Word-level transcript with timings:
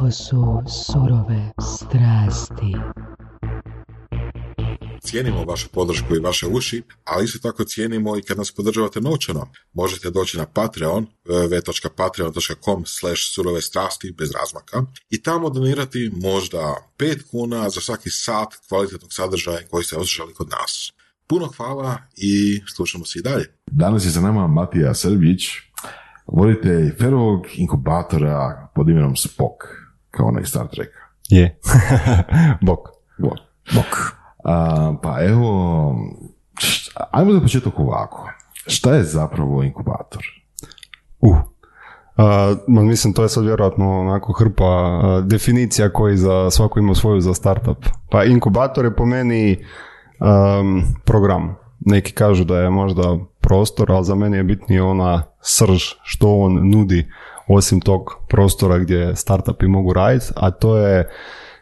Ovo 0.00 0.10
su 0.10 0.62
surove 0.68 1.52
strasti. 1.76 2.72
Cijenimo 5.02 5.44
vašu 5.44 5.68
podršku 5.68 6.16
i 6.16 6.20
vaše 6.20 6.46
uši, 6.46 6.82
ali 7.04 7.24
isto 7.24 7.38
tako 7.38 7.64
cijenimo 7.64 8.16
i 8.16 8.22
kad 8.22 8.38
nas 8.38 8.52
podržavate 8.52 9.00
novčano. 9.00 9.48
Možete 9.72 10.10
doći 10.10 10.38
na 10.38 10.46
Patreon, 10.46 11.06
www.patreon.com 11.24 12.86
slash 12.86 13.22
surove 13.34 13.60
strasti 13.60 14.14
bez 14.18 14.30
razmaka 14.32 14.82
i 15.10 15.22
tamo 15.22 15.50
donirati 15.50 16.10
možda 16.22 16.76
5 16.98 17.30
kuna 17.30 17.70
za 17.70 17.80
svaki 17.80 18.10
sat 18.10 18.48
kvalitetnog 18.68 19.12
sadržaja 19.12 19.58
koji 19.70 19.84
ste 19.84 19.96
osjećali 19.96 20.34
kod 20.34 20.48
nas. 20.48 20.92
Puno 21.26 21.46
hvala 21.56 21.98
i 22.16 22.62
slušamo 22.76 23.04
se 23.04 23.18
i 23.18 23.22
dalje. 23.22 23.44
Danas 23.66 24.04
je 24.04 24.10
za 24.10 24.20
nama 24.20 24.46
Matija 24.46 24.94
Srbić, 24.94 25.42
voditelj 26.26 26.96
ferovog 26.98 27.46
inkubatora 27.54 28.68
pod 28.74 28.88
imenom 28.88 29.16
Spock, 29.16 29.79
kao 30.10 30.26
onaj 30.26 30.44
Star 30.44 30.68
Trek. 30.68 30.88
Je. 31.28 31.58
Bok. 32.66 32.80
Bok. 33.18 33.38
Bok. 33.74 34.20
A, 34.44 34.94
pa 35.02 35.22
evo, 35.22 35.94
ajmo 37.10 37.32
za 37.32 37.40
početak 37.40 37.78
ovako. 37.78 38.30
Šta 38.66 38.94
je 38.94 39.04
zapravo 39.04 39.62
inkubator? 39.62 40.22
Uh. 41.20 41.38
A, 42.16 42.54
mislim, 42.66 43.14
to 43.14 43.22
je 43.22 43.28
sad 43.28 43.44
vjerojatno 43.44 44.00
onako 44.00 44.32
hrpa 44.32 44.64
a, 44.64 45.22
definicija 45.26 45.92
koji 45.92 46.16
za 46.16 46.50
svako 46.50 46.78
ima 46.78 46.94
svoju 46.94 47.20
za 47.20 47.34
startup. 47.34 47.86
Pa 48.10 48.24
inkubator 48.24 48.84
je 48.84 48.96
po 48.96 49.06
meni 49.06 49.64
um, 50.20 50.82
program. 51.04 51.56
Neki 51.80 52.12
kažu 52.12 52.44
da 52.44 52.58
je 52.58 52.70
možda 52.70 53.18
prostor, 53.40 53.92
ali 53.92 54.04
za 54.04 54.14
mene 54.14 54.36
je 54.36 54.44
bitnije 54.44 54.82
ona 54.82 55.22
srž 55.40 55.82
što 56.02 56.36
on 56.36 56.70
nudi 56.70 57.10
osim 57.56 57.80
tog 57.80 58.10
prostora 58.28 58.78
gdje 58.78 59.16
startupi 59.16 59.66
mogu 59.66 59.92
raditi, 59.92 60.26
a 60.36 60.50
to 60.50 60.78
je 60.78 61.08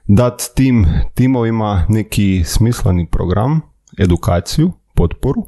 dat 0.07 0.43
tim 0.55 0.87
timovima 1.15 1.85
neki 1.89 2.45
smisleni 2.45 3.07
program, 3.07 3.61
edukaciju, 3.99 4.73
potporu, 4.95 5.47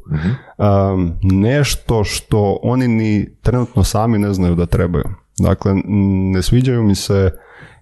um, 0.59 1.13
nešto 1.23 2.05
što 2.05 2.59
oni 2.63 2.89
ni 2.89 3.37
trenutno 3.43 3.85
sami 3.85 4.19
ne 4.19 4.33
znaju 4.33 4.55
da 4.55 4.67
trebaju. 4.67 5.05
Dakle, 5.39 5.73
ne 6.33 6.43
sviđaju 6.43 6.83
mi 6.83 6.95
se 6.95 7.31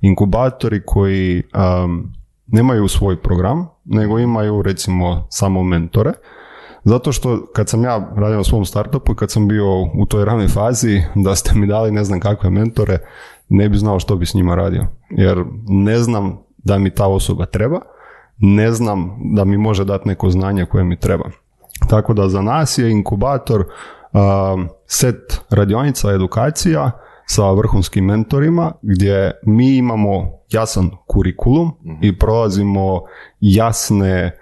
inkubatori 0.00 0.82
koji 0.86 1.42
um, 1.42 2.12
nemaju 2.46 2.88
svoj 2.88 3.22
program, 3.22 3.68
nego 3.84 4.18
imaju 4.18 4.62
recimo 4.62 5.26
samo 5.30 5.62
mentore, 5.62 6.12
zato 6.84 7.12
što 7.12 7.46
kad 7.54 7.68
sam 7.68 7.84
ja 7.84 8.12
radio 8.16 8.36
na 8.36 8.44
svom 8.44 8.64
startupu 8.64 9.12
i 9.12 9.16
kad 9.16 9.30
sam 9.30 9.48
bio 9.48 9.82
u 9.82 10.06
toj 10.08 10.24
ranoj 10.24 10.48
fazi, 10.48 11.02
da 11.14 11.34
ste 11.34 11.54
mi 11.54 11.66
dali 11.66 11.90
ne 11.90 12.04
znam 12.04 12.20
kakve 12.20 12.50
mentore, 12.50 12.98
ne 13.48 13.68
bi 13.68 13.76
znao 13.76 13.98
što 13.98 14.16
bi 14.16 14.26
s 14.26 14.34
njima 14.34 14.54
radio. 14.54 14.86
Jer 15.10 15.44
ne 15.68 15.98
znam 15.98 16.38
da 16.58 16.78
mi 16.78 16.90
ta 16.90 17.06
osoba 17.06 17.46
treba, 17.46 17.80
ne 18.38 18.72
znam 18.72 19.18
da 19.34 19.44
mi 19.44 19.56
može 19.56 19.84
dati 19.84 20.08
neko 20.08 20.30
znanje 20.30 20.64
koje 20.64 20.84
mi 20.84 20.96
treba. 21.00 21.24
Tako 21.88 22.14
da 22.14 22.28
za 22.28 22.42
nas 22.42 22.78
je 22.78 22.90
inkubator 22.90 23.64
set 24.86 25.40
radionica, 25.50 26.10
edukacija 26.10 26.90
sa 27.26 27.50
vrhunskim 27.50 28.04
mentorima 28.04 28.72
gdje 28.82 29.32
mi 29.42 29.76
imamo 29.76 30.30
jasan 30.50 30.90
kurikulum 31.06 31.72
i 32.02 32.18
prolazimo 32.18 33.02
jasne 33.40 34.38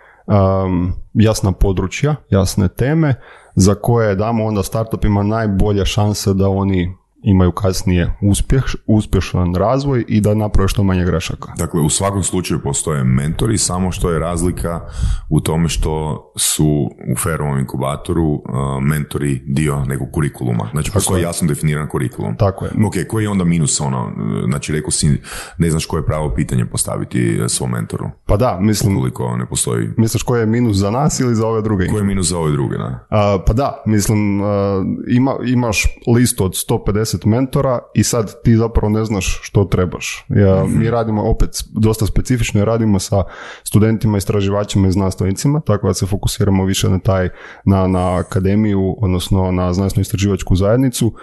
jasna 1.17 1.53
područja, 1.53 2.14
jasne 2.31 2.69
teme 2.69 3.14
za 3.55 3.75
koje 3.75 4.14
damo 4.14 4.45
onda 4.45 4.62
startupima 4.62 5.22
najbolje 5.22 5.84
šanse 5.86 6.34
da 6.34 6.48
oni 6.48 6.97
imaju 7.27 7.52
kasnije 7.52 8.12
uspjeh, 8.22 8.64
uspješan 8.86 9.55
razvoj 9.55 10.05
i 10.08 10.20
da 10.20 10.34
naprave 10.34 10.69
što 10.69 10.82
manje 10.82 11.05
grešaka. 11.05 11.52
Dakle, 11.58 11.80
u 11.80 11.91
svakom 11.91 12.22
slučaju 12.22 12.60
postoje 12.62 13.05
mentori, 13.05 13.58
samo 13.58 13.92
što 13.92 14.10
je 14.10 14.19
razlika 14.19 14.80
u 15.28 15.41
tome 15.41 15.69
što 15.69 16.22
su 16.37 16.66
u 17.12 17.16
Ferovom 17.22 17.59
inkubatoru 17.59 18.25
uh, 18.25 18.42
mentori 18.82 19.42
dio 19.47 19.84
nekog 19.84 20.09
kurikuluma. 20.12 20.69
Znači, 20.72 20.91
postoji 20.92 21.22
jasno 21.22 21.48
definiran 21.48 21.88
kurikulum. 21.88 22.37
Tako 22.37 22.64
je. 22.64 22.70
Ok, 22.87 22.94
koji 23.09 23.25
je 23.25 23.28
onda 23.28 23.44
minus 23.44 23.81
ono, 23.81 24.12
znači 24.47 24.72
rekao 24.72 24.91
si, 24.91 25.20
ne 25.58 25.70
znaš 25.70 25.87
koje 25.87 26.00
je 26.00 26.06
pravo 26.06 26.34
pitanje 26.34 26.66
postaviti 26.66 27.38
eh, 27.44 27.48
svom 27.48 27.70
mentoru, 27.70 28.10
Pa 28.26 28.37
da, 28.37 28.58
mislim, 28.60 28.97
ukoliko 28.97 29.37
ne 29.37 29.47
postoji. 29.47 29.88
misliš 29.97 30.22
koji 30.22 30.41
je 30.41 30.47
minus 30.47 30.76
za 30.76 30.91
nas 30.91 31.20
ili 31.20 31.34
za 31.34 31.47
ove 31.47 31.62
druge? 31.62 31.87
Koji 31.87 32.00
je 32.00 32.04
minus 32.04 32.26
za 32.26 32.38
ove 32.38 32.53
druge, 32.53 32.76
da? 32.76 33.06
A, 33.10 33.38
pa 33.47 33.53
da, 33.53 33.82
mislim, 33.87 34.43
a, 34.43 34.84
ima, 35.08 35.34
imaš 35.47 35.84
listu 36.06 36.44
od 36.44 36.53
150 36.53 37.16
mentora 37.25 37.78
i 37.94 38.03
sad 38.03 38.43
ti 38.43 38.56
zapravo 38.56 38.88
ne 38.88 39.04
znaš 39.04 39.41
što 39.43 39.65
trebaš. 39.65 40.25
Ja, 40.28 40.65
Mi 40.69 40.91
radimo 40.91 41.22
opet 41.22 41.50
dosta 41.72 42.06
specifično, 42.06 42.65
radimo 42.65 42.99
sa 42.99 43.22
studentima, 43.65 44.19
istraživačima 44.19 44.88
i 44.88 44.93
znanstvenicima, 44.93 45.60
tako 45.60 45.87
da 45.87 45.94
se 45.94 46.06
fokusiramo 46.06 46.65
više 46.65 46.88
na 46.88 46.99
taj, 46.99 47.28
na, 47.65 47.87
na 47.87 48.16
akademiju, 48.19 48.97
odnosno 48.99 49.53
na 49.53 49.72
znanstveno 49.72 50.03
istraživačku 50.03 50.56
zajednicu 50.56 51.15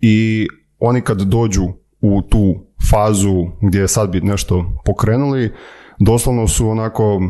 i 0.00 0.48
oni 0.78 1.00
kad 1.00 1.20
dođu 1.22 1.64
u 2.00 2.22
tu 2.22 2.54
fazu 2.90 3.46
gdje 3.60 3.88
sad 3.88 4.10
bi 4.10 4.20
nešto 4.20 4.64
pokrenuli, 4.84 5.52
doslovno 5.98 6.48
su 6.48 6.68
onako 6.68 7.16
uh, 7.16 7.22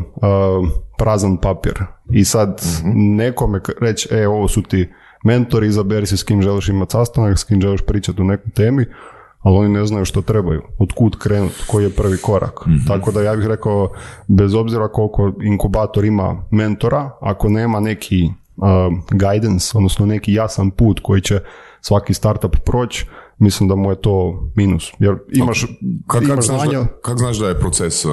prazan 0.97 1.37
papir. 1.37 1.73
I 2.11 2.25
sad 2.25 2.61
nekome 2.95 3.63
k- 3.63 3.71
reći, 3.81 4.09
e, 4.11 4.27
ovo 4.27 4.47
su 4.47 4.61
ti 4.61 4.89
mentori, 5.23 5.67
izaberi 5.67 6.05
si 6.05 6.17
s 6.17 6.23
kim 6.23 6.41
želiš 6.41 6.69
imati 6.69 6.91
sastanak, 6.91 7.39
s 7.39 7.43
kim 7.43 7.61
želiš 7.61 7.81
pričati 7.81 8.21
u 8.21 8.25
nekoj 8.25 8.51
temi, 8.51 8.85
ali 9.39 9.57
oni 9.57 9.69
ne 9.69 9.85
znaju 9.85 10.05
što 10.05 10.21
trebaju, 10.21 10.61
od 10.79 10.91
kud 10.95 11.17
krenuti, 11.17 11.63
koji 11.67 11.83
je 11.83 11.95
prvi 11.95 12.17
korak. 12.17 12.59
Tako 12.87 13.11
da 13.11 13.21
ja 13.21 13.35
bih 13.35 13.47
rekao, 13.47 13.91
bez 14.27 14.53
obzira 14.53 14.87
koliko 14.87 15.33
inkubator 15.41 16.05
ima 16.05 16.43
mentora, 16.51 17.09
ako 17.21 17.49
nema 17.49 17.79
neki 17.79 18.23
uh, 18.57 18.65
guidance, 19.11 19.77
odnosno 19.77 20.05
neki 20.05 20.33
jasan 20.33 20.71
put 20.71 20.99
koji 21.03 21.21
će 21.21 21.39
svaki 21.81 22.13
startup 22.13 22.55
proći, 22.65 23.05
mislim 23.43 23.69
da 23.69 23.75
mu 23.75 23.89
je 23.89 24.01
to 24.01 24.43
minus. 24.55 24.91
Jer 24.99 25.15
imaš, 25.33 25.65
Kako 26.07 26.23
imaš 26.23 26.45
znaš, 26.45 26.61
znanja, 26.61 26.79
da, 26.79 26.87
kak 27.01 27.17
znaš 27.17 27.37
da 27.37 27.47
je 27.47 27.59
proces, 27.59 28.05
uh, 28.05 28.11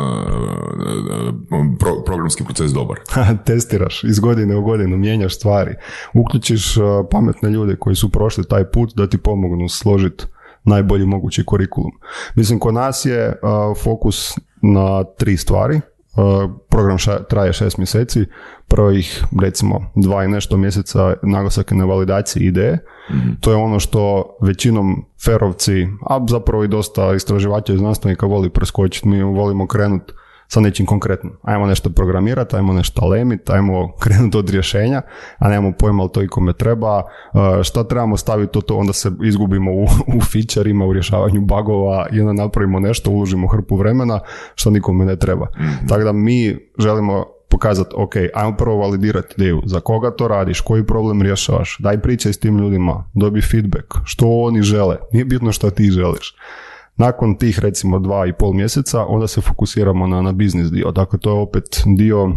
pro- 1.79 2.05
programski 2.07 2.45
proces 2.45 2.73
dobar? 2.73 2.99
testiraš 3.47 4.05
iz 4.05 4.21
godine 4.21 4.57
u 4.57 4.63
godinu, 4.63 4.97
mijenjaš 4.97 5.37
stvari, 5.37 5.75
uključiš 6.15 6.77
uh, 6.77 6.85
pametne 7.11 7.51
ljude 7.51 7.77
koji 7.77 7.97
su 7.97 8.09
prošli 8.09 8.49
taj 8.49 8.71
put 8.71 8.93
da 8.97 9.07
ti 9.07 9.19
pomognu 9.19 9.69
složiti 9.69 10.25
najbolji 10.65 11.07
mogući 11.07 11.45
kurikulum. 11.45 11.93
Mislim, 12.35 12.59
kod 12.59 12.75
nas 12.75 13.05
je 13.05 13.29
uh, 13.29 13.83
fokus 13.83 14.39
na 14.63 15.05
tri 15.05 15.37
stvari. 15.37 15.81
Uh, 16.17 16.51
program 16.69 16.99
ša- 16.99 17.27
traje 17.29 17.53
šest 17.53 17.79
mjeseci, 17.79 18.25
prvih 18.69 19.25
recimo 19.41 19.81
dva 19.95 20.25
i 20.25 20.29
nešto 20.29 20.57
mjeseca 20.57 21.15
naglasak 21.23 21.71
je 21.71 21.77
na 21.77 21.85
validaciji 21.85 22.43
ideje. 22.43 22.79
To 23.41 23.51
je 23.51 23.57
ono 23.57 23.81
što 23.81 24.25
većinom 24.43 25.05
ferovci, 25.25 25.87
a 26.07 26.27
zapravo 26.29 26.65
i 26.65 26.69
dosta 26.69 27.15
istraživača 27.15 27.73
i 27.73 27.79
znanstvenika 27.79 28.27
voli 28.27 28.51
preskočiti. 28.51 29.09
Mi 29.09 29.23
volimo 29.23 29.67
krenuti 29.67 30.13
sa 30.53 30.61
nečim 30.61 30.87
konkretnim. 30.87 31.33
Ajmo 31.43 31.67
nešto 31.67 31.91
programirati, 31.91 32.57
ajmo 32.57 32.73
nešto 32.73 33.07
lemiti, 33.07 33.53
ajmo 33.53 33.93
krenuti 34.03 34.37
od 34.37 34.51
rješenja, 34.51 35.03
a 35.39 35.49
nemamo 35.49 35.73
pojma 35.79 36.03
li 36.03 36.11
to 36.13 36.23
ikome 36.23 36.53
treba, 36.53 36.99
uh, 36.99 37.63
šta 37.63 37.85
trebamo 37.85 38.17
staviti 38.17 38.59
u 38.59 38.63
to, 38.63 38.77
onda 38.77 38.93
se 38.93 39.11
izgubimo 39.25 39.73
u, 39.73 39.83
u 40.17 40.21
featureima, 40.33 40.87
u 40.87 40.93
rješavanju 40.93 41.41
bugova 41.41 42.07
i 42.13 42.21
onda 42.21 42.43
napravimo 42.43 42.81
nešto, 42.81 43.11
uložimo 43.11 43.49
hrpu 43.49 43.77
vremena, 43.77 44.21
što 44.55 44.71
nikome 44.71 45.05
ne 45.05 45.17
treba. 45.17 45.47
Tako 45.89 46.05
da 46.05 46.13
mi 46.13 46.57
želimo 46.79 47.25
pokazati, 47.49 47.95
ok, 47.97 48.15
ajmo 48.35 48.57
prvo 48.57 48.77
validirati 48.77 49.35
ideju, 49.37 49.63
za 49.65 49.81
koga 49.81 50.11
to 50.11 50.29
radiš, 50.29 50.61
koji 50.61 50.87
problem 50.87 51.23
rješavaš, 51.23 51.77
daj 51.79 52.03
pričaj 52.03 52.33
s 52.33 52.39
tim 52.39 52.59
ljudima, 52.59 53.05
dobi 53.15 53.41
feedback, 53.41 53.87
što 54.05 54.27
oni 54.27 54.63
žele, 54.63 54.97
nije 55.13 55.25
bitno 55.25 55.53
što 55.53 55.71
ti 55.71 55.91
želiš. 55.91 56.35
Nakon 57.01 57.35
tih 57.35 57.59
recimo 57.59 57.99
dva 57.99 58.27
i 58.27 58.33
pol 58.33 58.53
mjeseca 58.53 59.05
onda 59.05 59.27
se 59.27 59.41
fokusiramo 59.41 60.07
na, 60.07 60.23
na 60.23 60.33
biznis 60.33 60.71
dio. 60.71 60.91
Dakle, 60.91 61.19
to 61.19 61.31
je 61.31 61.41
opet 61.41 61.83
dio 61.87 62.33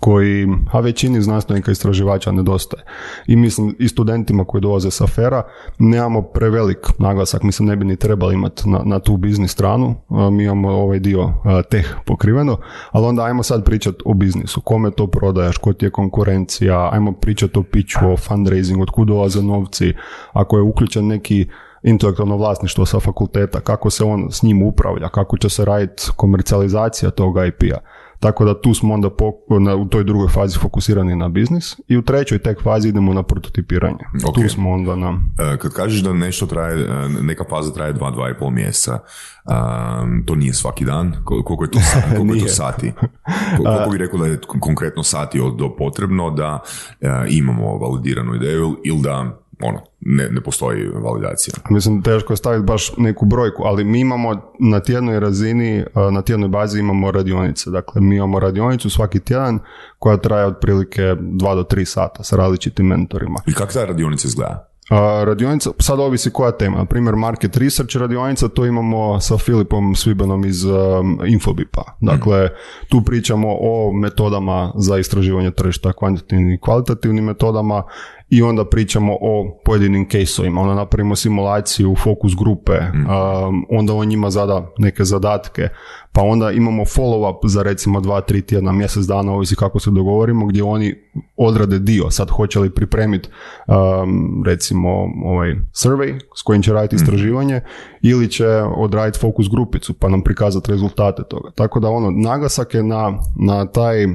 koji, 0.00 0.48
a 0.72 0.80
većini 0.80 1.22
znanstvenika 1.22 1.72
istraživača 1.72 2.32
nedostaje. 2.32 2.82
I 3.26 3.36
mislim, 3.36 3.76
i 3.78 3.88
studentima 3.88 4.44
koji 4.44 4.60
dolaze 4.60 4.90
sa 4.90 5.06
fera, 5.06 5.42
nemamo 5.78 6.22
prevelik 6.22 6.78
naglasak, 6.98 7.42
mislim, 7.42 7.68
ne 7.68 7.76
bi 7.76 7.84
ni 7.84 7.96
trebali 7.96 8.34
imati 8.34 8.68
na, 8.70 8.80
na 8.84 8.98
tu 8.98 9.16
biznis 9.16 9.52
stranu, 9.52 9.94
mi 10.32 10.44
imamo 10.44 10.68
ovaj 10.68 10.98
dio 10.98 11.32
teh 11.70 11.94
pokriveno, 12.06 12.58
ali 12.90 13.06
onda 13.06 13.24
ajmo 13.24 13.42
sad 13.42 13.64
pričati 13.64 13.98
o 14.04 14.14
biznisu, 14.14 14.60
kome 14.60 14.90
to 14.90 15.06
prodajaš, 15.06 15.58
ko 15.58 15.72
ti 15.72 15.86
je 15.86 15.90
konkurencija, 15.90 16.88
ajmo 16.92 17.12
pričati 17.12 17.58
o 17.58 17.62
pitchu, 17.62 18.06
o 18.06 18.16
fundraisingu, 18.16 18.82
od 18.82 18.90
kud 18.90 19.08
dolaze 19.08 19.42
novci, 19.42 19.94
ako 20.32 20.56
je 20.56 20.62
uključen 20.62 21.06
neki 21.06 21.46
intelektualno 21.86 22.36
vlasništvo 22.36 22.86
sa 22.86 23.00
fakulteta, 23.00 23.60
kako 23.60 23.90
se 23.90 24.04
on 24.04 24.28
s 24.30 24.42
njim 24.42 24.62
upravlja, 24.62 25.08
kako 25.08 25.38
će 25.38 25.48
se 25.48 25.64
raditi 25.64 26.02
komercijalizacija 26.16 27.10
toga 27.10 27.46
IP-a. 27.46 27.78
Tako 28.20 28.44
da 28.44 28.60
tu 28.60 28.74
smo 28.74 28.94
onda 28.94 29.10
po- 29.10 29.32
na, 29.60 29.74
u 29.76 29.84
toj 29.84 30.04
drugoj 30.04 30.28
fazi 30.28 30.58
fokusirani 30.58 31.16
na 31.16 31.28
biznis 31.28 31.76
i 31.88 31.96
u 31.96 32.02
trećoj 32.02 32.38
tek 32.38 32.62
fazi 32.62 32.88
idemo 32.88 33.14
na 33.14 33.22
prototipiranje. 33.22 33.98
Ok. 34.28 34.34
Tu 34.34 34.48
smo 34.48 34.70
onda 34.70 34.96
na... 34.96 35.20
E, 35.54 35.58
Kad 35.58 35.72
kažeš 35.72 36.00
da 36.00 36.12
nešto 36.12 36.46
traje, 36.46 36.80
e, 36.80 36.88
neka 37.22 37.44
faza 37.44 37.72
traje 37.72 37.92
dva, 37.92 38.10
dva 38.10 38.30
i 38.30 38.34
pol 38.34 38.50
mjeseca, 38.50 38.92
um, 38.92 40.22
to 40.26 40.34
nije 40.34 40.52
svaki 40.54 40.84
dan, 40.84 41.14
Kol- 41.24 41.44
koliko 41.44 41.64
je 41.64 41.70
to, 41.70 41.78
koliko 42.16 42.34
je 42.34 42.40
to 42.40 42.48
sati? 42.48 42.92
Kol- 43.58 43.64
Koliko 43.66 43.90
bi 43.90 43.98
rekao 43.98 44.18
da 44.18 44.26
je 44.26 44.38
kon- 44.38 44.60
konkretno 44.60 45.02
sati 45.02 45.40
od, 45.40 45.56
do 45.56 45.76
potrebno 45.76 46.30
da 46.30 46.58
e, 47.00 47.08
imamo 47.28 47.78
validiranu 47.78 48.34
ideju 48.34 48.76
ili 48.84 49.00
da 49.02 49.38
ono, 49.62 49.80
ne, 50.00 50.28
ne 50.30 50.40
postoji 50.40 50.88
validacija? 50.88 51.54
Mislim, 51.70 52.02
teško 52.02 52.32
je 52.32 52.36
staviti 52.36 52.64
baš 52.64 52.96
neku 52.96 53.26
brojku, 53.26 53.62
ali 53.62 53.84
mi 53.84 54.00
imamo 54.00 54.52
na 54.60 54.80
tjednoj 54.80 55.20
razini, 55.20 55.84
a, 55.94 56.10
na 56.10 56.22
tjednoj 56.22 56.48
bazi 56.48 56.78
imamo 56.78 57.10
radionice. 57.10 57.70
Dakle, 57.70 58.00
mi 58.00 58.16
imamo 58.16 58.40
radionicu 58.40 58.90
svaki 58.90 59.20
tjedan 59.20 59.58
koja 59.98 60.16
traje 60.16 60.46
otprilike 60.46 61.02
2 61.02 61.54
do 61.54 61.62
3 61.62 61.84
sata 61.84 62.22
sa 62.22 62.36
različitim 62.36 62.86
mentorima. 62.86 63.38
I 63.46 63.52
kako 63.52 63.72
ta 63.72 63.84
radionica 63.84 64.28
izgleda? 64.28 64.76
A, 64.90 65.24
radionica, 65.24 65.70
sad 65.78 66.00
ovisi 66.00 66.30
koja 66.30 66.52
tema. 66.52 66.78
Na 66.78 66.84
primjer, 66.84 67.14
market 67.14 67.56
research 67.56 67.96
radionica, 67.96 68.48
to 68.48 68.66
imamo 68.66 69.20
sa 69.20 69.38
Filipom 69.38 69.94
Svibanom 69.94 70.44
iz 70.44 70.64
um, 70.64 71.20
Infobipa. 71.26 71.82
Dakle, 72.00 72.48
tu 72.88 73.02
pričamo 73.02 73.48
o 73.60 73.92
metodama 73.92 74.72
za 74.76 74.98
istraživanje 74.98 75.50
tržišta, 75.50 75.92
kvantitativnim 75.92 76.52
i 76.52 76.60
kvalitativnim 76.60 77.24
metodama 77.24 77.82
i 78.28 78.42
onda 78.42 78.64
pričamo 78.64 79.16
o 79.20 79.60
pojedinim 79.64 80.08
caseovima. 80.10 80.60
Onda 80.60 80.74
napravimo 80.74 81.16
simulaciju, 81.16 81.94
fokus 82.02 82.36
grupe, 82.36 82.72
um, 82.72 83.66
onda 83.70 83.94
on 83.94 84.08
njima 84.08 84.30
zada 84.30 84.66
neke 84.78 85.04
zadatke, 85.04 85.68
pa 86.12 86.22
onda 86.22 86.50
imamo 86.50 86.84
follow-up 86.84 87.38
za 87.48 87.62
recimo 87.62 88.00
dva, 88.00 88.20
tri 88.20 88.42
tjedna, 88.42 88.72
mjesec 88.72 89.04
dana, 89.04 89.32
ovisi 89.32 89.56
kako 89.56 89.80
se 89.80 89.90
dogovorimo, 89.90 90.46
gdje 90.46 90.62
oni 90.62 90.94
odrade 91.36 91.78
dio. 91.78 92.10
Sad 92.10 92.30
hoće 92.30 92.58
li 92.58 92.74
pripremiti 92.74 93.28
um, 93.66 94.42
recimo 94.46 94.90
ovaj 95.24 95.54
survey 95.72 96.18
s 96.36 96.42
kojim 96.42 96.62
će 96.62 96.72
raditi 96.72 96.96
istraživanje 96.96 97.60
ili 98.02 98.30
će 98.30 98.46
odraditi 98.76 99.18
fokus 99.20 99.50
grupicu 99.50 99.94
pa 99.94 100.08
nam 100.08 100.22
prikazati 100.22 100.70
rezultate 100.70 101.22
toga. 101.30 101.50
Tako 101.54 101.80
da 101.80 101.88
ono, 101.88 102.10
naglasak 102.10 102.74
je 102.74 102.82
na, 102.82 103.12
na 103.36 103.66
taj 103.66 104.04
um, 104.04 104.14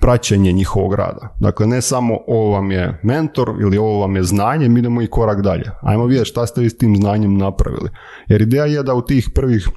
praćenje 0.00 0.52
njihovog 0.52 0.94
rada. 0.94 1.36
Dakle, 1.40 1.66
ne 1.66 1.82
samo 1.82 2.18
ovo 2.26 2.50
vam 2.50 2.70
je 2.70 3.00
mentor 3.02 3.54
ili 3.60 3.78
ovo 3.78 4.00
vam 4.00 4.16
je 4.16 4.22
znanje, 4.22 4.68
mi 4.68 4.80
idemo 4.80 5.02
i 5.02 5.06
korak 5.06 5.40
dalje. 5.40 5.70
Ajmo 5.82 6.06
vidjeti 6.06 6.28
šta 6.28 6.46
ste 6.46 6.60
vi 6.60 6.70
s 6.70 6.78
tim 6.78 6.96
znanjem 6.96 7.36
napravili. 7.36 7.90
Jer 8.28 8.42
ideja 8.42 8.64
je 8.64 8.82
da 8.82 8.94
u 8.94 9.02
tih 9.02 9.30
prvih 9.34 9.68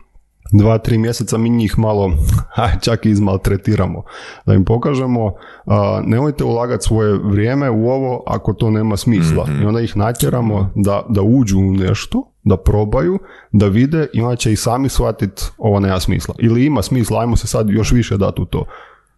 dva, 0.52 0.78
tri 0.78 0.98
mjeseca 0.98 1.38
mi 1.38 1.50
njih 1.50 1.80
malo 1.80 2.12
čak 2.86 3.06
i 3.06 3.10
izmaltretiramo. 3.10 4.04
Da 4.46 4.54
im 4.54 4.66
pokažemo, 4.66 5.34
a, 5.66 6.02
nemojte 6.06 6.44
ulagati 6.44 6.84
svoje 6.84 7.18
vrijeme 7.24 7.70
u 7.70 7.90
ovo 7.90 8.24
ako 8.28 8.54
to 8.54 8.70
nema 8.70 8.98
smisla. 8.98 9.48
I 9.62 9.66
onda 9.66 9.82
ih 9.82 9.98
natjeramo 9.98 10.72
da, 10.76 11.06
da 11.10 11.22
uđu 11.22 11.60
u 11.60 11.72
nešto, 11.72 12.32
da 12.44 12.58
probaju, 12.58 13.20
da 13.52 13.68
vide 13.68 14.08
i 14.14 14.22
onda 14.22 14.36
će 14.36 14.52
i 14.52 14.56
sami 14.56 14.90
shvatiti 14.90 15.44
ovo 15.58 15.80
nema 15.80 16.00
smisla. 16.00 16.36
Ili 16.40 16.66
ima 16.66 16.82
smisla, 16.82 17.22
ajmo 17.22 17.36
se 17.36 17.48
sad 17.48 17.70
još 17.70 17.92
više 17.92 18.18
dati 18.18 18.42
u 18.42 18.46
to. 18.46 18.66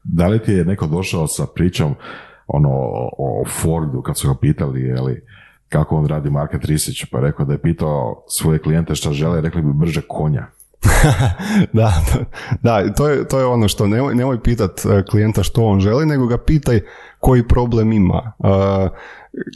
Da 0.03 0.27
li 0.27 0.39
ti 0.39 0.51
je 0.51 0.65
neko 0.65 0.88
došao 0.88 1.27
sa 1.27 1.45
pričom 1.55 1.95
ono, 2.47 2.69
o 3.17 3.44
Fordu 3.61 4.01
kad 4.01 4.17
su 4.17 4.27
ga 4.27 4.39
pitali 4.39 4.81
je 4.81 5.25
kako 5.69 5.97
on 5.97 6.05
radi 6.05 6.29
market 6.29 6.65
research, 6.65 7.05
pa 7.11 7.19
rekao 7.19 7.45
da 7.45 7.53
je 7.53 7.61
pitao 7.61 8.23
svoje 8.27 8.59
klijente 8.59 8.95
šta 8.95 9.11
žele, 9.11 9.41
rekli 9.41 9.61
bi 9.61 9.73
brže 9.73 10.01
konja. 10.07 10.47
da, 11.74 11.94
da, 12.62 12.94
to 12.94 13.09
je, 13.09 13.27
to 13.27 13.39
je 13.39 13.45
ono 13.45 13.68
što 13.68 13.88
nemoj, 13.88 14.15
nemoj 14.15 14.44
pitat 14.44 14.85
e, 14.85 15.03
klijenta 15.09 15.44
što 15.44 15.65
on 15.65 15.80
želi, 15.80 16.06
nego 16.06 16.27
ga 16.27 16.38
pitaj 16.38 16.81
koji 17.19 17.47
problem 17.47 17.91
ima, 17.91 18.33
uh, 18.39 18.50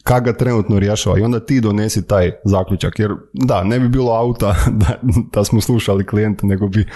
kak 0.03 0.23
ga 0.23 0.33
trenutno 0.33 0.79
rješava 0.79 1.19
i 1.19 1.21
onda 1.21 1.39
ti 1.39 1.61
donesi 1.61 2.07
taj 2.07 2.31
zaključak. 2.43 2.99
Jer 2.99 3.11
da, 3.33 3.63
ne 3.63 3.79
bi 3.79 3.89
bilo 3.89 4.11
auta 4.11 4.55
da, 4.81 4.99
da 5.33 5.43
smo 5.43 5.61
slušali 5.61 6.05
klijente, 6.05 6.47
nego 6.47 6.67
bi 6.67 6.87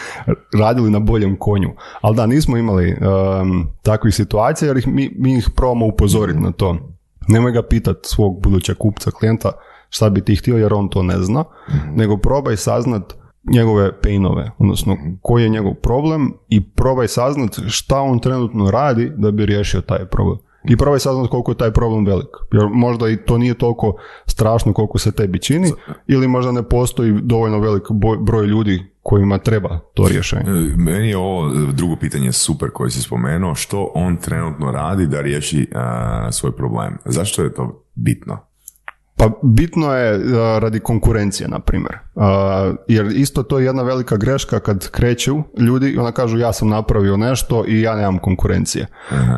radili 0.60 0.92
na 0.92 1.00
boljem 1.00 1.38
konju. 1.40 1.70
Ali 2.02 2.16
da, 2.16 2.26
nismo 2.26 2.58
imali 2.58 2.92
um, 2.92 3.68
takvih 3.82 4.16
situacija 4.16 4.68
jer 4.68 4.78
ih, 4.78 4.88
mi, 4.88 5.16
mi 5.18 5.38
ih 5.38 5.50
probamo 5.56 5.86
upozoriti 5.86 6.40
na 6.40 6.52
to. 6.52 6.78
Nemoj 7.28 7.52
ga 7.52 7.64
pitat 7.64 7.98
svog 8.02 8.42
budućeg 8.42 8.78
kupca, 8.78 9.12
klijenta 9.12 9.52
šta 9.90 10.10
bi 10.10 10.22
ti 10.22 10.36
htio 10.36 10.58
jer 10.58 10.74
on 10.74 10.90
to 10.90 11.04
ne 11.04 11.22
zna, 11.22 11.44
nego 11.96 12.18
probaj 12.18 12.58
saznat 12.58 13.21
njegove 13.44 14.02
painove, 14.02 14.52
odnosno 14.58 14.98
koji 15.22 15.44
je 15.44 15.50
njegov 15.50 15.74
problem 15.74 16.34
i 16.50 16.64
probaj 16.70 17.08
saznat 17.08 17.60
šta 17.68 18.02
on 18.02 18.20
trenutno 18.20 18.72
radi 18.72 19.12
da 19.18 19.32
bi 19.32 19.46
riješio 19.46 19.82
taj 19.82 20.06
problem. 20.06 20.38
I 20.70 20.78
probaj 20.78 21.00
saznat 21.00 21.30
koliko 21.30 21.52
je 21.52 21.58
taj 21.58 21.72
problem 21.72 22.06
velik. 22.06 22.28
Jer 22.52 22.68
možda 22.72 23.10
i 23.10 23.18
to 23.18 23.38
nije 23.38 23.54
toliko 23.54 23.96
strašno 24.26 24.74
koliko 24.74 24.98
se 24.98 25.12
tebi 25.12 25.40
čini 25.40 25.72
ili 26.08 26.28
možda 26.28 26.52
ne 26.52 26.64
postoji 26.64 27.14
dovoljno 27.22 27.60
velik 27.60 27.84
broj 28.20 28.46
ljudi 28.46 28.92
kojima 29.02 29.38
treba 29.38 29.80
to 29.94 30.08
rješenje. 30.08 30.44
E, 30.48 30.76
Meni 30.78 31.10
je 31.10 31.18
ovo 31.18 31.50
drugo 31.74 31.96
pitanje 31.96 32.32
super 32.32 32.70
koje 32.74 32.92
si 32.92 33.02
spomenuo, 33.02 33.56
što 33.56 33.92
on 33.96 34.18
trenutno 34.18 34.72
radi 34.72 35.08
da 35.08 35.22
riješi 35.22 35.68
a, 35.76 36.32
svoj 36.32 36.56
problem. 36.56 36.98
Zašto 37.06 37.44
je 37.44 37.54
to 37.54 37.86
bitno? 37.96 38.38
Pa 39.22 39.30
bitno 39.44 39.96
je 39.96 40.18
uh, 40.18 40.24
radi 40.60 40.80
konkurencije, 40.80 41.48
na 41.48 41.60
primjer. 41.60 41.98
Uh, 42.16 42.24
jer 42.88 43.06
isto 43.06 43.44
to 43.44 43.60
je 43.60 43.66
jedna 43.66 43.84
velika 43.84 44.18
greška 44.18 44.60
kad 44.60 44.90
kreću 44.90 45.38
ljudi 45.58 45.90
i 45.90 45.98
onda 45.98 46.12
kažu 46.12 46.38
ja 46.38 46.54
sam 46.54 46.70
napravio 46.70 47.18
nešto 47.18 47.64
i 47.68 47.82
ja 47.82 47.96
nemam 47.96 48.20
konkurencije. 48.20 48.88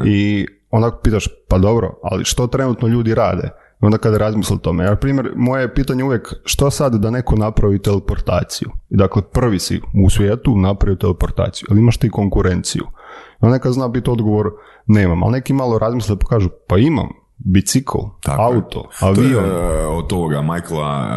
I 0.06 0.48
onda 0.70 1.00
pitaš, 1.04 1.28
pa 1.50 1.58
dobro, 1.58 2.00
ali 2.04 2.26
što 2.26 2.48
trenutno 2.48 2.88
ljudi 2.88 3.16
rade? 3.16 3.50
I 3.82 3.86
onda 3.86 3.98
kada 3.98 4.18
razmisli 4.18 4.56
o 4.56 4.58
tome. 4.58 4.84
Na 4.84 4.96
primjer, 4.96 5.32
moje 5.36 5.62
je 5.62 5.74
pitanje 5.74 6.04
uvijek 6.04 6.34
što 6.46 6.72
sad 6.72 6.96
da 6.96 7.10
neko 7.10 7.36
napravi 7.36 7.80
teleportaciju? 7.80 8.70
I 8.90 8.98
dakle, 8.98 9.22
prvi 9.22 9.60
si 9.60 9.82
u 10.06 10.10
svijetu 10.10 10.58
napravio 10.58 10.96
teleportaciju. 10.96 11.68
Ali 11.72 11.80
imaš 11.80 11.98
ti 11.98 12.10
konkurenciju? 12.10 12.84
I 12.84 13.38
onda 13.42 13.54
nekad 13.54 13.74
zna 13.74 13.88
biti 13.88 14.10
odgovor 14.10 14.52
nemam. 14.88 15.24
Ali 15.24 15.32
neki 15.32 15.54
malo 15.54 15.80
razmisle 15.80 16.16
pa 16.20 16.28
kažu, 16.28 16.50
pa 16.68 16.78
imam. 16.78 17.23
Bicikl, 17.46 17.98
Tako 18.22 18.42
je. 18.44 18.48
auto, 18.48 18.90
To 19.00 19.06
je 19.06 19.12
avion. 19.12 19.46
e, 19.46 19.52
od 19.86 20.08
toga 20.08 20.42
Michaela 20.44 21.08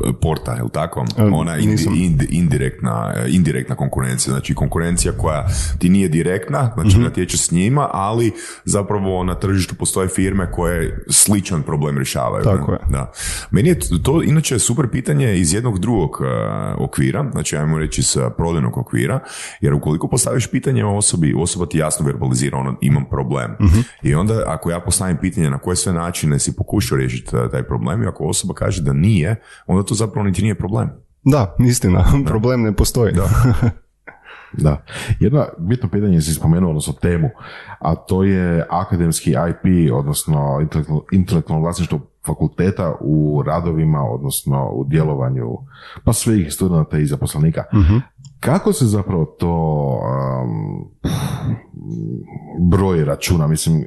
e, 0.00 0.12
Porta, 0.14 0.52
je 0.52 0.62
li 0.62 0.70
tako? 0.70 1.04
E, 1.16 1.22
Ona 1.24 1.52
indi- 1.52 1.66
nisam. 1.66 1.94
ind- 1.94 2.26
indirektna, 2.30 3.12
e, 3.16 3.26
indirektna 3.28 3.76
konkurencija, 3.76 4.32
znači 4.32 4.54
konkurencija 4.54 5.12
koja 5.12 5.46
ti 5.78 5.88
nije 5.88 6.08
direktna, 6.08 6.70
znači 6.74 6.88
Mhm. 6.90 7.02
natječe 7.02 7.36
s 7.38 7.50
njima, 7.50 7.88
ali 7.92 8.32
zapravo 8.64 9.24
na 9.24 9.34
tržištu 9.34 9.74
postoje 9.74 10.08
firme 10.08 10.50
koje 10.50 11.04
sličan 11.08 11.62
problem 11.62 11.96
rješavaju. 11.96 12.44
Tako 12.44 12.70
ne? 12.72 12.76
je. 12.76 12.80
Da. 12.88 13.12
Meni 13.50 13.68
je 13.68 13.78
t- 13.78 14.02
to 14.02 14.22
inače 14.22 14.58
super 14.58 14.88
pitanje 14.88 15.34
iz 15.34 15.54
jednog 15.54 15.78
drugog 15.78 16.10
e, 16.20 16.26
okvira, 16.76 17.24
znači 17.32 17.56
ajmo 17.56 17.78
reći 17.78 18.02
s 18.02 18.16
prodajnog 18.36 18.78
okvira, 18.78 19.20
jer 19.60 19.74
ukoliko 19.74 20.08
postaviš 20.08 20.46
pitanje 20.46 20.84
osobi, 20.84 21.34
osoba 21.34 21.66
ti 21.66 21.78
jasno 21.78 22.06
verbalizira 22.06 22.58
ono 22.58 22.76
imam 22.80 23.04
problem. 23.10 23.50
I 24.02 24.14
onda 24.14 24.42
ako 24.46 24.70
ja 24.70 24.80
postavim 24.80 25.16
pitanje 25.16 25.49
na 25.50 25.58
koje 25.58 25.76
sve 25.76 25.92
načine 25.92 26.38
si 26.38 26.56
pokušao 26.56 26.98
riješiti 26.98 27.30
taj 27.50 27.62
problem 27.62 28.02
i 28.02 28.06
ako 28.06 28.24
osoba 28.24 28.54
kaže 28.54 28.82
da 28.82 28.92
nije, 28.92 29.36
onda 29.66 29.82
to 29.82 29.94
zapravo 29.94 30.26
niti 30.26 30.42
nije 30.42 30.54
problem. 30.54 30.90
Da, 31.24 31.54
istina, 31.58 32.04
problem 32.26 32.62
ne 32.62 32.72
postoji. 32.72 33.12
Da. 33.12 33.28
Da. 34.52 34.84
Jedno 35.20 35.46
bitno 35.58 35.88
pitanje 35.88 36.20
si 36.20 36.34
spomenuo, 36.34 36.70
odnosno 36.70 36.92
temu, 36.92 37.30
a 37.78 37.94
to 37.94 38.24
je 38.24 38.66
akademski 38.70 39.30
IP, 39.30 39.92
odnosno 39.94 40.60
intelektualno- 41.12 41.60
vlasništvo 41.62 42.00
fakulteta 42.26 42.94
u 43.00 43.42
radovima, 43.46 44.02
odnosno 44.02 44.70
u 44.72 44.84
djelovanju 44.84 45.58
pa 46.04 46.12
svih 46.12 46.52
studenta 46.52 46.98
i 46.98 47.06
zaposlenika. 47.06 47.64
Kako 48.40 48.72
se 48.72 48.86
zapravo 48.86 49.24
to 49.24 49.54
um, 50.42 50.88
broj 52.60 53.04
računa, 53.04 53.46
mislim, 53.46 53.86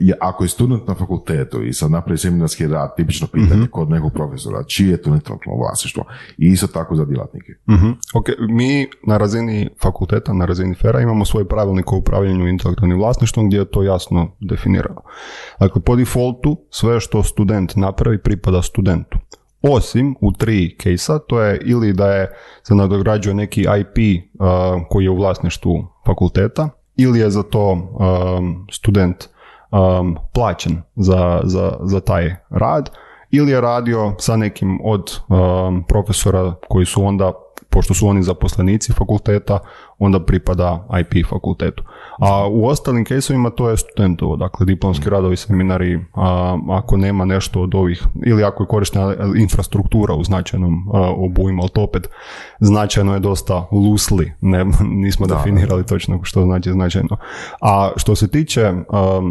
je- 0.00 0.14
ako 0.20 0.44
je 0.44 0.48
student 0.48 0.88
na 0.88 0.94
fakultetu 0.94 1.62
i 1.62 1.72
sad 1.72 1.90
napravi 1.90 2.18
seminarski 2.18 2.66
rad, 2.66 2.96
tipično 2.96 3.26
pitanje 3.26 3.66
kod 3.66 3.90
nekog 3.90 4.12
profesora, 4.12 4.64
čije 4.64 4.90
je 4.90 5.02
to 5.02 5.10
intelektualno 5.10 5.62
vlasništvo? 5.62 6.04
I 6.38 6.46
isto 6.46 6.66
tako 6.68 6.94
za 6.94 7.04
djelatnike. 7.04 7.52
Mhm. 7.70 7.90
Ok, 8.14 8.26
mi 8.40 8.86
na 9.06 9.16
razini 9.16 9.68
fakulteta, 9.82 10.32
na 10.32 10.44
razini 10.44 10.74
FERA 10.74 11.00
imamo 11.00 11.24
svoj 11.24 11.48
pravilnik 11.48 11.92
o 11.92 11.96
upravljanju 11.96 12.48
intelektualnim 12.48 12.98
vlasništvom 12.98 13.46
gdje 13.46 13.58
je 13.58 13.70
to 13.70 13.82
jasno 13.82 14.36
definirano. 14.40 15.00
Dakle, 15.60 15.82
po 15.82 15.96
defaultu 15.96 16.56
sve 16.70 17.00
što 17.00 17.22
student 17.22 17.76
napravi 17.76 18.18
pripada 18.18 18.62
studentu. 18.62 19.18
Osim 19.62 20.14
u 20.20 20.32
tri 20.32 20.76
kejsa, 20.78 21.18
to 21.18 21.40
je 21.40 21.60
ili 21.64 21.92
da 21.92 22.12
je 22.12 22.32
se 22.62 22.74
nadograđuje 22.74 23.34
neki 23.34 23.60
IP 23.60 24.24
uh, 24.34 24.46
koji 24.88 25.04
je 25.04 25.10
u 25.10 25.16
vlasništvu 25.16 25.86
fakulteta, 26.06 26.68
ili 26.96 27.18
je 27.18 27.30
za 27.30 27.42
to 27.42 27.70
um, 27.72 28.66
student 28.70 29.28
um, 29.70 30.16
plaćen 30.34 30.82
za, 30.96 31.40
za, 31.44 31.72
za 31.82 32.00
taj 32.00 32.34
rad, 32.50 32.90
ili 33.30 33.52
je 33.52 33.60
radio 33.60 34.14
sa 34.18 34.36
nekim 34.36 34.80
od 34.84 35.20
um, 35.28 35.84
profesora 35.88 36.54
koji 36.68 36.86
su 36.86 37.04
onda 37.04 37.32
pošto 37.70 37.94
su 37.94 38.08
oni 38.08 38.22
zaposlenici 38.22 38.92
fakulteta, 38.92 39.58
onda 39.98 40.24
pripada 40.24 40.86
IP 41.00 41.26
fakultetu. 41.26 41.84
A 42.20 42.48
u 42.48 42.66
ostalim 42.66 43.04
caseovima 43.04 43.50
to 43.50 43.70
je 43.70 43.76
studentovo, 43.76 44.36
dakle 44.36 44.66
diplomski 44.66 45.10
radovi, 45.10 45.36
seminari, 45.36 46.00
a, 46.14 46.58
ako 46.70 46.96
nema 46.96 47.24
nešto 47.24 47.60
od 47.60 47.74
ovih, 47.74 48.04
ili 48.26 48.44
ako 48.44 48.62
je 48.62 48.66
korištena 48.66 49.14
infrastruktura 49.36 50.14
u 50.14 50.24
značajnom 50.24 50.88
a, 50.92 51.14
obujmu, 51.16 51.62
ali 51.62 51.70
to 51.70 51.82
opet 51.82 52.08
značajno 52.60 53.14
je 53.14 53.20
dosta 53.20 53.66
loosely, 53.72 54.30
ne, 54.40 54.64
nismo 55.04 55.26
definirali 55.26 55.86
točno 55.86 56.20
što 56.22 56.42
znači 56.42 56.72
značajno. 56.72 57.16
A 57.60 57.90
što 57.96 58.14
se 58.14 58.28
tiče 58.28 58.72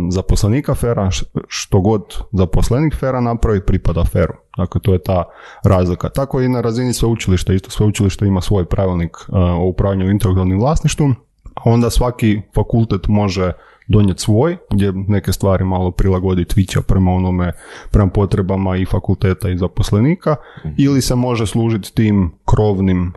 zaposlenika 0.10 0.76
fera, 0.76 1.10
što 1.48 1.82
god 1.82 2.02
zaposlenik 2.32 2.96
fera 2.96 3.22
napravi, 3.22 3.66
pripada 3.66 4.04
feru. 4.06 4.34
Dakle, 4.58 4.82
to 4.82 4.94
je 4.94 5.04
ta 5.04 5.24
razlika. 5.64 6.10
Tako 6.10 6.42
i 6.42 6.50
na 6.50 6.62
razini 6.62 6.94
sveučilišta. 6.94 7.54
Isto 7.54 7.70
sveučilište 7.70 8.26
ima 8.26 8.42
svoj 8.42 8.66
pravilnik 8.66 9.18
o 9.32 9.66
upravljanju 9.66 10.12
intelektualnim 10.12 10.60
vlasništvom, 10.60 11.12
a 11.12 11.29
onda 11.66 11.90
svaki 11.90 12.42
fakultet 12.56 13.08
može 13.08 13.52
donijeti 13.90 14.22
svoj, 14.22 14.58
gdje 14.72 14.94
neke 14.94 15.34
stvari 15.34 15.66
malo 15.66 15.92
prilagodi 15.92 16.44
Twitcha 16.44 16.82
prema 16.82 17.12
onome, 17.12 17.52
prema 17.92 18.10
potrebama 18.10 18.78
i 18.78 18.86
fakulteta 18.86 19.50
i 19.50 19.58
zaposlenika, 19.58 20.36
mhm. 20.66 20.74
ili 20.78 21.02
se 21.02 21.16
može 21.16 21.48
služiti 21.48 21.96
tim 21.96 22.32
krovnim, 22.46 23.14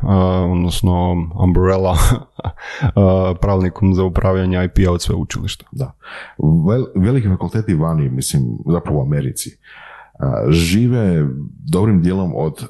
odnosno 0.53 1.13
umbrella 1.45 1.97
pravilnikom 3.41 3.95
za 3.95 4.05
upravljanje 4.05 4.65
IP-a 4.65 4.91
od 4.93 5.03
sveučilišta. 5.03 5.65
Da. 5.73 5.93
veliki 6.95 7.29
fakulteti 7.29 7.75
vani, 7.75 8.09
mislim, 8.09 8.43
zapravo 8.67 8.99
u 8.99 9.03
Americi, 9.03 9.51
žive 10.49 11.27
dobrim 11.73 12.03
dijelom 12.03 12.33
od 12.37 12.67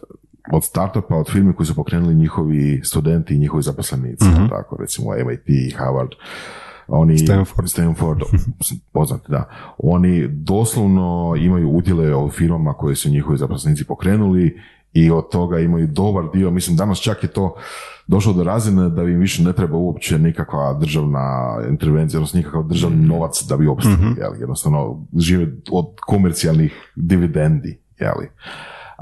od 0.52 0.64
startupa, 0.64 1.16
od 1.16 1.30
firmi 1.30 1.52
koji 1.52 1.66
su 1.66 1.74
pokrenuli 1.74 2.14
njihovi 2.14 2.80
studenti 2.84 3.34
i 3.34 3.38
njihovi 3.38 3.62
zaposlenici, 3.62 4.24
mm 4.24 4.48
tako 4.48 4.76
recimo 4.76 5.10
MIT, 5.26 5.74
Harvard, 5.76 6.10
oni, 6.88 7.18
Stanford, 7.18 7.68
Stanford 7.68 8.20
poznati, 8.92 9.24
da. 9.28 9.48
Oni 9.78 10.28
doslovno 10.28 11.34
imaju 11.38 11.70
udjele 11.70 12.16
u 12.16 12.30
firmama 12.30 12.72
koje 12.72 12.96
su 12.96 13.10
njihovi 13.10 13.38
zaposlenici 13.38 13.84
pokrenuli 13.84 14.60
i 14.92 15.10
od 15.10 15.30
toga 15.30 15.58
imaju 15.58 15.86
dobar 15.86 16.24
dio, 16.32 16.50
mislim 16.50 16.76
danas 16.76 17.00
čak 17.00 17.22
je 17.22 17.28
to 17.28 17.54
došlo 18.06 18.32
do 18.32 18.44
razine 18.44 18.88
da 18.88 19.02
im 19.02 19.18
više 19.18 19.42
ne 19.42 19.52
treba 19.52 19.76
uopće 19.76 20.18
nikakva 20.18 20.74
državna 20.80 21.56
intervencija, 21.70 22.18
odnosno 22.18 22.38
nikakav 22.38 22.62
državni 22.62 22.96
mhm. 22.96 23.06
novac 23.06 23.42
da 23.48 23.56
bi 23.56 23.66
opstali, 23.66 23.96
mm 23.96 24.16
jednostavno 24.40 25.06
žive 25.18 25.46
od 25.70 25.86
komercijalnih 26.06 26.92
dividendi, 26.96 27.78
jeli. 27.98 28.28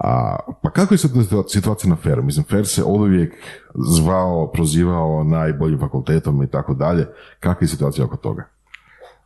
A, 0.05 0.37
pa 0.63 0.71
kako 0.71 0.95
je 0.95 0.99
sad 0.99 1.11
situacija 1.49 1.91
na 1.91 1.97
FER? 1.97 2.23
Mislim, 2.23 2.45
FER 2.45 2.67
se 2.67 2.85
uvijek 2.85 3.35
zvao, 3.75 4.51
prozivao 4.53 5.25
najboljim 5.25 5.79
fakultetom 5.79 6.43
i 6.43 6.51
tako 6.51 6.75
dalje. 6.75 7.07
Kakva 7.41 7.65
je 7.65 7.69
situacija 7.69 8.05
oko 8.05 8.17
toga? 8.17 8.49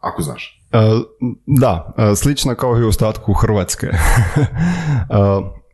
Ako 0.01 0.23
znaš. 0.23 0.63
E, 0.73 0.79
da, 1.47 1.95
e, 1.99 2.17
slična 2.17 2.55
kao 2.55 2.79
i 2.79 2.85
u 2.85 2.89
ostatku 2.89 3.33
Hrvatske. 3.33 3.87
E, 5.11 5.65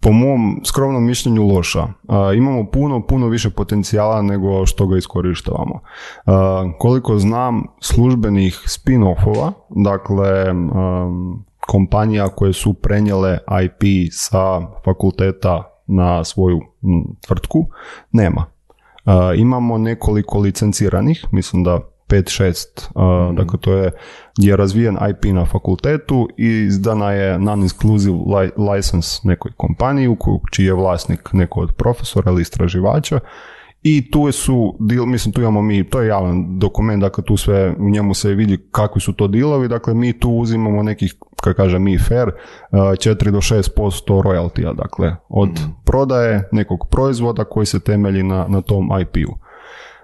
po 0.00 0.12
mom 0.12 0.60
skromnom 0.64 1.04
mišljenju 1.04 1.42
loša. 1.42 1.88
imamo 2.36 2.70
puno, 2.70 3.06
puno 3.06 3.28
više 3.28 3.50
potencijala 3.50 4.22
nego 4.22 4.66
što 4.66 4.86
ga 4.86 4.96
iskorištavamo. 4.96 5.80
koliko 6.78 7.18
znam 7.18 7.64
službenih 7.80 8.62
spin-offova, 8.66 9.52
dakle 9.70 10.54
kompanija 11.66 12.28
koje 12.28 12.52
su 12.52 12.74
prenijele 12.74 13.38
IP 13.64 14.10
sa 14.12 14.60
fakulteta 14.84 15.70
na 15.86 16.24
svoju 16.24 16.60
tvrtku, 17.26 17.66
nema. 18.12 18.46
imamo 19.36 19.78
nekoliko 19.78 20.38
licenciranih, 20.38 21.24
mislim 21.32 21.64
da 21.64 21.80
5-6, 22.08 22.54
mm 22.96 23.36
dakle 23.36 23.58
to 23.60 23.72
je 23.72 23.90
gdje 24.38 24.50
je 24.50 24.56
razvijen 24.56 24.98
IP 25.10 25.24
na 25.24 25.44
fakultetu 25.44 26.28
i 26.36 26.48
izdana 26.48 27.12
je 27.12 27.38
non-exclusive 27.38 28.50
license 28.74 29.20
nekoj 29.24 29.52
kompaniji 29.56 30.16
čiji 30.52 30.66
je 30.66 30.74
vlasnik 30.74 31.32
neko 31.32 31.60
od 31.60 31.72
profesora 31.76 32.32
ili 32.32 32.42
istraživača 32.42 33.20
i 33.86 34.10
tu 34.10 34.32
su, 34.32 34.76
dil, 34.80 35.06
mislim 35.06 35.32
tu 35.32 35.40
imamo 35.40 35.62
mi, 35.62 35.84
to 35.84 36.00
je 36.00 36.08
javan 36.08 36.58
dokument, 36.58 37.00
dakle 37.00 37.24
tu 37.24 37.36
sve, 37.36 37.74
u 37.78 37.90
njemu 37.90 38.14
se 38.14 38.34
vidi 38.34 38.68
kakvi 38.70 39.00
su 39.00 39.12
to 39.12 39.28
dilovi, 39.28 39.68
dakle 39.68 39.94
mi 39.94 40.18
tu 40.18 40.30
uzimamo 40.30 40.82
nekih, 40.82 41.14
kako 41.42 41.56
kaže 41.56 41.78
mi 41.78 41.98
fair, 41.98 42.30
4 42.72 43.30
do 43.30 43.38
6% 43.38 44.22
royaltija, 44.22 44.74
dakle 44.74 45.16
od 45.28 45.48
mm. 45.48 45.74
prodaje 45.84 46.48
nekog 46.52 46.88
proizvoda 46.90 47.44
koji 47.44 47.66
se 47.66 47.80
temelji 47.80 48.22
na, 48.22 48.46
na 48.48 48.60
tom 48.60 48.90
IP-u. 49.00 49.34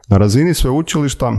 Na 0.08 0.18
razini 0.18 0.54
sveučilišta 0.54 1.32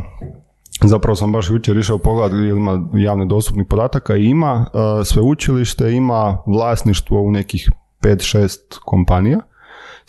Zapravo 0.83 1.15
sam 1.15 1.31
baš 1.31 1.50
jučer 1.50 1.77
išao 1.77 1.98
pogledati 1.98 2.36
ili 2.36 2.50
ima 2.50 2.89
javne 2.93 3.25
dostupnih 3.25 3.67
podataka 3.69 4.15
i 4.15 4.25
ima, 4.25 4.65
uh, 4.74 5.05
sveučilište 5.05 5.91
ima 5.91 6.38
vlasništvo 6.48 7.21
u 7.21 7.31
nekih 7.31 7.69
5-6 8.01 8.57
kompanija, 8.86 9.39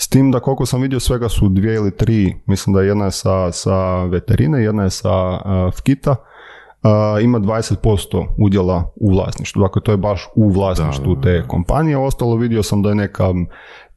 s 0.02 0.08
tim 0.08 0.30
da 0.30 0.40
koliko 0.40 0.66
sam 0.66 0.82
vidio 0.82 1.00
svega 1.00 1.28
su 1.28 1.48
dvije 1.48 1.74
ili 1.74 1.96
tri, 1.96 2.34
mislim 2.46 2.74
da 2.74 2.82
jedna 2.82 3.04
je 3.04 3.10
sa, 3.10 3.52
sa 3.52 4.04
veterine, 4.04 4.62
jedna 4.62 4.82
je 4.82 4.90
sa 4.90 5.10
uh, 5.10 5.74
Fkita, 5.78 6.10
uh, 6.10 7.22
ima 7.22 7.38
20% 7.38 8.26
udjela 8.38 8.92
u 8.96 9.10
vlasništvu. 9.10 9.62
Dakle, 9.62 9.82
to 9.82 9.90
je 9.90 9.96
baš 9.96 10.28
u 10.34 10.48
vlasništvu 10.50 11.20
te 11.20 11.44
kompanije. 11.48 11.96
Ostalo 11.96 12.36
vidio 12.36 12.62
sam 12.62 12.82
da 12.82 12.88
je 12.88 12.94
neka 12.94 13.24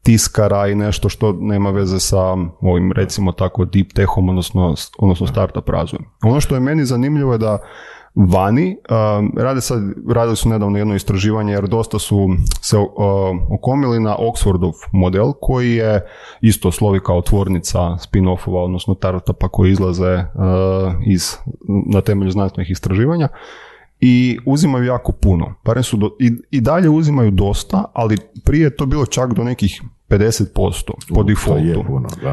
tiskara 0.04 0.68
i 0.68 0.76
nešto 0.76 1.10
što 1.10 1.34
nema 1.40 1.70
veze 1.70 2.00
sa 2.00 2.22
ovim 2.62 2.92
recimo 2.92 3.32
tako 3.32 3.66
deep 3.66 3.94
techom, 3.94 4.30
odnosno, 4.30 4.76
odnosno 4.98 5.28
startup 5.28 5.70
razvojem. 5.70 6.06
Ono 6.24 6.42
što 6.42 6.56
je 6.56 6.60
meni 6.60 6.86
zanimljivo 6.86 7.32
je 7.32 7.38
da 7.38 7.58
vani, 8.16 8.78
rade 9.38 9.62
sad, 9.62 9.82
radili 10.10 10.36
su 10.36 10.50
nedavno 10.50 10.78
jedno 10.78 10.96
istraživanje 10.96 11.54
jer 11.54 11.68
dosta 11.68 12.00
su 12.00 12.30
se 12.62 12.78
okomili 13.50 14.00
na 14.00 14.16
Oxfordov 14.20 14.74
model 14.92 15.34
koji 15.42 15.76
je 15.76 16.06
isto 16.42 16.72
slovi 16.72 17.00
kao 17.06 17.22
tvornica 17.22 17.80
spin-offova, 17.80 18.64
odnosno 18.64 18.96
startupa 18.96 19.48
koji 19.48 19.72
izlaze 19.72 20.24
iz, 21.06 21.38
na 21.94 22.02
temelju 22.02 22.32
znanstvenih 22.32 22.72
istraživanja 22.72 23.28
i 24.00 24.38
uzimaju 24.46 24.86
jako 24.86 25.12
puno. 25.12 25.54
Barem 25.66 25.84
su 25.84 25.98
do, 25.98 26.10
i, 26.20 26.32
i 26.52 26.62
dalje 26.62 26.90
uzimaju 26.90 27.32
dosta, 27.32 27.84
ali 27.94 28.18
prije 28.46 28.64
je 28.64 28.76
to 28.76 28.86
bilo 28.86 29.06
čak 29.06 29.34
do 29.34 29.44
nekih 29.44 29.82
50% 30.18 30.92
po 31.14 31.24
defaultu. 31.24 31.86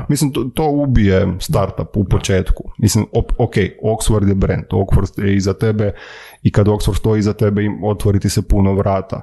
Mislim, 0.09 0.33
to, 0.33 0.45
to 0.55 0.69
ubije 0.71 1.35
startup 1.41 1.97
u 1.97 2.05
početku. 2.05 2.71
Mislim, 2.79 3.07
ok, 3.39 3.55
Oxford 3.83 4.29
je 4.29 4.35
brand, 4.35 4.65
Oxford 4.71 5.25
je 5.25 5.37
iza 5.37 5.55
tebe 5.55 5.93
i 6.43 6.53
kad 6.53 6.67
Oxford 6.67 6.97
stoji 6.97 7.19
iza 7.19 7.33
tebe 7.33 7.65
im 7.65 7.85
otvoriti 7.85 8.29
se 8.29 8.43
puno 8.43 8.75
vrata. 8.75 9.21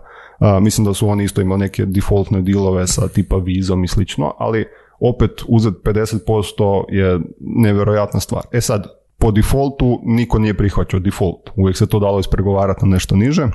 mislim 0.61 0.85
da 0.85 0.93
su 0.93 1.09
oni 1.09 1.23
isto 1.23 1.41
imali 1.41 1.59
neke 1.59 1.85
defaultne 1.85 2.41
dilove 2.41 2.87
sa 2.87 3.07
tipa 3.07 3.37
vizom 3.37 3.83
i 3.83 3.87
slično, 3.87 4.33
ali 4.37 4.65
opet 4.99 5.31
uzet 5.47 5.73
50% 5.83 6.83
je 6.89 7.19
nevjerojatna 7.39 8.19
stvar. 8.19 8.43
E 8.51 8.61
sad, 8.61 8.87
po 9.17 9.31
defaultu 9.31 9.99
niko 10.03 10.39
nije 10.39 10.53
prihvaćao 10.53 10.99
default. 10.99 11.49
Uvijek 11.55 11.77
se 11.77 11.87
to 11.87 11.99
dalo 11.99 12.19
ispregovarati 12.19 12.85
na 12.85 12.91
nešto 12.91 13.15
niže 13.15 13.47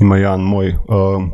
ima 0.00 0.16
jedan 0.16 0.40
moj 0.40 0.68
uh, 0.68 0.74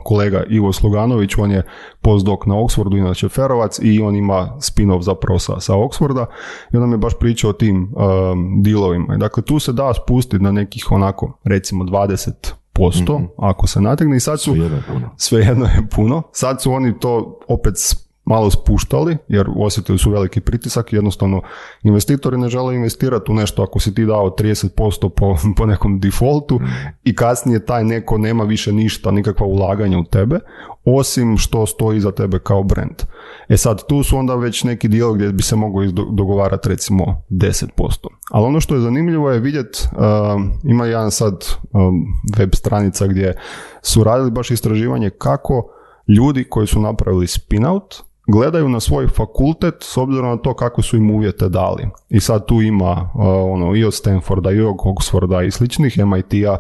kolega 0.04 0.42
Ivo 0.49 0.73
Sluganović, 0.73 1.37
on 1.38 1.50
je 1.50 1.62
postdoc 2.00 2.40
na 2.47 2.54
Oxfordu, 2.54 2.99
inače 2.99 3.28
Ferovac 3.28 3.78
i 3.83 4.00
on 4.00 4.16
ima 4.16 4.56
spin-off 4.59 5.02
zapravo 5.02 5.38
sa, 5.38 5.61
sa 5.61 5.75
Oxforda 5.75 6.26
i 6.73 6.76
on 6.76 6.80
nam 6.83 6.92
je 6.92 6.99
baš 6.99 7.12
pričao 7.21 7.50
o 7.50 7.52
tim 7.52 7.76
um, 7.97 8.62
dealovima. 8.62 9.16
Dakle, 9.16 9.42
tu 9.42 9.59
se 9.59 9.73
da 9.73 9.94
spustiti 9.94 10.44
na 10.44 10.52
nekih 10.52 10.92
onako, 10.92 11.38
recimo 11.44 11.85
20 11.85 12.30
posto, 12.73 13.18
mhm. 13.18 13.26
ako 13.38 13.66
se 13.66 13.80
nategne 13.80 14.16
i 14.16 14.21
sad 14.21 14.40
su, 14.40 14.54
sve 15.16 15.40
jedno 15.40 15.64
je 15.64 15.88
puno, 15.90 16.23
sad 16.33 16.62
su 16.62 16.73
oni 16.73 16.99
to 16.99 17.40
opet 17.49 17.75
malo 18.25 18.50
spuštali 18.50 19.16
jer 19.28 19.47
osjetili 19.57 19.99
su 19.99 20.11
veliki 20.11 20.40
pritisak 20.40 20.93
i 20.93 20.97
jednostavno 20.97 21.43
investitori 21.83 22.38
ne 22.38 22.49
žele 22.49 22.75
investirati 22.75 23.31
u 23.31 23.35
nešto 23.35 23.62
ako 23.62 23.81
si 23.81 23.95
ti 23.95 24.07
dao 24.07 24.31
30% 24.31 25.09
po, 25.09 25.37
po 25.57 25.66
nekom 25.66 26.00
defaultu 26.00 26.61
i 27.04 27.14
kasnije 27.14 27.66
taj 27.66 27.85
neko 27.85 28.19
nema 28.19 28.45
više 28.45 28.73
ništa, 28.73 29.11
nikakva 29.11 29.47
ulaganja 29.47 29.99
u 29.99 30.04
tebe 30.04 30.40
osim 30.85 31.38
što 31.38 31.66
stoji 31.66 32.00
za 32.00 32.12
tebe 32.12 32.38
kao 32.38 32.62
brand. 32.62 33.02
E 33.49 33.57
sad 33.57 33.87
tu 33.87 34.02
su 34.02 34.19
onda 34.19 34.35
već 34.35 34.64
neki 34.64 34.88
dio 34.88 35.12
gdje 35.12 35.33
bi 35.33 35.43
se 35.43 35.57
moglo 35.57 35.85
dogovarati 36.12 36.69
recimo 36.69 37.23
10%. 37.31 37.66
Ali 38.31 38.47
ono 38.47 38.61
što 38.61 38.75
je 38.75 38.81
zanimljivo 38.81 39.31
je 39.31 39.40
vidjeti, 39.40 39.78
uh, 39.93 40.00
ima 40.64 40.87
jedan 40.87 41.11
sad 41.11 41.45
um, 41.73 42.07
web 42.38 42.50
stranica 42.54 43.07
gdje 43.07 43.37
su 43.83 44.04
radili 44.04 44.31
baš 44.31 44.50
istraživanje 44.50 45.11
kako 45.11 45.71
ljudi 46.09 46.45
koji 46.45 46.66
su 46.66 46.81
napravili 46.81 47.26
spin-out 47.26 48.02
gledaju 48.26 48.69
na 48.69 48.81
svoj 48.81 49.09
fakultet 49.09 49.75
s 49.81 49.97
obzirom 49.97 50.31
na 50.31 50.37
to 50.37 50.54
kako 50.54 50.83
su 50.83 50.97
im 50.97 51.11
uvjete 51.11 51.49
dali. 51.49 51.88
I 52.09 52.21
sad 52.21 52.47
tu 52.47 52.62
ima 52.62 53.11
uh, 53.14 53.21
ono, 53.52 53.76
i 53.76 53.85
od 53.85 53.95
Stanforda, 53.95 54.50
i 54.50 54.61
od 54.61 54.75
Oxforda 54.76 55.47
i 55.47 55.50
sličnih 55.50 55.99
MIT-a 56.07 56.57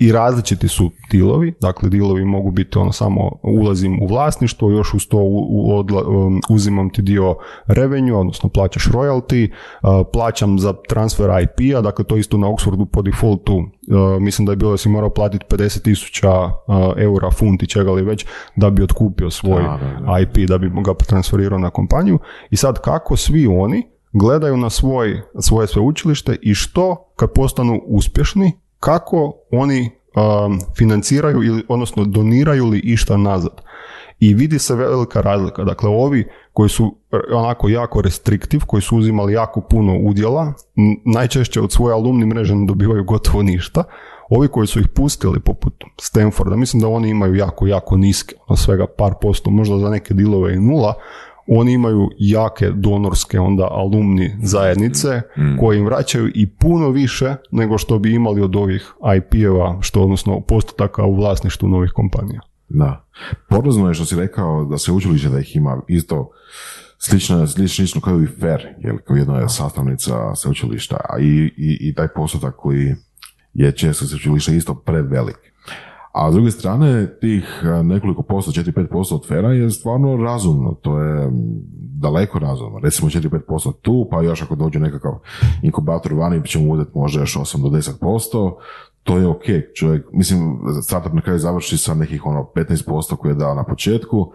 i 0.00 0.12
različiti 0.12 0.68
su 0.68 0.90
dilovi, 1.10 1.54
dakle 1.60 1.88
dilovi 1.88 2.24
mogu 2.24 2.50
biti 2.50 2.78
ono 2.78 2.92
samo 2.92 3.30
ulazim 3.42 4.02
u 4.02 4.06
vlasništvo, 4.06 4.70
još 4.70 4.94
uz 4.94 5.08
to 5.08 5.16
u, 5.16 5.46
u 5.50 5.82
odla- 5.82 6.26
um, 6.26 6.40
uzimam 6.48 6.90
ti 6.90 7.02
dio 7.02 7.36
revenue, 7.66 8.16
odnosno 8.16 8.48
plaćaš 8.48 8.84
royalty, 8.84 9.50
uh, 9.50 10.06
plaćam 10.12 10.58
za 10.58 10.74
transfer 10.88 11.30
IP-a, 11.42 11.80
dakle 11.80 12.04
to 12.04 12.16
isto 12.16 12.38
na 12.38 12.46
Oxfordu 12.46 12.86
po 12.86 13.02
defaultu, 13.02 13.56
uh, 13.56 13.64
mislim 14.20 14.46
da 14.46 14.52
je 14.52 14.56
bilo 14.56 14.70
da 14.70 14.76
si 14.76 14.88
morao 14.88 15.10
platiti 15.10 15.44
50 15.50 15.82
tisuća 15.82 16.30
uh, 16.44 16.50
eura, 16.96 17.30
funti, 17.30 17.66
čega 17.66 17.92
li 17.92 18.02
već, 18.02 18.26
da 18.56 18.70
bi 18.70 18.82
otkupio 18.82 19.30
svoj 19.30 19.62
Da, 19.62 19.78
da, 20.06 20.18
IP, 20.20 20.48
da 20.48 20.58
bi 20.58 20.70
ga 20.84 20.94
transferirao 20.94 21.58
na 21.58 21.70
kompaniju. 21.70 22.18
I 22.50 22.56
sad 22.56 22.80
kako 22.80 23.16
svi 23.16 23.46
oni 23.46 23.82
gledaju 24.12 24.56
na 24.56 24.70
svoj, 24.70 25.22
svoje 25.40 25.66
sveučilište 25.66 26.36
i 26.42 26.54
što 26.54 27.12
kad 27.16 27.32
postanu 27.32 27.80
uspješni, 27.86 28.52
kako 28.80 29.34
oni 29.50 29.90
um, 29.90 30.60
financiraju 30.76 31.42
ili 31.42 31.64
odnosno 31.68 32.04
doniraju 32.04 32.66
li 32.66 32.78
išta 32.78 33.16
nazad. 33.16 33.62
I 34.20 34.34
vidi 34.34 34.58
se 34.58 34.74
velika 34.74 35.20
razlika. 35.20 35.64
Dakle, 35.64 35.88
ovi 35.88 36.28
koji 36.52 36.68
su 36.68 36.96
onako 37.32 37.68
jako 37.68 38.00
restriktiv, 38.02 38.60
koji 38.66 38.82
su 38.82 38.96
uzimali 38.96 39.32
jako 39.32 39.60
puno 39.60 39.98
udjela, 39.98 40.52
najčešće 41.04 41.60
od 41.60 41.72
svoje 41.72 41.94
alumni 41.94 42.26
mreže 42.26 42.54
ne 42.54 42.66
dobivaju 42.66 43.04
gotovo 43.04 43.42
ništa. 43.42 43.84
Ovi 44.30 44.48
koji 44.48 44.66
su 44.66 44.80
ih 44.80 44.88
pustili 44.88 45.40
poput 45.40 45.74
Stanforda, 46.00 46.56
mislim 46.56 46.80
da 46.80 46.88
oni 46.88 47.08
imaju 47.08 47.34
jako, 47.34 47.66
jako 47.66 47.96
niske, 47.96 48.34
na 48.48 48.56
svega 48.56 48.86
par 48.98 49.14
posto, 49.20 49.50
možda 49.50 49.78
za 49.78 49.90
neke 49.90 50.14
dilove 50.14 50.54
i 50.54 50.60
nula, 50.60 50.94
oni 51.52 51.72
imaju 51.72 52.08
jake 52.18 52.70
donorske 52.70 53.40
onda 53.40 53.68
alumni 53.70 54.36
zajednice 54.42 55.22
koje 55.60 55.78
im 55.78 55.84
vraćaju 55.84 56.30
i 56.34 56.50
puno 56.50 56.90
više 56.90 57.34
nego 57.50 57.78
što 57.78 57.98
bi 57.98 58.14
imali 58.14 58.42
od 58.42 58.56
ovih 58.56 58.92
IP-eva, 59.16 59.78
što 59.80 60.02
odnosno 60.02 60.40
postotaka 60.40 61.04
u 61.04 61.16
vlasništvu 61.16 61.68
novih 61.68 61.90
kompanija. 61.94 62.40
Da. 62.68 63.04
Porazno 63.48 63.88
je 63.88 63.94
što 63.94 64.04
si 64.04 64.16
rekao 64.16 64.64
da 64.64 64.78
se 64.78 64.92
učilište 64.92 65.28
da 65.28 65.40
ih 65.40 65.56
ima 65.56 65.82
isto 65.88 66.30
slično, 66.98 67.46
slično 67.46 68.00
kao 68.00 68.22
i 68.22 68.26
FER, 68.26 68.66
jer 68.78 68.98
kao 69.04 69.16
jedna 69.16 69.38
je 69.38 69.48
sastavnica 69.48 70.34
sveučilišta, 70.34 70.96
a 71.08 71.18
i, 71.18 71.52
i, 71.56 71.78
i 71.80 71.94
taj 71.94 72.08
postotak 72.08 72.56
koji 72.56 72.94
je 73.54 73.72
često 73.72 74.04
sveučilišta 74.04 74.52
isto 74.52 74.74
prevelik. 74.74 75.49
A 76.12 76.30
s 76.30 76.34
druge 76.34 76.50
strane, 76.50 77.18
tih 77.20 77.44
a, 77.64 77.82
nekoliko 77.82 78.22
posto, 78.22 78.50
4-5% 78.50 79.14
od 79.14 79.28
fera 79.28 79.52
je 79.52 79.70
stvarno 79.70 80.16
razumno, 80.16 80.74
to 80.82 80.98
je 80.98 81.28
daleko 82.00 82.38
razumno. 82.38 82.78
Recimo 82.78 83.10
4-5% 83.10 83.72
tu, 83.82 84.08
pa 84.10 84.22
još 84.22 84.42
ako 84.42 84.54
dođe 84.54 84.78
nekakav 84.78 85.12
inkubator 85.62 86.14
vani, 86.14 86.46
ćemo 86.46 86.72
uzeti 86.72 86.90
možda 86.94 87.20
još 87.20 87.36
8 87.36 87.62
do 87.62 87.68
10%, 87.68 88.54
to 89.02 89.18
je 89.18 89.26
ok. 89.26 89.44
Čovjek, 89.74 90.06
mislim, 90.12 90.58
startup 90.82 91.12
na 91.12 91.20
kraju 91.20 91.38
završi 91.38 91.78
sa 91.78 91.94
nekih 91.94 92.26
ono 92.26 92.48
15% 92.54 93.16
koje 93.16 93.30
je 93.30 93.34
dao 93.34 93.54
na 93.54 93.64
početku, 93.64 94.32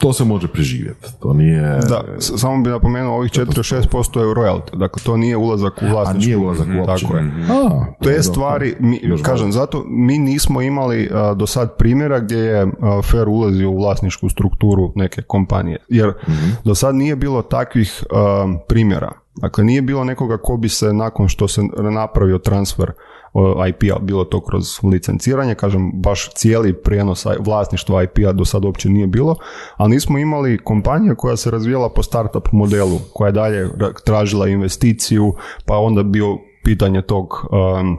to 0.00 0.12
se 0.12 0.24
može 0.24 0.48
preživjeti. 0.48 1.08
To 1.20 1.32
nije... 1.32 1.78
Da, 1.88 2.04
samo 2.18 2.62
bi 2.62 2.70
napomenuo, 2.70 3.16
ovih 3.16 3.30
4-6% 3.32 4.18
je 4.20 4.34
royalty, 4.34 4.76
dakle 4.76 5.02
to 5.02 5.16
nije 5.16 5.36
ulazak 5.36 5.82
u 5.82 5.84
A 5.84 5.88
vlasništvo. 5.88 6.26
nije 6.26 6.36
ulazak 6.36 6.66
uopće. 6.78 7.04
Tako 7.04 7.16
je. 7.16 7.22
A, 7.50 7.84
Te 8.02 8.08
dobro, 8.08 8.22
stvari, 8.22 8.76
mi, 8.80 9.00
kažem, 9.22 9.52
zato 9.52 9.84
mi 9.88 10.18
nismo 10.18 10.62
imali 10.62 11.10
a, 11.12 11.34
do 11.34 11.46
sad 11.46 11.76
primjera 11.76 12.20
gdje 12.20 12.38
je 12.38 12.62
a, 12.80 13.00
Fair 13.02 13.28
ulazio 13.28 13.70
u 13.70 13.76
vlasničku 13.76 14.28
strukturu 14.28 14.92
neke 14.94 15.22
kompanije. 15.22 15.78
Jer 15.88 16.12
do 16.64 16.74
sad 16.74 16.94
nije 16.94 17.16
bilo 17.16 17.42
takvih 17.42 18.04
a, 18.12 18.46
primjera. 18.68 19.12
Dakle, 19.36 19.64
nije 19.64 19.82
bilo 19.82 20.04
nekoga 20.04 20.38
ko 20.38 20.56
bi 20.56 20.68
se 20.68 20.92
nakon 20.92 21.28
što 21.28 21.48
se 21.48 21.62
napravio 21.92 22.38
transfer 22.38 22.92
IP-a, 23.68 23.98
bilo 23.98 24.24
to 24.24 24.40
kroz 24.40 24.82
licenciranje, 24.82 25.54
kažem, 25.54 25.92
baš 25.94 26.30
cijeli 26.34 26.72
prijenos 26.72 27.26
vlasništva 27.40 28.02
IP-a 28.02 28.32
do 28.32 28.44
sad 28.44 28.64
uopće 28.64 28.88
nije 28.88 29.06
bilo, 29.06 29.36
ali 29.76 29.90
nismo 29.90 30.18
imali 30.18 30.58
kompanija 30.58 31.14
koja 31.14 31.36
se 31.36 31.50
razvijala 31.50 31.88
po 31.88 32.02
startup 32.02 32.52
modelu, 32.52 32.98
koja 33.12 33.28
je 33.28 33.32
dalje 33.32 33.68
ra- 33.68 34.02
tražila 34.04 34.48
investiciju, 34.48 35.34
pa 35.66 35.76
onda 35.76 36.02
bio 36.02 36.38
pitanje 36.64 37.02
tog 37.02 37.26
um, 37.50 37.98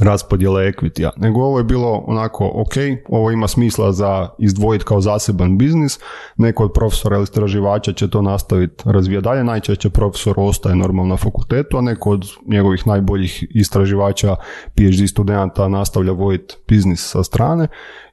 raspodjele 0.00 0.72
equity 0.72 1.10
nego 1.16 1.40
ovo 1.40 1.58
je 1.58 1.64
bilo 1.64 2.04
onako, 2.06 2.50
ok, 2.54 2.74
ovo 3.08 3.30
ima 3.30 3.48
smisla 3.48 3.92
za 3.92 4.28
izdvojiti 4.38 4.84
kao 4.84 5.00
zaseban 5.00 5.58
biznis, 5.58 5.98
neko 6.36 6.64
od 6.64 6.72
profesora 6.72 7.16
ili 7.16 7.22
istraživača 7.22 7.92
će 7.92 8.10
to 8.10 8.22
nastaviti 8.22 8.84
razvijati 8.86 9.24
dalje, 9.24 9.44
najčešće 9.44 9.90
profesor 9.90 10.34
ostaje 10.36 10.76
normalno 10.76 11.08
na 11.08 11.16
fakultetu, 11.16 11.78
a 11.78 11.80
neko 11.80 12.10
od 12.10 12.26
njegovih 12.46 12.86
najboljih 12.86 13.44
istraživača, 13.54 14.36
PhD 14.74 15.08
studenta 15.08 15.68
nastavlja 15.68 16.12
voditi 16.12 16.54
biznis 16.68 17.10
sa 17.10 17.22
strane 17.22 17.68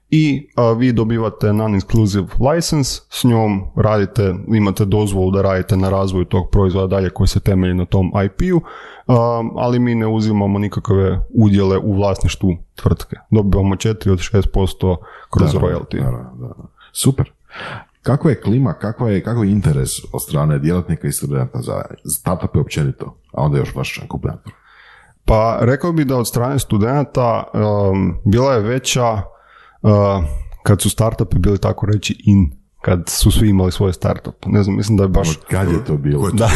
i 0.09 0.47
a, 0.55 0.71
vi 0.71 0.91
dobivate 0.93 1.47
non-exclusive 1.47 2.53
license, 2.53 3.01
s 3.09 3.23
njom 3.23 3.63
radite, 3.75 4.35
imate 4.47 4.85
dozvolu 4.85 5.31
da 5.31 5.41
radite 5.41 5.77
na 5.77 5.89
razvoju 5.89 6.25
tog 6.25 6.49
proizvoda 6.51 6.87
dalje 6.87 7.09
koji 7.09 7.27
se 7.27 7.39
temelji 7.39 7.73
na 7.73 7.85
tom 7.85 8.11
IP-u, 8.25 8.61
a, 9.07 9.13
ali 9.55 9.79
mi 9.79 9.95
ne 9.95 10.07
uzimamo 10.07 10.59
nikakve 10.59 11.19
udjele 11.33 11.77
u 11.77 11.93
vlasništvu 11.93 12.57
tvrtke. 12.75 13.15
Dobivamo 13.31 13.75
4 13.75 14.11
od 14.11 14.19
6% 14.19 14.95
kroz 15.29 15.53
Da, 15.53 15.59
royalty. 15.59 16.03
da, 16.03 16.11
da, 16.11 16.47
da. 16.47 16.53
Super. 16.93 17.31
Kakva 18.01 18.29
je 18.29 18.41
klima, 18.41 18.73
kakva 18.73 19.09
je, 19.09 19.23
kakav 19.23 19.45
je 19.45 19.51
interes 19.51 19.89
od 20.13 20.21
strane 20.23 20.59
djelatnika 20.59 21.07
i 21.07 21.11
studenta 21.11 21.61
za 21.61 21.81
startupe 22.05 22.59
općenito, 22.59 23.17
a 23.33 23.41
onda 23.41 23.57
još 23.57 23.75
vaš 23.75 23.97
inkubator? 23.97 24.53
Pa 25.25 25.57
rekao 25.61 25.91
bi 25.91 26.05
da 26.05 26.17
od 26.17 26.27
strane 26.27 26.59
studenata 26.59 27.43
um, 27.53 28.17
bila 28.25 28.53
je 28.53 28.59
veća 28.59 29.21
kad 30.63 30.81
su 30.81 30.89
startupi 30.89 31.39
bili 31.39 31.57
tako 31.57 31.85
reći 31.85 32.23
in, 32.25 32.51
kad 32.85 33.03
su 33.09 33.31
svi 33.31 33.49
imali 33.49 33.71
svoj 33.71 33.93
startup. 33.93 34.45
Ne 34.45 34.63
znam, 34.63 34.75
mislim 34.75 34.97
da 34.97 35.03
je 35.03 35.07
baš... 35.07 35.29
Kad 35.49 35.71
je 35.71 35.85
to 35.85 35.97
bilo? 35.97 36.29
Da, 36.33 36.49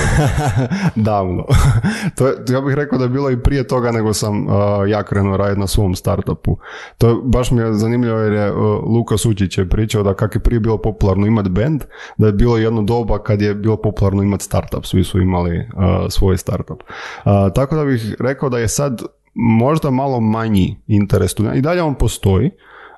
davno. 1.09 1.45
to 2.17 2.27
je, 2.27 2.35
ja 2.49 2.61
bih 2.61 2.75
rekao 2.75 2.97
da 2.97 3.05
je 3.05 3.09
bilo 3.09 3.29
i 3.29 3.43
prije 3.43 3.67
toga 3.67 3.91
nego 3.91 4.13
sam 4.13 4.47
uh, 4.47 4.53
ja 4.87 5.03
krenuo 5.03 5.37
raditi 5.37 5.59
na 5.59 5.67
svom 5.67 5.95
startupu. 5.95 6.57
To 6.97 7.09
je, 7.09 7.15
baš 7.23 7.51
mi 7.51 7.61
je 7.61 7.73
zanimljivo 7.73 8.17
jer 8.17 8.33
je 8.33 8.51
uh, 8.51 8.57
Luka 8.83 9.17
Sučić 9.17 9.57
je 9.57 9.69
pričao 9.69 10.03
da 10.03 10.13
kak 10.13 10.35
je 10.35 10.39
prije 10.39 10.59
bilo 10.59 10.77
popularno 10.77 11.27
imati 11.27 11.49
band, 11.49 11.83
da 12.17 12.27
je 12.27 12.33
bilo 12.33 12.57
jedno 12.57 12.81
doba 12.81 13.23
kad 13.23 13.41
je 13.41 13.55
bilo 13.55 13.77
popularno 13.77 14.23
imati 14.23 14.43
startup, 14.43 14.85
svi 14.85 15.03
su 15.03 15.21
imali 15.21 15.57
uh, 15.57 15.63
svoj 16.09 16.37
startup. 16.37 16.83
Uh, 17.25 17.31
tako 17.55 17.75
da 17.75 17.85
bih 17.85 18.15
rekao 18.19 18.49
da 18.49 18.57
je 18.57 18.67
sad 18.67 19.01
možda 19.33 19.89
malo 19.89 20.19
manji 20.19 20.81
interes 20.87 21.31
studenta. 21.31 21.57
I 21.57 21.61
dalje 21.61 21.83
on 21.83 21.95
postoji, 21.95 22.51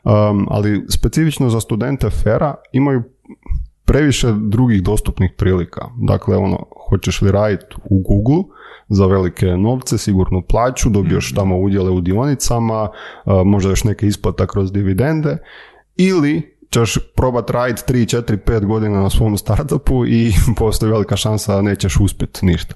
um, 0.03 0.47
ali 0.49 0.85
specifično 0.89 1.49
za 1.49 1.59
studente 1.59 2.09
Fera 2.09 2.55
imaju 2.71 3.03
previše 3.85 4.33
drugih 4.39 4.83
dostupnih 4.83 5.31
prilika. 5.37 5.81
Dakle, 5.97 6.37
ono, 6.37 6.65
hoćeš 6.89 7.21
li 7.21 7.31
raditi 7.31 7.75
u 7.83 8.01
Google 8.01 8.43
za 8.89 9.05
velike 9.05 9.45
novce, 9.45 9.97
sigurnu 9.97 10.41
plaću, 10.41 10.89
dobiješ 10.89 11.33
tamo 11.33 11.57
udjele 11.57 11.91
u 11.91 12.01
dionicama, 12.01 12.89
a, 13.25 13.43
možda 13.43 13.69
još 13.69 13.83
neke 13.83 14.07
isplata 14.07 14.47
kroz 14.47 14.71
dividende, 14.71 15.37
ili 15.95 16.57
ćeš 16.69 16.97
probat 17.15 17.49
raditi 17.49 17.93
3, 17.93 18.21
4, 18.21 18.37
5 18.45 18.65
godina 18.65 19.01
na 19.01 19.09
svom 19.09 19.37
startupu 19.37 20.05
i 20.05 20.33
postoji 20.59 20.91
velika 20.91 21.15
šansa 21.15 21.55
da 21.55 21.61
nećeš 21.61 21.99
uspjeti 21.99 22.45
ništa. 22.45 22.75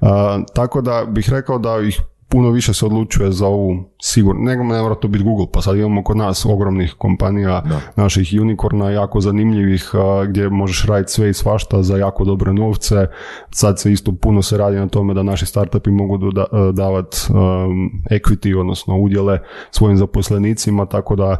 A, 0.00 0.38
tako 0.54 0.80
da 0.80 1.04
bih 1.08 1.30
rekao 1.30 1.58
da 1.58 1.80
ih 1.80 2.00
puno 2.28 2.50
više 2.50 2.74
se 2.74 2.86
odlučuje 2.86 3.32
za 3.32 3.46
ovu 3.46 3.84
sigurno, 4.02 4.42
nego 4.42 4.64
ne 4.64 4.82
mora 4.82 4.94
to 4.94 5.08
biti 5.08 5.24
Google, 5.24 5.46
pa 5.52 5.60
sad 5.60 5.76
imamo 5.76 6.04
kod 6.04 6.16
nas 6.16 6.46
ogromnih 6.46 6.94
kompanija, 6.98 7.62
naših 7.96 8.34
unicorna, 8.40 8.90
jako 8.90 9.20
zanimljivih, 9.20 9.90
gdje 10.28 10.48
možeš 10.50 10.84
raditi 10.86 11.12
sve 11.12 11.30
i 11.30 11.34
svašta 11.34 11.82
za 11.82 11.96
jako 11.96 12.24
dobre 12.24 12.52
novce. 12.52 13.06
Sad 13.50 13.80
se 13.80 13.92
isto 13.92 14.12
puno 14.12 14.42
se 14.42 14.58
radi 14.58 14.76
na 14.76 14.88
tome 14.88 15.14
da 15.14 15.22
naši 15.22 15.46
startupi 15.46 15.90
mogu 15.90 16.18
doda- 16.18 16.72
davati 16.72 17.16
equity, 18.10 18.60
odnosno 18.60 18.96
udjele 18.98 19.38
svojim 19.70 19.96
zaposlenicima, 19.96 20.86
tako 20.86 21.16
da 21.16 21.36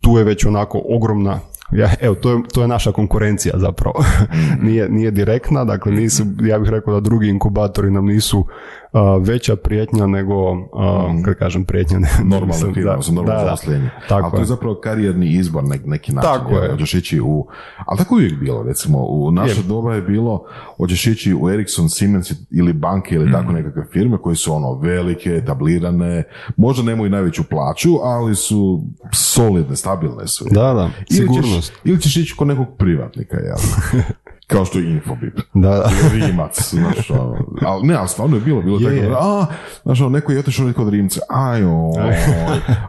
tu 0.00 0.18
je 0.18 0.24
već 0.24 0.44
onako 0.44 0.82
ogromna 0.88 1.40
ja, 1.72 1.90
evo, 2.00 2.14
to 2.14 2.30
je, 2.30 2.38
to 2.54 2.62
je 2.62 2.68
naša 2.68 2.92
konkurencija 2.92 3.54
zapravo. 3.58 4.04
nije, 4.66 4.88
nije 4.88 5.10
direktna, 5.10 5.64
dakle 5.64 5.92
nisu, 5.92 6.24
ja 6.42 6.58
bih 6.58 6.70
rekao 6.70 6.94
da 6.94 7.00
drugi 7.00 7.28
inkubatori 7.28 7.90
nam 7.90 8.06
nisu 8.06 8.46
a, 8.92 9.16
veća 9.16 9.56
prijetnja 9.56 10.06
nego, 10.06 10.52
a, 10.74 11.14
kad 11.24 11.34
kažem 11.34 11.64
prijetnja, 11.64 11.98
ne, 11.98 12.08
Normalno 12.24 12.72
firma, 12.74 12.90
da, 12.90 12.98
normalno 13.12 13.22
da, 13.22 13.56
da. 13.66 13.78
Tako 14.08 14.24
Ali 14.24 14.30
to 14.32 14.38
je. 14.38 14.44
zapravo 14.44 14.74
karijerni 14.74 15.26
izbor 15.28 15.64
na 15.64 15.76
neki 15.84 16.12
način. 16.12 16.30
Tako 16.32 16.58
je. 16.58 16.70
Hoćeš 16.70 16.94
ići 16.94 17.20
u... 17.20 17.46
Ali 17.86 17.98
tako 17.98 18.18
je 18.18 18.26
uvijek 18.26 18.40
bilo, 18.40 18.62
recimo, 18.62 18.98
u 18.98 19.30
naše 19.30 19.60
Je. 19.60 19.64
doba 19.64 19.94
je 19.94 20.02
bilo, 20.02 20.44
hoćeš 20.76 21.06
ići 21.06 21.34
u 21.34 21.50
Ericsson, 21.50 21.88
Siemens 21.88 22.32
ili 22.50 22.72
banke 22.72 23.14
ili 23.14 23.26
Mm. 23.26 23.32
tako 23.32 23.52
nekakve 23.52 23.84
firme 23.92 24.18
koje 24.18 24.36
su 24.36 24.54
ono 24.54 24.74
velike, 24.74 25.30
etablirane, 25.30 26.22
možda 26.56 26.82
nemaju 26.82 27.10
najveću 27.10 27.42
plaću, 27.50 27.90
ali 28.02 28.34
su 28.34 28.82
solidne, 29.12 29.76
stabilne 29.76 30.26
su. 30.26 30.44
Da, 30.50 30.72
da, 30.74 30.90
Ili 31.10 31.26
sigurnost. 31.62 31.72
Ćeš, 31.72 31.80
ili 31.84 32.00
ćeš 32.00 32.16
ići 32.16 32.34
kod 32.36 32.48
nekog 32.48 32.66
privatnika, 32.78 33.36
jel? 33.36 33.56
Kao 34.46 34.64
što 34.64 34.78
je 34.78 34.90
Infobip. 34.90 35.40
Da, 35.54 35.68
da. 35.70 35.90
Rimac, 36.12 36.70
znaš, 36.70 37.10
ono, 37.10 37.36
ali 37.62 37.86
ne, 37.86 37.94
ali 37.94 38.08
stvarno 38.08 38.36
je 38.36 38.40
bilo, 38.40 38.62
bilo 38.62 38.90
Je, 38.90 39.02
tako, 39.02 39.14
a, 39.20 39.46
znaš, 39.82 40.00
ono, 40.00 40.10
neko 40.10 40.32
je 40.32 40.38
otišao 40.38 40.72
kod 40.76 40.88
Rimca, 40.88 41.20
aj, 41.28 41.64
oj, 41.64 42.16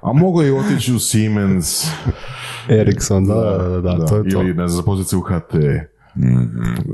a 0.01 0.13
mogo 0.13 0.41
je 0.41 0.53
otići 0.53 0.93
u 0.93 0.99
Siemens, 0.99 1.88
Ericsson, 2.69 3.25
da, 3.25 3.33
da, 3.33 3.67
da, 3.67 3.93
da, 3.93 4.05
to 4.05 4.17
je 4.17 4.29
to. 4.29 4.41
ili, 4.41 4.53
ne 4.53 4.67
znam, 4.67 4.86
u 5.17 5.21
HT. 5.21 5.55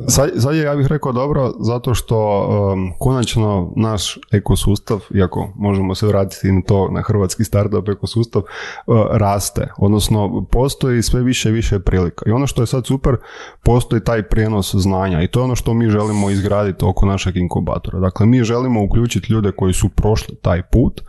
Sad, 0.08 0.30
sad 0.38 0.56
je, 0.56 0.62
ja 0.62 0.76
bih 0.76 0.88
rekao 0.88 1.12
dobro, 1.12 1.52
zato 1.60 1.94
što 1.94 2.48
um, 2.74 2.94
konačno 3.00 3.74
naš 3.76 4.18
ekosustav, 4.32 5.00
iako 5.16 5.54
možemo 5.56 5.96
se 5.96 6.08
vratiti 6.08 6.52
na 6.52 6.62
to, 6.62 6.90
na 6.92 7.02
hrvatski 7.02 7.44
startup 7.44 7.90
ekosustav, 7.90 8.42
uh, 8.42 8.96
raste. 9.12 9.68
Odnosno, 9.78 10.46
postoji 10.52 11.02
sve 11.02 11.22
više 11.22 11.50
i 11.50 11.52
više 11.52 11.80
prilika. 11.80 12.26
I 12.28 12.32
ono 12.32 12.48
što 12.48 12.62
je 12.62 12.68
sad 12.68 12.86
super, 12.86 13.16
postoji 13.64 14.04
taj 14.04 14.24
prijenos 14.24 14.76
znanja 14.76 15.22
i 15.22 15.28
to 15.28 15.40
je 15.40 15.44
ono 15.44 15.56
što 15.56 15.74
mi 15.74 15.90
želimo 15.90 16.30
izgraditi 16.30 16.86
oko 16.86 17.06
našeg 17.06 17.38
inkubatora. 17.38 18.00
Dakle, 18.00 18.26
mi 18.26 18.44
želimo 18.44 18.84
uključiti 18.84 19.34
ljude 19.34 19.52
koji 19.52 19.74
su 19.74 19.90
prošli 19.90 20.36
taj 20.36 20.62
put 20.72 21.02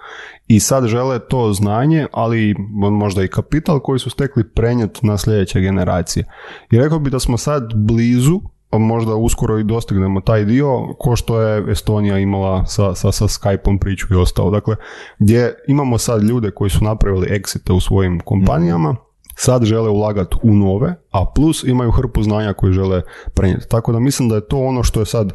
i 0.50 0.60
sad 0.60 0.86
žele 0.86 1.18
to 1.18 1.52
znanje, 1.52 2.06
ali 2.12 2.54
možda 2.90 3.22
i 3.22 3.28
kapital 3.28 3.80
koji 3.80 3.98
su 3.98 4.10
stekli 4.10 4.48
prenijeti 4.48 5.06
na 5.06 5.18
sljedeće 5.18 5.60
generacije. 5.60 6.24
I 6.70 6.78
rekao 6.78 6.98
bi 6.98 7.10
da 7.10 7.18
smo 7.18 7.36
sad 7.36 7.72
blizu, 7.74 8.40
možda 8.72 9.14
uskoro 9.14 9.58
i 9.58 9.64
dostignemo 9.64 10.20
taj 10.20 10.44
dio, 10.44 10.94
ko 10.98 11.16
što 11.16 11.40
je 11.40 11.72
Estonija 11.72 12.18
imala 12.18 12.66
sa, 12.66 12.94
sa, 12.94 13.12
sa 13.12 13.24
Skype-om 13.24 13.78
priču 13.78 14.06
i 14.10 14.16
ostalo. 14.16 14.50
Dakle, 14.50 14.76
gdje 15.18 15.54
imamo 15.68 15.98
sad 15.98 16.22
ljude 16.22 16.50
koji 16.50 16.70
su 16.70 16.84
napravili 16.84 17.26
exite 17.26 17.72
u 17.72 17.80
svojim 17.80 18.20
kompanijama, 18.24 18.96
sad 19.34 19.64
žele 19.64 19.90
ulagati 19.90 20.36
u 20.42 20.54
nove, 20.54 20.94
a 21.10 21.24
plus 21.34 21.64
imaju 21.64 21.90
hrpu 21.90 22.22
znanja 22.22 22.52
koje 22.52 22.72
žele 22.72 23.02
prenijeti. 23.34 23.68
Tako 23.68 23.92
da 23.92 24.00
mislim 24.00 24.28
da 24.28 24.34
je 24.34 24.48
to 24.48 24.58
ono 24.58 24.82
što 24.82 25.00
je 25.00 25.06
sad 25.06 25.32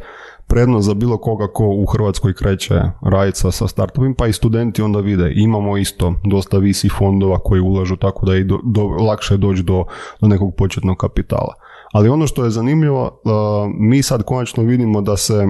prednost 0.47 0.85
za 0.85 0.93
bilo 0.93 1.17
koga 1.17 1.47
ko 1.47 1.65
u 1.67 1.85
Hrvatskoj 1.85 2.33
kreće 2.33 2.81
raditi 3.01 3.39
sa, 3.39 3.51
sa 3.51 3.67
startupima, 3.67 4.15
pa 4.17 4.27
i 4.27 4.33
studenti 4.33 4.81
onda 4.81 4.99
vide. 4.99 5.33
Imamo 5.35 5.77
isto 5.77 6.13
dosta 6.23 6.57
visi 6.57 6.89
fondova 6.89 7.39
koji 7.39 7.61
ulažu 7.61 7.95
tako 7.95 8.25
da 8.25 8.33
je 8.33 8.43
do, 8.43 8.59
do, 8.63 8.83
lakše 8.83 9.37
doći 9.37 9.63
do, 9.63 9.85
do 10.21 10.27
nekog 10.27 10.55
početnog 10.55 10.97
kapitala. 10.97 11.53
Ali 11.93 12.09
ono 12.09 12.27
što 12.27 12.43
je 12.43 12.49
zanimljivo, 12.49 13.03
uh, 13.03 13.31
mi 13.79 14.03
sad 14.03 14.23
konačno 14.23 14.63
vidimo 14.63 15.01
da 15.01 15.17
se 15.17 15.47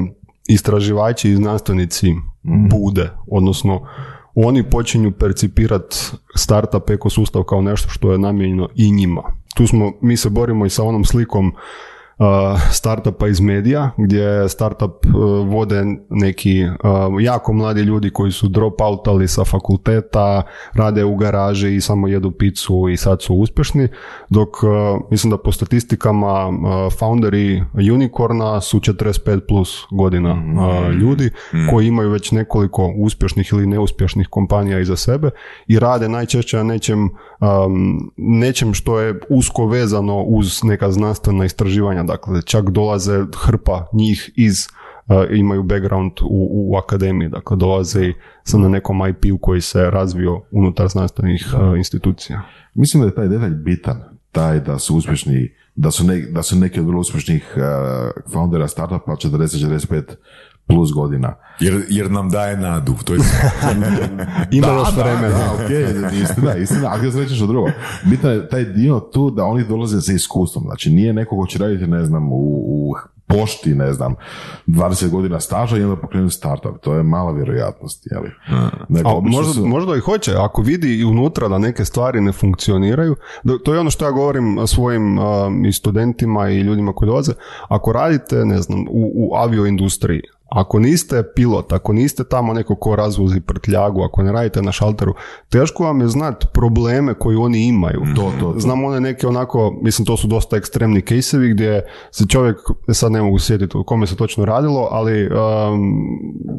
istraživači 0.47 1.29
i 1.29 1.35
znanstvenici 1.35 2.13
bude, 2.69 3.09
odnosno 3.31 3.87
oni 4.35 4.69
počinju 4.69 5.11
percipirati 5.11 5.97
startup 6.35 6.89
ekosustav 6.89 7.43
kao 7.43 7.61
nešto 7.61 7.89
što 7.89 8.11
je 8.11 8.17
namijenjeno 8.17 8.69
i 8.75 8.91
njima. 8.91 9.23
Tu 9.55 9.67
smo, 9.67 9.91
mi 10.01 10.17
se 10.17 10.29
borimo 10.29 10.65
i 10.65 10.69
sa 10.69 10.83
onom 10.83 11.05
slikom 11.05 11.47
uh, 11.47 11.53
startupa 12.71 13.27
iz 13.27 13.39
medija, 13.39 13.91
gdje 13.97 14.49
startup 14.49 15.05
uh, 15.05 15.13
vode 15.47 15.83
neki 16.09 16.63
uh, 16.63 17.23
jako 17.23 17.53
mladi 17.53 17.81
ljudi 17.81 18.09
koji 18.09 18.31
su 18.31 18.47
dropoutali 18.47 19.27
sa 19.27 19.43
fakulteta, 19.43 20.43
rade 20.73 21.03
u 21.03 21.15
garaži 21.15 21.75
i 21.75 21.81
samo 21.81 22.07
jedu 22.07 22.31
picu 22.31 22.89
i 22.89 22.97
sad 22.97 23.21
su 23.21 23.35
uspješni, 23.35 23.87
dok 24.29 24.63
uh, 24.63 24.69
mislim 25.11 25.31
da 25.31 25.37
po 25.37 25.51
statistikama 25.51 26.45
founderi 26.99 27.63
Unicorna 27.73 28.61
su 28.61 28.79
45 28.79 29.39
plus 29.47 29.83
godina 29.91 30.31
uh, 30.31 30.93
ljudi 30.93 31.29
koji 31.71 31.87
imaju 31.87 32.09
već 32.09 32.31
nekoliko 32.31 32.93
uspješnih 32.97 33.49
ili 33.51 33.67
neuspješnih 33.67 34.27
kompanija 34.27 34.79
iza 34.79 34.95
sebe 34.95 35.29
i 35.67 35.79
rade 35.79 36.09
najčešće 36.09 36.57
na 36.57 36.63
nečem, 36.63 37.09
nečem 38.17 38.73
što 38.73 38.99
je 38.99 39.19
usko 39.29 39.65
vezano 39.65 40.21
uz 40.21 40.63
neka 40.63 40.91
znanstvena 40.91 41.45
istraživanja, 41.45 42.03
dakle 42.05 42.41
čak 42.41 42.69
dolaze 42.69 43.25
hrpa 43.45 43.87
njih 43.93 44.31
iz 44.35 44.67
uh, 45.07 45.15
imaju 45.31 45.63
background 45.63 46.11
u, 46.21 46.71
u 46.71 46.77
akademiji, 46.77 47.29
dakle 47.29 47.57
dolaze 47.57 48.05
i 48.05 48.13
sa 48.43 48.57
na 48.57 48.69
nekom 48.69 49.07
IP-u 49.09 49.37
koji 49.37 49.61
se 49.61 49.89
razvio 49.89 50.41
unutar 50.51 50.87
znanstvenih 50.87 51.53
uh, 51.53 51.77
institucija. 51.77 52.41
Mislim 52.73 53.01
da 53.01 53.07
je 53.07 53.15
taj 53.15 53.27
detalj 53.27 53.53
bitan, 53.53 54.03
taj 54.31 54.59
da 54.59 54.79
su 54.79 54.95
uspješni, 54.95 55.53
da 55.75 55.91
su, 55.91 56.03
ne, 56.03 56.21
da 56.21 56.43
su 56.43 56.55
neki 56.55 56.79
od 56.79 56.85
vrlo 56.85 56.99
uspješnih 56.99 57.53
uh, 57.55 57.61
foundera 58.31 58.67
startupa 58.67 59.11
40-45 59.11 60.03
plus 60.67 60.93
godina. 60.93 61.33
Jer, 61.59 61.81
jer 61.89 62.11
nam 62.11 62.29
daje 62.29 62.57
nadu. 62.57 62.93
To 63.03 63.13
je... 63.13 63.19
Ima 64.51 64.67
Da, 64.67 64.73
da, 64.73 65.03
vremena. 65.03 65.27
Da, 65.29 65.51
ok, 65.55 65.69
istina, 66.13 66.55
istina, 66.55 66.89
ali 66.91 67.11
ti 67.11 67.19
reći 67.19 67.35
što 67.35 67.47
drugo. 67.47 67.69
Bitan 68.03 68.31
je 68.31 68.49
taj 68.49 68.63
dio 68.65 68.99
tu 68.99 69.29
da 69.31 69.43
oni 69.45 69.63
dolaze 69.63 70.01
sa 70.01 70.13
iskustvom. 70.13 70.63
Znači, 70.63 70.89
nije 70.89 71.13
neko 71.13 71.37
ko 71.37 71.47
će 71.47 71.59
raditi, 71.59 71.87
ne 71.87 72.05
znam, 72.05 72.31
u, 72.31 72.35
u 72.65 72.93
pošti, 73.27 73.75
ne 73.75 73.93
znam, 73.93 74.15
20 74.67 75.09
godina 75.09 75.39
staža 75.39 75.77
i 75.77 75.83
onda 75.83 75.95
pokrenu 75.95 76.29
startup. 76.29 76.77
To 76.81 76.93
je 76.93 77.03
mala 77.03 77.31
vjerojatnost? 77.31 78.07
Nego, 78.89 79.09
A 79.09 79.13
obično 79.13 79.37
možda, 79.37 79.53
su- 79.53 79.65
možda 79.65 79.95
i 79.95 79.99
hoće, 79.99 80.31
ako 80.35 80.61
vidi 80.61 80.95
i 80.95 81.05
unutra 81.05 81.47
da 81.47 81.57
neke 81.57 81.85
stvari 81.85 82.21
ne 82.21 82.31
funkcioniraju, 82.31 83.15
da- 83.43 83.57
to 83.57 83.73
je 83.73 83.79
ono 83.79 83.89
što 83.89 84.05
ja 84.05 84.11
govorim 84.11 84.57
svojim 84.67 85.19
um, 85.19 85.65
i 85.65 85.73
studentima 85.73 86.49
i 86.49 86.59
ljudima 86.59 86.93
koji 86.93 87.07
dolaze, 87.07 87.31
ako 87.67 87.91
radite, 87.91 88.35
ne 88.35 88.61
znam, 88.61 88.79
u, 88.81 89.11
u 89.15 89.35
avioindustriji, 89.35 90.21
ako 90.55 90.79
niste 90.79 91.23
pilot, 91.35 91.73
ako 91.73 91.93
niste 91.93 92.23
tamo 92.23 92.53
neko 92.53 92.75
ko 92.75 92.95
razvozi 92.95 93.39
prtljagu, 93.39 94.03
ako 94.03 94.23
ne 94.23 94.31
radite 94.31 94.61
na 94.61 94.71
šalteru, 94.71 95.13
teško 95.49 95.83
vam 95.83 96.01
je 96.01 96.07
znati 96.07 96.45
probleme 96.53 97.13
koje 97.13 97.37
oni 97.37 97.67
imaju. 97.67 98.01
To, 98.15 98.31
to, 98.39 98.53
to. 98.53 98.59
Znam 98.59 98.83
one 98.83 98.99
neke 98.99 99.27
onako, 99.27 99.79
mislim 99.81 100.05
to 100.05 100.17
su 100.17 100.27
dosta 100.27 100.57
ekstremni 100.57 101.01
casevi 101.01 101.49
gdje 101.49 101.85
se 102.11 102.25
čovjek, 102.27 102.57
sad 102.93 103.11
ne 103.11 103.21
mogu 103.21 103.39
sjetiti 103.39 103.77
o 103.77 103.83
kome 103.83 104.07
se 104.07 104.15
točno 104.15 104.45
radilo, 104.45 104.87
ali 104.91 105.27
um, 105.27 105.33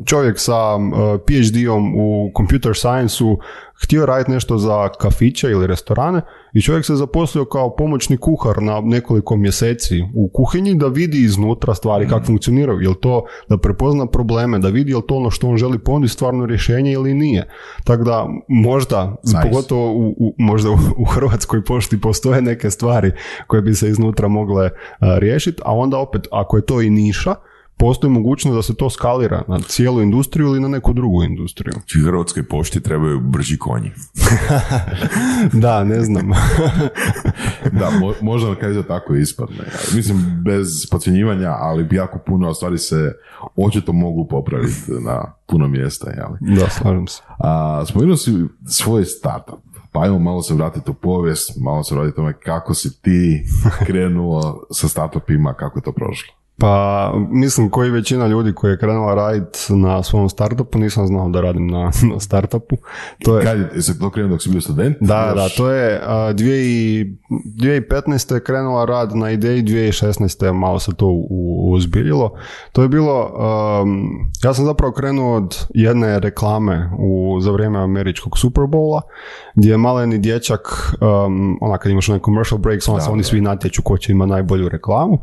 čovjek 0.04 0.38
sa 0.38 0.74
um, 0.74 0.92
PhD-om 1.26 1.94
u 1.96 2.30
computer 2.36 2.72
science-u 2.74 3.38
htio 3.82 4.06
raditi 4.06 4.30
nešto 4.30 4.58
za 4.58 4.88
kafiće 4.88 5.50
ili 5.50 5.66
restorane 5.66 6.20
i 6.54 6.62
čovjek 6.62 6.84
se 6.86 6.94
zaposlio 6.94 7.44
kao 7.44 7.76
pomoćni 7.76 8.16
kuhar 8.16 8.62
na 8.62 8.80
nekoliko 8.80 9.36
mjeseci 9.36 10.02
u 10.14 10.30
kuhinji 10.32 10.74
da 10.74 10.86
vidi 10.86 11.22
iznutra 11.22 11.74
stvari 11.74 12.08
kako 12.08 12.24
funkcioniraju. 12.26 12.80
Jel 12.80 12.94
to 12.94 13.24
da 13.48 13.58
prepozna 13.58 14.06
probleme, 14.06 14.58
da 14.58 14.68
vidi 14.68 14.90
jel 14.92 15.02
to 15.08 15.14
ono 15.14 15.30
što 15.30 15.48
on 15.48 15.56
želi 15.56 15.78
ponuditi 15.78 16.12
stvarno 16.12 16.46
rješenje 16.46 16.92
ili 16.92 17.14
nije. 17.14 17.48
Tako 17.84 18.04
da 18.04 18.26
možda, 18.48 19.16
Nice. 19.24 19.38
pogotovo 19.50 19.92
u, 19.92 20.14
u- 20.18 20.34
možda 20.38 20.70
u, 20.70 20.76
u 20.98 21.04
Hrvatskoj 21.04 21.64
pošti 21.64 22.00
postoje 22.00 22.42
neke 22.42 22.70
stvari 22.70 23.12
koje 23.46 23.62
bi 23.62 23.74
se 23.74 23.88
iznutra 23.88 24.28
mogle 24.28 24.70
a, 25.00 25.18
riješiti, 25.18 25.62
a 25.64 25.74
onda 25.74 25.98
opet 25.98 26.26
ako 26.32 26.56
je 26.56 26.66
to 26.66 26.80
i 26.82 26.90
niša, 26.90 27.34
postoji 27.76 28.12
mogućnost 28.12 28.56
da 28.56 28.62
se 28.62 28.74
to 28.74 28.90
skalira 28.90 29.42
na 29.48 29.60
cijelu 29.60 30.02
industriju 30.02 30.46
ili 30.46 30.60
na 30.60 30.68
neku 30.68 30.92
drugu 30.92 31.22
industriju. 31.22 31.72
Znači, 31.76 32.00
Hrvatskoj 32.00 32.48
pošti 32.48 32.80
trebaju 32.80 33.20
brži 33.20 33.58
konji. 33.58 33.90
da, 35.62 35.84
ne 35.84 36.00
znam. 36.00 36.30
Da, 37.72 37.90
mo, 38.00 38.12
možda 38.22 38.48
na 38.48 38.54
kraju 38.54 38.74
to 38.74 38.82
tako 38.82 39.14
ispadne. 39.14 39.64
Mislim, 39.94 40.42
bez 40.44 40.68
podcjenjivanja, 40.90 41.50
ali 41.50 41.88
jako 41.90 42.18
puno 42.26 42.54
stvari 42.54 42.78
se 42.78 43.12
očito 43.56 43.92
mogu 43.92 44.28
popraviti 44.28 44.92
na 45.04 45.32
puno 45.46 45.68
mjesta. 45.68 46.10
Jeli? 46.10 46.56
da, 46.56 46.70
slažem 46.70 47.06
se. 47.06 47.22
A, 47.38 47.84
spomenuo 47.86 48.16
si 48.16 48.32
svoj 48.66 49.04
startup. 49.04 49.60
Pa 49.92 50.02
ajmo 50.02 50.18
malo 50.18 50.42
se 50.42 50.54
vratiti 50.54 50.90
u 50.90 50.94
povijest, 50.94 51.52
malo 51.60 51.84
se 51.84 51.94
vratiti 51.94 52.16
tome 52.16 52.32
kako 52.32 52.74
si 52.74 53.02
ti 53.02 53.44
krenuo 53.86 54.66
sa 54.70 54.88
startupima, 54.88 55.54
kako 55.54 55.78
je 55.78 55.82
to 55.82 55.92
prošlo. 55.92 56.34
Pa, 56.58 56.72
mislim, 57.30 57.70
koji 57.70 57.90
većina 57.90 58.26
ljudi 58.26 58.52
koji 58.52 58.70
je 58.70 58.78
krenula 58.78 59.14
raditi 59.14 59.58
na 59.70 60.02
svom 60.02 60.28
startupu, 60.28 60.78
nisam 60.78 61.06
znao 61.06 61.28
da 61.28 61.40
radim 61.40 61.66
na, 61.66 61.82
na 62.12 62.20
startupu. 62.20 62.76
To 63.18 63.38
je, 63.38 63.44
Kad 63.44 63.58
je 63.74 63.82
se 63.82 63.98
to 63.98 64.10
krenuo 64.10 64.30
dok 64.30 64.42
si 64.42 64.50
bio 64.50 64.60
student? 64.60 64.96
Da, 65.00 65.26
Još- 65.26 65.34
da, 65.36 65.48
to 65.48 65.70
je 65.70 66.00
a, 66.04 66.32
dvije 66.32 66.64
i- 66.64 67.16
2015. 67.54 68.34
je 68.34 68.40
krenula 68.40 68.84
rad 68.84 69.16
na 69.16 69.30
ideji, 69.30 69.62
2016. 69.62 70.52
malo 70.52 70.78
se 70.78 70.92
to 70.94 71.06
u- 71.06 71.70
uzbiljilo. 71.70 72.32
To 72.72 72.82
je 72.82 72.88
bilo, 72.88 73.32
um, 73.82 74.08
ja 74.44 74.54
sam 74.54 74.64
zapravo 74.64 74.92
krenuo 74.92 75.36
od 75.36 75.66
jedne 75.70 76.20
reklame 76.20 76.90
u, 76.98 77.38
za 77.40 77.50
vrijeme 77.50 77.78
američkog 77.78 78.38
Super 78.38 78.64
Bowla, 78.64 79.00
gdje 79.54 79.70
je 79.70 79.76
maleni 79.76 80.18
dječak, 80.18 80.60
um, 81.00 81.58
ona 81.60 81.78
kad 81.78 81.92
imaš 81.92 82.08
onaj 82.08 82.20
commercial 82.20 82.58
breaks, 82.58 82.88
onda 82.88 83.00
se 83.00 83.10
oni 83.10 83.22
svi 83.22 83.40
natječu 83.40 83.82
ko 83.82 83.98
će 83.98 84.12
ima 84.12 84.26
najbolju 84.26 84.68
reklamu. 84.68 85.18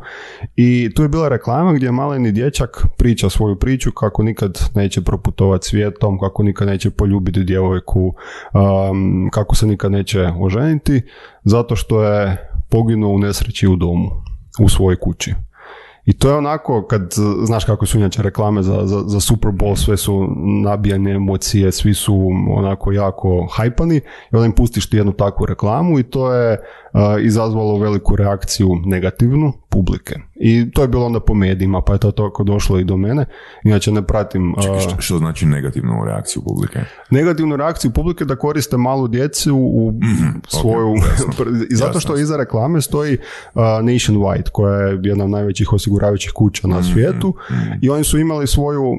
I 0.56 0.90
tu 0.96 1.02
je 1.02 1.08
bila 1.24 1.36
reklama 1.36 1.72
gdje 1.72 1.92
maleni 1.92 2.32
dječak 2.32 2.86
priča 2.96 3.30
svoju 3.30 3.58
priču 3.58 3.92
kako 3.92 4.22
nikad 4.22 4.58
neće 4.74 5.00
proputovati 5.00 5.68
svijetom, 5.68 6.18
kako 6.18 6.42
nikad 6.42 6.68
neće 6.68 6.90
poljubiti 6.90 7.44
djevojku, 7.44 8.00
um, 8.00 9.28
kako 9.32 9.54
se 9.54 9.66
nikad 9.66 9.92
neće 9.92 10.32
oženiti, 10.40 11.02
zato 11.44 11.76
što 11.76 12.04
je 12.04 12.48
poginuo 12.70 13.14
u 13.14 13.18
nesreći 13.18 13.68
u 13.68 13.76
domu, 13.76 14.10
u 14.60 14.68
svojoj 14.68 14.96
kući. 15.00 15.34
I 16.04 16.12
to 16.12 16.28
je 16.28 16.34
onako, 16.34 16.86
kad 16.86 17.14
znaš 17.44 17.64
kako 17.64 17.86
su 17.86 17.98
inače 17.98 18.22
reklame 18.22 18.62
za, 18.62 18.80
za, 18.84 19.02
za 19.06 19.20
Super 19.20 19.50
Bowl, 19.50 19.76
sve 19.76 19.96
su 19.96 20.28
nabijane 20.64 21.10
emocije, 21.10 21.72
svi 21.72 21.94
su 21.94 22.28
onako 22.50 22.92
jako 22.92 23.48
hajpani 23.52 23.96
i 23.96 24.36
onda 24.36 24.46
im 24.46 24.52
pustiš 24.52 24.90
ti 24.90 24.96
jednu 24.96 25.12
takvu 25.12 25.46
reklamu 25.46 25.98
i 25.98 26.02
to 26.02 26.34
je 26.34 26.58
izazvalo 27.22 27.78
veliku 27.78 28.16
reakciju 28.16 28.68
negativnu, 28.84 29.52
publike. 29.74 30.14
I 30.34 30.70
to 30.70 30.82
je 30.82 30.88
bilo 30.88 31.06
onda 31.06 31.20
po 31.20 31.34
medijima, 31.34 31.80
pa 31.80 31.92
je 31.92 31.98
to 31.98 32.10
toliko 32.10 32.44
došlo 32.44 32.78
i 32.78 32.84
do 32.84 32.96
mene. 32.96 33.26
Inače 33.64 33.92
ne 33.92 34.02
pratim... 34.02 34.54
Čekaj, 34.62 34.80
što, 34.80 35.00
što 35.00 35.18
znači 35.18 35.46
negativnu 35.46 36.04
reakciju 36.06 36.42
publike? 36.42 36.80
negativnu 37.10 37.56
reakciju 37.56 37.90
publike 37.90 38.24
da 38.24 38.36
koriste 38.36 38.76
malu 38.76 39.08
djecu 39.08 39.56
u 39.56 39.92
svoju... 40.48 40.94
I 41.70 41.74
zato 41.74 42.00
što 42.00 42.16
iza 42.16 42.36
reklame 42.36 42.80
stoji 42.80 43.14
uh, 43.14 43.62
Nationwide, 43.62 44.50
koja 44.52 44.80
je 44.80 45.00
jedna 45.02 45.24
od 45.24 45.30
najvećih 45.30 45.72
osiguravajućih 45.72 46.32
kuća 46.34 46.68
na 46.68 46.82
svijetu 46.82 47.34
i 47.82 47.90
oni 47.90 48.04
su 48.04 48.18
imali 48.18 48.46
svoju 48.46 48.82
uh, 48.82 48.98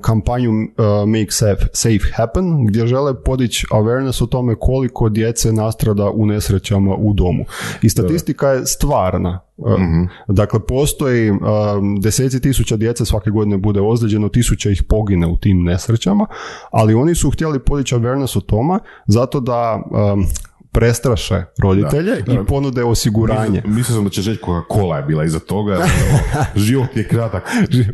kampanju 0.00 0.50
uh, 0.50 1.08
Make 1.08 1.30
safe, 1.30 1.66
safe 1.72 2.12
Happen, 2.16 2.66
gdje 2.66 2.86
žele 2.86 3.22
podići 3.22 3.66
awareness 3.70 4.22
o 4.22 4.26
tome 4.26 4.54
koliko 4.60 5.08
djece 5.08 5.52
nastrada 5.52 6.10
u 6.10 6.26
nesrećama 6.26 6.94
u 6.94 7.13
domu. 7.14 7.44
I 7.82 7.88
statistika 7.88 8.48
je 8.48 8.66
stvarna. 8.66 9.40
Uh, 9.56 9.80
Dakle, 10.28 10.60
postoji 10.60 11.30
um, 11.30 11.38
deseci 12.00 12.40
tisuća 12.40 12.76
djece 12.76 13.04
svake 13.04 13.30
godine 13.30 13.56
bude 13.56 13.80
ozlijeđeno, 13.80 14.28
tisuća 14.28 14.70
ih 14.70 14.82
pogine 14.88 15.26
u 15.26 15.36
tim 15.36 15.62
nesrećama, 15.62 16.26
ali 16.70 16.94
oni 16.94 17.14
su 17.14 17.30
htjeli 17.30 17.58
podići 17.58 17.94
awareness 17.94 18.38
o 18.38 18.40
tome 18.40 18.78
zato 19.06 19.40
da 19.40 19.82
um, 19.90 20.26
prestraše 20.74 21.42
roditelje 21.58 22.14
Da. 22.16 22.32
i 22.32 22.38
ponude 22.38 22.84
osiguranje. 22.84 23.50
Mislio- 23.56 23.74
Mislio 23.74 23.94
sam 23.94 24.04
da 24.04 24.10
će 24.10 24.22
reći 24.22 24.40
Coca-Cola 24.42 24.96
je 24.96 25.02
bila 25.02 25.24
iza 25.24 25.38
toga. 25.38 25.72
ono, 25.74 25.84
Život 26.56 26.96
je 26.96 27.08
kratak. 27.08 27.42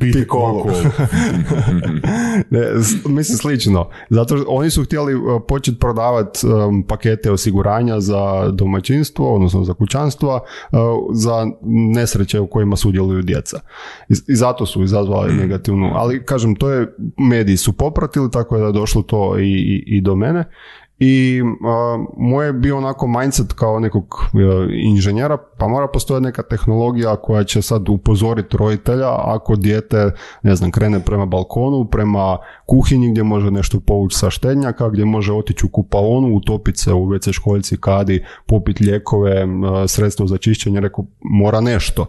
Pijte 0.01 0.27
kolu. 0.27 0.65
Coca-Cola. 0.65 1.07
Ne, 2.51 2.61
mislim 3.07 3.39
slično. 3.39 3.89
Zato 4.11 4.37
što 4.37 4.47
oni 4.49 4.71
su 4.71 4.85
htjeli 4.85 5.15
uh, 5.15 5.23
početi 5.49 5.79
prodavati 5.79 6.39
um, 6.47 6.83
pakete 6.83 7.31
osiguranja 7.31 8.01
za 8.01 8.21
domaćinstvo, 8.49 9.35
odnosno 9.35 9.65
za 9.65 9.75
kućanstva, 9.75 10.35
uh, 10.73 10.79
za 11.13 11.47
nesreće 11.65 12.41
u 12.41 12.47
kojima 12.47 12.77
sudjeluju 12.77 13.23
djeca. 13.23 13.61
I, 14.09 14.15
i 14.29 14.37
zato 14.37 14.67
su 14.67 14.83
izazvali 14.83 15.35
negativnu, 15.35 15.91
ali 15.95 16.25
kažem, 16.25 16.55
to 16.55 16.71
je, 16.71 16.95
mediji 17.19 17.57
su 17.57 17.73
popratili, 17.73 18.31
tako 18.31 18.57
je 18.57 18.61
da 18.61 18.67
je 18.67 18.73
došlo 18.73 19.03
to 19.03 19.39
i, 19.39 19.45
i, 19.45 19.85
i 19.87 20.01
do 20.01 20.15
mene. 20.17 20.45
I 21.01 21.43
uh, 21.43 21.49
moj 22.17 22.47
je 22.47 22.53
bio 22.53 22.77
onako 22.77 23.07
mindset 23.07 23.53
kao 23.53 23.81
nekog 23.81 24.05
uh, 24.05 24.41
inženjera, 24.71 25.39
pa 25.59 25.69
mora 25.69 25.89
postojati 25.89 26.25
neka 26.25 26.43
tehnologija 26.43 27.17
koja 27.17 27.45
će 27.45 27.63
sad 27.63 27.89
upozoriti 27.89 28.57
roditelja 28.57 29.09
ako 29.25 29.57
dijete, 29.57 30.13
ne 30.43 30.57
znam, 30.57 30.71
krene 30.71 31.01
prema 31.01 31.27
balkonu, 31.27 31.85
prema 31.85 32.39
kuhinji 32.67 33.11
gdje 33.11 33.23
može 33.23 33.51
nešto 33.51 33.81
povući 33.81 34.19
sa 34.19 34.31
štednjaka, 34.31 34.89
gdje 34.89 35.05
može 35.05 35.33
otići 35.33 35.67
u 35.67 35.69
kupaonu, 35.69 36.37
utopiti 36.37 36.79
se 36.79 36.93
u 36.93 37.07
WC 37.07 37.33
školjci, 37.33 37.77
kadi, 37.81 38.25
popiti 38.47 38.85
lijekove, 38.85 39.45
uh, 39.45 39.51
sredstvo 39.87 40.27
za 40.27 40.39
čišćenje, 40.39 40.81
rekao, 40.81 41.05
mora 41.21 41.61
nešto. 41.61 42.07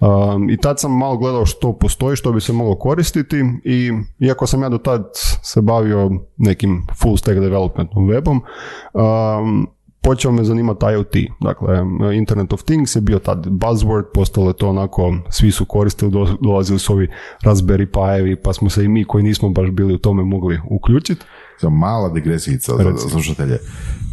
Um, 0.00 0.50
I 0.50 0.56
tad 0.56 0.80
sam 0.80 0.98
malo 0.98 1.16
gledao 1.16 1.46
što 1.46 1.72
postoji, 1.72 2.16
što 2.16 2.32
bi 2.32 2.40
se 2.40 2.52
moglo 2.52 2.78
koristiti 2.78 3.44
i 3.64 3.92
iako 4.18 4.46
sam 4.46 4.62
ja 4.62 4.68
do 4.68 4.78
tad 4.78 5.10
se 5.42 5.60
bavio 5.60 6.10
nekim 6.36 6.86
full 7.02 7.16
stack 7.16 7.40
developmentom 7.40 8.08
webom, 8.08 8.31
um, 8.32 9.66
počeo 10.02 10.32
me 10.32 10.44
zanimati 10.44 10.86
IoT. 10.86 11.16
Dakle, 11.40 11.78
Internet 12.14 12.52
of 12.52 12.62
Things 12.62 12.96
je 12.96 13.00
bio 13.00 13.18
tad 13.18 13.46
buzzword, 13.46 14.04
postalo 14.14 14.48
je 14.48 14.56
to 14.56 14.68
onako, 14.68 15.14
svi 15.30 15.50
su 15.50 15.64
koristili, 15.64 16.10
do- 16.10 16.36
dolazili 16.40 16.78
su 16.78 16.92
ovi 16.92 17.08
Raspberry 17.44 17.86
Pi-evi, 17.86 18.36
pa 18.36 18.52
smo 18.52 18.70
se 18.70 18.84
i 18.84 18.88
mi 18.88 19.04
koji 19.04 19.24
nismo 19.24 19.48
baš 19.48 19.70
bili 19.70 19.94
u 19.94 19.98
tome 19.98 20.22
mogli 20.24 20.60
uključiti. 20.70 21.24
Mala 21.70 22.08
digresijica 22.08 22.72
za, 22.76 23.08
slušatelje. 23.08 23.58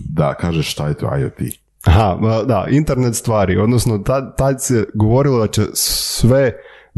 Da 0.09 0.33
kažeš 0.33 0.71
šta 0.71 0.87
je 0.87 0.93
to 0.93 1.17
IoT. 1.17 1.41
Aha, 1.83 2.17
da, 2.47 2.65
internet 2.69 3.15
stvari, 3.15 3.57
odnosno 3.57 3.97
tad, 3.97 4.37
tad 4.37 4.63
se 4.63 4.85
govorilo 4.93 5.39
da 5.39 5.47
će 5.47 5.61
sve 5.73 6.53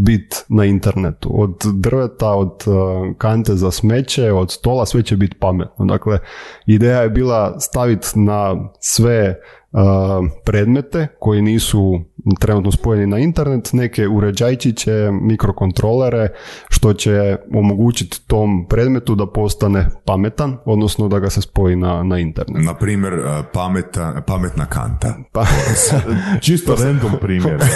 biti 0.06 0.38
na 0.50 0.66
internetu, 0.66 1.30
od 1.34 1.56
drveta, 1.74 2.30
od 2.30 2.64
uh, 2.66 3.16
kante 3.18 3.56
za 3.56 3.72
smeće, 3.72 4.32
od 4.32 4.52
stola, 4.52 4.86
sve 4.86 5.04
će 5.04 5.18
biti 5.18 5.38
pametno. 5.40 5.86
Dakle, 5.86 6.20
ideja 6.66 7.02
je 7.02 7.10
bila 7.10 7.60
staviti 7.60 8.08
na 8.16 8.70
sve 8.80 9.42
predmete 10.46 11.08
koji 11.20 11.42
nisu 11.42 12.02
trenutno 12.40 12.72
spojeni 12.72 13.08
na 13.08 13.18
internet, 13.18 13.70
neke 13.74 14.08
uređajčiće, 14.08 15.10
mikrokontrolere, 15.12 16.28
što 16.70 16.94
će 16.94 17.38
omogućiti 17.54 18.28
tom 18.28 18.66
predmetu 18.70 19.16
da 19.16 19.26
postane 19.26 19.88
pametan, 20.06 20.58
odnosno 20.66 21.08
da 21.08 21.20
ga 21.20 21.30
se 21.30 21.42
spoji 21.42 21.76
na, 21.76 22.04
na 22.04 22.20
internet. 22.20 22.66
Na 22.66 22.74
primjer, 22.74 23.14
pameta, 23.54 24.22
pametna 24.28 24.66
kanta. 24.66 25.16
Pa, 25.32 25.46
Čisto 26.46 26.76
random 26.76 27.12
primjer. 27.22 27.60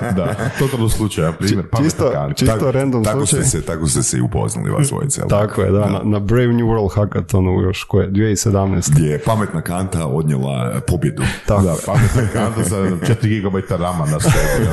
Da, 0.00 0.24
da 0.24 0.34
totalno 0.58 0.88
slučaja 0.88 1.32
primjer. 1.32 1.68
pametna 1.70 1.90
čisto, 1.90 2.10
karta. 2.12 2.34
čisto 2.34 2.54
tako, 2.54 2.72
random 2.72 3.04
tako 3.04 3.26
slučaj. 3.26 3.46
ste, 3.46 3.58
se, 3.58 3.66
tako 3.66 3.86
ste 3.86 4.02
se 4.02 4.18
i 4.18 4.20
upoznali 4.20 4.70
vas 4.70 4.88
dvojice. 4.88 5.20
Tako 5.28 5.62
je, 5.62 5.70
da, 5.70 5.90
na, 5.90 6.00
na 6.04 6.18
Brave 6.18 6.52
New 6.52 6.66
World 6.66 6.94
Hackathonu 6.94 7.60
još 7.62 7.84
koje, 7.84 8.10
2017. 8.10 8.90
Gdje 8.90 9.06
je 9.08 9.18
pametna 9.18 9.62
kanta 9.62 10.06
odnijela 10.06 10.72
uh, 10.74 10.82
pobjedu. 10.98 11.22
Tako. 11.46 11.62
Da, 11.62 11.74
pametna 11.86 12.22
karta 12.32 12.64
sa 12.64 12.76
4 12.76 13.40
GB 13.40 13.70
rama 13.70 14.06
na 14.06 14.20
sebi. 14.20 14.66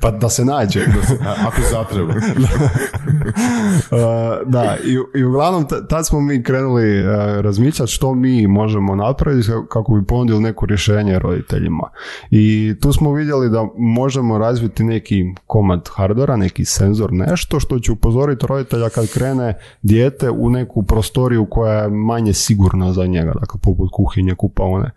Pa 0.00 0.10
da 0.10 0.28
se 0.28 0.44
nađe. 0.44 0.80
Ako 1.46 1.60
zatreba. 1.70 2.14
Uh, 3.90 4.50
da, 4.50 4.76
i, 4.84 5.18
i 5.18 5.24
uglavnom 5.24 5.66
tad 5.88 6.06
smo 6.06 6.20
mi 6.20 6.42
krenuli 6.42 7.00
uh, 7.00 7.06
razmišljati 7.40 7.92
što 7.92 8.14
mi 8.14 8.46
možemo 8.46 8.94
napraviti 8.94 9.48
kako 9.68 9.92
bi 9.94 10.06
ponudili 10.06 10.40
neko 10.40 10.66
rješenje 10.66 11.18
roditeljima. 11.18 11.88
I 12.30 12.74
tu 12.80 12.92
smo 12.92 13.12
vidjeli 13.12 13.50
da 13.50 13.68
možemo 13.78 14.38
razviti 14.38 14.84
neki 14.84 15.24
komad 15.46 15.88
hardvera, 15.96 16.36
neki 16.36 16.64
senzor, 16.64 17.12
nešto 17.12 17.60
što 17.60 17.78
će 17.78 17.92
upozoriti 17.92 18.46
roditelja 18.46 18.88
kad 18.88 19.12
krene 19.12 19.54
dijete 19.82 20.30
u 20.30 20.50
neku 20.50 20.82
prostoriju 20.82 21.46
koja 21.50 21.82
je 21.82 21.88
manje 21.88 22.32
sigurna 22.32 22.92
za 22.92 23.06
njega, 23.06 23.32
dakle 23.40 23.60
poput 23.62 23.90
kuhinje, 23.92 24.34
kupaone. 24.34 24.90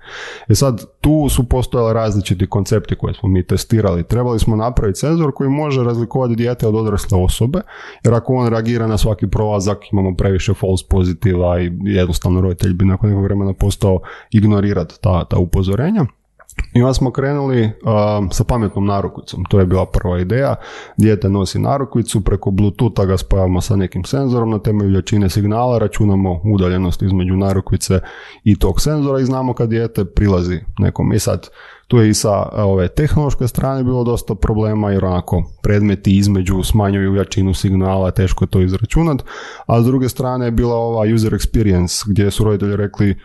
E 0.49 0.55
sad, 0.55 0.85
tu 1.01 1.29
su 1.29 1.49
postojali 1.49 1.93
različiti 1.93 2.47
koncepti 2.47 2.95
koje 2.95 3.13
smo 3.13 3.29
mi 3.29 3.47
testirali. 3.47 4.03
Trebali 4.03 4.39
smo 4.39 4.55
napraviti 4.55 4.99
senzor 4.99 5.31
koji 5.35 5.49
može 5.49 5.83
razlikovati 5.83 6.35
dijete 6.35 6.67
od 6.67 6.75
odrasle 6.75 7.23
osobe, 7.23 7.61
jer 8.03 8.13
ako 8.13 8.33
on 8.33 8.47
reagira 8.47 8.87
na 8.87 8.97
svaki 8.97 9.27
prolazak, 9.27 9.77
imamo 9.91 10.15
previše 10.15 10.53
false 10.53 10.85
pozitiva 10.89 11.61
i 11.61 11.71
jednostavno 11.83 12.41
roditelj 12.41 12.73
bi 12.73 12.85
nakon 12.85 13.09
nekog 13.09 13.23
vremena 13.23 13.53
postao 13.53 13.99
ignorirati 14.31 14.95
ta, 15.01 15.25
ta 15.25 15.37
upozorenja. 15.37 16.05
I 16.73 16.81
onda 16.81 16.93
smo 16.93 17.11
krenuli 17.11 17.63
um, 17.63 18.31
sa 18.31 18.43
pametnom 18.43 18.85
narukvicom. 18.85 19.43
To 19.49 19.59
je 19.59 19.65
bila 19.65 19.85
prva 19.85 20.19
ideja. 20.19 20.55
Dijete 20.97 21.29
nosi 21.29 21.59
narukvicu, 21.59 22.21
preko 22.21 22.51
Bluetootha 22.51 23.05
ga 23.05 23.17
spajamo 23.17 23.61
sa 23.61 23.75
nekim 23.75 24.03
senzorom, 24.03 24.49
na 24.49 24.59
temelju 24.59 24.95
jačine 24.95 25.29
signala 25.29 25.77
računamo 25.77 26.41
udaljenost 26.43 27.01
između 27.01 27.37
narukvice 27.37 27.99
i 28.43 28.59
tog 28.59 28.81
senzora 28.81 29.19
i 29.19 29.25
znamo 29.25 29.53
kad 29.53 29.69
dijete 29.69 30.05
prilazi 30.05 30.59
nekom. 30.79 31.13
I 31.13 31.19
sad, 31.19 31.49
tu 31.87 31.97
je 31.97 32.09
i 32.09 32.13
sa 32.13 32.49
ove 32.63 32.87
tehnološke 32.87 33.47
strane 33.47 33.83
bilo 33.83 34.03
dosta 34.03 34.35
problema 34.35 34.91
jer 34.91 35.05
onako 35.05 35.43
predmeti 35.63 36.17
između 36.17 36.63
smanjuju 36.63 37.15
jačinu 37.15 37.53
signala, 37.53 38.11
teško 38.11 38.43
je 38.43 38.49
to 38.49 38.61
izračunat, 38.61 39.23
a 39.65 39.81
s 39.81 39.85
druge 39.85 40.09
strane 40.09 40.45
je 40.45 40.51
bila 40.51 40.75
ova 40.75 41.13
user 41.15 41.33
experience 41.33 42.03
gdje 42.09 42.31
su 42.31 42.43
roditelji 42.43 42.75
rekli 42.75 43.15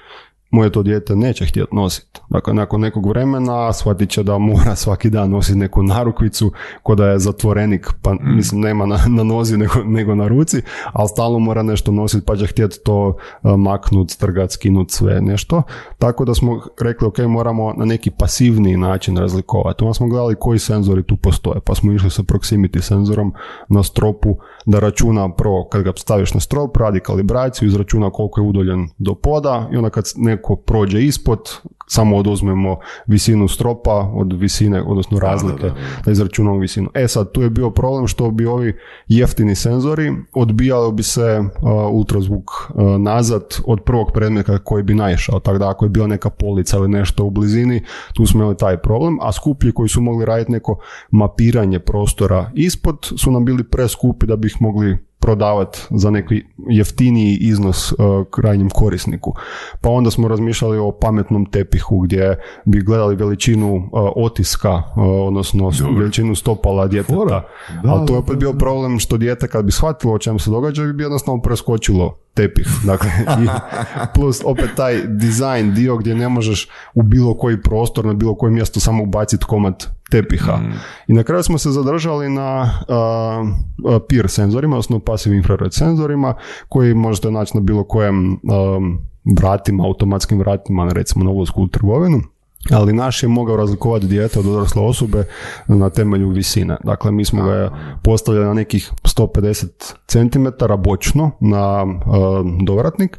moje 0.51 0.73
to 0.73 0.83
dijete 0.83 1.17
neće 1.17 1.47
htjeti 1.47 1.75
nositi. 1.75 2.21
Dakle, 2.31 2.55
nakon 2.55 2.81
nekog 2.81 3.07
vremena 3.07 3.73
shvatit 3.73 4.11
će 4.11 4.23
da 4.23 4.39
mora 4.39 4.77
svaki 4.77 5.11
dan 5.11 5.31
nositi 5.31 5.59
neku 5.59 5.83
narukvicu 5.83 6.53
ko 6.83 6.95
da 6.95 7.07
je 7.07 7.19
zatvorenik, 7.19 7.89
pa 8.03 8.15
mislim 8.21 8.61
nema 8.61 8.87
na, 8.87 8.99
na 9.09 9.23
nozi 9.23 9.57
nego, 9.57 9.75
nego 9.85 10.15
na 10.15 10.29
ruci, 10.29 10.63
ali 10.93 11.09
stalno 11.09 11.39
mora 11.39 11.63
nešto 11.63 11.93
nositi 11.93 12.27
pa 12.27 12.37
će 12.37 12.47
htjeti 12.47 12.79
to 12.85 13.17
a, 13.43 13.57
maknut, 13.57 14.11
strgat, 14.11 14.53
skinut 14.53 14.91
sve 14.91 15.21
nešto. 15.21 15.63
Tako 15.99 16.25
da 16.25 16.35
smo 16.35 16.61
rekli, 16.81 17.07
ok, 17.07 17.19
moramo 17.19 17.73
na 17.73 17.85
neki 17.85 18.11
pasivniji 18.11 18.77
način 18.77 19.17
razlikovati. 19.17 19.85
Onda 19.85 19.95
smo 19.95 20.09
gledali 20.09 20.37
koji 20.41 20.59
senzori 20.59 21.03
tu 21.03 21.17
postoje, 21.17 21.61
pa 21.65 21.75
smo 21.75 21.93
išli 21.93 22.11
sa 22.11 22.23
proximity 22.23 22.81
senzorom 22.81 23.33
na 23.69 23.83
stropu 23.83 24.37
da 24.67 24.79
računa 24.81 25.33
prvo 25.33 25.69
kad 25.73 25.83
ga 25.83 25.93
staviš 25.97 26.35
na 26.35 26.41
strop, 26.41 26.77
radi 26.77 27.01
kalibraciju, 27.01 27.69
izračuna 27.69 28.11
koliko 28.11 28.41
je 28.41 28.47
udaljen 28.47 28.89
do 28.99 29.15
poda 29.15 29.69
i 29.73 29.77
onda 29.77 29.91
kad 29.91 30.05
neko 30.38 30.57
prođe 30.57 31.03
ispod, 31.03 31.38
samo 31.87 32.16
oduzmemo 32.16 32.77
visinu 33.07 33.48
stropa 33.48 34.11
od 34.14 34.33
visine, 34.33 34.83
odnosno 34.83 35.18
razlike, 35.18 35.70
da, 36.05 36.11
izračunamo 36.11 36.59
visinu. 36.59 36.90
E 36.94 37.09
sad, 37.09 37.33
tu 37.33 37.42
je 37.42 37.51
bio 37.51 37.70
problem 37.70 38.07
što 38.07 38.31
bi 38.31 38.46
ovi 38.46 38.77
jeftini 39.09 39.55
senzori 39.55 40.12
odbijalo 40.35 40.90
bi 40.90 41.03
se 41.03 41.40
uh, 41.40 41.70
ultrazvuk 41.92 42.51
uh, 42.51 43.01
nazad 43.01 43.44
od 43.66 43.83
prvog 43.83 44.12
predmeta 44.14 44.59
koji 44.59 44.83
bi 44.83 44.94
naišao, 44.94 45.40
tako 45.40 45.59
da 45.59 45.70
ako 45.70 45.85
je 45.85 45.88
bila 45.88 46.07
neka 46.07 46.31
polica 46.31 46.77
ili 46.77 46.88
nešto 46.88 47.24
u 47.24 47.31
blizini, 47.31 47.85
tu 48.12 48.27
smo 48.27 48.40
imali 48.40 48.57
taj 48.57 48.77
problem, 48.77 49.18
a 49.22 49.33
skuplji 49.33 49.72
koji 49.72 49.88
su 49.88 50.01
mogli 50.01 50.24
raditi 50.24 50.53
neko 50.53 50.79
mapiranje 51.11 51.79
prostora 51.79 52.51
ispod 52.55 52.96
su 53.16 53.31
nam 53.31 53.44
bili 53.44 53.64
preskupi 53.64 54.27
da 54.27 54.37
bi 54.37 54.46
ih 54.46 54.57
mogli 54.61 55.08
prodavati 55.20 55.78
za 55.90 56.11
neki 56.11 56.44
jeftiniji 56.68 57.37
iznos 57.40 57.92
uh, 57.92 57.98
krajnjem 58.31 58.70
korisniku. 58.70 59.35
Pa 59.81 59.90
onda 59.90 60.11
smo 60.11 60.28
razmišljali 60.28 60.78
o 60.78 60.92
pametnom 60.92 61.46
tepihu 61.46 61.98
gdje 61.98 62.38
bi 62.64 62.81
gledali 62.81 63.16
veličinu 63.16 63.74
uh, 63.76 63.83
otiska, 64.16 64.72
uh, 64.72 64.83
odnosno 65.26 65.70
veličinu 65.98 66.35
stopala 66.35 66.87
djeteta. 66.87 67.24
Da, 67.24 67.48
Ali 67.85 68.07
to 68.07 68.12
je 68.12 68.18
opet 68.18 68.37
bio 68.37 68.52
problem 68.52 68.98
što 68.98 69.16
dijete 69.16 69.48
kad 69.48 69.64
bi 69.64 69.72
shvatilo 69.72 70.14
o 70.14 70.18
čemu 70.18 70.38
se 70.38 70.50
događa 70.50 70.83
bi 70.92 71.02
jednostavno 71.02 71.42
preskočilo 71.42 72.14
tepih. 72.38 72.68
Dakle, 72.90 73.11
i 73.42 73.46
plus 74.14 74.42
opet 74.44 74.70
taj 74.77 75.03
dizajn 75.07 75.74
dio 75.74 75.96
gdje 75.96 76.14
ne 76.14 76.29
možeš 76.29 76.68
u 76.94 77.03
bilo 77.03 77.35
koji 77.35 77.62
prostor, 77.62 78.05
na 78.05 78.12
bilo 78.12 78.35
koje 78.35 78.53
mjesto 78.53 78.81
samo 78.81 79.03
ubaciti 79.03 79.44
komad 79.44 79.87
tepiha. 80.11 80.59
I 81.07 81.12
na 81.12 81.22
kraju 81.22 81.42
smo 81.42 81.59
se 81.59 81.70
zadržali 81.70 82.29
na 82.29 82.70
uh, 82.88 84.03
PIR 84.09 84.29
senzorima, 84.29 84.77
odnosno 84.77 84.98
pasiv 84.98 85.35
infrared 85.35 85.74
senzorima, 85.74 86.35
koji 86.68 86.94
možete 86.94 87.31
naći 87.31 87.57
na 87.57 87.61
bilo 87.61 87.85
kojem 87.85 88.33
um, 88.33 88.98
vratima, 89.40 89.85
automatskim 89.85 90.38
vratima, 90.38 90.88
recimo 90.92 91.24
na 91.24 91.31
ulasku 91.31 91.62
u 91.62 91.68
trgovinu. 91.68 92.20
Ali 92.70 92.92
naš 92.92 93.22
je 93.22 93.28
mogao 93.28 93.57
razlikovati 93.57 94.07
dijete 94.07 94.38
od 94.38 94.46
odrasle 94.46 94.83
osobe 94.83 95.24
na 95.66 95.90
temelju 95.90 96.28
visine. 96.28 96.76
Dakle, 96.85 97.12
mi 97.12 97.24
smo 97.24 97.44
ga 97.44 97.70
postavljali 98.02 98.46
na 98.46 98.54
nekih 98.54 98.92
150 99.02 99.94
cm 100.07 100.46
bočno 100.78 101.31
na 101.40 101.83
uh, 101.83 101.92
dovratnik 102.66 103.18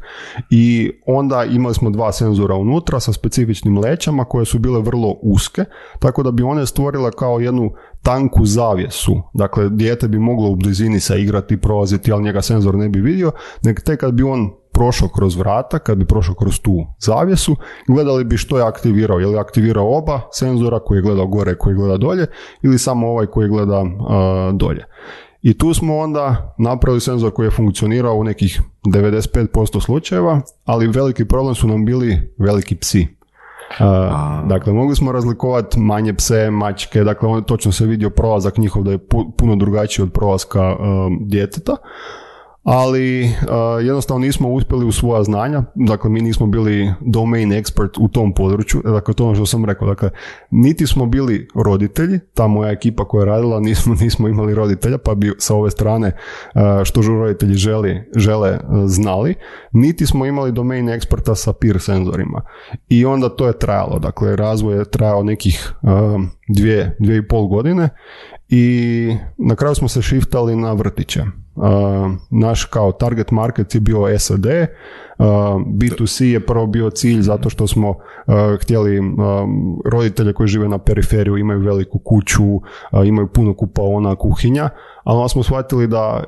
i 0.50 0.92
onda 1.06 1.44
imali 1.44 1.74
smo 1.74 1.90
dva 1.90 2.12
senzora 2.12 2.54
unutra 2.54 3.00
sa 3.00 3.12
specifičnim 3.12 3.78
lećama 3.78 4.24
koje 4.24 4.44
su 4.44 4.58
bile 4.58 4.80
vrlo 4.80 5.16
uske, 5.22 5.64
tako 5.98 6.22
da 6.22 6.30
bi 6.30 6.42
one 6.42 6.66
stvorile 6.66 7.10
kao 7.10 7.40
jednu 7.40 7.72
tanku 8.02 8.46
zavjesu. 8.46 9.22
Dakle, 9.34 9.68
dijete 9.68 10.08
bi 10.08 10.18
moglo 10.18 10.50
u 10.50 10.56
blizini 10.56 11.00
sa 11.00 11.16
igrati, 11.16 11.60
prolaziti, 11.60 12.12
ali 12.12 12.24
njega 12.24 12.42
senzor 12.42 12.74
ne 12.74 12.88
bi 12.88 13.00
vidio, 13.00 13.32
nek 13.62 13.80
tek 13.80 14.00
kad 14.00 14.14
bi 14.14 14.22
on 14.22 14.50
prošao 14.72 15.08
kroz 15.08 15.36
vrata, 15.36 15.78
kad 15.78 15.98
bi 15.98 16.04
prošao 16.04 16.34
kroz 16.34 16.60
tu 16.60 16.86
zavjesu, 16.98 17.56
gledali 17.88 18.24
bi 18.24 18.36
što 18.36 18.58
je 18.58 18.64
aktivirao. 18.64 19.18
Je 19.18 19.26
li 19.26 19.38
aktivirao 19.38 19.98
oba 19.98 20.20
senzora 20.32 20.80
koji 20.80 20.98
je 20.98 21.02
gledao 21.02 21.26
gore, 21.26 21.54
koji 21.54 21.74
gleda 21.74 21.96
dolje 21.96 22.26
ili 22.62 22.78
samo 22.78 23.08
ovaj 23.08 23.26
koji 23.26 23.48
gleda 23.48 23.80
uh, 23.80 23.88
dolje. 24.54 24.84
I 25.42 25.58
tu 25.58 25.74
smo 25.74 25.98
onda 25.98 26.54
napravili 26.58 27.00
senzor 27.00 27.32
koji 27.32 27.46
je 27.46 27.50
funkcionirao 27.50 28.14
u 28.14 28.24
nekih 28.24 28.60
95% 28.86 29.80
slučajeva, 29.80 30.40
ali 30.64 30.88
veliki 30.88 31.24
problem 31.24 31.54
su 31.54 31.68
nam 31.68 31.84
bili 31.84 32.32
veliki 32.38 32.76
psi. 32.76 33.06
Uh, 33.70 34.48
dakle, 34.48 34.72
mogli 34.72 34.96
smo 34.96 35.12
razlikovati 35.12 35.80
manje 35.80 36.14
pse, 36.14 36.50
mačke, 36.50 37.04
dakle, 37.04 37.28
on, 37.28 37.44
točno 37.44 37.72
se 37.72 37.86
vidio 37.86 38.10
prolazak 38.10 38.58
njihov 38.58 38.82
da 38.82 38.90
je 38.90 38.98
pu- 38.98 39.32
puno 39.36 39.56
drugačiji 39.56 40.02
od 40.02 40.12
prolaska 40.12 40.76
um, 40.76 41.18
djeteta, 41.20 41.76
ali 42.62 43.24
uh, 43.24 43.30
jednostavno 43.84 44.26
nismo 44.26 44.48
uspjeli 44.48 44.86
u 44.86 44.92
svoja 44.92 45.22
znanja, 45.22 45.62
dakle 45.74 46.10
mi 46.10 46.20
nismo 46.20 46.46
bili 46.46 46.92
domain 47.00 47.50
expert 47.50 47.98
u 48.00 48.08
tom 48.08 48.34
području, 48.34 48.82
dakle 48.84 49.14
to 49.14 49.24
ono 49.24 49.34
što 49.34 49.46
sam 49.46 49.64
rekao, 49.64 49.88
dakle 49.88 50.10
niti 50.50 50.86
smo 50.86 51.06
bili 51.06 51.48
roditelji, 51.54 52.20
ta 52.34 52.46
moja 52.46 52.72
ekipa 52.72 53.04
koja 53.04 53.22
je 53.22 53.26
radila 53.26 53.60
nismo, 53.60 53.94
nismo 54.02 54.28
imali 54.28 54.54
roditelja 54.54 54.98
pa 54.98 55.14
bi 55.14 55.32
sa 55.38 55.54
ove 55.54 55.70
strane 55.70 56.12
uh, 56.54 56.60
što 56.84 57.00
roditelji 57.00 57.54
želi, 57.54 58.02
žele 58.16 58.50
uh, 58.50 58.82
znali, 58.86 59.34
niti 59.72 60.06
smo 60.06 60.26
imali 60.26 60.52
domain 60.52 60.88
eksperta 60.88 61.34
sa 61.34 61.52
peer 61.52 61.80
senzorima. 61.80 62.42
I 62.88 63.04
onda 63.04 63.28
to 63.28 63.46
je 63.46 63.58
trajalo, 63.58 63.98
dakle 63.98 64.36
razvoj 64.36 64.78
je 64.78 64.90
trajao 64.90 65.22
nekih 65.22 65.72
dvije, 66.48 66.96
dvije 66.98 67.18
i 67.18 67.28
pol 67.28 67.46
godine 67.46 67.88
i 68.50 69.16
na 69.38 69.54
kraju 69.54 69.74
smo 69.74 69.88
se 69.88 70.02
shiftali 70.02 70.56
na 70.56 70.72
vrtiće. 70.72 71.22
Naš 72.30 72.64
kao 72.64 72.92
target 72.92 73.30
market 73.30 73.74
je 73.74 73.80
bio 73.80 74.18
SAD, 74.18 74.46
uh, 74.46 75.24
B2C 75.66 76.24
je 76.24 76.46
prvo 76.46 76.66
bio 76.66 76.90
cilj 76.90 77.22
zato 77.22 77.50
što 77.50 77.66
smo 77.66 77.94
htjeli 78.62 79.00
roditelje 79.84 80.32
koji 80.32 80.46
žive 80.46 80.68
na 80.68 80.78
periferiju, 80.78 81.36
imaju 81.36 81.60
veliku 81.60 81.98
kuću, 81.98 82.60
imaju 83.04 83.28
puno 83.28 83.54
kupaona, 83.54 84.16
kuhinja, 84.16 84.68
ali 85.04 85.16
onda 85.16 85.28
smo 85.28 85.42
shvatili 85.42 85.86
da 85.86 86.24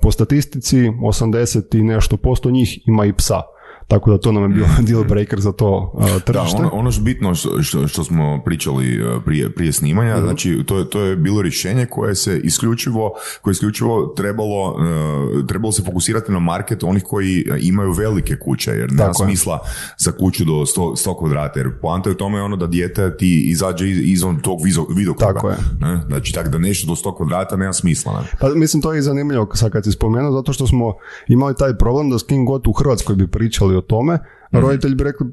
po 0.00 0.10
statistici 0.10 0.76
80 0.76 1.78
i 1.78 1.82
nešto 1.82 2.16
posto 2.16 2.50
njih 2.50 2.88
ima 2.88 3.04
i 3.04 3.12
psa. 3.12 3.42
Tako 3.88 4.10
da 4.10 4.18
to 4.18 4.32
nam 4.32 4.42
je 4.42 4.48
bio 4.48 4.66
deal 4.88 5.04
breaker 5.04 5.40
za 5.40 5.52
to 5.52 5.92
uh, 5.94 6.06
Da, 6.06 6.18
tržište. 6.18 6.56
ono, 6.56 6.70
ono 6.70 6.90
što 6.90 7.02
bitno 7.02 7.34
što, 7.34 7.62
što, 7.86 8.04
smo 8.04 8.42
pričali 8.44 8.86
uh, 9.06 9.22
prije, 9.24 9.50
prije 9.50 9.72
snimanja, 9.72 10.20
znači 10.20 10.62
to 10.66 10.78
je, 10.78 10.90
to 10.90 11.00
je 11.00 11.16
bilo 11.16 11.42
rješenje 11.42 11.86
koje 11.86 12.14
se 12.14 12.40
isključivo, 12.40 13.12
koje 13.42 13.52
je 13.52 13.54
isključivo 13.54 14.06
trebalo, 14.06 14.70
uh, 14.70 15.46
trebalo 15.46 15.72
se 15.72 15.82
fokusirati 15.82 16.32
na 16.32 16.38
market 16.38 16.84
onih 16.84 17.02
koji 17.02 17.44
imaju 17.60 17.92
velike 17.92 18.36
kuće, 18.36 18.70
jer 18.70 18.90
nema 18.90 19.04
Tako 19.04 19.22
je. 19.22 19.26
smisla 19.26 19.58
za 19.98 20.12
kuću 20.12 20.44
do 20.44 20.52
100, 20.52 20.66
100 20.98 21.18
kvadrata, 21.18 21.60
jer 21.60 21.80
poanta 21.80 22.08
je 22.08 22.14
u 22.14 22.16
tome 22.16 22.42
ono 22.42 22.56
da 22.56 22.66
dijete 22.66 23.16
ti 23.16 23.40
izađe 23.42 23.86
iz- 23.86 24.00
izvan 24.02 24.40
tog 24.40 24.58
vidokruga. 24.90 25.32
Tako 25.32 25.50
je. 25.50 25.56
Ne? 25.80 26.00
Znači, 26.06 26.32
tako 26.32 26.48
da 26.48 26.58
nešto 26.58 26.86
do 26.86 26.94
100 26.94 27.16
kvadrata 27.16 27.56
nema 27.56 27.72
smisla. 27.72 28.12
Ne? 28.14 28.26
Pa 28.40 28.48
mislim 28.50 28.82
to 28.82 28.92
je 28.92 28.98
i 28.98 29.02
zanimljivo 29.02 29.48
sad 29.54 29.70
kad 29.70 29.84
si 29.84 29.92
spomenuo 29.92 30.32
zato 30.32 30.52
što 30.52 30.66
smo 30.66 30.94
imali 31.28 31.54
taj 31.54 31.74
problem 31.74 32.10
da 32.10 32.18
s 32.18 32.22
kim 32.22 32.46
god 32.46 32.66
u 32.66 32.72
Hrvatskoj 32.72 33.16
bi 33.16 33.26
pričali 33.28 33.75
o 33.76 33.82
tome, 33.82 34.18
roditelji 34.52 34.94
bi 34.94 35.04
rekli 35.04 35.26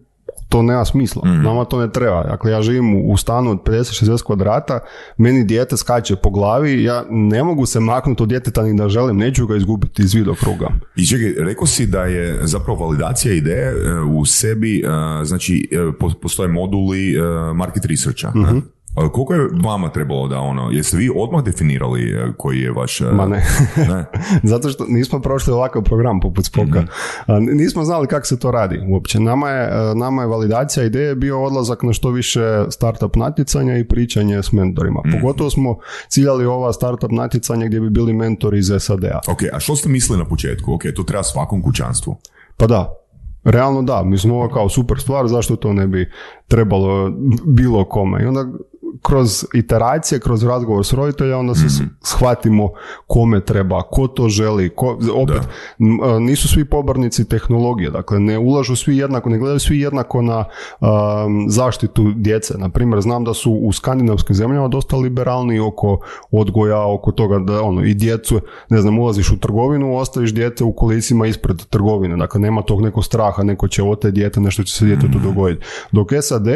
to 0.49 0.61
nema 0.61 0.85
smisla, 0.85 1.21
nama 1.25 1.65
to 1.65 1.79
ne 1.79 1.91
treba. 1.91 2.23
Dakle, 2.23 2.51
ja 2.51 2.61
živim 2.61 2.95
u- 3.03 3.17
stanu 3.17 3.51
od 3.51 3.57
50-60 3.59 4.23
kvadrata, 4.23 4.79
meni 5.17 5.43
dijete 5.43 5.77
skače 5.77 6.15
po 6.15 6.29
glavi, 6.29 6.83
ja 6.83 7.05
ne 7.09 7.43
mogu 7.43 7.65
se 7.65 7.79
maknuti 7.79 8.23
od 8.23 8.29
djeteta 8.29 8.63
ni 8.63 8.77
da 8.77 8.89
želim, 8.89 9.17
neću 9.17 9.47
ga 9.47 9.55
izgubiti 9.55 10.01
iz 10.01 10.13
vidokruga. 10.13 10.67
I 10.95 11.05
čekaj, 11.05 11.33
rekao 11.39 11.67
si 11.67 11.85
da 11.85 12.03
je 12.03 12.39
zapravo 12.41 12.79
validacija 12.79 13.33
ideje 13.33 13.67
e, 13.67 13.73
u 14.01 14.25
sebi, 14.25 14.79
e, 14.79 14.83
znači 15.25 15.69
e, 15.71 15.97
po- 15.99 16.11
postoje 16.11 16.49
moduli 16.49 17.13
market 17.55 17.85
researcha. 17.85 18.31
ne? 18.35 18.61
Koliko 18.95 19.33
je 19.33 19.49
vama 19.63 19.89
trebalo 19.89 20.27
da 20.27 20.39
ono, 20.39 20.69
jeste 20.71 20.97
vi 20.97 21.09
odmah 21.15 21.43
definirali 21.43 22.11
e, 22.11 22.33
koji 22.37 22.59
je 22.59 22.71
vaš... 22.71 23.01
e, 23.01 23.05
Ma 23.11 23.25
ne. 23.27 23.43
ne? 23.77 24.05
Zato 24.53 24.69
što 24.69 24.85
nismo 24.87 25.19
prošli 25.21 25.53
ovakav 25.53 25.81
program 25.83 26.19
poput 26.19 26.45
Spoka. 26.45 26.83
N- 27.27 27.57
Nismo 27.57 27.83
znali 27.83 28.07
kako 28.07 28.25
se 28.25 28.39
to 28.39 28.51
radi 28.51 28.81
uopće. 28.89 29.19
Nama 29.19 29.49
je, 29.49 29.91
e, 29.91 29.95
nama 29.95 30.21
je 30.21 30.27
validacija 30.27 30.85
ideje 30.85 31.15
bio 31.15 31.43
odlazak 31.43 31.83
na 31.83 31.93
što 31.93 32.09
više 32.09 32.65
startup 32.69 33.15
natjecanja 33.15 33.77
i 33.77 33.87
pričanje 33.87 34.43
s 34.43 34.51
mentorima. 34.51 35.01
Pogotovo 35.21 35.49
smo 35.49 35.77
ciljali 36.07 36.45
ova 36.45 36.73
startup 36.73 37.11
natjecanja 37.11 37.65
gdje 37.65 37.79
bi 37.79 37.89
bili 37.89 38.13
mentori 38.13 38.59
iz 38.59 38.71
SAD-a. 38.79 39.19
Ok, 39.27 39.41
a 39.53 39.59
što 39.59 39.75
ste 39.75 39.89
mislili 39.89 40.19
na 40.19 40.25
početku? 40.25 40.73
Ok, 40.73 40.81
to 40.95 41.03
treba 41.03 41.23
svakom 41.23 41.61
kućanstvu. 41.61 42.15
Pa 42.57 42.67
da, 42.67 42.93
realno 43.43 43.81
da. 43.81 44.03
Mislim, 44.03 44.33
ovo 44.33 44.43
je 44.43 44.51
kao 44.53 44.69
super 44.69 44.99
stvar, 44.99 45.27
zašto 45.27 45.55
to 45.55 45.73
ne 45.73 45.87
bi 45.87 46.11
trebalo 46.47 47.11
bilo 47.45 47.85
kome. 47.85 48.23
I 48.23 48.25
onda 48.25 48.45
kroz 49.01 49.45
iteracije, 49.53 50.19
kroz 50.19 50.43
razgovor 50.43 50.85
s 50.85 50.93
roditelja, 50.93 51.37
onda 51.37 51.55
se 51.55 51.69
s- 51.69 51.81
shvatimo 52.01 52.69
kome 53.07 53.45
treba, 53.45 53.81
ko 53.81 54.07
to 54.07 54.29
želi, 54.29 54.69
ko, 54.69 54.97
opet, 55.15 55.41
m, 55.79 55.99
a, 56.03 56.19
nisu 56.19 56.47
svi 56.47 56.65
pobornici 56.65 57.29
tehnologije, 57.29 57.89
dakle 57.89 58.19
ne 58.19 58.37
ulažu 58.39 58.75
svi 58.75 58.97
jednako, 58.97 59.29
ne 59.29 59.37
gledaju 59.37 59.59
svi 59.59 59.79
jednako 59.79 60.21
na 60.21 60.45
um, 60.79 61.45
zaštitu 61.49 62.11
djece. 62.15 62.53
Na 62.57 62.69
primjer, 62.69 63.01
znam 63.01 63.23
da 63.23 63.33
su 63.33 63.51
u 63.53 63.71
skandinavskim 63.73 64.35
zemljama 64.35 64.67
dosta 64.67 64.95
liberalni 64.95 65.59
oko 65.59 65.99
odgoja, 66.31 66.85
oko 66.93 67.11
toga 67.11 67.39
da 67.39 67.61
ono, 67.61 67.83
i 67.85 67.93
djecu, 67.93 68.39
ne 68.69 68.81
znam, 68.81 68.99
ulaziš 68.99 69.31
u 69.31 69.39
trgovinu, 69.39 69.97
ostaviš 69.97 70.33
dijete 70.33 70.63
u 70.63 70.73
kolicima 70.73 71.27
ispred 71.27 71.65
trgovine, 71.65 72.17
dakle 72.17 72.39
nema 72.41 72.61
tog 72.61 72.81
nekog 72.81 73.05
straha, 73.05 73.43
neko 73.43 73.67
će 73.67 73.83
ote 73.83 74.11
dijete, 74.11 74.39
nešto 74.41 74.63
će 74.63 74.73
se 74.73 74.85
djetetu 74.85 75.19
dogoditi. 75.23 75.65
Dok 75.91 76.07
SAD 76.21 76.47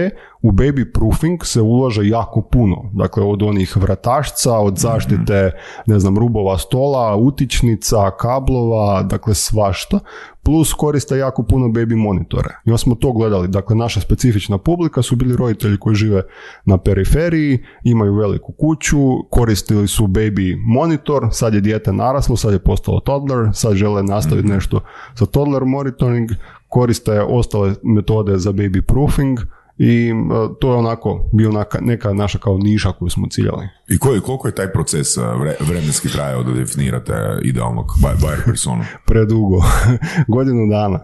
u 0.41 0.51
baby 0.51 0.91
proofing 0.93 1.39
se 1.45 1.61
ulaže 1.61 2.07
jako 2.07 2.26
puno, 2.51 2.89
dakle 2.93 3.23
od 3.23 3.43
onih 3.43 3.77
vratašca, 3.77 4.57
od 4.57 4.77
zaštite, 4.77 5.51
ne 5.85 5.99
znam, 5.99 6.17
rubova 6.17 6.57
stola, 6.57 7.15
utičnica, 7.15 8.11
kablova, 8.19 9.03
dakle 9.03 9.33
svašta, 9.33 9.99
plus 10.43 10.73
koriste 10.73 11.17
jako 11.17 11.43
puno 11.43 11.67
baby 11.67 11.95
monitore. 11.95 12.49
I 12.65 12.77
smo 12.77 12.95
to 12.95 13.11
gledali, 13.11 13.47
dakle 13.47 13.75
naša 13.75 14.01
specifična 14.01 14.57
publika 14.57 15.01
su 15.01 15.15
bili 15.15 15.35
roditelji 15.35 15.77
koji 15.79 15.95
žive 15.95 16.23
na 16.65 16.77
periferiji, 16.77 17.59
imaju 17.83 18.15
veliku 18.15 18.51
kuću, 18.51 18.99
koristili 19.29 19.87
su 19.87 20.07
baby 20.07 20.57
monitor, 20.67 21.27
sad 21.31 21.53
je 21.53 21.61
dijete 21.61 21.93
naraslo, 21.93 22.35
sad 22.35 22.53
je 22.53 22.59
postalo 22.59 22.99
toddler, 22.99 23.49
sad 23.53 23.73
žele 23.73 24.03
nastaviti 24.03 24.47
nešto 24.47 24.79
za 25.15 25.25
toddler 25.25 25.65
monitoring, 25.65 26.29
koriste 26.67 27.21
ostale 27.21 27.73
metode 27.83 28.37
za 28.37 28.51
baby 28.51 28.81
proofing 28.81 29.39
i 29.77 30.09
e, 30.09 30.13
to 30.59 30.71
je 30.71 30.77
onako 30.77 31.29
bio 31.33 31.51
neka, 31.51 31.79
neka 31.81 32.13
naša 32.13 32.37
kao 32.37 32.57
niša 32.57 32.91
koju 32.91 33.09
smo 33.09 33.27
ciljali. 33.29 33.67
I 33.87 33.97
koji, 33.97 34.19
koliko 34.19 34.47
je 34.47 34.55
taj 34.55 34.71
proces 34.71 35.17
e, 35.17 35.21
vre- 35.21 35.67
vremenski 35.67 36.09
trajao 36.09 36.43
da 36.43 36.51
definirate 36.51 37.13
idealnog 37.43 37.85
buy- 38.01 38.17
buyer 38.21 38.45
personu? 38.45 38.83
Predugo, 39.07 39.57
godinu 40.35 40.67
dana. 40.69 40.99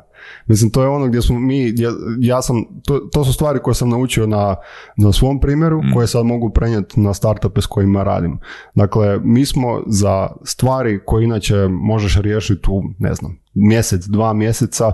Mislim, 0.46 0.72
to 0.72 0.82
je 0.82 0.88
ono 0.88 1.08
gdje 1.08 1.22
smo 1.22 1.40
mi, 1.40 1.74
ja, 1.78 1.92
ja 2.20 2.42
sam, 2.42 2.66
to, 2.86 3.00
to 3.00 3.24
su 3.24 3.34
stvari 3.34 3.60
koje 3.64 3.74
sam 3.74 3.90
naučio 3.90 4.28
na, 4.28 4.56
na 4.98 5.12
svom 5.12 5.40
primjeru, 5.40 5.82
koje 5.94 6.08
sad 6.08 6.26
mogu 6.26 6.50
prenijeti 6.50 7.00
na 7.00 7.14
startupe 7.14 7.62
s 7.62 7.66
kojima 7.66 8.04
radim. 8.04 8.40
Dakle, 8.76 9.20
mi 9.24 9.46
smo 9.46 9.84
za 9.88 10.30
stvari 10.44 11.00
koje 11.06 11.24
inače 11.24 11.68
možeš 11.70 12.18
riješiti 12.18 12.70
u, 12.72 12.84
ne 13.00 13.14
znam, 13.14 13.40
mjesec, 13.54 14.06
dva 14.06 14.34
mjeseca, 14.34 14.92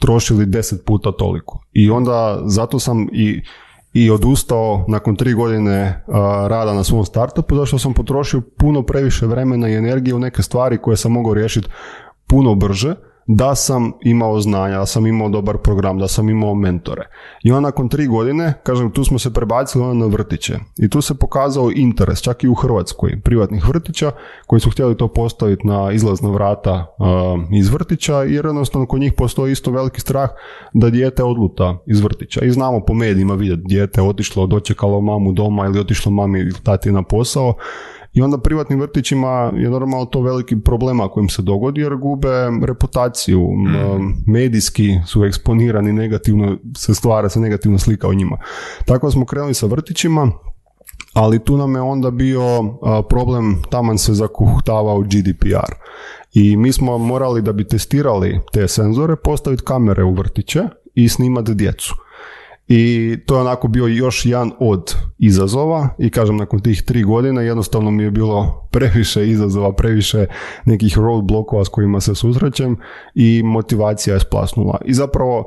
trošili 0.00 0.46
deset 0.46 0.84
puta 0.84 1.12
toliko. 1.12 1.64
I 1.72 1.90
onda 1.90 2.42
zato 2.44 2.78
sam 2.78 3.08
i 3.12 3.42
i 3.92 4.10
odustao 4.10 4.84
nakon 4.88 5.16
tri 5.16 5.34
godine 5.34 6.04
uh, 6.06 6.14
rada 6.46 6.74
na 6.74 6.84
svom 6.84 7.04
startupu 7.04 7.54
zato 7.54 7.66
što 7.66 7.78
sam 7.78 7.94
potrošio 7.94 8.42
puno 8.58 8.82
previše 8.82 9.26
vremena 9.26 9.68
i 9.68 9.74
energije 9.74 10.14
u 10.14 10.18
neke 10.18 10.42
stvari 10.42 10.78
koje 10.78 10.96
sam 10.96 11.12
mogao 11.12 11.34
riješiti 11.34 11.68
puno 12.26 12.54
brže 12.54 12.94
da 13.32 13.54
sam 13.54 13.92
imao 14.02 14.40
znanja, 14.40 14.78
da 14.78 14.86
sam 14.86 15.06
imao 15.06 15.28
dobar 15.28 15.58
program, 15.58 15.98
da 15.98 16.08
sam 16.08 16.28
imao 16.28 16.54
mentore. 16.54 17.08
I 17.42 17.52
onda 17.52 17.60
nakon 17.60 17.88
tri 17.88 18.06
godine, 18.06 18.54
kažem, 18.62 18.90
tu 18.90 19.04
smo 19.04 19.18
se 19.18 19.32
prebacili 19.32 19.84
onda 19.84 20.06
na 20.06 20.12
vrtiće. 20.12 20.58
I 20.78 20.90
tu 20.90 21.00
se 21.00 21.14
pokazao 21.14 21.70
interes, 21.74 22.20
čak 22.20 22.44
i 22.44 22.48
u 22.48 22.54
Hrvatskoj, 22.54 23.20
privatnih 23.24 23.68
vrtića 23.68 24.10
koji 24.46 24.60
su 24.60 24.70
htjeli 24.70 24.96
to 24.96 25.08
postaviti 25.08 25.66
na 25.66 25.92
izlazna 25.92 26.30
vrata 26.30 26.94
uh, 26.98 27.06
iz 27.52 27.68
vrtića, 27.68 28.16
jer 28.16 28.46
jednostavno 28.46 28.86
kod 28.86 29.00
njih 29.00 29.12
postoji 29.16 29.52
isto 29.52 29.70
veliki 29.70 30.00
strah 30.00 30.30
da 30.72 30.90
dijete 30.90 31.22
odluta 31.22 31.78
iz 31.86 32.00
vrtića. 32.00 32.44
I 32.44 32.50
znamo 32.50 32.80
po 32.80 32.94
medijima 32.94 33.34
vidjeti 33.34 33.62
dijete 33.64 34.02
otišlo, 34.02 34.46
dočekalo 34.46 35.00
mamu 35.00 35.32
doma 35.32 35.66
ili 35.66 35.80
otišlo 35.80 36.12
mami 36.12 36.40
ili 36.40 36.54
tati 36.64 36.92
na 36.92 37.02
posao 37.02 37.54
i 38.12 38.22
onda 38.22 38.38
privatnim 38.38 38.80
vrtićima 38.80 39.52
je 39.56 39.70
normalno 39.70 40.04
to 40.04 40.20
veliki 40.20 40.60
problem 40.60 41.00
ako 41.00 41.20
im 41.20 41.28
se 41.28 41.42
dogodi 41.42 41.80
jer 41.80 41.96
gube 41.96 42.28
reputaciju, 42.66 43.48
Mhm. 43.52 44.06
medijski 44.26 44.98
su 45.06 45.24
eksponirani 45.24 45.92
negativno, 45.92 46.56
se 46.76 46.94
stvara 46.94 47.28
se 47.28 47.40
negativna 47.40 47.78
slika 47.78 48.08
o 48.08 48.14
njima. 48.14 48.38
Tako 48.84 49.10
smo 49.10 49.24
krenuli 49.26 49.54
sa 49.54 49.66
vrtićima, 49.66 50.30
ali 51.12 51.44
tu 51.44 51.56
nam 51.56 51.74
je 51.74 51.80
onda 51.80 52.10
bio 52.10 52.42
problem, 53.08 53.62
taman 53.70 53.98
se 53.98 54.14
zakuhtavao 54.14 55.00
GDPR. 55.00 55.74
I 56.34 56.56
mi 56.56 56.72
smo 56.72 56.98
morali 56.98 57.42
da 57.42 57.52
bi 57.52 57.68
testirali 57.68 58.40
te 58.52 58.68
senzore 58.68 59.16
postaviti 59.16 59.62
kamere 59.66 60.04
u 60.04 60.14
vrtiće 60.14 60.62
i 60.94 61.08
snimati 61.08 61.54
djecu. 61.54 61.94
I 62.72 63.16
to 63.26 63.34
je 63.34 63.40
onako 63.40 63.68
bio 63.68 63.86
još 63.86 64.26
jedan 64.26 64.52
od 64.58 64.94
izazova 65.18 65.88
i 65.98 66.10
kažem 66.10 66.36
nakon 66.36 66.60
tih 66.60 66.82
tri 66.82 67.02
godine 67.02 67.46
jednostavno 67.46 67.90
mi 67.90 68.02
je 68.02 68.10
bilo 68.10 68.68
previše 68.70 69.28
izazova, 69.28 69.72
previše 69.72 70.26
nekih 70.64 70.98
roadblokova 70.98 71.64
s 71.64 71.68
kojima 71.68 72.00
se 72.00 72.14
susrećem 72.14 72.76
i 73.14 73.42
motivacija 73.44 74.14
je 74.14 74.20
splasnula. 74.20 74.78
I 74.84 74.94
zapravo 74.94 75.44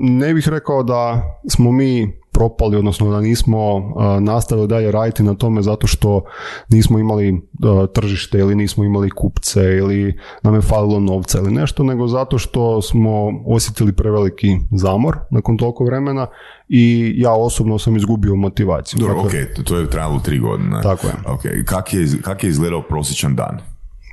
ne 0.00 0.34
bih 0.34 0.48
rekao 0.48 0.82
da 0.82 1.22
smo 1.48 1.72
mi 1.72 2.23
propali, 2.34 2.76
odnosno 2.76 3.10
da 3.10 3.20
nismo 3.20 3.58
a, 3.96 4.20
nastavili 4.20 4.68
dalje 4.68 4.90
raditi 4.92 5.22
na 5.22 5.34
tome 5.34 5.62
zato 5.62 5.86
što 5.86 6.24
nismo 6.68 6.98
imali 6.98 7.48
a, 7.64 7.86
tržište 7.94 8.38
ili 8.38 8.54
nismo 8.54 8.84
imali 8.84 9.10
kupce 9.10 9.60
ili 9.60 10.18
nam 10.42 10.54
je 10.54 10.60
falilo 10.60 11.00
novca 11.00 11.38
ili 11.38 11.52
nešto, 11.52 11.82
nego 11.82 12.06
zato 12.06 12.38
što 12.38 12.82
smo 12.82 13.30
osjetili 13.46 13.92
preveliki 13.92 14.58
zamor 14.72 15.18
nakon 15.30 15.56
toliko 15.56 15.84
vremena 15.84 16.26
i 16.68 17.14
ja 17.16 17.32
osobno 17.32 17.78
sam 17.78 17.96
izgubio 17.96 18.34
motivaciju. 18.34 18.98
Dobro, 19.00 19.22
Dakle, 19.22 19.40
ok, 19.42 19.64
to 19.64 19.78
je 19.78 19.90
trajalo 19.90 20.18
tri 20.18 20.38
godine. 20.38 20.82
Tako 20.82 21.06
je. 21.06 21.14
Ok, 21.26 21.42
kak 21.66 21.94
je, 21.94 22.06
kak 22.22 22.44
je 22.44 22.50
izgledao 22.50 22.82
prosječan 22.82 23.36
dan? 23.36 23.58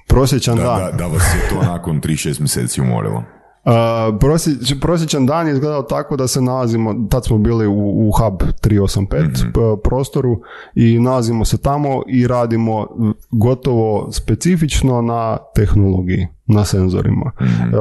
Prosječan 0.07 0.57
Da, 0.57 0.63
dan. 0.63 0.79
da, 0.79 0.91
da 0.97 1.07
vas 1.07 1.23
je 1.35 1.49
to 1.49 1.61
nakon 1.65 2.01
3-6 2.01 2.39
mjeseci 2.39 2.81
umorilo. 2.81 3.23
Uh, 3.63 3.71
prosječ- 4.19 4.79
prosječan 4.81 5.25
dan 5.25 5.47
je 5.47 5.53
izgledao 5.53 5.81
tako 5.81 6.15
da 6.15 6.27
se 6.27 6.41
nalazimo, 6.41 6.95
tad 7.09 7.25
smo 7.25 7.37
bili 7.37 7.67
u, 7.67 8.07
u 8.07 8.11
Hub 8.11 8.41
385 8.63 9.07
p- 9.53 9.81
prostoru 9.83 10.41
i 10.75 10.99
nalazimo 10.99 11.45
se 11.45 11.57
tamo 11.57 12.03
i 12.07 12.27
radimo 12.27 12.87
gotovo 13.31 14.11
specifično 14.11 15.01
na 15.01 15.37
tehnologiji, 15.55 16.27
na 16.45 16.65
senzorima. 16.65 17.31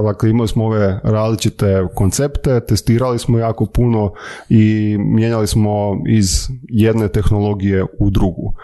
Dakle, 0.05 0.31
imali 0.31 0.49
smo 0.49 0.65
ove 0.65 1.01
različite 1.05 1.87
koncepte, 1.95 2.61
testirali 2.61 3.19
smo 3.19 3.39
jako 3.39 3.67
puno 3.67 4.13
i 4.49 4.97
mijenjali 4.99 5.47
smo 5.47 6.03
iz 6.09 6.49
jedne 6.69 7.09
tehnologije 7.09 7.85
u 7.99 8.11
drugu. 8.11 8.55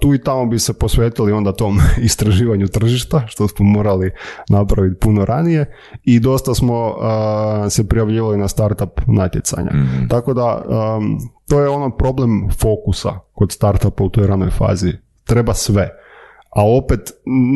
Tu 0.00 0.14
i 0.14 0.22
tamo 0.22 0.46
bi 0.46 0.58
se 0.58 0.72
posvetili 0.72 1.32
onda 1.32 1.52
tom 1.52 1.78
istraživanju 2.02 2.68
tržišta, 2.68 3.22
što 3.26 3.48
smo 3.48 3.66
morali 3.66 4.10
napraviti 4.48 5.00
puno 5.00 5.24
ranije 5.24 5.72
i 6.04 6.20
dosta 6.20 6.54
smo 6.54 6.94
se 7.70 7.88
prijavljivali 7.88 8.38
na 8.38 8.48
startup 8.48 9.00
natjecanja. 9.06 9.70
Tako 10.08 10.34
da 10.34 10.62
to 11.48 11.60
je 11.60 11.68
ono 11.68 11.90
problem 11.90 12.48
fokusa 12.60 13.10
kod 13.32 13.52
startupa 13.52 14.04
u 14.04 14.08
toj 14.08 14.26
ranoj 14.26 14.50
fazi. 14.50 14.92
Treba 15.24 15.54
sve 15.54 15.90
a 16.50 16.66
opet 16.66 17.00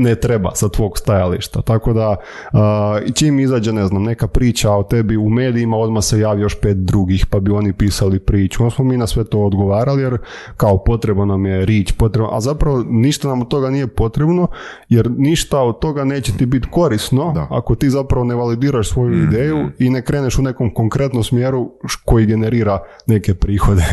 ne 0.00 0.14
treba 0.14 0.50
sa 0.54 0.68
tvog 0.68 0.98
stajališta. 0.98 1.62
Tako 1.62 1.92
da 1.92 2.10
uh, 2.10 3.14
čim 3.14 3.40
izađe, 3.40 3.72
ne 3.72 3.86
znam, 3.86 4.02
neka 4.02 4.28
priča 4.28 4.70
o 4.70 4.82
tebi 4.82 5.16
u 5.16 5.28
medijima, 5.28 5.76
odmah 5.76 6.04
se 6.04 6.20
javi 6.20 6.42
još 6.42 6.60
pet 6.60 6.76
drugih, 6.76 7.26
pa 7.26 7.40
bi 7.40 7.50
oni 7.50 7.72
pisali 7.72 8.18
priču. 8.18 8.62
Onda 8.62 8.74
smo 8.74 8.84
mi 8.84 8.96
na 8.96 9.06
sve 9.06 9.24
to 9.24 9.40
odgovarali, 9.40 10.02
jer 10.02 10.18
kao 10.56 10.84
potrebno 10.84 11.24
nam 11.24 11.46
je 11.46 11.66
rič, 11.66 11.92
potrebno, 11.92 12.30
a 12.32 12.40
zapravo 12.40 12.84
ništa 12.88 13.28
nam 13.28 13.40
od 13.40 13.48
toga 13.48 13.70
nije 13.70 13.86
potrebno, 13.86 14.46
jer 14.88 15.10
ništa 15.10 15.60
od 15.60 15.78
toga 15.78 16.04
neće 16.04 16.36
ti 16.36 16.46
biti 16.46 16.68
korisno 16.70 17.32
Da. 17.34 17.46
ako 17.50 17.74
ti 17.74 17.90
zapravo 17.90 18.24
ne 18.24 18.34
validiraš 18.34 18.88
svoju 18.88 19.22
ideju 19.22 19.68
i 19.78 19.90
ne 19.90 20.02
kreneš 20.02 20.38
u 20.38 20.42
nekom 20.42 20.74
konkretnom 20.74 21.24
smjeru 21.24 21.70
koji 22.04 22.26
generira 22.26 22.78
neke 23.06 23.34
prihode. 23.34 23.84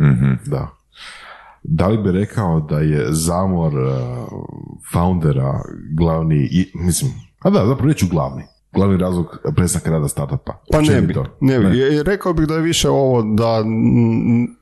Mhm. 0.00 0.32
Da. 0.46 0.77
Da 1.62 1.88
li 1.88 1.98
bi 1.98 2.12
rekao 2.12 2.60
da 2.60 2.78
je 2.78 3.06
zamor 3.10 3.74
uh, 3.78 3.92
foundera 4.92 5.60
glavni, 5.96 6.48
i, 6.50 6.70
mislim, 6.74 7.12
a 7.38 7.50
da, 7.50 7.66
zapravo 7.66 7.88
reću 7.88 8.06
glavni, 8.10 8.42
glavni 8.74 8.96
razlog 8.96 9.38
prestanka 9.56 9.90
rada 9.90 10.08
startupa? 10.08 10.62
Pa 10.72 10.80
ne 10.80 11.00
bi, 11.00 11.14
ne 11.40 11.58
bi. 11.58 11.78
I 11.78 12.02
Rekao 12.02 12.32
bih 12.32 12.46
da 12.46 12.54
je 12.54 12.60
više 12.60 12.88
ovo 12.90 13.22
da 13.22 13.62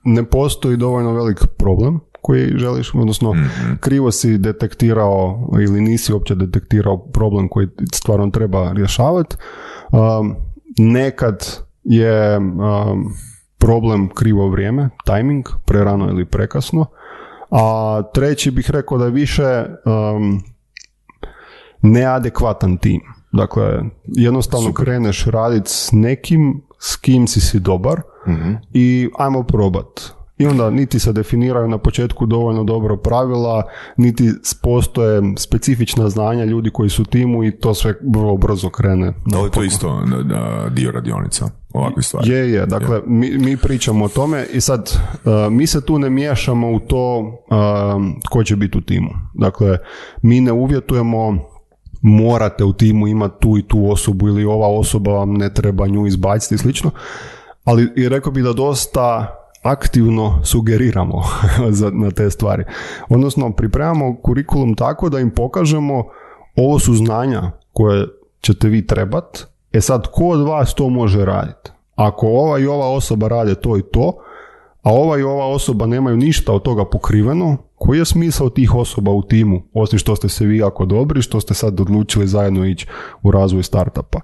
ne 0.05 0.24
postoji 0.24 0.76
dovoljno 0.76 1.12
velik 1.12 1.38
problem 1.59 2.01
koji 2.26 2.53
želiš, 2.57 2.94
odnosno 2.94 3.34
krivo 3.80 4.11
si 4.11 4.38
detektirao 4.38 5.49
ili 5.62 5.80
nisi 5.80 6.12
uopće 6.12 6.34
detektirao 6.34 6.99
problem 6.99 7.49
koji 7.49 7.68
stvarno 7.94 8.30
treba 8.30 8.72
rješavati. 8.72 9.36
Um, 9.92 10.34
nekad 10.78 11.47
je 11.84 12.38
um, 12.38 12.55
problem 13.59 14.09
krivo 14.09 14.48
vrijeme, 14.48 14.88
timing, 15.04 15.44
prerano 15.64 16.09
ili 16.09 16.24
prekasno. 16.24 16.86
A 17.50 18.02
treći 18.14 18.50
bih 18.50 18.70
rekao 18.70 18.98
da 18.98 19.04
je 19.04 19.11
više 19.11 19.64
um, 19.84 20.42
neadekvatan 21.82 22.76
tim. 22.76 23.00
Dakle, 23.32 23.82
jednostavno 24.04 24.72
kreneš 24.72 25.24
raditi 25.24 25.70
s 25.70 25.88
nekim 25.92 26.66
s 26.78 26.96
kim 26.96 27.26
si 27.26 27.40
si 27.40 27.61
dobar 27.61 28.00
i 28.72 29.09
ajmo 29.18 29.42
probat. 29.42 29.86
I 30.38 30.46
onda 30.46 30.70
niti 30.70 30.98
se 30.98 31.12
definiraju 31.12 31.68
na 31.68 31.78
početku 31.78 32.26
dovoljno 32.26 32.64
dobro 32.64 32.96
pravila, 32.96 33.62
niti 33.96 34.32
postoje 34.62 35.22
specifična 35.36 36.09
znanja 36.09 36.44
ljudi 36.44 36.70
koji 36.70 36.90
su 36.90 37.02
u 37.02 37.04
timu 37.04 37.44
i 37.44 37.50
to 37.50 37.74
sve 37.74 37.94
vrlo 38.14 38.36
brzo 38.36 38.70
krene. 38.70 39.14
Da 39.26 39.38
li 39.38 39.46
je 39.46 39.50
to 39.50 39.62
isto 39.62 40.02
dio 40.70 40.90
radionica, 40.90 41.48
ovakve 41.79 42.03
stvari? 42.03 42.31
Je, 42.31 42.53
je, 42.53 42.66
dakle, 42.66 43.01
mi, 43.07 43.39
mi 43.39 43.57
pričamo 43.57 44.05
o 44.05 44.09
tome 44.09 44.47
i 44.53 44.61
sad, 44.61 44.93
uh, 45.24 45.53
mi 45.53 45.66
se 45.66 45.85
tu 45.85 45.99
ne 45.99 46.11
miješamo 46.11 46.72
u 46.72 46.81
to 46.81 47.18
um, 47.18 48.20
ko 48.31 48.45
će 48.45 48.57
biti 48.57 48.79
u 48.79 48.81
timu. 48.81 49.11
Dakle, 49.35 49.79
mi 50.22 50.41
ne 50.41 50.53
uvjetujemo 50.53 51.39
morate 52.03 52.64
u 52.64 52.72
timu 52.72 53.09
imati 53.09 53.35
tu 53.41 53.59
i 53.59 53.62
tu 53.62 53.91
osobu 53.91 54.29
ili 54.29 54.45
ova 54.45 54.68
osoba 54.68 55.12
vam 55.12 55.35
ne 55.35 55.55
treba 55.55 55.87
nju 55.87 56.07
izbaciti 56.07 56.55
i 56.55 56.59
slično, 56.59 56.91
ali 57.64 57.93
i 57.97 58.09
rekao 58.09 58.33
bi 58.33 58.43
da 58.43 58.53
dosta 58.53 59.37
aktivno 59.62 60.41
sugeriramo 60.45 61.22
za, 61.79 61.91
na 61.91 62.11
te 62.11 62.31
stvari. 62.31 62.64
Odnosno, 63.09 63.53
pripremamo 63.53 64.16
kurikulum 64.16 64.74
tako 64.74 65.09
da 65.09 65.20
im 65.20 65.31
pokažemo 65.31 66.05
ovo 66.57 66.79
su 66.79 66.95
znanja 66.95 67.51
koje 67.72 68.07
ćete 68.41 68.68
vi 68.68 68.87
trebat, 68.87 69.47
e 69.77 69.81
sad 69.81 70.07
ko 70.07 70.24
od 70.24 70.49
vas 70.49 70.74
to 70.74 70.89
može 70.89 71.24
raditi? 71.24 71.70
Ako 71.95 72.27
ova 72.27 72.59
i 72.59 72.66
ova 72.66 72.89
osoba 72.89 73.29
rade 73.29 73.55
to 73.55 73.77
i 73.77 73.83
to, 73.83 74.12
a 74.83 74.93
ova 74.93 75.18
i 75.18 75.22
ova 75.22 75.47
osoba 75.47 75.87
nemaju 75.87 76.16
ništa 76.16 76.53
od 76.53 76.62
toga 76.62 76.85
pokriveno, 76.85 77.57
Koji 77.79 77.99
je 77.99 78.05
smisao 78.05 78.51
tih 78.51 78.74
osoba 78.74 79.11
u 79.11 79.22
timu, 79.22 79.62
osim 79.72 79.99
što 79.99 80.16
ste 80.16 80.29
se 80.29 80.47
vi 80.47 80.57
jako 80.57 80.87
dobri, 80.87 81.22
što 81.22 81.41
ste 81.41 81.55
sad 81.55 81.81
odlučili 81.81 82.27
zajedno 82.27 82.66
ići 82.66 82.87
u 83.22 83.31
razvoj 83.31 83.62
startupa. 83.62 84.20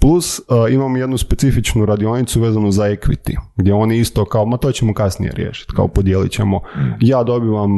Plus 0.00 0.38
uh, 0.38 0.72
imamo 0.72 0.96
jednu 0.96 1.18
specifičnu 1.18 1.86
radionicu 1.86 2.40
vezanu 2.40 2.70
za 2.70 2.84
equity, 2.84 3.36
gdje 3.56 3.74
oni 3.74 3.98
isto 3.98 4.24
kao, 4.24 4.46
ma 4.46 4.56
to 4.56 4.72
ćemo 4.72 4.94
kasnije 4.94 5.32
riješiti, 5.32 5.72
kao 5.76 5.88
podijelit 5.88 6.32
ćemo, 6.32 6.60
ja 7.00 7.22
dobivam 7.22 7.70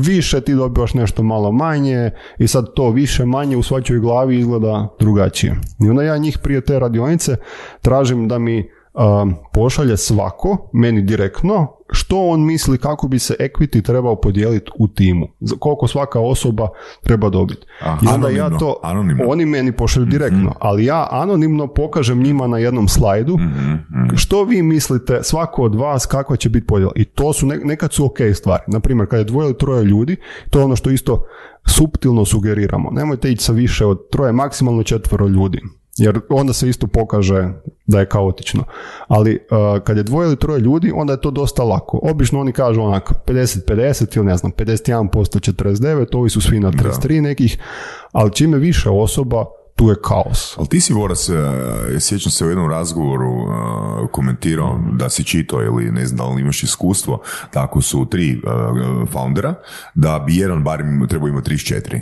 više, 0.00 0.40
ti 0.40 0.54
dobivaš 0.54 0.94
nešto 0.94 1.22
malo 1.22 1.52
manje 1.52 2.10
i 2.38 2.48
sad 2.48 2.74
to 2.74 2.90
više 2.90 3.24
manje 3.24 3.56
u 3.56 3.62
svačoj 3.62 3.98
glavi 3.98 4.38
izgleda 4.38 4.88
drugačije. 5.00 5.54
I 5.86 5.88
onda 5.88 6.02
ja 6.02 6.18
njih 6.18 6.38
prije 6.42 6.60
te 6.60 6.78
radionice 6.78 7.36
tražim 7.82 8.28
da 8.28 8.38
mi 8.38 8.77
um, 8.98 9.34
pošalje 9.52 9.96
svako, 9.96 10.70
meni 10.72 11.02
direktno, 11.02 11.66
što 11.90 12.20
on 12.20 12.44
misli 12.44 12.78
kako 12.78 13.08
bi 13.08 13.18
se 13.18 13.34
equity 13.40 13.82
trebao 13.82 14.16
podijeliti 14.16 14.70
u 14.78 14.88
timu. 14.88 15.26
Za 15.40 15.56
koliko 15.58 15.86
svaka 15.88 16.20
osoba 16.20 16.68
treba 17.02 17.28
dobiti. 17.30 17.66
I 18.02 18.08
onda 18.08 18.28
ja 18.28 18.50
to, 18.50 18.76
anonimno. 18.82 19.24
oni 19.28 19.46
meni 19.46 19.72
pošalju 19.72 20.06
direktno, 20.06 20.54
ali 20.60 20.84
ja 20.84 21.08
anonimno 21.10 21.66
pokažem 21.66 22.22
njima 22.22 22.46
na 22.46 22.58
jednom 22.58 22.88
slajdu 22.88 23.36
Mhm, 23.38 23.74
što 24.16 24.44
vi 24.44 24.62
mislite 24.62 25.22
svako 25.22 25.62
od 25.62 25.74
vas 25.74 26.06
kakva 26.06 26.36
će 26.36 26.48
biti 26.48 26.66
podjela. 26.66 26.92
I 26.96 27.04
to 27.04 27.32
su, 27.32 27.46
ne- 27.46 27.60
nekad 27.64 27.92
su 27.92 28.04
ok 28.04 28.18
stvari. 28.34 28.62
Naprimjer, 28.66 29.08
kad 29.08 29.18
je 29.18 29.24
dvoje 29.24 29.46
ili 29.46 29.58
troje 29.58 29.84
ljudi, 29.84 30.16
to 30.50 30.58
je 30.58 30.64
ono 30.64 30.76
što 30.76 30.90
isto 30.90 31.24
suptilno 31.66 32.24
sugeriramo. 32.24 32.90
Nemojte 32.90 33.30
ići 33.32 33.44
sa 33.44 33.52
više 33.52 33.86
od 33.86 33.98
troje, 34.10 34.32
maksimalno 34.32 34.82
četvero 34.82 35.26
ljudi. 35.26 35.60
Jer 35.98 36.20
onda 36.30 36.52
se 36.52 36.68
isto 36.68 36.86
pokaže 36.86 37.48
da 37.86 38.00
je 38.00 38.08
kaotično. 38.08 38.64
Ali 39.08 39.38
uh, 39.50 39.82
kad 39.84 39.96
je 39.96 40.02
dvoje 40.02 40.26
ili 40.26 40.36
troje 40.36 40.60
ljudi, 40.60 40.92
onda 40.94 41.12
je 41.12 41.20
to 41.20 41.30
dosta 41.30 41.62
lako. 41.62 42.00
Obično 42.02 42.40
oni 42.40 42.52
kažu 42.52 42.82
onako 42.82 43.14
50-50 43.26 44.16
ili 44.16 44.26
ne 44.26 44.36
znam, 44.36 44.52
51% 44.52 45.52
49, 45.52 46.16
ovi 46.16 46.30
su 46.30 46.40
svi 46.40 46.60
na 46.60 46.72
33 46.72 47.20
nekih, 47.20 47.58
ali 48.12 48.34
čime 48.34 48.58
više 48.58 48.90
osoba, 48.90 49.44
tu 49.78 49.88
je 49.88 49.96
kaos. 50.02 50.58
Ali 50.58 50.68
ti 50.68 50.80
si, 50.80 50.92
Voras, 50.92 51.28
e, 51.28 52.00
sjećam 52.00 52.32
se 52.32 52.46
u 52.46 52.48
jednom 52.48 52.70
razgovoru 52.70 53.30
e, 53.30 54.08
komentirao 54.12 54.80
da 54.92 55.08
si 55.08 55.24
čitao 55.24 55.62
ili 55.62 55.92
ne 55.92 56.06
znam 56.06 56.16
da 56.16 56.34
li 56.34 56.42
imaš 56.42 56.62
iskustvo, 56.62 57.20
da 57.54 57.62
ako 57.62 57.80
su 57.80 58.06
tri 58.10 58.32
e, 58.32 58.36
foundera, 59.12 59.54
da 59.94 60.18
bi 60.26 60.36
jedan 60.36 60.64
barem 60.64 61.06
trebao 61.08 61.28
imati 61.28 61.50
34. 61.50 62.00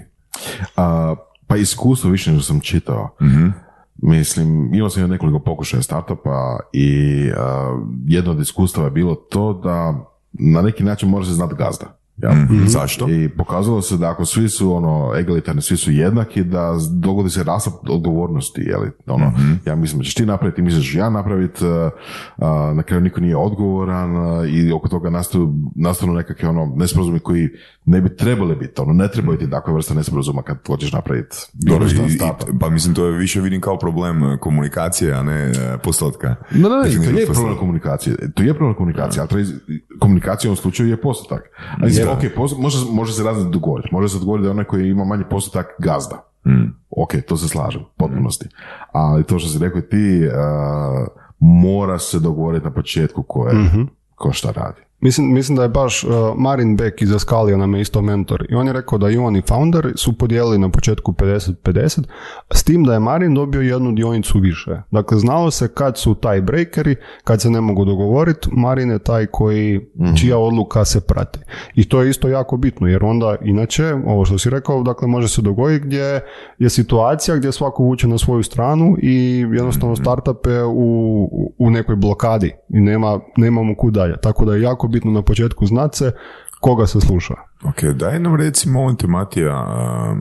A, 0.77 1.15
pa 1.47 1.57
iskustvo 1.57 2.11
više 2.11 2.31
nego 2.31 2.43
sam 2.43 2.61
čitao. 2.61 3.17
Mislim, 3.99 4.75
imao 4.75 4.91
sam 4.91 5.11
nekoliko 5.11 5.39
pokušaja 5.39 5.83
startupa 5.83 6.59
i 6.73 7.31
a, 7.37 7.79
jedno 8.07 8.31
od 8.31 8.41
iskustava 8.41 8.87
je 8.87 8.91
bilo 8.91 9.15
to 9.15 9.53
da 9.53 10.05
na 10.33 10.63
neki 10.63 10.85
način 10.85 11.09
mora 11.09 11.25
se 11.25 11.33
znati 11.33 11.55
gazda. 11.55 11.99
Ja? 12.17 12.31
Zašto? 12.67 13.09
I 13.09 13.29
pokazalo 13.29 13.83
se 13.83 13.97
da 13.97 14.11
ako 14.11 14.25
svi 14.25 14.49
su 14.49 14.73
ono 14.73 15.13
egalitarni, 15.17 15.63
svi 15.63 15.77
su 15.77 15.93
jednaki, 15.93 16.45
da 16.45 16.73
dogodi 16.93 17.31
se 17.31 17.45
raspad 17.45 17.91
odgovornosti. 17.91 18.61
Je 18.61 18.77
li? 18.77 18.91
Ono, 19.07 19.33
Ja 19.67 19.77
mislim 19.77 19.99
da 19.99 20.05
ćeš 20.05 20.15
ti 20.15 20.27
napraviti, 20.27 20.57
ti 20.57 20.63
misliš 20.63 20.85
da 20.85 20.93
ću 20.93 20.99
ja 20.99 21.11
napraviti, 21.11 21.65
na 22.75 22.83
kraju 22.83 23.01
niko 23.01 23.21
nije 23.21 23.37
odgovoran 23.37 24.11
i 24.49 24.73
oko 24.73 24.89
toga 24.89 25.11
nastaju, 25.11 25.55
nastanu 25.77 26.13
nekakve 26.13 26.49
ono, 26.49 26.73
nesporazumi 26.77 27.19
koji 27.19 27.49
ne 27.85 28.01
bi 28.01 28.17
trebali 28.17 28.57
biti. 28.57 28.81
Ono, 28.81 28.93
ne 28.93 29.09
trebaju 29.09 29.39
ti 29.39 29.51
takva 29.51 29.75
vrsta 29.75 29.95
nesporazuma 29.95 30.43
kad 30.43 30.67
hoćeš 30.67 30.93
napraviti 30.93 31.37
bilo 31.55 31.79
Dobro, 31.79 31.89
šta 31.89 32.27
i- 32.49 32.59
pa 32.61 32.71
mislim 32.71 32.95
to 32.95 33.07
je 33.07 33.13
više 33.13 33.41
vidim 33.41 33.61
kao 33.61 33.79
problem 33.79 34.23
e, 34.25 34.39
komunikacije, 34.39 35.13
a 35.13 35.23
ne 35.23 35.43
e, 35.45 35.53
postotka. 35.79 36.29
Ne, 36.53 36.61
ne, 36.61 36.69
to 37.05 37.21
je 37.21 37.27
problem 37.27 37.57
komunikacije. 37.57 38.17
To 38.35 38.43
je 38.43 38.55
problem 38.55 38.75
komunikacije, 38.75 39.23
ali 39.23 39.45
komunikacija 39.99 40.49
u 40.49 40.53
ovom 40.53 40.57
slučaju 40.57 40.89
je 40.89 40.97
postotak. 40.97 41.43
A 41.83 41.87
mislim, 42.15 42.31
ok, 42.33 42.37
pos- 42.37 42.59
može, 42.59 42.79
može 42.93 43.13
se 43.13 43.23
različito 43.23 43.51
dogovoriti. 43.51 43.89
Može 43.93 44.09
se 44.09 44.19
dogovoriti 44.19 44.45
da 44.45 44.51
onaj 44.51 44.65
koji 44.65 44.89
ima 44.89 45.05
manji 45.05 45.25
postotak 45.31 45.67
gazda. 45.79 46.23
Ok, 46.91 47.11
to 47.29 47.37
se 47.37 47.49
slažem, 47.49 47.83
u 47.83 47.87
potpunosti. 47.97 48.49
Ali 48.93 49.25
to 49.25 49.39
što 49.39 49.49
si 49.49 49.59
rekao 49.59 49.81
ti, 49.81 50.21
uh, 50.27 51.07
mora 51.39 51.99
se 51.99 52.19
dogovoriti 52.21 52.65
na 52.65 52.71
početku 52.73 53.23
ko, 53.23 53.49
je, 53.49 53.55
ko 54.15 54.33
šta 54.33 54.51
radi. 54.51 54.81
Mislim, 55.01 55.33
mislim 55.33 55.57
da 55.57 55.63
je 55.63 55.69
baš 55.69 56.05
uh, 56.05 56.11
Marin 56.37 56.77
Beck 56.77 57.03
iz 57.03 57.13
Askalija 57.13 57.57
nam 57.57 57.75
je 57.75 57.81
isto 57.81 58.03
mentor 58.03 58.47
i 58.51 58.55
on 58.55 58.67
je 58.67 58.73
rekao 58.73 58.99
da 58.99 59.11
i 59.11 59.17
on 59.17 59.37
i 59.37 59.43
founder 59.43 59.93
su 59.97 60.19
podijelili 60.19 60.59
na 60.59 60.71
početku 60.71 61.13
50-50 61.13 62.03
s 62.55 62.65
tim 62.65 62.85
da 62.85 62.93
je 62.93 63.01
Marin 63.01 63.35
dobio 63.35 63.61
jednu 63.61 63.93
dionicu 63.93 64.39
više. 64.39 64.83
Dakle, 64.91 65.19
znalo 65.19 65.51
se 65.51 65.69
kad 65.69 65.99
su 65.99 66.15
taj 66.15 66.41
breakeri, 66.41 66.97
kad 67.25 67.41
se 67.41 67.51
ne 67.51 67.61
mogu 67.61 67.85
dogovoriti, 67.85 68.49
Marin 68.53 68.91
je 68.91 68.99
taj 68.99 69.27
koji, 69.27 69.81
čija 70.21 70.39
odluka 70.39 70.85
se 70.85 71.01
prati. 71.01 71.39
I 71.75 71.89
to 71.89 72.03
je 72.03 72.11
isto 72.11 72.29
jako 72.29 72.57
bitno 72.57 72.87
jer 72.87 73.05
onda 73.05 73.37
inače, 73.45 73.95
ovo 74.07 74.25
što 74.25 74.39
si 74.39 74.51
rekao, 74.51 74.83
dakle 74.83 75.09
može 75.09 75.29
se 75.29 75.43
dogoditi 75.43 75.87
gdje 75.87 76.21
je 76.59 76.71
situacija 76.71 77.37
gdje 77.37 77.53
svako 77.53 77.83
vuče 77.83 78.09
na 78.09 78.19
svoju 78.19 78.43
stranu 78.43 78.97
i 79.03 79.47
jednostavno 79.53 79.97
startup 79.97 80.47
je 80.47 80.65
u, 80.65 81.29
u 81.59 81.71
nekoj 81.71 81.97
blokadi 81.97 82.55
i 82.69 82.81
nema, 82.81 83.21
nemamo 83.37 83.75
kud 83.77 83.95
dalje. 83.95 84.15
Tako 84.23 84.45
da 84.45 84.55
je 84.55 84.63
jako 84.63 84.86
bitno 84.89 85.11
na 85.11 85.23
početku 85.23 85.67
znati 85.67 85.99
se 85.99 86.13
koga 86.61 86.87
se 86.87 87.01
sluša. 87.01 87.35
Ok, 87.65 87.85
daj 87.85 88.21
nam 88.21 88.37
reci, 88.37 88.69
molim 88.69 88.97
te, 88.97 89.07
Matija, 89.07 89.55
a, 89.55 90.17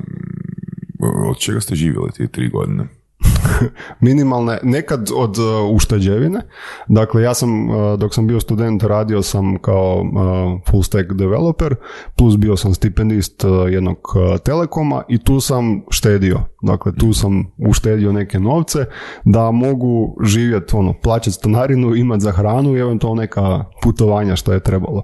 od 1.29 1.37
čega 1.37 1.61
ste 1.61 1.75
živjeli 1.75 2.11
tih 2.11 2.29
tri 2.29 2.49
godine? 2.49 2.87
Minimalne, 4.05 4.57
nekad 4.63 5.09
od 5.15 5.37
uh, 5.37 5.75
ušteđevine. 5.75 6.41
Dakle, 6.87 7.23
ja 7.23 7.33
sam, 7.33 7.69
uh, 7.69 7.99
dok 7.99 8.13
sam 8.13 8.27
bio 8.27 8.39
student, 8.39 8.83
radio 8.83 9.21
sam 9.21 9.57
kao 9.61 10.01
uh, 10.01 10.61
full 10.71 10.83
stack 10.83 11.11
developer, 11.13 11.75
plus 12.17 12.37
bio 12.37 12.57
sam 12.57 12.73
stipendist 12.73 13.43
jednog 13.69 13.97
telekoma 14.43 15.03
i 15.09 15.23
tu 15.23 15.39
sam 15.39 15.81
štedio. 15.89 16.39
Dakle, 16.61 16.95
tu 16.95 17.13
sam 17.13 17.51
uštedio 17.69 18.11
neke 18.11 18.39
novce 18.39 18.85
da 19.25 19.51
mogu 19.51 20.17
živjeti, 20.23 20.75
ono, 20.75 20.93
plaćati 20.93 21.31
stanarinu, 21.31 21.95
imati 21.95 22.21
za 22.21 22.31
hranu 22.31 22.75
i 22.75 22.79
eventualno 22.79 23.21
neka 23.21 23.65
putovanja 23.81 24.35
što 24.35 24.53
je 24.53 24.59
trebalo. 24.59 25.03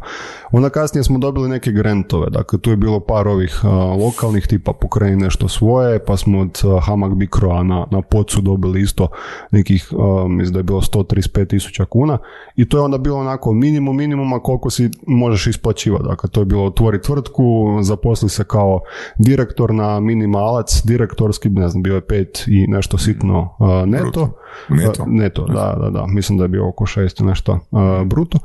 Onda 0.51 0.69
kasnije 0.69 1.03
smo 1.03 1.19
dobili 1.19 1.49
neke 1.49 1.71
grantove, 1.71 2.29
dakle 2.29 2.59
tu 2.59 2.69
je 2.69 2.77
bilo 2.77 2.99
par 2.99 3.27
ovih 3.27 3.61
lokalnih 3.99 4.47
tipa 4.47 4.73
pokreni 4.73 5.15
nešto 5.15 5.47
svoje, 5.47 6.05
pa 6.05 6.17
smo 6.17 6.39
od 6.39 6.61
Hamag 6.81 7.15
Bikroa 7.15 7.63
na, 7.63 7.87
na 7.91 8.01
pocu 8.11 8.41
dobili 8.41 8.81
isto 8.81 9.07
nekih, 9.51 9.89
mislim 10.29 10.53
da 10.53 10.59
je 10.59 10.63
bilo 10.63 10.81
135 10.81 11.47
tisuća 11.47 11.85
kuna 11.85 12.17
i 12.55 12.69
to 12.69 12.77
je 12.77 12.81
onda 12.81 12.97
bilo 12.97 13.17
onako 13.19 13.53
minimum 13.53 13.97
minimuma 13.97 14.39
koliko 14.39 14.69
si 14.69 14.89
možeš 15.07 15.47
isplaćivati. 15.47 16.03
Dakle, 16.03 16.29
to 16.29 16.41
je 16.41 16.45
bilo 16.45 16.65
otvori 16.65 17.01
tvrtku, 17.01 17.77
zaposli 17.81 18.29
se 18.29 18.43
kao 18.43 18.79
direktor 19.17 19.73
na 19.73 19.99
minimalac, 19.99 20.81
direktorski, 20.85 21.49
ne 21.49 21.69
znam, 21.69 21.83
bio 21.83 21.95
je 21.95 22.01
pet 22.01 22.43
i 22.47 22.67
nešto 22.67 22.97
sitno 22.97 23.55
neto. 23.85 24.29
Neto? 24.69 25.03
Uh, 25.03 25.07
neto, 25.07 25.45
da, 25.45 25.77
da, 25.81 25.89
da. 25.89 26.05
Mislim 26.07 26.37
da 26.37 26.43
je 26.43 26.47
bio 26.47 26.67
oko 26.67 26.85
šest 26.85 27.19
i 27.19 27.23
nešto 27.23 27.59
bruto. 28.05 28.39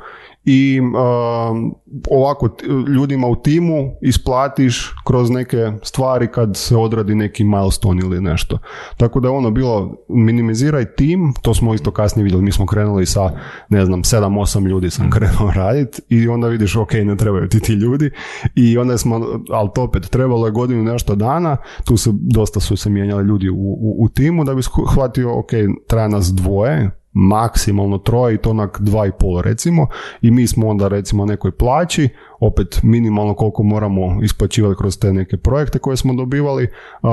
I 0.48 0.80
um, 0.80 1.74
ovako 2.10 2.56
ljudima 2.94 3.26
u 3.26 3.36
timu 3.36 3.92
isplatiš 4.02 4.94
kroz 5.06 5.30
neke 5.30 5.72
stvari 5.82 6.26
kad 6.26 6.56
se 6.56 6.76
odradi 6.76 7.14
neki 7.14 7.44
milestone 7.44 8.00
ili 8.00 8.20
nešto. 8.20 8.58
Tako 8.96 9.20
da 9.20 9.28
je 9.28 9.32
ono 9.32 9.50
bilo 9.50 9.96
minimiziraj 10.08 10.84
tim, 10.84 11.34
to 11.42 11.54
smo 11.54 11.74
isto 11.74 11.90
kasnije 11.90 12.24
vidjeli, 12.24 12.44
mi 12.44 12.52
smo 12.52 12.66
krenuli 12.66 13.06
sa, 13.06 13.30
ne 13.68 13.84
znam, 13.84 14.02
7-8 14.02 14.68
ljudi 14.68 14.90
sam 14.90 15.10
krenuo 15.10 15.52
raditi 15.54 16.02
i 16.08 16.28
onda 16.28 16.48
vidiš, 16.48 16.76
ok, 16.76 16.92
ne 16.92 17.16
trebaju 17.16 17.48
ti 17.48 17.60
ti 17.60 17.72
ljudi 17.72 18.10
i 18.54 18.78
onda 18.78 18.98
smo, 18.98 19.20
ali 19.50 19.70
to 19.74 19.82
opet, 19.82 20.10
trebalo 20.10 20.46
je 20.46 20.52
godinu 20.52 20.82
nešto 20.82 21.14
dana, 21.14 21.56
tu 21.84 21.96
se, 21.96 22.10
dosta 22.12 22.60
su 22.60 22.76
se 22.76 22.90
mijenjali 22.90 23.24
ljudi 23.24 23.48
u, 23.48 23.54
u, 23.56 23.96
u 24.04 24.08
timu 24.08 24.44
da 24.44 24.54
bi 24.54 24.62
shvatio, 24.92 25.38
ok, 25.38 25.50
treba 25.88 26.08
nas 26.08 26.26
dvoje, 26.34 26.90
maksimalno 27.18 27.98
troje 27.98 28.34
i 28.34 28.38
to 28.38 28.50
onak 28.50 28.80
dva 28.80 29.06
i 29.06 29.10
pol 29.20 29.40
recimo. 29.40 29.86
I 30.22 30.30
mi 30.30 30.46
smo 30.46 30.68
onda 30.68 30.88
recimo 30.88 31.26
nekoj 31.26 31.50
plaći. 31.50 32.08
Opet 32.40 32.80
minimalno 32.82 33.34
koliko 33.34 33.62
moramo 33.62 34.22
isplaćivati 34.22 34.78
kroz 34.78 34.98
te 34.98 35.12
neke 35.12 35.36
projekte 35.36 35.78
koje 35.78 35.96
smo 35.96 36.14
dobivali 36.14 36.68
a, 37.02 37.08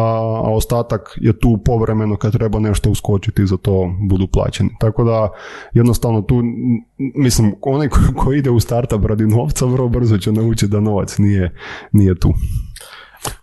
ostatak 0.45 1.17
je 1.21 1.39
tu 1.39 1.59
povremeno 1.65 2.15
kad 2.15 2.31
treba 2.31 2.59
nešto 2.59 2.89
uskočiti 2.89 3.45
za 3.45 3.57
to 3.57 3.95
budu 4.09 4.27
plaćeni. 4.27 4.69
Tako 4.79 5.03
da 5.03 5.29
jednostavno 5.73 6.21
tu 6.21 6.43
mislim 6.97 7.55
onaj 7.61 7.89
ko, 7.89 7.99
ko 8.17 8.33
ide 8.33 8.49
u 8.49 8.59
startup 8.59 9.05
radi 9.05 9.27
novca 9.27 9.65
vrlo 9.65 9.89
brzo 9.89 10.17
će 10.17 10.31
naučiti 10.31 10.71
da 10.71 10.79
novac 10.79 11.17
nije, 11.17 11.55
nije 11.91 12.19
tu 12.19 12.33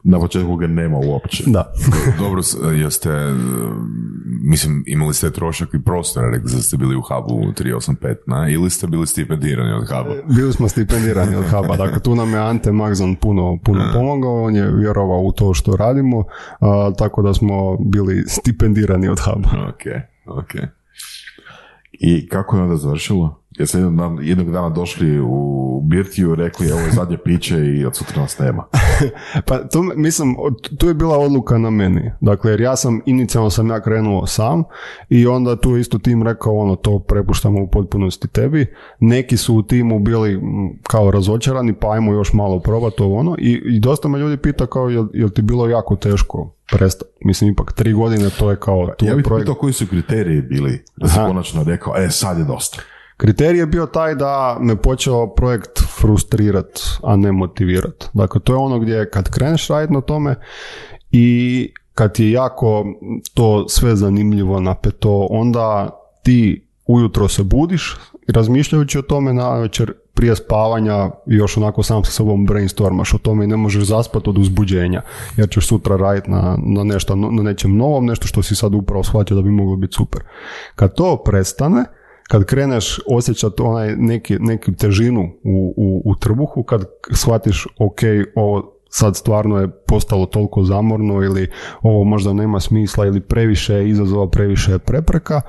Na 0.02 0.18
početku 0.20 0.56
ga 0.56 0.66
nema 0.66 0.98
uopće. 0.98 1.44
da 1.46 1.72
Dobro, 2.22 2.42
jeste, 2.76 3.10
e, 3.10 3.34
mislim, 4.42 4.84
imali 4.86 5.14
ste 5.14 5.30
trošak 5.30 5.68
i 5.74 5.84
prostor, 5.84 6.24
rekli 6.32 6.50
da 6.52 6.62
ste 6.62 6.76
bili 6.76 6.96
u 6.96 7.02
hubu 7.02 7.52
385, 7.58 8.16
na, 8.26 8.48
ili 8.48 8.70
ste 8.70 8.86
bili 8.86 9.06
stipendirani 9.06 9.72
od 9.72 9.88
huba? 9.88 10.34
Bili 10.36 10.52
smo 10.52 10.68
stipendirani 10.68 11.36
od 11.36 11.44
Huba, 11.50 11.76
dakle 11.76 12.00
tu 12.00 12.14
nam 12.14 12.32
je 12.32 12.38
Ante 12.38 12.72
Magzan 12.72 13.16
puno, 13.16 13.58
puno 13.64 13.84
pomogao, 13.94 14.42
on 14.42 14.56
je 14.56 14.76
vjerovao 14.76 15.20
u 15.20 15.32
to 15.32 15.54
što 15.54 15.76
radimo, 15.76 16.24
a, 16.60 16.92
tako 16.98 17.22
da 17.22 17.34
smo 17.34 17.76
bili 17.76 18.24
stipendirani 18.26 19.08
od 19.08 19.20
Huba. 19.20 19.48
Ok, 19.68 19.82
ok. 20.26 20.54
I 21.92 22.28
kako 22.28 22.56
je 22.56 22.62
onda 22.62 22.76
završilo? 22.76 23.39
Jednog 23.60 23.96
dana, 23.96 24.22
jednog 24.22 24.50
dana 24.50 24.68
došli 24.68 25.20
u 25.20 25.60
birtiju, 25.84 26.34
rekli 26.34 26.72
ovo 26.72 26.80
je 26.80 26.90
zadnje 26.92 27.18
piće 27.24 27.56
i 27.56 27.86
od 27.86 27.96
sutra 27.96 28.22
nas 28.22 28.38
nema. 28.38 28.64
Pa 29.46 29.68
tu, 29.68 29.82
mislim, 29.96 30.36
tu 30.78 30.88
je 30.88 30.94
bila 30.94 31.18
odluka 31.18 31.58
na 31.58 31.70
meni. 31.70 32.10
Dakle, 32.20 32.50
jer 32.50 32.60
ja 32.60 32.76
sam, 32.76 33.00
inicijalno 33.06 33.50
sam 33.50 33.70
ja 33.70 33.80
krenuo 33.80 34.26
sam 34.26 34.62
i 35.08 35.26
onda 35.26 35.56
tu 35.56 35.74
je 35.74 35.80
isto 35.80 35.98
tim 35.98 36.22
rekao, 36.22 36.56
ono, 36.56 36.76
to 36.76 36.98
prepuštamo 36.98 37.62
u 37.62 37.70
potpunosti 37.70 38.28
tebi. 38.28 38.74
Neki 39.00 39.36
su 39.36 39.54
u 39.54 39.62
timu 39.62 39.98
bili 39.98 40.40
kao 40.82 41.10
razočarani, 41.10 41.72
pa 41.72 41.92
ajmo 41.92 42.12
još 42.12 42.32
malo 42.32 42.60
probati 42.60 43.02
ovo 43.02 43.18
ono. 43.18 43.36
I, 43.38 43.62
i 43.64 43.80
dosta 43.80 44.08
me 44.08 44.18
ljudi 44.18 44.36
pita 44.36 44.66
kao, 44.66 44.88
jel, 44.88 45.06
jel 45.12 45.28
ti 45.28 45.42
bilo 45.42 45.68
jako 45.68 45.96
teško 45.96 46.52
prestati? 46.72 47.10
Mislim, 47.24 47.50
ipak 47.50 47.72
tri 47.72 47.92
godine 47.92 48.30
to 48.38 48.50
je 48.50 48.56
kao 48.56 48.88
tu 48.98 49.06
Ja 49.06 49.14
bih 49.14 49.24
projekt. 49.24 49.44
pitao 49.44 49.54
koji 49.60 49.72
su 49.72 49.86
kriteriji 49.86 50.42
bili 50.42 50.84
da 50.96 51.08
si 51.08 51.18
Aha. 51.18 51.28
konačno 51.28 51.62
rekao, 51.62 51.96
e 51.96 52.10
sad 52.10 52.38
je 52.38 52.44
dosta. 52.44 52.82
Kriterij 53.20 53.58
je 53.58 53.66
bio 53.66 53.86
taj 53.86 54.14
da 54.14 54.58
me 54.60 54.76
počeo 54.76 55.34
projekt 55.34 55.80
frustrirat, 56.00 56.80
a 57.02 57.16
ne 57.16 57.32
motivirat. 57.32 58.08
Dakle, 58.14 58.40
to 58.40 58.52
je 58.52 58.56
ono 58.56 58.78
gdje 58.78 59.10
kad 59.10 59.30
kreneš 59.30 59.68
raditi 59.68 59.92
na 59.92 60.00
tome 60.00 60.34
i 61.10 61.72
kad 61.94 62.20
je 62.20 62.30
jako 62.30 62.84
to 63.34 63.68
sve 63.68 63.96
zanimljivo 63.96 64.60
napeto, 64.60 65.26
onda 65.30 65.90
ti 66.22 66.66
ujutro 66.86 67.28
se 67.28 67.42
budiš 67.42 67.96
razmišljajući 68.28 68.98
o 68.98 69.02
tome 69.02 69.32
na 69.32 69.58
večer 69.58 69.92
prije 70.14 70.36
spavanja 70.36 71.10
još 71.26 71.56
onako 71.56 71.82
sam 71.82 72.04
sa 72.04 72.10
sobom 72.10 72.46
brainstormaš 72.46 73.14
o 73.14 73.18
tome 73.18 73.44
i 73.44 73.48
ne 73.48 73.56
možeš 73.56 73.84
zaspati 73.84 74.30
od 74.30 74.38
uzbuđenja 74.38 75.02
jer 75.36 75.50
ćeš 75.50 75.66
sutra 75.66 75.96
raditi 75.96 76.30
na, 76.30 76.58
na 76.66 76.84
nešto, 76.84 77.16
na 77.16 77.42
nečem 77.42 77.76
novom, 77.76 78.06
nešto 78.06 78.26
što 78.26 78.42
si 78.42 78.54
sad 78.54 78.74
upravo 78.74 79.04
shvatio 79.04 79.36
da 79.36 79.42
bi 79.42 79.50
moglo 79.50 79.76
biti 79.76 79.94
super. 79.94 80.20
Kad 80.74 80.94
to 80.94 81.22
prestane, 81.24 81.84
kad 82.30 82.44
kreneš 82.44 83.00
osjećati 83.06 83.62
onaj 83.62 83.96
neki, 83.96 84.36
neki 84.40 84.76
težinu 84.76 85.20
u, 85.44 85.74
u, 85.76 86.02
u 86.04 86.14
trbuhu, 86.14 86.62
kad 86.62 86.84
shvatiš 87.12 87.66
ok, 87.78 88.00
ovo 88.34 88.76
sad 88.88 89.16
stvarno 89.16 89.58
je 89.58 89.70
postalo 89.86 90.26
toliko 90.26 90.64
zamorno 90.64 91.22
ili 91.22 91.50
ovo 91.82 92.04
možda 92.04 92.32
nema 92.32 92.60
smisla 92.60 93.06
ili 93.06 93.20
previše 93.20 93.74
je 93.74 93.88
izazova, 93.88 94.30
previše 94.30 94.72
je 94.72 94.78
prepreka, 94.78 95.40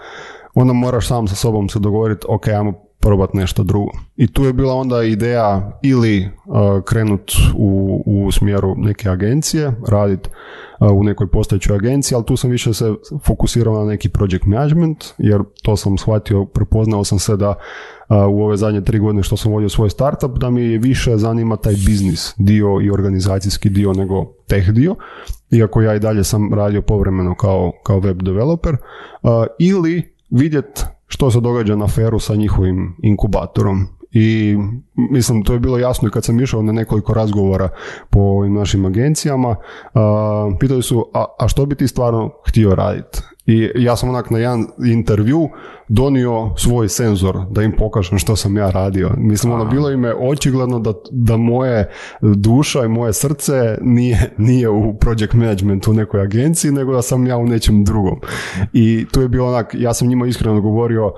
onda 0.56 0.74
moraš 0.74 1.08
sam 1.08 1.28
sa 1.28 1.36
sobom 1.36 1.70
se 1.70 1.80
dogovoriti 1.80 2.26
ok, 2.30 2.48
ajmo 2.48 2.74
probati 3.02 3.38
nešto 3.38 3.64
drugo. 3.64 3.91
I 4.16 4.28
tu 4.28 4.45
je 4.45 4.54
bila 4.54 4.74
onda 4.74 5.04
ideja 5.04 5.80
ili 5.84 6.30
uh, 6.45 6.84
krenut 6.84 7.32
u, 7.56 8.04
u 8.06 8.32
smjeru 8.32 8.76
neke 8.78 9.10
agencije, 9.10 9.72
raditi 9.88 10.30
u 10.89 11.04
nekoj 11.04 11.28
postojećoj 11.28 11.76
agenciji, 11.76 12.16
ali 12.16 12.26
tu 12.26 12.38
sam 12.38 12.49
više 12.49 12.74
se 12.74 12.93
fokusirao 13.24 13.80
na 13.80 13.86
neki 13.86 14.10
project 14.10 14.45
management, 14.45 15.06
jer 15.18 15.41
to 15.64 15.78
sam 15.78 15.97
shvatio, 15.97 16.45
prepoznao 16.45 17.04
sam 17.04 17.20
se 17.20 17.38
da 17.38 17.54
a, 18.08 18.28
u 18.28 18.41
ove 18.43 18.58
zadnje 18.58 18.84
tri 18.84 18.99
godine 18.99 19.24
što 19.24 19.38
sam 19.38 19.52
vodio 19.52 19.70
svoj 19.70 19.89
startup, 19.89 20.38
da 20.38 20.49
mi 20.49 20.78
više 20.78 21.18
zanima 21.18 21.56
taj 21.56 21.74
biznis 21.74 22.34
dio 22.38 22.82
i 22.82 22.91
organizacijski 22.91 23.70
dio 23.70 23.93
nego 23.93 24.26
tech 24.47 24.70
dio, 24.70 24.95
iako 25.52 25.82
ja 25.82 25.95
i 25.95 25.99
dalje 25.99 26.24
sam 26.24 26.54
radio 26.54 26.82
povremeno 26.82 27.36
kao, 27.36 27.72
kao 27.84 27.99
web 27.99 28.22
developer, 28.22 28.78
a, 29.24 29.45
ili 29.60 30.16
vidjet 30.30 30.86
što 31.12 31.32
se 31.32 31.39
događa 31.39 31.76
na 31.76 31.88
feru 31.88 32.20
sa 32.20 32.36
njihovim 32.36 32.95
inkubatorom. 33.03 33.88
I 34.12 34.57
mislim 34.95 35.43
to 35.43 35.53
je 35.53 35.59
bilo 35.59 35.78
jasno 35.78 36.07
i 36.07 36.12
kad 36.12 36.24
sam 36.24 36.39
išao 36.39 36.62
na 36.62 36.72
nekoliko 36.72 37.14
razgovora 37.14 37.70
po 38.09 38.20
ovim 38.20 38.53
našim 38.53 38.86
agencijama 38.86 39.55
a, 39.93 40.51
pitali 40.59 40.84
su 40.84 41.05
a, 41.14 41.26
a 41.39 41.47
što 41.47 41.66
bi 41.66 41.76
ti 41.76 41.88
stvarno 41.88 42.30
htio 42.47 42.76
raditi 42.76 43.20
i 43.52 43.72
ja 43.76 43.95
sam 43.95 44.10
onak 44.10 44.30
na 44.30 44.38
jedan 44.38 44.66
intervju 44.86 45.49
donio 45.88 46.49
svoj 46.58 46.89
senzor 46.89 47.39
da 47.49 47.64
im 47.64 47.72
pokažem 47.78 48.18
što 48.18 48.36
sam 48.36 48.58
ja 48.58 48.70
radio. 48.70 49.12
Mislim, 49.18 49.54
ono, 49.54 49.66
bilo 49.66 49.91
im 49.91 50.04
je 50.04 50.16
očigledno 50.16 50.80
da, 50.80 50.93
da 51.12 51.38
moje 51.38 51.89
duša 52.22 52.86
i 52.86 52.88
moje 52.88 53.14
srce 53.14 53.78
nije, 53.82 54.32
nije 54.38 54.70
u 54.70 54.97
project 54.97 55.34
managementu 55.34 55.91
u 55.91 55.93
nekoj 55.93 56.22
agenciji, 56.22 56.72
nego 56.72 56.93
da 56.93 57.02
sam 57.02 57.28
ja 57.28 57.38
u 57.38 57.45
nečem 57.45 57.84
drugom. 57.84 58.20
I 58.74 59.06
tu 59.12 59.22
je 59.22 59.28
bilo 59.28 59.47
onak, 59.47 59.76
ja 59.78 59.93
sam 59.93 60.08
njima 60.08 60.28
iskreno 60.28 60.62
govorio, 60.62 61.14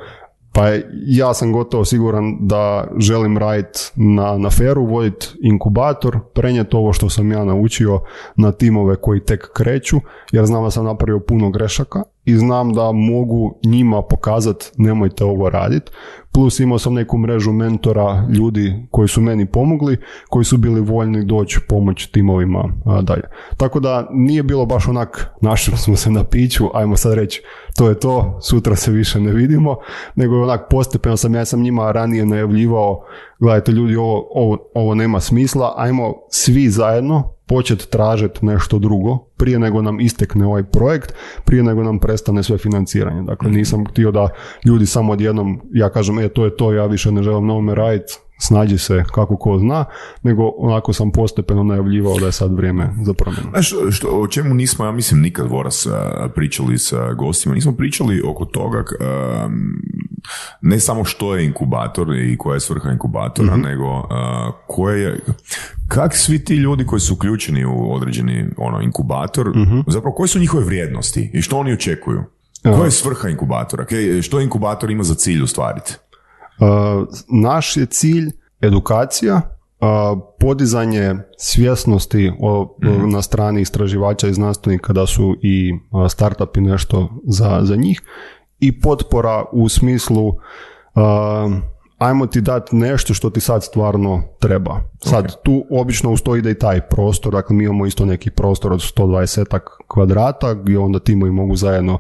pa 0.53 0.67
ja 1.05 1.33
sam 1.33 1.51
gotovo 1.51 1.85
siguran 1.85 2.37
da 2.39 2.87
želim 2.97 3.37
raditi 3.37 3.79
na, 3.95 4.37
na 4.37 4.49
feru, 4.49 4.85
voditi 4.85 5.27
inkubator, 5.41 6.19
prenijeti 6.33 6.75
ovo 6.75 6.93
što 6.93 7.09
sam 7.09 7.31
ja 7.31 7.45
naučio 7.45 8.01
na 8.35 8.51
timove 8.51 8.95
koji 8.95 9.19
tek 9.19 9.49
kreću, 9.53 9.97
jer 10.31 10.45
znam 10.45 10.63
da 10.63 10.71
sam 10.71 10.85
napravio 10.85 11.19
puno 11.19 11.49
grešaka 11.49 12.03
i 12.25 12.37
znam 12.37 12.73
da 12.73 12.91
mogu 12.91 13.59
njima 13.65 14.01
pokazati 14.01 14.71
nemojte 14.77 15.23
ovo 15.23 15.49
raditi. 15.49 15.91
Plus 16.31 16.59
imao 16.59 16.79
sam 16.79 16.93
neku 16.93 17.17
mrežu 17.17 17.51
mentora, 17.51 18.27
ljudi 18.29 18.87
koji 18.91 19.07
su 19.07 19.21
meni 19.21 19.45
pomogli, 19.45 19.97
koji 20.29 20.45
su 20.45 20.57
bili 20.57 20.81
voljni 20.81 21.25
doći 21.25 21.59
pomoć 21.69 22.07
timovima 22.07 22.63
a, 22.85 23.01
dalje. 23.01 23.23
Tako 23.57 23.79
da 23.79 24.07
nije 24.11 24.43
bilo 24.43 24.65
baš 24.65 24.87
onak, 24.87 25.29
našli 25.41 25.77
smo 25.77 25.95
se 25.95 26.11
na 26.11 26.23
piću, 26.23 26.65
ajmo 26.73 26.97
sad 26.97 27.13
reći, 27.13 27.41
to 27.77 27.89
je 27.89 27.99
to, 27.99 28.39
sutra 28.41 28.75
se 28.75 28.91
više 28.91 29.19
ne 29.19 29.31
vidimo, 29.31 29.77
nego 30.15 30.35
je 30.35 30.43
onak 30.43 30.61
postepeno 30.69 31.17
sam, 31.17 31.35
ja 31.35 31.45
sam 31.45 31.61
njima 31.61 31.91
ranije 31.91 32.25
najavljivao, 32.25 33.03
gledajte 33.39 33.71
ljudi, 33.71 33.95
ovo, 33.95 34.27
ovo, 34.31 34.57
ovo 34.73 34.95
nema 34.95 35.19
smisla, 35.19 35.73
ajmo 35.77 36.13
svi 36.29 36.69
zajedno 36.69 37.33
početi 37.53 37.89
tražiti 37.89 38.45
nešto 38.45 38.79
drugo 38.79 39.17
prije 39.37 39.59
nego 39.59 39.81
nam 39.81 39.99
istekne 39.99 40.45
ovaj 40.45 40.63
projekt, 40.63 41.13
prije 41.45 41.63
nego 41.63 41.83
nam 41.83 41.99
prestane 41.99 42.43
sve 42.43 42.57
financiranje. 42.57 43.21
Dakle, 43.21 43.51
nisam 43.51 43.85
htio 43.85 44.11
da 44.11 44.29
ljudi 44.65 44.85
samo 44.85 45.13
odjednom, 45.13 45.61
ja 45.73 45.89
kažem, 45.89 46.19
e, 46.19 46.29
to 46.29 46.45
je 46.45 46.55
to, 46.55 46.73
ja 46.73 46.85
više 46.85 47.11
ne 47.11 47.23
želim 47.23 47.47
na 47.47 47.53
ovome 47.53 47.75
raditi, 47.75 48.13
snađi 48.39 48.77
se 48.77 49.03
kako 49.11 49.37
ko 49.37 49.57
zna, 49.59 49.85
nego 50.23 50.51
onako 50.57 50.93
sam 50.93 51.11
postepeno 51.11 51.63
najavljivao 51.63 52.19
da 52.19 52.25
je 52.25 52.31
sad 52.31 52.53
vrijeme 52.53 52.89
za 53.05 53.13
promjenu. 53.13 53.49
Znaš, 53.49 53.73
što, 53.91 54.07
o 54.07 54.27
čemu 54.27 54.53
nismo, 54.53 54.85
ja 54.85 54.91
mislim, 54.91 55.21
nikad 55.21 55.47
Voras 55.47 55.87
pričali 56.35 56.77
sa 56.77 57.13
gostima, 57.13 57.55
nismo 57.55 57.71
pričali 57.71 58.21
oko 58.25 58.45
toga 58.45 58.83
ne 60.61 60.79
samo 60.79 61.03
što 61.05 61.35
je 61.35 61.45
inkubator 61.45 62.15
i 62.15 62.37
koja 62.37 62.53
je 62.53 62.59
svrha 62.59 62.91
inkubatora, 62.91 63.57
nego 63.57 63.85
a, 64.09 64.51
koje 64.67 65.01
je, 65.01 65.19
kak 65.87 66.15
svi 66.15 66.45
ti 66.45 66.55
ljudi 66.55 66.85
koji 66.85 66.99
su 66.99 67.13
uključeni 67.13 67.65
u 67.65 67.93
određeni 67.93 68.45
ono, 68.57 68.81
inkubator, 68.81 69.51
zapravo 69.87 70.15
koje 70.15 70.27
su 70.27 70.39
njihove 70.39 70.63
vrijednosti 70.65 71.31
i 71.33 71.41
što 71.41 71.57
oni 71.57 71.73
očekuju? 71.73 72.23
Koja 72.63 72.85
je 72.85 72.91
svrha 72.91 73.29
inkubatora? 73.29 73.85
Kaj- 73.85 74.21
Što 74.21 74.39
inkubator 74.41 74.91
ima 74.91 75.03
za 75.03 75.15
cilj 75.15 75.43
ostvariti? 75.43 75.95
Uh, 76.59 77.07
naš 77.41 77.77
je 77.77 77.85
cilj 77.85 78.31
edukacija, 78.61 79.35
uh, 79.35 80.19
podizanje 80.39 81.15
svjesnosti 81.37 82.31
o, 82.39 82.77
na 83.11 83.21
strani 83.21 83.61
istraživača 83.61 84.27
i 84.27 84.33
znanstvenika 84.33 84.93
da 84.93 85.05
su 85.05 85.35
i 85.41 85.73
uh, 85.91 86.11
startupi 86.11 86.61
nešto 86.61 87.09
za, 87.27 87.59
za 87.63 87.75
njih 87.75 88.01
i 88.67 88.79
potpora 88.79 89.45
u 89.51 89.69
smislu 89.69 90.27
uh, 90.27 90.33
ajmo 91.97 92.27
ti 92.27 92.41
dati 92.41 92.75
nešto 92.75 93.13
što 93.13 93.29
ti 93.29 93.39
sad 93.39 93.63
stvarno 93.63 94.23
treba. 94.39 94.81
Sad 94.99 95.41
tu 95.43 95.65
obično 95.71 96.11
uz 96.11 96.21
to 96.21 96.35
ide 96.35 96.51
i 96.51 96.59
taj 96.59 96.81
prostor, 96.81 97.33
dakle 97.33 97.55
mi 97.55 97.63
imamo 97.63 97.85
isto 97.85 98.05
neki 98.05 98.31
prostor 98.31 98.73
od 98.73 98.79
120 98.79 99.59
kvadrata 99.87 100.53
gdje 100.53 100.79
onda 100.79 100.99
timovi 100.99 101.31
mogu 101.31 101.55
zajedno 101.55 101.93
uh, 101.93 101.99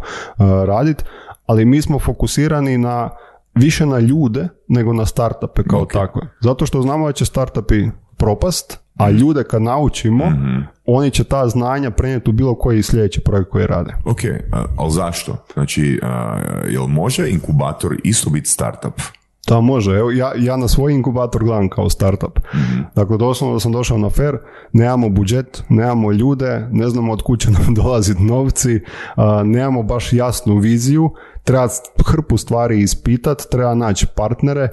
raditi, 0.65 1.03
ali 1.45 1.65
mi 1.65 1.81
smo 1.81 1.99
fokusirani 1.99 2.77
na 2.77 3.09
više 3.55 3.85
na 3.85 3.99
ljude 3.99 4.47
nego 4.67 4.93
na 4.93 5.05
startupe 5.05 5.63
kao 5.63 5.85
takve. 5.85 6.21
Zato 6.41 6.65
što 6.65 6.81
znamo 6.81 7.05
da 7.05 7.11
će 7.11 7.25
startupi 7.25 7.87
propast, 8.17 8.82
a 8.97 9.09
ljude 9.09 9.43
kad 9.43 9.61
naučimo, 9.61 10.23
oni 10.85 11.11
će 11.11 11.23
ta 11.23 11.47
znanja 11.47 11.91
prenijeti 11.91 12.29
u 12.29 12.33
bilo 12.33 12.55
koji 12.55 12.83
sljedeći 12.83 13.21
projekt 13.21 13.49
koji 13.49 13.67
rade. 13.67 13.95
Ok, 14.05 14.19
a, 14.51 14.65
ali 14.77 14.91
zašto? 14.91 15.45
Znači, 15.53 15.99
a, 16.03 16.39
jel 16.69 16.87
može 16.87 17.29
inkubator 17.29 17.95
isto 18.03 18.29
biti 18.29 18.49
startup? 18.49 19.01
Da, 19.47 19.61
može. 19.61 19.91
Evo, 19.91 20.11
ja, 20.11 20.31
ja 20.37 20.57
na 20.57 20.67
svoj 20.67 20.93
inkubator 20.93 21.43
gledam 21.43 21.69
kao 21.69 21.89
startup. 21.89 22.39
Dakle, 22.95 23.17
doslovno 23.17 23.55
da 23.55 23.59
sam 23.59 23.71
došao 23.71 23.97
na 23.97 24.09
fair, 24.09 24.37
nemamo 24.73 25.09
budžet, 25.09 25.63
nemamo 25.69 26.11
ljude, 26.11 26.67
ne 26.71 26.89
znamo 26.89 27.13
od 27.13 27.21
kud 27.21 27.39
će 27.39 27.51
nam 27.59 27.73
dolaziti 27.73 28.23
novci, 28.23 28.79
a, 29.15 29.43
nemamo 29.43 29.83
baš 29.83 30.13
jasnu 30.13 30.57
viziju, 30.57 31.11
treba 31.43 31.67
hrpu 32.05 32.37
stvari 32.37 32.79
ispitati, 32.79 33.43
treba 33.51 33.75
naći 33.75 34.07
partnere 34.15 34.69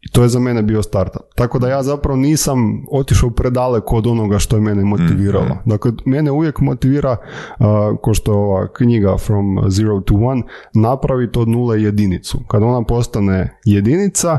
i 0.00 0.08
to 0.12 0.22
je 0.22 0.28
za 0.28 0.40
mene 0.40 0.62
bio 0.62 0.82
startup. 0.82 1.22
Tako 1.34 1.58
da 1.58 1.68
ja 1.68 1.82
zapravo 1.82 2.16
nisam 2.16 2.84
otišao 2.90 3.30
predaleko 3.30 3.96
od 3.96 4.06
onoga 4.06 4.38
što 4.38 4.56
je 4.56 4.62
mene 4.62 4.84
motiviralo. 4.84 5.56
Dakle, 5.64 5.92
mene 6.04 6.30
uvijek 6.30 6.60
motivira, 6.60 7.16
a, 7.58 7.94
ko 8.02 8.14
što 8.14 8.32
je 8.32 8.36
ova 8.36 8.72
knjiga 8.72 9.16
From 9.18 9.58
Zero 9.68 10.00
to 10.00 10.14
One, 10.14 10.42
napraviti 10.74 11.38
od 11.38 11.48
nule 11.48 11.82
jedinicu. 11.82 12.38
Kad 12.48 12.62
ona 12.62 12.84
postane 12.84 13.58
jedinica, 13.64 14.38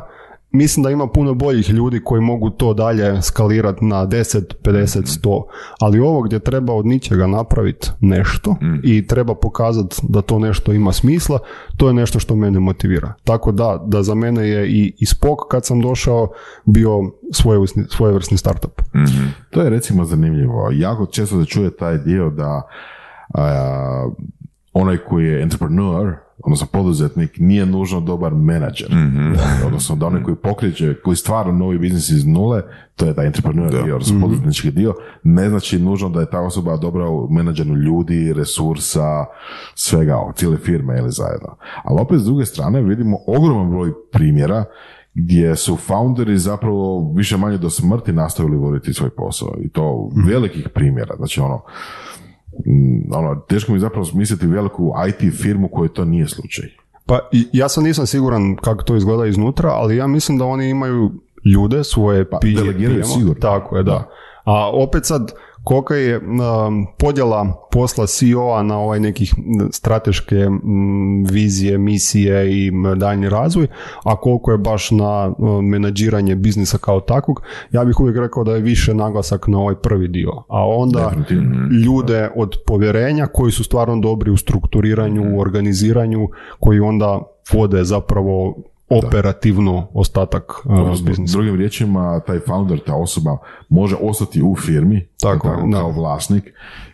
mislim 0.51 0.83
da 0.83 0.89
ima 0.89 1.07
puno 1.07 1.33
boljih 1.33 1.69
ljudi 1.69 2.01
koji 2.03 2.21
mogu 2.21 2.49
to 2.49 2.73
dalje 2.73 3.21
skalirati 3.21 3.85
na 3.85 4.07
10, 4.07 4.41
50, 4.63 5.19
100, 5.21 5.43
ali 5.79 5.99
ovo 5.99 6.21
gdje 6.21 6.39
treba 6.39 6.73
od 6.73 6.85
ničega 6.85 7.27
napraviti 7.27 7.89
nešto 7.99 8.55
i 8.83 9.07
treba 9.07 9.35
pokazati 9.35 9.95
da 10.03 10.21
to 10.21 10.39
nešto 10.39 10.73
ima 10.73 10.91
smisla, 10.91 11.39
to 11.77 11.87
je 11.87 11.93
nešto 11.93 12.19
što 12.19 12.35
mene 12.35 12.59
motivira. 12.59 13.13
Tako 13.23 13.51
da, 13.51 13.83
da 13.87 14.03
za 14.03 14.15
mene 14.15 14.49
je 14.49 14.69
i, 14.69 14.93
i 14.97 15.05
Spok 15.05 15.39
kad 15.51 15.65
sam 15.65 15.81
došao 15.81 16.29
bio 16.65 16.99
svojevrsni, 17.31 17.83
svojevrsni 17.89 18.37
startup. 18.37 18.81
To 19.49 19.61
je 19.61 19.69
recimo 19.69 20.05
zanimljivo. 20.05 20.69
Jako 20.73 21.05
često 21.05 21.43
se 21.43 21.49
čuje 21.49 21.77
taj 21.77 21.97
dio 21.97 22.29
da 22.29 22.61
a, 23.33 24.09
onaj 24.73 24.97
koji 24.97 25.25
je 25.25 25.41
entrepreneur, 25.41 26.13
odnosno 26.43 26.67
poduzetnik, 26.71 27.39
nije 27.39 27.65
nužno 27.65 27.99
dobar 27.99 28.33
menadžer. 28.35 28.87
Odnosno 29.67 29.95
da 29.95 30.05
onaj 30.05 30.23
koji 30.23 30.35
pokreće, 30.35 30.95
koji 31.03 31.15
stvara 31.15 31.51
novi 31.51 31.79
biznis 31.79 32.09
iz 32.09 32.25
nule, 32.25 32.61
to 32.95 33.05
je 33.05 33.15
taj 33.15 33.25
entrepreneur 33.25 33.83
dio, 33.83 33.95
odnosno 33.95 34.21
poduzetnički 34.21 34.71
dio, 34.71 34.93
ne 35.23 35.49
znači 35.49 35.79
nužno 35.79 36.09
da 36.09 36.19
je 36.19 36.29
ta 36.29 36.39
osoba 36.39 36.77
dobra 36.77 37.09
u 37.09 37.27
menadžeru 37.31 37.75
ljudi, 37.75 38.33
resursa, 38.33 39.25
svega, 39.75 40.17
cijele 40.35 40.57
firme 40.57 40.97
ili 40.97 41.11
zajedno. 41.11 41.55
Ali 41.83 42.01
opet 42.01 42.19
s 42.19 42.25
druge 42.25 42.45
strane 42.45 42.81
vidimo 42.81 43.17
ogroman 43.27 43.69
broj 43.69 43.91
primjera 44.11 44.65
gdje 45.13 45.55
su 45.55 45.75
founderi 45.75 46.37
zapravo 46.37 47.13
više 47.15 47.37
manje 47.37 47.57
do 47.57 47.69
smrti 47.69 48.13
nastavili 48.13 48.57
voditi 48.57 48.93
svoj 48.93 49.09
posao. 49.09 49.55
I 49.61 49.69
to 49.69 50.09
velikih 50.27 50.69
primjera, 50.73 51.15
znači 51.17 51.39
ono 51.41 51.61
ono, 53.11 53.35
teško 53.35 53.71
mi 53.71 53.79
zapravo 53.79 54.05
smisliti 54.05 54.47
veliku 54.47 54.93
IT 55.09 55.33
firmu 55.41 55.67
koju 55.67 55.89
to 55.89 56.05
nije 56.05 56.27
slučaj. 56.27 56.65
Pa 57.05 57.19
ja 57.53 57.69
sam 57.69 57.83
nisam 57.83 58.05
siguran 58.07 58.55
kako 58.55 58.83
to 58.83 58.95
izgleda 58.95 59.25
iznutra, 59.25 59.69
ali 59.69 59.95
ja 59.97 60.07
mislim 60.07 60.37
da 60.37 60.45
oni 60.45 60.69
imaju 60.69 61.11
ljude, 61.45 61.83
svoje 61.83 62.29
Pa, 62.29 62.37
P- 62.37 62.47
delegiraju 62.55 63.03
sigurno. 63.03 63.33
Tako 63.41 63.77
je, 63.77 63.83
da. 63.83 64.09
A 64.43 64.69
opet 64.73 65.05
sad, 65.05 65.31
kolika 65.69 65.95
je 65.95 66.17
um, 66.17 66.87
podjela 66.97 67.67
posla 67.71 68.07
CEO-a 68.07 68.63
na 68.63 68.79
ovaj 68.79 68.99
nekih 68.99 69.33
strateške 69.71 70.47
vizije, 71.31 71.77
misije 71.77 72.51
i 72.51 72.71
daljnji 72.95 73.29
razvoj, 73.29 73.67
a 74.03 74.15
koliko 74.15 74.51
je 74.51 74.57
baš 74.57 74.91
na 74.91 75.33
um, 75.37 75.65
menadžiranje 75.65 76.35
biznisa 76.35 76.77
kao 76.77 76.99
takvog, 76.99 77.41
ja 77.71 77.85
bih 77.85 77.99
uvijek 77.99 78.17
rekao 78.17 78.43
da 78.43 78.55
je 78.55 78.61
više 78.61 78.93
naglasak 78.93 79.47
na 79.47 79.59
ovaj 79.59 79.75
prvi 79.75 80.07
dio. 80.07 80.31
A 80.47 80.67
onda 80.67 81.11
ljude 81.85 82.29
od 82.35 82.55
povjerenja 82.67 83.27
koji 83.27 83.51
su 83.51 83.63
stvarno 83.63 83.99
dobri 83.99 84.31
u 84.31 84.37
strukturiranju, 84.37 85.35
u 85.35 85.39
organiziranju, 85.39 86.29
koji 86.59 86.79
onda 86.79 87.21
vode 87.53 87.83
zapravo 87.83 88.55
operativno 88.89 89.87
ostatak 89.93 90.43
uh, 90.65 91.01
biznisa. 91.05 91.31
drugim 91.31 91.55
riječima, 91.55 92.19
taj 92.19 92.39
founder, 92.39 92.79
ta 92.85 92.95
osoba 92.95 93.37
može 93.69 93.95
ostati 94.01 94.41
u 94.41 94.55
firmi 94.55 95.07
Tako 95.21 95.47
da. 95.47 95.77
kao 95.77 95.91
vlasnik, 95.91 96.43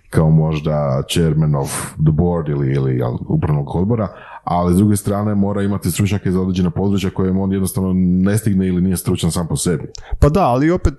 kao 0.10 0.30
možda 0.30 1.04
chairman 1.10 1.56
of 1.56 1.94
the 1.94 2.12
board 2.12 2.50
ili, 2.50 2.74
ili 2.74 3.02
upravnog 3.28 3.76
odbora, 3.76 4.08
ali 4.44 4.74
s 4.74 4.78
druge 4.78 4.96
strane 4.96 5.36
mora 5.36 5.62
imati 5.62 5.92
stručnjake 5.92 6.32
za 6.32 6.42
određena 6.42 6.70
područja 6.70 7.10
koje 7.10 7.32
on 7.32 7.52
jednostavno 7.52 7.94
ne 7.96 8.38
stigne 8.38 8.68
ili 8.68 8.82
nije 8.82 8.98
stručan 8.98 9.32
sam 9.32 9.48
po 9.48 9.56
sebi. 9.56 9.84
Pa 10.20 10.30
da, 10.30 10.48
ali 10.48 10.72
opet 10.72 10.94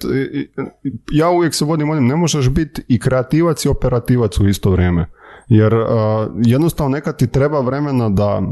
ja 1.13 1.31
uvijek 1.31 1.55
se 1.55 1.65
vodim 1.65 1.91
onim, 1.91 2.07
ne 2.07 2.17
možeš 2.17 2.49
biti 2.49 2.83
i 2.89 2.99
kreativac 2.99 3.65
i 3.65 3.69
operativac 3.69 4.39
u 4.39 4.49
isto 4.49 4.71
vrijeme. 4.71 5.07
Jer 5.49 5.75
uh, 5.75 5.89
jednostavno 6.45 6.97
nekad 6.97 7.19
ti 7.19 7.27
treba 7.27 7.61
vremena 7.61 8.09
da 8.09 8.43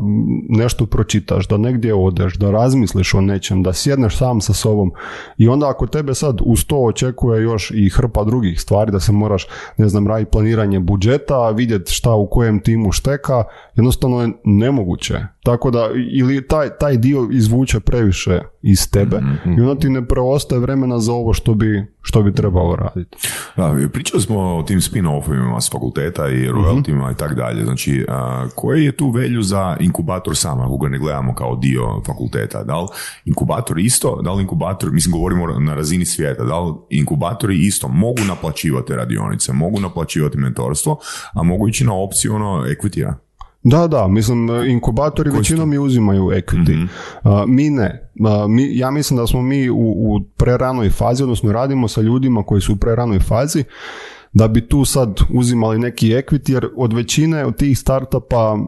nešto 0.49 0.87
pročitaš, 0.87 1.49
da 1.49 1.57
negdje 1.57 1.95
odeš, 1.95 2.35
da 2.35 2.51
razmisliš 2.51 3.15
o 3.15 3.21
nečem, 3.21 3.63
da 3.63 3.73
sjedneš 3.73 4.17
sam 4.17 4.41
sa 4.41 4.53
sobom 4.53 4.93
i 5.39 5.49
onda 5.49 5.69
ako 5.69 5.87
tebe 5.87 6.15
sad 6.15 6.39
uz 6.45 6.65
to 6.67 6.77
očekuje 6.77 7.43
još 7.43 7.71
i 7.71 7.89
hrpa 7.89 8.25
drugih 8.25 8.61
stvari, 8.61 8.93
da 8.93 9.01
se 9.01 9.13
moraš, 9.13 9.47
ne 9.77 9.89
znam, 9.89 10.09
raditi 10.09 10.31
planiranje 10.31 10.81
budžeta, 10.81 11.51
vidjeti 11.51 11.93
šta 11.93 12.15
u 12.15 12.27
kojem 12.27 12.61
timu 12.61 12.93
šteka, 12.93 13.45
jednostavno 13.75 14.23
je 14.23 14.33
nemoguće. 14.45 15.34
Tako 15.45 15.71
da, 15.71 15.91
ili 16.13 16.47
taj, 16.47 16.69
taj 16.81 16.97
dio 16.97 17.29
izvuče 17.33 17.81
previše 17.81 18.41
iz 18.63 18.91
tebe 18.91 19.21
i 19.59 19.61
onda 19.61 19.81
ti 19.81 19.89
ne 19.89 20.09
preostaje 20.09 20.61
vremena 20.61 20.99
za 20.99 21.13
ovo 21.13 21.33
što 21.33 21.55
bi, 21.55 21.87
što 22.03 22.23
bi 22.23 22.35
trebalo 22.35 22.77
raditi. 22.77 23.17
Da, 23.57 23.77
pričali 23.93 24.23
smo 24.23 24.57
o 24.57 24.63
tim 24.63 24.81
spin-offovima 24.81 25.61
s 25.61 25.71
fakulteta 25.73 26.29
i 26.29 26.49
royaltima 26.49 27.13
i 27.13 27.17
tak 27.17 27.35
dalje. 27.35 27.65
Znači, 27.65 28.07
a, 28.09 28.47
koji 28.55 28.85
je 28.85 28.97
tu 28.97 29.11
velju 29.11 29.43
za 29.43 29.77
inkubator 29.81 30.37
sam, 30.37 30.61
ako 30.61 30.79
ga 30.79 30.89
ne 30.89 30.99
gledamo 30.99 31.35
kao 31.35 31.57
dio 31.57 32.03
fakulteta? 32.07 32.65
Da 32.65 32.81
li 32.81 32.89
inkubator 33.25 33.79
isto, 33.79 34.21
da 34.23 34.33
li 34.33 34.43
inkubator, 34.43 34.93
mislim 34.93 35.13
govorimo 35.13 35.47
na 35.47 35.75
razini 35.75 36.07
svijeta, 36.07 36.45
da 36.45 36.61
li 36.61 36.75
inkubatori 36.91 37.67
isto 37.67 37.89
mogu 37.89 38.21
naplaćivati 38.29 38.95
radionice, 38.95 39.53
mogu 39.53 39.81
naplaćivati 39.81 40.39
mentorstvo, 40.39 40.99
a 41.33 41.43
mogu 41.43 41.69
ići 41.69 41.85
na 41.85 41.95
opciju 41.95 42.35
ono 42.35 42.65
equity 42.67 43.13
Da, 43.65 43.87
da, 43.87 44.09
mislim, 44.09 44.49
inkubatori 44.67 45.31
većinom 45.31 45.73
i 45.73 45.79
uzimaju 45.79 46.23
equity. 46.23 46.87
A, 47.23 47.45
mi 47.49 47.71
ne. 47.71 48.11
A, 48.27 48.47
mi, 48.49 48.79
ja 48.79 48.91
mislim 48.91 49.17
da 49.17 49.27
smo 49.27 49.43
mi 49.43 49.71
u, 49.71 49.77
u 49.77 50.21
preranoj 50.37 50.91
fazi, 50.91 51.23
odnosno 51.23 51.53
radimo 51.53 51.89
sa 51.89 52.01
ljudima 52.01 52.43
koji 52.43 52.61
su 52.61 52.73
u 52.73 52.77
preranoj 52.77 53.19
fazi, 53.19 53.65
da 54.35 54.49
bi 54.49 54.69
tu 54.69 54.85
sad 54.85 55.21
uzimali 55.31 55.79
neki 55.79 56.07
equity, 56.09 56.53
jer 56.53 56.69
od 56.77 56.93
većine 56.93 57.45
od 57.47 57.57
tih 57.57 57.79
startupa 57.79 58.57
e, 58.57 58.61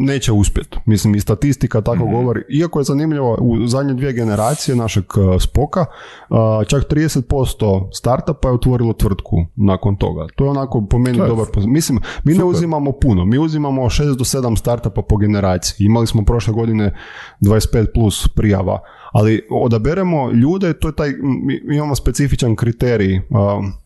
neće 0.00 0.32
uspjeti. 0.32 0.78
Mislim, 0.86 1.14
i 1.14 1.20
statistika 1.20 1.80
tako 1.80 2.04
govori. 2.06 2.42
Iako 2.50 2.80
je 2.80 2.84
zanimljivo, 2.84 3.38
u 3.40 3.66
zadnje 3.66 3.94
dvije 3.94 4.12
generacije 4.12 4.76
našeg 4.76 5.04
e, 5.04 5.40
spoka, 5.40 5.84
a, 6.30 6.62
čak 6.66 6.84
30% 6.84 7.88
startupa 7.92 8.48
je 8.48 8.54
otvorilo 8.54 8.92
tvrtku 8.92 9.36
nakon 9.56 9.96
toga. 9.96 10.26
To 10.36 10.44
je 10.44 10.50
onako 10.50 10.86
po 10.86 10.98
meni 10.98 11.18
je 11.18 11.26
dobar 11.26 11.46
poz- 11.46 11.66
Mislim, 11.66 11.98
mi 12.24 12.34
ne 12.34 12.44
uzimamo 12.44 12.92
puno. 12.92 13.24
Mi 13.24 13.38
uzimamo 13.38 13.82
6 13.82 14.16
do 14.16 14.24
7 14.24 14.56
startupa 14.56 15.02
po 15.02 15.16
generaciji. 15.16 15.84
Imali 15.86 16.06
smo 16.06 16.24
prošle 16.24 16.52
godine 16.52 16.94
25 17.40 17.86
plus 17.94 18.28
prijava. 18.28 18.80
Ali 19.14 19.46
odaberemo 19.50 20.30
ljude, 20.30 20.72
to 20.72 20.88
je 20.88 20.94
taj, 20.94 21.12
imamo 21.72 21.94
specifičan 21.94 22.56
kriterij, 22.56 23.20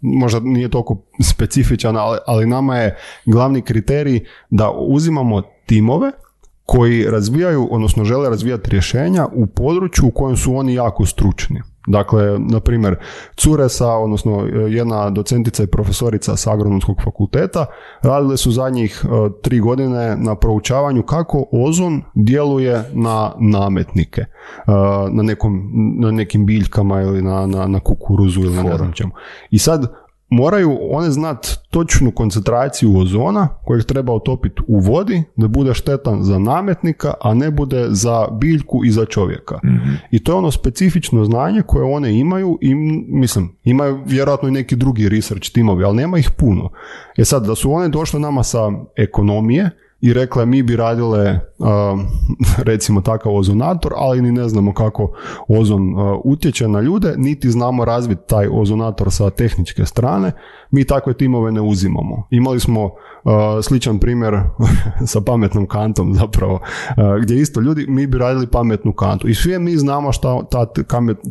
možda 0.00 0.40
nije 0.40 0.68
toliko 0.68 1.02
specifičan, 1.22 1.96
ali, 1.96 2.18
ali 2.26 2.46
nama 2.46 2.76
je 2.76 2.96
glavni 3.26 3.62
kriterij 3.62 4.24
da 4.50 4.70
uzimamo 4.70 5.42
timove 5.66 6.10
koji 6.66 7.04
razvijaju, 7.10 7.68
odnosno 7.70 8.04
žele 8.04 8.30
razvijati 8.30 8.70
rješenja 8.70 9.26
u 9.32 9.46
području 9.46 10.06
u 10.06 10.10
kojem 10.10 10.36
su 10.36 10.56
oni 10.56 10.74
jako 10.74 11.06
stručni. 11.06 11.60
Dakle, 11.88 12.38
na 12.38 12.60
primjer, 12.60 12.96
Curesa, 13.36 13.88
odnosno 13.88 14.46
e, 14.46 14.50
jedna 14.52 15.10
docentica 15.10 15.62
i 15.62 15.66
profesorica 15.66 16.36
sa 16.36 16.52
agronomskog 16.52 16.96
fakulteta, 17.04 17.66
radile 18.02 18.36
su 18.36 18.50
zadnjih 18.50 19.04
e, 19.04 19.08
tri 19.42 19.60
godine 19.60 20.16
na 20.16 20.34
proučavanju 20.34 21.02
kako 21.02 21.44
ozon 21.52 22.02
djeluje 22.14 22.84
na 22.92 23.32
nametnike, 23.38 24.20
e, 24.20 24.26
na, 25.10 25.22
nekom, 25.22 25.70
na 26.00 26.10
nekim 26.10 26.46
biljkama 26.46 27.00
ili 27.02 27.22
na, 27.22 27.46
na, 27.46 27.66
na 27.66 27.80
kukuruzu 27.80 28.40
ili 28.40 28.56
na 28.56 28.62
ne 28.62 28.76
znam 28.76 28.92
čemu. 28.92 29.10
I 29.50 29.58
sad 29.58 30.07
moraju 30.30 30.78
one 30.90 31.10
znat 31.10 31.46
točnu 31.70 32.10
koncentraciju 32.10 32.98
ozona 32.98 33.48
kojeg 33.64 33.84
treba 33.84 34.12
utopiti 34.12 34.62
u 34.66 34.78
vodi 34.78 35.22
da 35.36 35.48
bude 35.48 35.74
štetan 35.74 36.22
za 36.22 36.38
nametnika, 36.38 37.14
a 37.20 37.34
ne 37.34 37.50
bude 37.50 37.86
za 37.90 38.28
biljku 38.40 38.84
i 38.84 38.90
za 38.90 39.04
čovjeka. 39.04 39.60
I 40.10 40.24
to 40.24 40.32
je 40.32 40.36
ono 40.36 40.50
specifično 40.50 41.24
znanje 41.24 41.62
koje 41.62 41.94
one 41.94 42.18
imaju 42.18 42.58
i 42.60 42.74
mislim, 43.08 43.56
imaju 43.64 44.00
vjerojatno 44.06 44.48
i 44.48 44.52
neki 44.52 44.76
drugi 44.76 45.08
research 45.08 45.52
timovi, 45.52 45.84
ali 45.84 45.96
nema 45.96 46.18
ih 46.18 46.30
puno. 46.30 46.70
E 47.16 47.24
sad, 47.24 47.46
da 47.46 47.54
su 47.54 47.72
one 47.72 47.88
došle 47.88 48.20
nama 48.20 48.42
sa 48.42 48.70
ekonomije 48.96 49.70
i 50.00 50.12
rekle 50.12 50.46
mi 50.46 50.62
bi 50.62 50.76
radile 50.76 51.40
recimo 52.58 53.00
takav 53.00 53.34
ozonator, 53.34 53.92
ali 53.96 54.22
ni 54.22 54.32
ne 54.32 54.48
znamo 54.48 54.74
kako 54.74 55.12
ozon 55.48 55.80
utječe 56.24 56.68
na 56.68 56.80
ljude, 56.80 57.14
niti 57.16 57.50
znamo 57.50 57.84
razviti 57.84 58.22
taj 58.26 58.48
ozonator 58.52 59.12
sa 59.12 59.30
tehničke 59.30 59.86
strane, 59.86 60.32
mi 60.70 60.84
takve 60.84 61.14
timove 61.14 61.52
ne 61.52 61.60
uzimamo. 61.60 62.26
Imali 62.30 62.60
smo 62.60 62.90
sličan 63.62 63.98
primjer 63.98 64.40
sa 65.12 65.20
pametnom 65.20 65.66
kantom 65.66 66.14
zapravo, 66.14 66.60
gdje 67.22 67.40
isto 67.40 67.60
ljudi, 67.60 67.86
mi 67.88 68.06
bi 68.06 68.18
radili 68.18 68.46
pametnu 68.46 68.92
kantu 68.92 69.28
i 69.28 69.34
svi 69.34 69.58
mi 69.58 69.76
znamo 69.76 70.12
šta 70.12 70.42
ta 70.50 70.66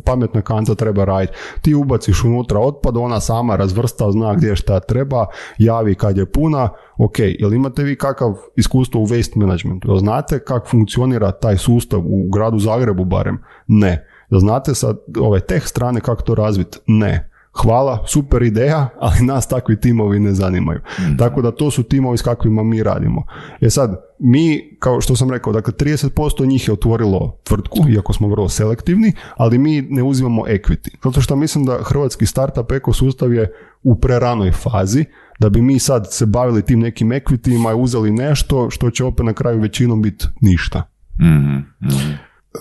pametna 0.04 0.42
kanta 0.42 0.74
treba 0.74 1.04
raditi. 1.04 1.32
Ti 1.62 1.74
ubaciš 1.74 2.24
unutra 2.24 2.60
otpad, 2.60 2.96
ona 2.96 3.20
sama 3.20 3.56
razvrsta, 3.56 4.10
zna 4.10 4.34
gdje 4.34 4.56
šta 4.56 4.80
treba, 4.80 5.26
javi 5.58 5.94
kad 5.94 6.16
je 6.16 6.32
puna, 6.32 6.68
ok, 6.98 7.18
jel 7.18 7.54
imate 7.54 7.82
vi 7.82 7.96
kakav 7.96 8.34
iskustvo 8.56 9.00
u 9.00 9.06
waste 9.06 9.36
managementu? 9.36 9.88
Jel 9.88 9.98
znate 9.98 10.38
kako 10.38 10.68
funkcionira 10.68 11.32
taj 11.32 11.56
sustav 11.56 12.00
u 12.00 12.28
gradu 12.32 12.58
Zagrebu 12.58 13.04
barem? 13.04 13.38
Ne. 13.66 14.06
Jel 14.30 14.40
znate 14.40 14.74
sa 14.74 14.94
ove 15.20 15.40
teh 15.40 15.66
strane 15.66 16.00
kako 16.00 16.22
to 16.22 16.34
razviti? 16.34 16.78
Ne. 16.86 17.30
hvala, 17.62 18.04
super 18.06 18.42
ideja, 18.42 18.88
ali 19.00 19.26
nas 19.26 19.46
takvi 19.48 19.80
timovi 19.80 20.18
ne 20.18 20.34
zanimaju. 20.34 20.80
Tako 21.18 21.42
da 21.42 21.50
to 21.50 21.70
su 21.70 21.82
timovi 21.82 22.18
s 22.18 22.22
kakvima 22.22 22.62
mi 22.62 22.82
radimo. 22.82 23.24
E 23.60 23.70
sad, 23.70 23.96
mi, 24.18 24.76
kao 24.78 25.00
što 25.00 25.16
sam 25.16 25.30
rekao, 25.30 25.52
dakle 25.52 25.72
30% 25.72 26.46
njih 26.46 26.68
je 26.68 26.72
otvorilo 26.72 27.38
tvrtku, 27.44 27.78
iako 27.94 28.12
smo 28.12 28.28
vrlo 28.28 28.48
selektivni, 28.48 29.12
ali 29.36 29.58
mi 29.58 29.82
ne 29.82 30.02
uzimamo 30.02 30.42
equity. 30.42 30.96
Zato 31.04 31.20
što 31.20 31.36
mislim 31.36 31.64
da 31.64 31.78
hrvatski 31.82 32.26
startup 32.26 32.72
ekosustav 32.72 33.32
je 33.32 33.52
u 33.82 34.00
preranoj 34.00 34.52
fazi, 34.52 35.04
da 35.38 35.48
bi 35.48 35.62
mi 35.62 35.78
sad 35.78 36.06
se 36.10 36.26
bavili 36.26 36.62
tim 36.62 36.80
nekim 36.80 37.08
equitima 37.08 37.70
i 37.70 37.82
uzeli 37.82 38.10
nešto 38.10 38.70
što 38.70 38.90
će 38.90 39.04
opet 39.04 39.26
na 39.26 39.32
kraju 39.32 39.60
većinom 39.60 40.02
biti 40.02 40.26
ništa. 40.40 40.82
Mhm, 41.20 41.56
mhm. 41.82 42.12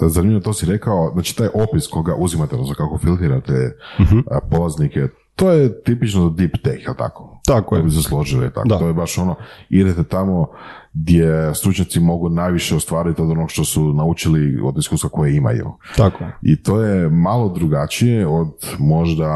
Zanimljivo 0.01 0.41
to 0.41 0.53
si 0.53 0.65
rekao, 0.65 1.11
znači 1.13 1.37
taj 1.37 1.47
opis 1.53 1.87
koga 1.87 2.15
uzimate, 2.15 2.55
odnosno 2.55 2.75
kako 2.75 2.97
filtrirate 2.97 3.77
a, 4.31 4.39
polaznike, 4.51 5.07
to 5.35 5.51
je 5.51 5.83
tipično 5.83 6.29
deep 6.29 6.51
tech, 6.63 6.83
jel 6.85 6.95
tako? 6.97 7.41
Tako 7.45 7.75
je. 7.75 7.81
Kako 7.81 7.89
bi 7.89 7.95
se 7.95 8.03
složili, 8.03 8.53
tako. 8.53 8.67
Da. 8.67 8.79
To 8.79 8.87
je 8.87 8.93
baš 8.93 9.17
ono, 9.17 9.35
idete 9.69 10.03
tamo 10.03 10.47
gdje 11.01 11.55
stručnjaci 11.55 11.99
mogu 11.99 12.29
najviše 12.29 12.75
ostvariti 12.75 13.21
od 13.21 13.31
onog 13.31 13.51
što 13.51 13.65
su 13.65 13.93
naučili 13.93 14.61
od 14.63 14.77
iskustva 14.77 15.09
koje 15.09 15.35
imaju. 15.35 15.71
Tako. 15.95 16.25
I 16.41 16.55
to 16.55 16.81
je 16.81 17.09
malo 17.09 17.49
drugačije 17.49 18.27
od 18.27 18.51
možda, 18.79 19.27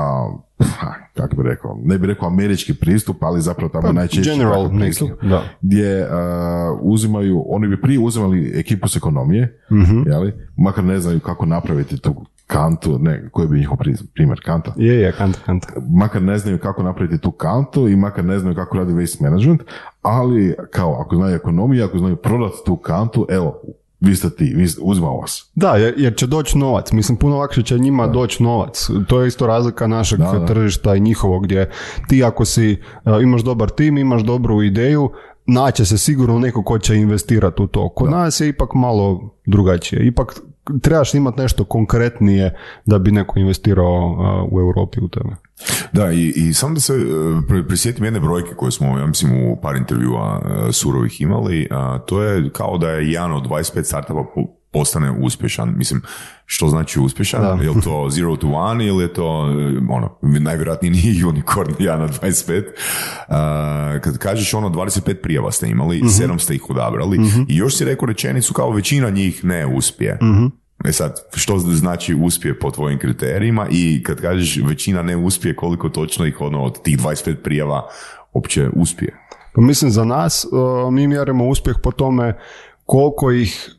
ha, 0.60 0.94
kako 1.14 1.36
bi 1.36 1.44
rekao, 1.44 1.78
ne 1.84 1.98
bi 1.98 2.08
rekao 2.08 2.28
američki 2.28 2.74
pristup, 2.74 3.24
ali 3.24 3.42
zapravo 3.42 3.70
tamo 3.70 3.92
najčešće 3.92 4.30
Pa, 4.30 4.34
general 4.34 4.64
takav 4.64 4.74
neki, 4.74 4.82
pristup, 4.82 5.10
da. 5.24 5.44
gdje 5.62 6.08
a, 6.12 6.78
uzimaju, 6.82 7.44
oni 7.48 7.68
bi 7.68 7.82
prije 7.82 8.00
uzimali 8.00 8.52
ekipu 8.56 8.88
s 8.88 8.96
ekonomije, 8.96 9.60
Mhm. 9.72 10.02
jeli, 10.06 10.34
makar 10.58 10.84
ne 10.84 11.00
znaju 11.00 11.20
kako 11.20 11.46
napraviti 11.46 11.98
tu 11.98 12.26
kantu, 12.52 13.00
ne, 13.00 13.30
koji 13.32 13.48
bi 13.48 13.58
njihov 13.58 13.78
pri- 13.78 14.08
primjer 14.14 14.42
kanta, 14.46 14.74
Je, 14.78 14.96
je, 14.96 15.12
kanta, 15.12 15.40
kanta. 15.46 15.68
makar 15.90 16.22
ne 16.22 16.38
znaju 16.38 16.60
kako 16.60 16.84
napraviti 16.84 17.22
tu 17.22 17.32
kantu 17.32 17.88
i 17.88 17.96
makar 17.96 18.26
ne 18.26 18.40
znaju 18.40 18.56
kako 18.56 18.78
radi 18.78 18.94
waste 18.94 19.24
management, 19.24 19.62
ali 20.02 20.56
kao 20.72 21.02
ako 21.02 21.16
znaju 21.16 21.36
ekonomiju, 21.36 21.86
ako 21.86 21.98
znaju 21.98 22.16
prodati 22.16 22.58
tu 22.66 22.76
kantu, 22.76 23.26
evo, 23.30 23.62
vi 24.00 24.16
ste 24.16 24.30
ti, 24.30 24.54
vi 24.56 24.68
ste, 24.68 24.82
uzimamo 24.84 25.18
vas. 25.18 25.52
Da, 25.56 25.72
jer, 25.72 25.94
jer 25.98 26.16
će 26.16 26.28
doći 26.28 26.58
novac. 26.58 26.92
Mislim, 26.92 27.18
puno 27.18 27.38
lakše 27.38 27.64
će 27.64 27.80
njima 27.80 28.08
doći 28.08 28.44
novac. 28.44 28.88
To 29.08 29.22
je 29.22 29.28
isto 29.28 29.48
razlika 29.48 29.88
našeg 29.88 30.20
Da, 30.20 30.32
da. 30.32 30.46
tržišta 30.46 30.96
i 30.96 31.00
njihovog, 31.00 31.44
gdje 31.44 31.70
ti 32.08 32.24
ako 32.24 32.46
si, 32.46 32.78
uh, 33.06 33.22
imaš 33.24 33.42
dobar 33.42 33.70
tim, 33.70 33.98
imaš 33.98 34.22
dobru 34.24 34.64
ideju, 34.64 35.10
naće 35.48 35.86
se 35.86 35.98
sigurno 35.98 36.40
neko 36.40 36.64
ko 36.64 36.80
će 36.80 36.96
investirati 36.96 37.62
u 37.62 37.68
to. 37.68 37.90
Kod 37.90 38.12
nas 38.12 38.42
je 38.42 38.48
ipak 38.48 38.70
malo 38.74 39.20
drugačije. 39.46 40.08
Ipak 40.08 40.36
trebaš 40.74 41.14
imati 41.14 41.42
nešto 41.42 41.64
konkretnije 41.64 42.56
da 42.86 43.00
bi 43.00 43.12
neko 43.12 43.40
investirao 43.40 44.08
uh, 44.44 44.54
u 44.54 44.60
Europi 44.60 45.00
u 45.00 45.10
tebe. 45.10 45.36
Da, 45.94 46.12
i, 46.12 46.34
i 46.38 46.54
samo 46.54 46.74
da 46.74 46.80
se 46.80 46.94
e, 46.94 46.98
pri- 47.48 47.68
prisjetim 47.68 48.06
jedne 48.06 48.20
brojke 48.20 48.50
koje 48.52 48.72
smo, 48.72 49.00
ja 49.00 49.06
mislim, 49.08 49.44
u 49.44 49.60
par 49.62 49.76
intervjua 49.76 50.42
e, 50.70 50.72
surovih 50.72 51.22
imali, 51.22 51.68
a 51.72 52.00
to 52.00 52.24
je 52.24 52.50
kao 52.50 52.78
da 52.78 52.90
je 52.90 53.12
jedan 53.12 53.32
od 53.32 53.44
25 53.44 53.84
startupa 53.84 54.24
po- 54.36 54.42
postane 54.74 55.12
uspješan. 55.14 55.74
Mislim, 55.78 56.02
što 56.46 56.68
znači 56.68 57.00
uspješan? 57.00 57.42
Da. 57.42 57.58
Je 57.64 57.70
li 57.70 57.82
to 57.82 58.08
zero 58.10 58.36
to 58.36 58.48
one 58.48 58.88
ili 58.88 59.04
je 59.04 59.14
to, 59.14 59.24
e, 59.50 59.80
ono, 59.90 60.10
najvjerojatnije 60.22 60.92
nije 60.94 61.26
unicorn 61.26 61.74
jedan 61.80 62.02
od 62.02 62.22
25. 62.22 62.64
A, 63.30 64.00
kad 64.00 64.18
kažeš 64.18 64.54
ono, 64.54 64.70
25 64.70 65.14
prijava 65.14 65.52
ste 65.52 65.68
imali, 65.68 65.98
Mhm. 65.98 66.08
sedam 66.08 66.40
ste 66.40 66.56
ih 66.56 66.70
odabrali 66.70 67.18
i 67.48 67.56
još 67.56 67.76
si 67.76 67.86
rekao 67.86 68.06
rečenicu 68.06 68.54
kao 68.54 68.72
većina 68.72 69.10
njih 69.10 69.44
ne 69.44 69.66
uspije. 69.68 70.18
Mhm. 70.24 70.46
E 70.86 70.92
sad, 70.92 71.20
što 71.36 71.58
znači 71.58 72.16
uspije 72.16 72.60
po 72.60 72.72
tvojim 72.72 73.00
kriterijima 73.00 73.68
i 73.72 74.04
kad 74.04 74.22
kažeš 74.22 74.60
većina 74.68 75.02
ne 75.02 75.18
uspije, 75.18 75.56
koliko 75.56 75.90
točno 75.90 76.26
ih 76.26 76.42
ono 76.42 76.64
od 76.64 76.82
tih 76.82 76.98
25 76.98 77.36
prijava 77.36 77.88
uopće 78.34 78.70
uspije? 78.74 79.18
Pa 79.54 79.62
mislim 79.62 79.92
za 79.92 80.06
nas, 80.06 80.46
uh, 80.52 80.94
mi 80.94 81.08
mjerimo 81.08 81.48
uspjeh 81.48 81.76
po 81.84 81.92
tome 81.92 82.38
koliko 82.86 83.32
ih 83.32 83.70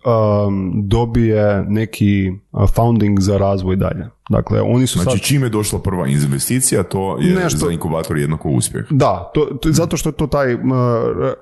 um, 0.46 0.72
dobije 0.88 1.64
neki 1.68 2.32
founding 2.66 3.20
za 3.20 3.38
razvoj 3.38 3.76
dalje. 3.76 4.06
Dakle, 4.30 4.60
oni 4.60 4.86
su 4.86 4.98
Znači, 4.98 5.18
sad... 5.18 5.26
čim 5.26 5.42
je 5.42 5.48
došla 5.48 5.78
prva 5.78 6.06
investicija, 6.06 6.82
to 6.82 7.18
je 7.18 7.34
Nešto- 7.34 7.66
za 7.66 7.72
inkubator 7.72 8.18
jednako 8.18 8.48
uspjeh. 8.48 8.84
Da, 8.90 9.30
to, 9.34 9.40
to- 9.40 9.72
zato 9.72 9.96
što 9.96 10.08
je 10.08 10.12
to 10.12 10.26
taj 10.26 10.54
uh, 10.54 10.60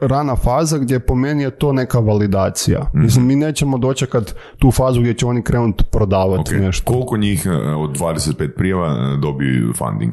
rana 0.00 0.36
faza 0.36 0.78
gdje 0.78 0.98
po 0.98 1.14
meni 1.14 1.42
je 1.42 1.50
to 1.50 1.72
neka 1.72 1.98
validacija. 1.98 2.80
Mhm. 2.94 3.02
Mislim, 3.02 3.26
mi 3.26 3.36
nećemo 3.36 3.78
dočekat 3.78 4.34
tu 4.58 4.70
fazu 4.70 5.00
gdje 5.00 5.14
će 5.14 5.26
oni 5.26 5.42
krenuti 5.42 5.84
prodavati 5.92 6.54
Ok, 6.54 6.60
nešto. 6.60 6.92
Koliko 6.92 7.16
njih 7.16 7.46
e, 7.46 7.50
od 7.74 7.90
25 7.90 8.48
prijava 8.48 8.86
e, 8.88 9.16
dobiju 9.16 9.72
funding? 9.72 10.12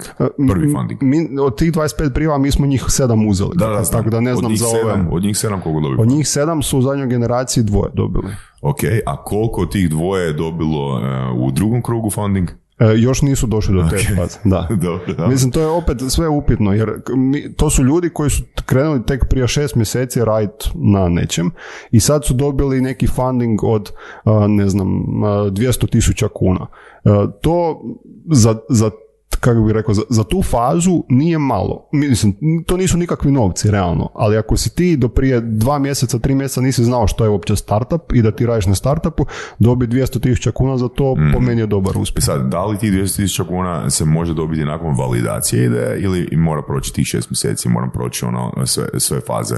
Prvi 0.50 0.74
funding. 0.74 1.04
Mi, 1.04 1.39
od 1.39 1.58
tih 1.58 1.72
25 1.72 2.14
prijava 2.14 2.38
mi 2.38 2.52
smo 2.52 2.66
njih 2.66 2.84
sedam 2.88 3.28
uzeli. 3.28 3.52
Da, 3.56 3.68
da, 3.68 3.84
tako 3.84 4.10
da 4.10 4.20
ne 4.20 4.32
od 4.34 4.39
znam 4.39 4.52
njih 4.52 4.60
za 4.60 4.66
sedam, 4.68 5.00
ove. 5.02 5.10
Od 5.12 5.24
njih 5.24 5.38
sedam 5.38 5.62
koliko 5.62 5.82
dobiju? 5.82 6.02
Od 6.02 6.08
njih 6.08 6.28
sedam 6.28 6.64
su 6.64 6.80
u 6.80 6.82
zadnjoj 6.82 7.08
generaciji 7.08 7.64
dvoje 7.64 7.91
dobili. 7.93 8.34
Ok, 8.62 8.80
a 9.05 9.24
koliko 9.24 9.66
tih 9.66 9.89
dvoje 9.89 10.26
je 10.26 10.34
dobilo 10.34 10.99
e, 10.99 11.32
u 11.32 11.51
drugom 11.51 11.82
krugu 11.82 12.10
funding? 12.10 12.49
E, 12.80 12.93
još 12.97 13.22
nisu 13.22 13.47
došli 13.47 13.76
do 13.76 13.89
te 13.89 13.97
faze. 14.16 14.39
Da. 14.43 14.68
Dobro, 14.82 15.14
da. 15.14 15.28
Mislim, 15.28 15.51
to 15.51 15.60
je 15.62 15.68
opet 15.68 15.97
sve 16.10 16.28
upitno, 16.28 16.74
jer 16.74 16.91
mi, 17.16 17.53
to 17.53 17.70
su 17.70 17.84
ljudi 17.84 18.10
koji 18.10 18.30
su 18.30 18.43
krenuli 18.66 19.05
tek 19.05 19.26
prije 19.30 19.47
šest 19.47 19.76
mjeseci 19.76 20.26
raditi 20.26 20.70
na 20.76 21.10
nečem 21.10 21.51
i 21.91 21.99
sad 21.99 22.26
su 22.26 22.34
dobili 22.34 22.82
neki 22.82 23.08
funding 23.08 23.64
od, 23.64 23.91
a, 24.24 24.47
ne 24.47 24.70
znam, 24.70 25.24
a, 25.24 25.28
200 25.28 25.89
tisuća 25.89 26.28
kuna. 26.34 26.68
E, 27.05 27.10
To 27.41 27.82
za, 28.32 28.55
za 28.70 28.91
kako 29.39 29.61
bih 29.61 29.73
rekao, 29.73 29.93
za, 29.93 30.01
za 30.09 30.23
tu 30.23 30.43
fazu 30.43 31.03
nije 31.09 31.38
malo. 31.38 31.89
Mislim, 31.91 32.35
to 32.65 32.77
nisu 32.77 32.97
nikakvi 32.97 33.31
novci, 33.31 33.71
realno. 33.71 34.09
Ali 34.15 34.38
ako 34.38 34.57
si 34.57 34.75
ti 34.75 34.97
do 34.97 35.07
prije 35.07 35.41
dva 35.41 35.79
mjeseca, 35.79 36.19
tri 36.19 36.35
mjeseca 36.35 36.61
nisi 36.61 36.83
znao 36.83 37.07
što 37.07 37.23
je 37.23 37.29
uopće 37.29 37.55
startup 37.55 38.13
i 38.13 38.21
da 38.21 38.31
ti 38.31 38.45
radiš 38.45 38.65
na 38.65 38.75
startupu, 38.75 39.25
dobi 39.59 39.88
200 39.88 40.21
tisuća 40.21 40.51
kuna 40.51 40.77
za 40.77 40.88
to, 40.88 41.15
po 41.33 41.39
meni 41.39 41.61
je 41.61 41.67
dobar 41.67 41.97
uspjeh. 41.97 42.23
I 42.23 42.25
sad, 42.25 42.49
da 42.51 42.65
li 42.65 42.77
tih 42.77 42.91
200.000 42.91 43.47
kuna 43.47 43.89
se 43.89 44.05
može 44.05 44.33
dobiti 44.33 44.65
nakon 44.65 44.95
validacije 44.97 45.65
ideje 45.65 45.99
ili 45.99 46.29
mora 46.38 46.61
proći 46.61 46.93
tih 46.93 47.07
šest 47.07 47.29
mjeseci, 47.29 47.69
moram 47.69 47.91
proći 47.91 48.25
ono 48.25 48.65
sve, 48.65 48.85
sve 48.97 49.21
faze 49.21 49.55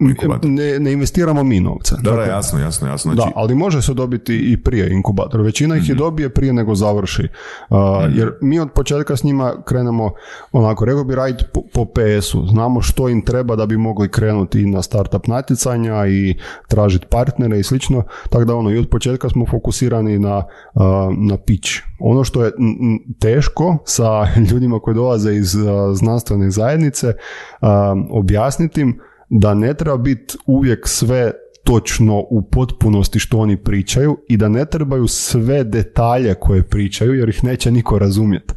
inkubatora? 0.00 0.52
Ne, 0.52 0.78
ne 0.80 0.92
investiramo 0.92 1.44
mi 1.44 1.60
novce. 1.60 1.94
Da, 2.02 2.10
da, 2.10 2.22
jasno, 2.22 2.58
jasno, 2.58 2.88
jasno. 2.88 3.14
Znači, 3.14 3.28
Da, 3.28 3.40
ali 3.40 3.54
može 3.54 3.82
se 3.82 3.94
dobiti 3.94 4.52
i 4.52 4.62
prije 4.62 4.92
inkubator. 4.92 5.40
Većina 5.40 5.76
ih 5.76 5.88
je 5.88 5.94
dobije 5.94 6.28
prije 6.28 6.52
nego 6.52 6.74
završi. 6.74 7.28
Uh, 7.70 7.76
Jer 8.14 8.32
mi 8.42 8.60
od 8.60 8.70
početka 8.72 9.16
s 9.16 9.24
njima 9.24 9.54
krenemo, 9.64 10.10
onako, 10.52 10.84
rekao 10.84 11.04
bi 11.04 11.14
raditi 11.14 11.44
po, 11.54 11.62
po 11.74 11.84
PS-u. 11.84 12.46
Znamo 12.46 12.80
što 12.80 13.08
im 13.08 13.24
treba 13.24 13.56
da 13.56 13.66
bi 13.66 13.76
mogli 13.76 14.08
krenuti 14.08 14.60
i 14.60 14.66
na 14.66 14.82
startup 14.82 15.26
natjecanja 15.26 16.06
i 16.06 16.34
tražiti 16.68 17.06
partnere 17.10 17.58
i 17.58 17.62
slično. 17.62 18.02
Tako 18.30 18.44
da 18.44 18.54
ono, 18.54 18.70
i 18.70 18.78
od 18.78 18.88
početka 18.88 19.28
smo 19.28 19.46
fokusirani 19.46 20.18
na, 20.18 20.36
uh, 20.36 20.82
na 21.18 21.36
pitch. 21.46 21.70
Ono 22.00 22.24
što 22.24 22.44
je 22.44 22.52
teško 23.20 23.76
sa 23.84 24.26
ljudima 24.50 24.78
koji 24.78 24.94
dolaze 24.94 25.34
iz 25.34 25.54
uh, 25.54 25.62
znanstvene 25.94 26.50
zajednice, 26.50 27.06
uh, 27.06 27.68
objasniti 28.10 28.80
im 28.80 29.00
da 29.30 29.54
ne 29.54 29.74
treba 29.74 29.96
biti 29.96 30.36
uvijek 30.46 30.88
sve 30.88 31.32
točno 31.64 32.18
u 32.30 32.42
potpunosti 32.42 33.18
što 33.18 33.38
oni 33.38 33.56
pričaju 33.56 34.16
i 34.28 34.36
da 34.36 34.48
ne 34.48 34.64
trebaju 34.64 35.06
sve 35.06 35.64
detalje 35.64 36.34
koje 36.34 36.62
pričaju 36.62 37.14
jer 37.14 37.28
ih 37.28 37.44
neće 37.44 37.70
niko 37.70 37.98
razumjeti. 37.98 38.54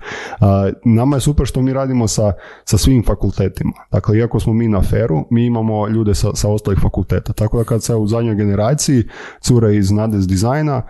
Nama 0.86 1.16
je 1.16 1.20
super 1.20 1.46
što 1.46 1.62
mi 1.62 1.74
radimo 1.74 2.08
sa, 2.08 2.34
sa 2.66 2.78
svim 2.78 3.04
fakultetima. 3.06 3.72
Dakle, 3.92 4.18
iako 4.18 4.40
smo 4.40 4.54
mi 4.54 4.68
na 4.68 4.82
feru, 4.82 5.26
mi 5.32 5.46
imamo 5.46 5.88
ljude 5.88 6.16
sa, 6.16 6.36
sa 6.36 6.50
ostalih 6.50 6.80
fakulteta. 6.82 7.34
Tako 7.34 7.58
da 7.58 7.64
kad 7.64 7.84
se 7.84 7.96
u 7.96 8.08
zadnjoj 8.08 8.36
generaciji 8.36 9.04
cure 9.42 9.76
iz 9.76 9.92
Nades 9.92 10.28
dizajna 10.28 10.82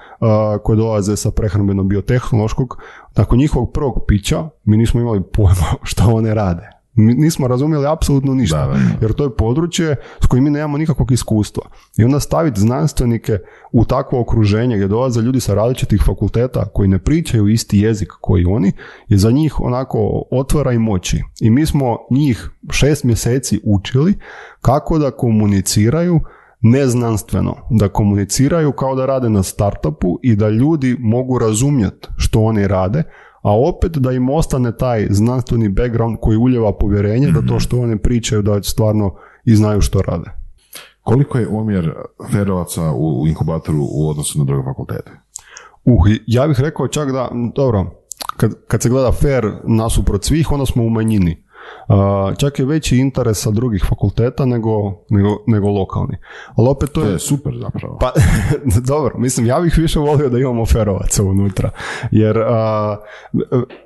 koje 0.63 0.77
dolaze 0.77 1.15
sa 1.15 1.31
prehrambeno 1.31 1.83
biotehnološkog, 1.83 2.77
nakon 3.15 3.37
njihovog 3.37 3.73
prvog 3.73 4.05
pića 4.07 4.49
mi 4.63 4.77
nismo 4.77 5.01
imali 5.01 5.23
pojma 5.33 5.73
što 5.89 6.03
one 6.03 6.33
rade. 6.33 6.82
Mi 6.95 7.13
nismo 7.13 7.47
razumjeli 7.47 7.87
apsolutno 7.87 8.33
ništa, 8.33 8.57
Da, 8.57 8.65
da, 8.65 8.73
da. 8.73 8.79
jer 9.01 9.13
to 9.13 9.23
je 9.23 9.35
područje 9.35 9.95
s 10.23 10.25
kojim 10.25 10.43
mi 10.43 10.49
nemamo 10.49 10.77
nikakvog 10.77 11.11
iskustva. 11.11 11.63
I 11.97 12.03
onda 12.03 12.19
staviti 12.19 12.59
znanstvenike 12.59 13.39
u 13.71 13.85
takvo 13.85 14.21
okruženje 14.21 14.75
gdje 14.75 14.87
dolaze 14.87 15.21
ljudi 15.21 15.39
sa 15.39 15.53
različitih 15.53 16.03
fakulteta 16.05 16.65
koji 16.65 16.89
ne 16.89 16.99
pričaju 16.99 17.47
isti 17.47 17.79
jezik 17.79 18.09
koji 18.21 18.45
oni, 18.45 18.71
je 19.07 19.17
za 19.17 19.31
njih 19.31 19.59
onako 19.59 20.23
otvara 20.31 20.71
i 20.71 20.79
moći. 20.79 21.23
I 21.41 21.49
mi 21.49 21.65
smo 21.65 21.97
njih 22.11 22.49
šest 22.69 23.03
mjeseci 23.03 23.61
učili 23.63 24.13
kako 24.61 24.97
da 24.97 25.11
komuniciraju 25.11 26.19
neznanstveno, 26.61 27.55
da 27.69 27.89
komuniciraju 27.89 28.71
kao 28.71 28.95
da 28.95 29.05
rade 29.05 29.29
na 29.29 29.43
startupu 29.43 30.19
i 30.21 30.35
da 30.35 30.49
ljudi 30.49 30.97
mogu 30.99 31.39
razumjeti 31.39 32.07
što 32.17 32.41
oni 32.41 32.67
rade, 32.67 33.03
a 33.43 33.59
opet 33.59 33.91
da 33.97 34.11
im 34.11 34.29
ostane 34.29 34.77
taj 34.77 35.07
znanstveni 35.09 35.69
background 35.69 36.17
koji 36.21 36.37
uljeva 36.37 36.73
povjerenje 36.77 37.31
da 37.31 37.47
to 37.47 37.59
što 37.59 37.79
oni 37.79 37.97
pričaju 37.97 38.41
da 38.41 38.63
stvarno 38.63 39.15
i 39.45 39.55
znaju 39.55 39.81
što 39.81 40.01
rade. 40.01 40.29
Koliko 41.01 41.37
je 41.37 41.47
omjer 41.47 41.93
ferovaca 42.31 42.91
u, 42.91 43.27
inkubatoru 43.27 43.79
u 43.91 44.09
odnosu 44.09 44.39
na 44.39 44.45
druge 44.45 44.63
fakultete? 44.63 45.11
Uh, 45.85 46.07
ja 46.27 46.47
bih 46.47 46.59
rekao 46.59 46.87
čak 46.87 47.11
da, 47.11 47.29
dobro, 47.55 47.85
kad, 48.37 48.53
kad 48.67 48.81
se 48.81 48.89
gleda 48.89 49.11
fair 49.11 49.51
nasuprot 49.63 50.23
svih, 50.23 50.51
onda 50.51 50.65
smo 50.65 50.83
u 50.83 50.89
manjini. 50.89 51.42
Čak 52.37 52.59
je 52.59 52.65
veći 52.65 52.97
interes 52.97 53.41
sa 53.41 53.51
drugih 53.51 53.85
fakulteta 53.89 54.45
nego, 54.45 54.71
nego, 55.09 55.29
nego 55.47 55.69
lokalni. 55.69 56.17
Ali 56.55 56.69
opet 56.69 56.91
to 56.91 57.01
To 57.01 57.07
je... 57.07 57.13
je 57.13 57.19
super 57.19 57.53
zapravo. 57.61 57.97
Pa, 57.99 58.11
dobro, 58.93 59.17
mislim, 59.17 59.45
ja 59.45 59.59
bih 59.59 59.77
više 59.77 59.99
volio 59.99 60.29
da 60.29 60.39
imamo 60.39 60.65
ferovaca 60.65 61.23
unutra, 61.23 61.69
jer 62.11 62.37
a, 62.37 62.97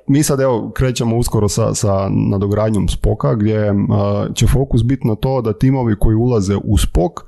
mi 0.06 0.22
sad 0.22 0.40
evo 0.40 0.70
krećemo 0.74 1.16
uskoro 1.16 1.48
sa, 1.48 1.74
sa 1.74 2.08
nadogradnjom 2.30 2.88
spoka, 2.88 3.34
gdje 3.34 3.68
a, 3.68 4.26
će 4.34 4.46
fokus 4.46 4.84
biti 4.84 5.08
na 5.08 5.14
to 5.14 5.40
da 5.40 5.52
timovi 5.52 5.96
koji 5.98 6.16
ulaze 6.16 6.56
u 6.64 6.78
spok 6.78 7.24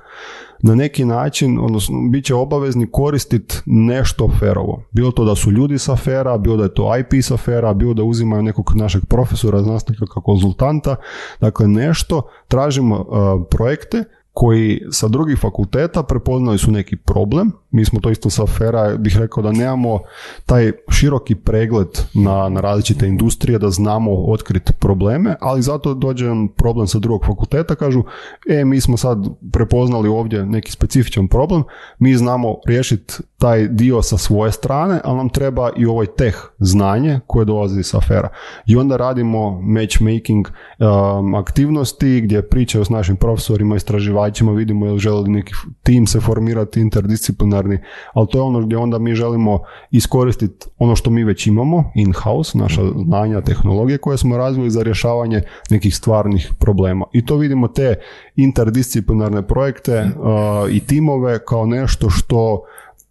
na 0.62 0.74
neki 0.74 1.04
način, 1.04 1.58
odnosno, 1.58 1.96
bit 2.10 2.24
će 2.24 2.34
obavezni 2.34 2.86
koristiti 2.90 3.56
nešto 3.66 4.28
ferovo. 4.38 4.82
Bilo 4.90 5.10
to 5.10 5.24
da 5.24 5.34
su 5.34 5.50
ljudi 5.50 5.78
sa 5.78 5.96
fera, 5.96 6.38
bilo 6.38 6.56
da 6.56 6.62
je 6.62 6.74
to 6.74 6.96
IP 6.98 7.24
sa 7.24 7.36
fera, 7.36 7.74
bilo 7.74 7.94
da 7.94 8.02
uzimaju 8.02 8.42
nekog 8.42 8.72
našeg 8.74 9.02
profesora, 9.08 9.62
znanstvenika 9.62 10.20
konzultanta. 10.20 10.96
Dakle, 11.40 11.68
nešto, 11.68 12.22
tražimo 12.48 12.96
a, 12.96 13.44
projekte 13.50 14.04
koji 14.32 14.80
sa 14.90 15.08
drugih 15.08 15.38
fakulteta 15.38 16.02
prepoznali 16.02 16.58
su 16.58 16.70
neki 16.70 16.96
problem. 16.96 17.52
Mi 17.70 17.84
smo 17.84 18.00
to 18.00 18.10
isto 18.10 18.30
sa 18.30 18.46
Fera, 18.46 18.96
bih 18.96 19.16
rekao 19.18 19.42
da 19.42 19.52
nemamo 19.52 19.98
taj 20.46 20.72
široki 20.88 21.34
pregled 21.34 21.88
na, 22.14 22.48
na 22.48 22.60
različite 22.60 23.06
industrije, 23.06 23.58
da 23.58 23.70
znamo 23.70 24.10
otkriti 24.12 24.72
probleme, 24.72 25.36
ali 25.40 25.62
zato 25.62 25.94
dođe 25.94 26.26
problem 26.56 26.86
sa 26.86 26.98
drugog 26.98 27.26
fakulteta, 27.26 27.74
kažu, 27.74 28.02
e, 28.48 28.64
mi 28.64 28.80
smo 28.80 28.96
sad 28.96 29.28
prepoznali 29.52 30.08
ovdje 30.08 30.46
neki 30.46 30.72
specifičan 30.72 31.28
problem, 31.28 31.62
mi 31.98 32.16
znamo 32.16 32.56
riješiti 32.66 33.14
taj 33.38 33.68
dio 33.68 34.02
sa 34.02 34.18
svoje 34.18 34.52
strane, 34.52 35.00
ali 35.04 35.16
nam 35.16 35.28
treba 35.28 35.70
i 35.76 35.86
ovaj 35.86 36.06
teh 36.06 36.34
znanje 36.58 37.20
koje 37.26 37.44
dolazi 37.44 37.82
sa 37.82 38.00
Fera. 38.00 38.28
I 38.66 38.76
onda 38.76 38.96
radimo 38.96 39.60
matchmaking 39.60 40.48
um, 40.48 41.34
aktivnosti 41.34 42.20
gdje 42.20 42.48
pričaju 42.48 42.84
s 42.84 42.88
našim 42.88 43.16
profesorima, 43.16 43.76
istraživačima, 43.76 44.19
vidimo 44.56 44.86
je 44.86 44.92
li 44.92 44.98
želi 44.98 45.30
neki 45.30 45.52
tim 45.82 46.06
se 46.06 46.20
formirati 46.20 46.80
interdisciplinarni, 46.80 47.78
ali 48.12 48.26
to 48.30 48.38
je 48.38 48.42
ono 48.42 48.60
gdje 48.60 48.76
onda 48.76 48.98
mi 48.98 49.14
želimo 49.14 49.60
iskoristiti 49.90 50.66
ono 50.78 50.96
što 50.96 51.10
mi 51.10 51.24
već 51.24 51.46
imamo, 51.46 51.92
in-house, 51.94 52.58
naša 52.58 52.82
znanja, 53.06 53.40
tehnologije 53.40 53.98
koje 53.98 54.18
smo 54.18 54.36
razvili 54.36 54.70
za 54.70 54.82
rješavanje 54.82 55.42
nekih 55.70 55.96
stvarnih 55.96 56.52
problema. 56.58 57.04
I 57.12 57.24
to 57.26 57.36
vidimo 57.36 57.68
te 57.68 57.94
interdisciplinarne 58.36 59.42
projekte 59.42 60.00
uh, 60.00 60.70
i 60.70 60.80
timove 60.80 61.38
kao 61.44 61.66
nešto 61.66 62.10
što 62.10 62.62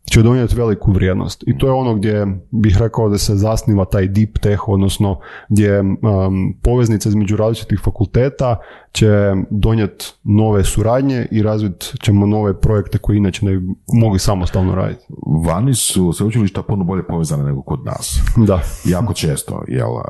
će 0.05 0.21
donijeti 0.21 0.55
veliku 0.55 0.91
vrijednost. 0.91 1.43
I 1.47 1.57
to 1.57 1.67
je 1.67 1.73
ono 1.73 1.95
gdje 1.95 2.27
bih 2.51 2.77
rekao 2.79 3.09
da 3.09 3.17
se 3.17 3.35
zasniva 3.35 3.85
taj 3.85 4.07
deep 4.07 4.39
tech, 4.39 4.67
odnosno 4.67 5.19
gdje 5.49 5.79
um, 5.79 5.97
poveznica 6.63 7.09
između 7.09 7.37
različitih 7.37 7.79
fakulteta 7.83 8.57
će 8.91 9.33
donijeti 9.49 10.05
nove 10.23 10.63
suradnje 10.63 11.27
i 11.31 11.43
razviti 11.43 11.85
ćemo 12.01 12.25
nove 12.25 12.59
projekte 12.59 12.97
koji 12.97 13.17
inače 13.17 13.45
ne 13.45 13.57
bi 13.57 13.67
mogli 13.93 14.19
samostalno 14.19 14.75
raditi. 14.75 15.05
Vani 15.45 15.75
su 15.75 16.13
sveučilišta 16.13 16.61
puno 16.63 16.83
bolje 16.83 17.03
povezane 17.07 17.43
nego 17.43 17.61
kod 17.61 17.85
nas. 17.85 18.19
Da. 18.47 18.61
Jako 18.85 19.13
često, 19.13 19.63
jel? 19.67 19.89
e, 19.89 20.01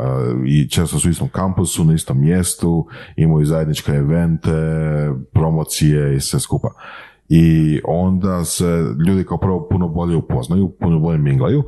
I 0.45 0.69
često 0.69 0.99
su 0.99 1.07
u 1.07 1.11
istom 1.11 1.29
kampusu, 1.29 1.83
na 1.83 1.93
istom 1.93 2.21
mjestu, 2.21 2.87
imaju 3.15 3.45
zajedničke 3.45 3.91
evente, 3.91 4.51
promocije 5.33 6.15
i 6.15 6.19
sve 6.19 6.39
skupa. 6.39 6.69
I 7.29 7.79
onda 7.85 8.45
se 8.45 8.85
ljudi 9.07 9.23
kao 9.23 9.37
prvo 9.37 9.67
puno 9.69 9.87
bolje 9.87 10.15
upoznaju, 10.15 10.71
puno 10.79 10.99
bolje 10.99 11.17
minglaju, 11.17 11.63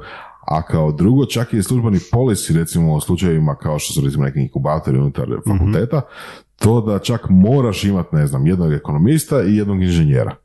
a 0.47 0.61
kao 0.61 0.91
drugo 0.91 1.25
čak 1.25 1.53
i 1.53 1.63
službeni 1.63 1.99
polisi, 2.11 2.53
recimo 2.53 2.93
u 2.95 3.01
slučajevima 3.01 3.55
kao 3.55 3.79
što 3.79 3.93
su 3.93 4.01
recimo 4.05 4.25
neki 4.25 4.39
inkubatori 4.39 4.97
unutar 4.97 5.27
fakulteta, 5.47 6.01
to 6.59 6.81
da 6.81 6.99
čak 6.99 7.29
moraš 7.29 7.83
imati, 7.83 8.15
ne 8.15 8.27
znam, 8.27 8.47
jednog 8.47 8.73
ekonomista 8.73 9.43
i 9.43 9.55
jednog 9.55 9.81
inženjera. 9.83 10.35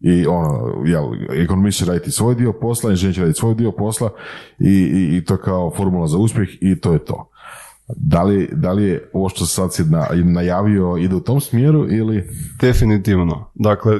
I 0.00 0.26
ono, 0.26 0.82
jel, 0.84 1.04
ekonomist 1.42 1.78
će 1.78 1.84
raditi 1.84 2.10
svoj 2.10 2.34
dio 2.34 2.52
posla, 2.52 2.90
inženjer 2.90 3.14
će 3.14 3.20
raditi 3.20 3.38
svoj 3.38 3.54
dio 3.54 3.72
posla 3.72 4.10
i, 4.58 4.70
i, 4.70 5.16
i 5.16 5.24
to 5.24 5.36
kao 5.36 5.70
formula 5.76 6.06
za 6.06 6.18
uspjeh 6.18 6.48
i 6.60 6.80
to 6.80 6.92
je 6.92 6.98
to. 6.98 7.28
Da 7.96 8.22
li, 8.22 8.48
da 8.52 8.72
li 8.72 8.84
je 8.84 9.10
ovo 9.12 9.28
što 9.28 9.46
sad 9.46 9.74
si 9.74 9.84
na- 9.84 10.08
najavio 10.24 10.96
ide 10.96 11.14
u 11.14 11.20
tom 11.20 11.40
smjeru 11.40 11.86
ili... 11.90 12.28
Definitivno. 12.60 13.50
Dakle, 13.54 13.98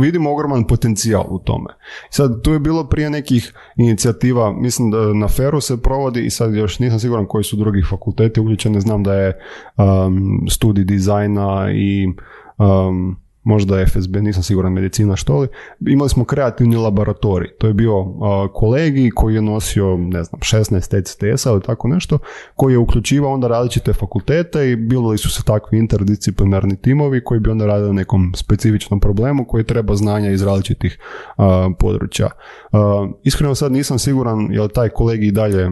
vidimo 0.00 0.32
ogroman 0.32 0.66
potencijal 0.66 1.24
u 1.28 1.38
tome. 1.38 1.70
Sad, 2.10 2.42
tu 2.42 2.52
je 2.52 2.58
bilo 2.58 2.84
prije 2.84 3.10
nekih 3.10 3.52
inicijativa, 3.76 4.52
mislim 4.52 4.90
da 4.90 5.14
na 5.14 5.28
Feru 5.28 5.60
se 5.60 5.82
provodi 5.82 6.26
i 6.26 6.30
sad 6.30 6.54
još 6.54 6.78
nisam 6.78 7.00
siguran 7.00 7.26
koji 7.26 7.44
su 7.44 7.56
drugi 7.56 7.82
fakulteti 7.90 8.40
uključeni, 8.40 8.80
znam 8.80 9.02
da 9.02 9.14
je 9.14 9.38
um, 9.76 10.46
studij 10.50 10.84
dizajna 10.84 11.72
i 11.74 12.06
um, 12.58 13.16
možda 13.48 13.86
FSB, 13.86 14.16
nisam 14.16 14.42
siguran 14.42 14.72
medicina 14.72 15.16
što 15.16 15.38
li, 15.38 15.48
imali 15.80 16.10
smo 16.10 16.24
kreativni 16.24 16.76
laboratorij. 16.76 17.50
To 17.58 17.66
je 17.66 17.74
bio 17.74 18.00
uh, 18.00 18.10
koji 19.14 19.34
je 19.34 19.42
nosio, 19.42 19.96
ne 19.96 20.24
znam, 20.24 20.40
16 20.40 20.98
ECTS-a 20.98 21.50
ili 21.50 21.62
tako 21.62 21.88
nešto, 21.88 22.18
koji 22.56 22.72
je 22.72 22.78
uključivao 22.78 23.32
onda 23.32 23.48
različite 23.48 23.92
fakultete 23.92 24.70
i 24.70 24.76
bili 24.76 25.18
su 25.18 25.30
se 25.30 25.42
takvi 25.44 25.78
interdisciplinarni 25.78 26.76
timovi 26.76 27.24
koji 27.24 27.40
bi 27.40 27.50
onda 27.50 27.66
radili 27.66 27.94
nekom 27.94 28.32
specifičnom 28.36 29.00
problemu 29.00 29.44
koji 29.44 29.64
treba 29.64 29.94
znanja 29.94 30.30
iz 30.30 30.42
različitih 30.42 30.98
područja. 31.78 32.28
Iskreno 33.24 33.54
sad 33.54 33.72
nisam 33.72 33.98
siguran 33.98 34.52
je 34.52 34.62
li 34.62 34.68
taj 34.68 34.88
kolegij 34.88 35.28
i 35.28 35.32
dalje 35.32 35.70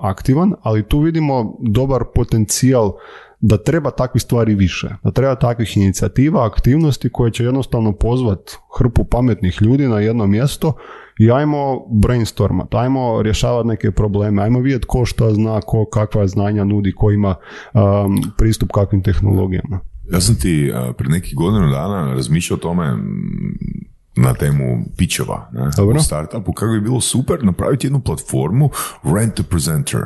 aktivan, 0.00 0.54
ali 0.62 0.88
tu 0.88 1.00
vidimo 1.00 1.56
dobar 1.60 2.04
potencijal 2.14 2.92
da 3.40 3.58
treba 3.58 3.90
takvih 3.90 4.22
stvari 4.22 4.54
više, 4.54 4.88
da 5.04 5.10
treba 5.10 5.34
takvih 5.34 5.76
inicijativa, 5.76 6.46
aktivnosti 6.46 7.08
koje 7.12 7.30
će 7.30 7.44
jednostavno 7.44 7.92
pozvat 7.92 8.38
hrpu 8.78 9.04
pametnih 9.04 9.62
ljudi 9.62 9.88
na 9.88 10.00
jedno 10.00 10.26
mjesto 10.26 10.72
i 11.18 11.30
ajmo 11.30 11.86
brainstormat, 12.02 12.74
ajmo 12.74 13.22
rješavati 13.22 13.68
neke 13.68 13.90
probleme, 13.90 14.42
ajmo 14.42 14.60
vidjeti 14.60 14.86
ko 14.86 15.04
što 15.04 15.34
zna, 15.34 15.60
ko 15.60 15.84
kakva 15.84 16.26
znanja 16.26 16.64
nudi, 16.64 16.92
ko 16.92 17.10
ima 17.10 17.34
um, 17.74 17.80
pristup 18.38 18.72
kakvim 18.72 19.02
tehnologijama. 19.02 19.80
Ja 20.12 20.20
sam 20.20 20.34
ti 20.34 20.72
a, 20.74 20.92
pred 20.92 21.10
nekih 21.10 21.34
godinu 21.34 21.68
dana 21.68 22.14
razmišljao 22.14 22.56
o 22.56 22.60
tome 22.60 22.96
na 24.16 24.34
temu 24.34 24.84
pičeva 24.96 25.50
ne, 25.52 25.70
Dobro. 25.76 25.96
u 25.98 26.02
startupu, 26.02 26.52
kako 26.52 26.72
bi 26.72 26.80
bilo 26.80 27.00
super 27.00 27.44
napraviti 27.44 27.86
jednu 27.86 28.00
platformu 28.00 28.70
Rent 29.16 29.40
a 29.40 29.42
Presenter. 29.42 30.00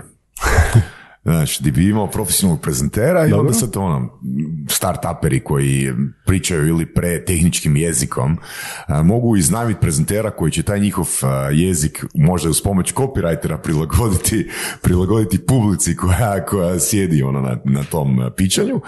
Znači, 1.25 1.59
gdje 1.61 1.73
bi 1.73 1.89
imao 1.89 2.07
profesionalnog 2.07 2.61
prezentera 2.63 3.27
i 3.27 3.33
onda 3.33 3.53
sad 3.53 3.77
ono, 3.77 4.21
startuperi 4.69 5.41
koji 5.41 5.93
pričaju 6.27 6.67
ili 6.69 6.87
pre 6.87 7.25
tehničkim 7.25 7.77
jezikom, 7.77 8.39
a, 8.87 9.03
mogu 9.03 9.37
iznajmiti 9.37 9.81
prezentera 9.81 10.31
koji 10.31 10.53
će 10.53 10.63
taj 10.63 10.81
njihov 10.81 11.09
a, 11.23 11.29
jezik 11.53 12.05
možda 12.15 12.51
uz 12.51 12.63
pomoć 12.63 12.95
copywritera 12.95 13.57
prilagoditi, 13.57 14.51
prilagoditi 14.83 15.47
publici 15.47 15.97
koja, 15.97 16.45
koja 16.47 16.81
sjedi 16.81 17.23
ono 17.23 17.41
na, 17.41 17.57
na 17.65 17.83
tom 17.91 18.19
a, 18.19 18.31
pičanju 18.31 18.81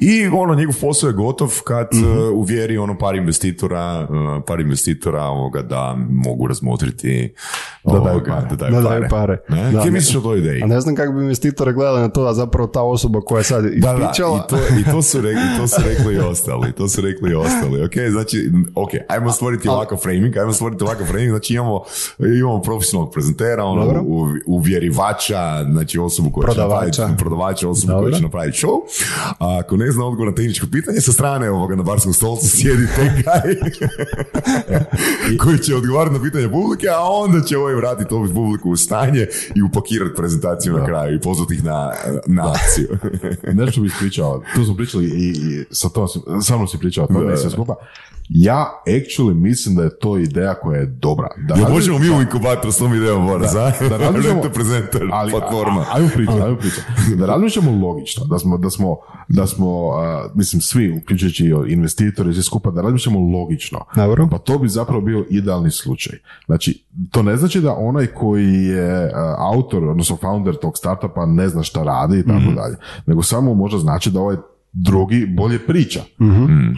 i 0.00 0.26
ono, 0.26 0.54
njegov 0.54 0.74
posao 0.80 1.08
je 1.08 1.12
gotov 1.14 1.60
kad 1.64 1.88
a, 1.92 2.30
uvjeri 2.30 2.78
ono 2.78 2.98
par 2.98 3.14
investitora, 3.16 4.08
par 4.46 4.60
investitora 4.60 5.22
ovoga 5.22 5.62
da 5.62 5.96
mogu 6.10 6.46
razmotriti 6.46 7.34
Da 7.84 7.98
daju 7.98 8.20
pare. 8.26 8.46
Da 8.50 8.56
daju 8.56 8.82
Da 8.82 8.88
pare. 8.88 9.08
pare. 9.08 9.38
Ne? 9.48 9.72
Da, 9.72 9.78
Kaj 9.78 9.84
ne- 9.84 9.90
misliš 9.90 10.16
o 10.16 10.20
toj 10.20 10.38
ideji? 10.38 10.62
A 10.62 10.66
ne 10.66 10.80
znam 10.80 10.94
kako 10.94 11.12
bi 11.12 11.20
investitori 11.22 11.75
gledali 11.76 12.00
na 12.00 12.08
to 12.08 12.24
da 12.24 12.34
zapravo 12.34 12.66
ta 12.68 12.82
osoba 12.82 13.20
koja 13.20 13.38
je 13.38 13.44
sad 13.44 13.64
Da, 13.64 13.92
da, 13.92 14.04
ispičala... 14.04 14.46
i 14.46 14.50
to, 14.50 14.56
i 14.80 14.84
to 14.92 15.02
su 15.02 15.20
rekli, 15.20 15.42
to 15.58 15.68
su 15.68 15.80
rekli 15.84 16.14
i 16.14 16.18
ostali, 16.18 16.72
to 16.72 16.88
su 16.88 17.00
rekli 17.00 17.30
i 17.30 17.34
ostali, 17.34 17.84
ok, 17.84 17.92
znači, 18.10 18.50
ok, 18.74 18.90
ajmo 19.08 19.32
stvoriti 19.32 19.68
ovakav 19.68 19.98
framing, 19.98 20.36
ajmo 20.36 20.52
stvoriti 20.52 20.84
ovakav 20.84 21.06
framing, 21.06 21.30
znači 21.30 21.54
imamo, 21.54 21.82
imamo 22.38 22.62
profesionalnog 22.62 23.12
prezentera, 23.12 23.64
ono, 23.64 24.04
uvjerivača, 24.46 25.64
znači 25.70 25.98
osobu 25.98 26.30
koja 26.30 26.48
će 26.48 26.54
Prodavača. 26.54 27.02
napraviti, 27.02 27.20
prodavača, 27.22 27.68
osobu 27.68 27.92
Dobro. 27.92 28.08
koja 28.08 28.16
će 28.16 28.22
napraviti 28.22 28.66
show, 28.66 28.80
a 29.38 29.58
ako 29.60 29.76
ne 29.76 29.90
zna 29.90 30.06
odgovor 30.06 30.28
na 30.28 30.34
tehničko 30.34 30.66
pitanje, 30.72 31.00
sa 31.00 31.12
strane 31.12 31.50
ovoga 31.50 31.76
na 31.76 31.82
barskom 31.82 32.12
stolcu 32.12 32.48
sjedi 32.48 32.86
taj 32.96 33.08
guy 33.08 33.56
koji 35.42 35.58
će 35.58 35.76
odgovarati 35.76 36.16
na 36.16 36.22
pitanje 36.22 36.48
publike, 36.48 36.86
a 36.88 37.00
onda 37.00 37.40
će 37.46 37.58
ovaj 37.58 37.74
vratiti 37.74 38.14
opet 38.14 38.34
publiku 38.34 38.70
u 38.70 38.76
stanje 38.76 39.26
i 39.54 39.62
upakirati 39.62 40.14
prezentaciju 40.16 40.72
na 40.72 40.86
kraju 40.86 41.16
i 41.16 41.20
pozvati 41.20 41.54
ih 41.54 41.64
na, 41.66 41.92
na 42.26 42.50
akciju. 42.50 42.88
Nešto 43.60 43.80
bi 43.80 43.86
ispričao, 43.86 44.42
tu 44.54 44.64
smo 44.64 44.74
pričali 44.74 45.04
i, 45.06 45.28
i 45.28 45.64
sa, 45.70 45.88
tom, 45.88 46.08
si- 46.08 46.18
sa 46.42 46.56
mnom 46.56 46.68
si 46.68 46.78
pričao 46.78 47.04
o 47.04 47.08
tome 47.08 47.34
i 47.34 47.36
sve 47.36 47.50
skupa. 47.50 47.74
Ja 48.28 48.82
actually 48.88 49.34
mislim 49.34 49.76
da 49.76 49.82
je 49.82 49.98
to 49.98 50.18
ideja 50.18 50.54
koja 50.54 50.80
je 50.80 50.86
dobra. 50.86 51.28
Da 51.38 51.54
razmi- 51.54 51.70
možemo 51.70 51.98
mi 51.98 52.10
u 52.10 52.20
inkubator 52.20 52.72
s 52.72 52.78
tom 52.78 52.94
idejom, 52.94 53.26
Boris, 53.26 53.54
a? 53.56 53.72
da 53.80 53.96
razmišljamo- 53.98 54.42
ali, 55.12 55.30
platforma. 55.30 55.84
Ajmo 55.92 56.08
pričati, 56.14 56.40
ajmo 56.40 56.56
pričati. 56.56 56.82
Da 57.16 57.26
razmišljamo 57.26 57.86
logično, 57.88 58.24
da 58.24 58.38
smo, 58.38 58.58
da 58.58 58.70
smo, 58.70 58.96
da 59.28 59.46
smo 59.46 59.66
a, 59.90 60.28
mislim, 60.34 60.60
svi, 60.62 60.92
uključujući 60.94 61.44
i 61.46 61.72
investitori, 61.72 62.34
svi 62.34 62.42
skupa, 62.42 62.70
da 62.70 62.82
razmišljamo 62.82 63.38
logično. 63.38 63.80
Dobro. 63.96 64.28
Pa 64.30 64.38
to 64.38 64.58
bi 64.58 64.68
zapravo 64.68 65.00
bio 65.00 65.26
idealni 65.30 65.70
slučaj. 65.70 66.18
Znači, 66.46 66.82
to 67.10 67.22
ne 67.22 67.36
znači 67.36 67.60
da 67.60 67.74
onaj 67.74 68.06
koji 68.06 68.54
je 68.54 69.04
uh, 69.04 69.10
autor, 69.38 69.84
odnosno 69.84 70.16
founder 70.16 70.54
tog 70.56 70.78
startupa 70.78 71.26
ne 71.26 71.48
zna 71.48 71.55
šta 71.62 71.82
radi 71.82 72.18
i 72.18 72.22
tako 72.26 72.54
dalje. 72.54 72.76
Nego 73.06 73.22
samo 73.22 73.54
možda 73.54 73.78
znači 73.78 74.10
da 74.10 74.20
ovaj 74.20 74.36
drugi 74.72 75.26
bolje 75.26 75.58
priča. 75.66 76.00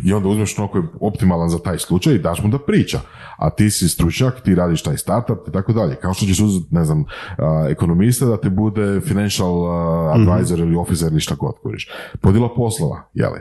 I 0.05 0.13
onda 0.13 0.29
uzmeš 0.29 0.59
ono 0.59 0.69
koji 0.69 0.83
je 0.83 0.89
optimalan 1.01 1.49
za 1.49 1.59
taj 1.59 1.79
slučaj 1.79 2.15
i 2.15 2.19
daš 2.19 2.43
mu 2.43 2.49
da 2.49 2.59
priča. 2.59 3.01
A 3.39 3.51
ti 3.51 3.71
si 3.71 3.89
stručnjak, 3.89 4.41
ti 4.45 4.55
radiš 4.55 4.83
taj 4.83 4.97
startup 4.97 5.39
i 5.49 5.53
tako 5.53 5.73
dalje. 5.73 5.95
Kao 5.95 6.15
što 6.15 6.27
ćeš 6.27 6.41
uzeti, 6.41 6.75
ne 6.75 6.85
znam, 6.85 7.05
a, 7.39 7.67
ekonomista 7.71 8.27
da 8.27 8.37
ti 8.37 8.51
bude 8.51 9.01
financial 9.01 9.67
a, 9.67 10.15
advisor 10.15 10.59
ili 10.59 10.77
officer 10.77 11.13
ili 11.13 11.21
šta 11.21 11.35
god 11.35 11.55
kuriš. 11.63 11.89
Podjela 12.21 12.49
poslova, 12.57 13.03
jeli? 13.15 13.39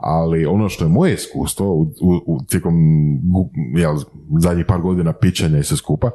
Ali 0.00 0.46
ono 0.46 0.68
što 0.68 0.84
je 0.84 0.88
moje 0.88 1.14
iskustvo 1.14 1.74
u, 1.74 1.82
u, 1.82 2.22
u 2.26 2.38
tijekom 2.48 2.74
jel, 3.76 3.96
zadnjih 4.38 4.66
par 4.66 4.80
godina 4.80 5.12
pičanja 5.12 5.58
i 5.58 5.64
sve 5.64 5.76
skupa, 5.76 6.10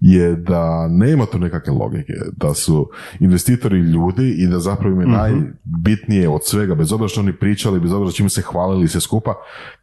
je 0.00 0.36
da 0.36 0.88
nema 0.88 1.26
tu 1.26 1.38
nekakve 1.38 1.72
logike, 1.72 2.12
da 2.36 2.54
su 2.54 2.90
investitori 3.20 3.78
ljudi 3.78 4.34
i 4.38 4.46
da 4.46 4.58
zapravo 4.58 4.94
im 4.94 5.00
je 5.00 5.06
najbitnije 5.06 6.28
od 6.28 6.40
svega, 6.44 6.74
bez 6.74 6.92
obzira 6.92 7.08
što 7.08 7.20
oni 7.20 7.32
pričali, 7.32 7.80
bez 7.80 7.92
obzira 7.92 8.12
čime 8.12 8.28
se 8.28 8.42
hvalili 8.42 8.84
i 8.84 8.88
sve 8.88 9.00
skupa, 9.00 9.34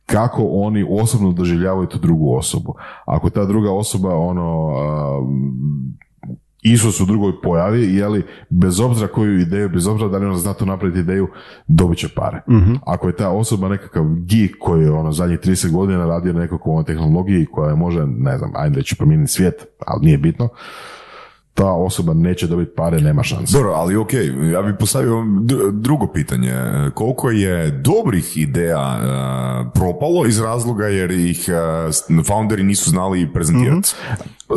kako 0.06 0.44
oni 0.44 0.86
osobno 0.90 1.32
doživljavaju 1.32 1.88
tu 1.88 2.00
drugu 2.00 2.36
osobu. 2.36 2.76
Ako 3.06 3.30
ta 3.30 3.46
druga 3.46 3.72
osoba 3.72 4.16
ono 4.16 4.72
Isus 6.68 7.00
u 7.00 7.06
drugoj 7.06 7.42
pojavi, 7.42 7.96
je 7.96 8.08
li, 8.08 8.24
bez 8.50 8.80
obzira 8.80 9.08
koju 9.08 9.40
ideju, 9.40 9.70
bez 9.70 9.88
obzira 9.88 10.10
da 10.10 10.18
li 10.18 10.26
ona 10.26 10.38
zna 10.38 10.54
to 10.54 10.66
napraviti 10.66 11.00
ideju, 11.00 11.28
dobit 11.68 11.98
će 11.98 12.10
pare. 12.16 12.42
Ako 12.86 13.08
je 13.08 13.16
ta 13.16 13.30
osoba 13.30 13.70
nekakav 13.70 14.04
geek 14.06 14.56
koji 14.60 14.84
je 14.84 14.92
ono 14.92 15.12
zadnjih 15.12 15.40
30 15.40 15.72
godina 15.72 16.06
radio 16.06 16.34
na 16.34 16.40
nekakvoj 16.40 16.84
tehnologiji 16.86 17.46
koja 17.46 17.70
je 17.70 17.76
može, 17.76 18.06
ne 18.06 18.38
znam, 18.38 18.52
ajde 18.56 18.76
reći 18.76 18.96
promijeniti 18.96 19.32
svijet, 19.32 19.66
ali 19.88 20.06
nije 20.06 20.18
bitno, 20.18 20.50
ta 21.56 21.72
osoba 21.72 22.14
neće 22.14 22.48
dobiti 22.48 22.72
pare, 22.76 23.02
nema 23.02 23.24
šanse. 23.24 23.58
Dobro, 23.58 23.72
ali 23.72 23.96
ok, 23.96 24.14
ja 24.54 24.62
bih 24.62 24.76
postavio 24.80 25.24
drugo 25.72 26.08
pitanje. 26.08 26.54
Koliko 26.94 27.30
je 27.30 27.72
dobrih 27.72 28.38
ideja 28.38 28.98
uh, 28.98 29.72
propalo 29.74 30.26
iz 30.26 30.40
razloga 30.40 30.86
jer 30.88 31.12
ih 31.12 31.46
uh, 32.18 32.24
founderi 32.26 32.64
nisu 32.64 32.90
znali 32.90 33.34
prezentirati? 33.34 33.90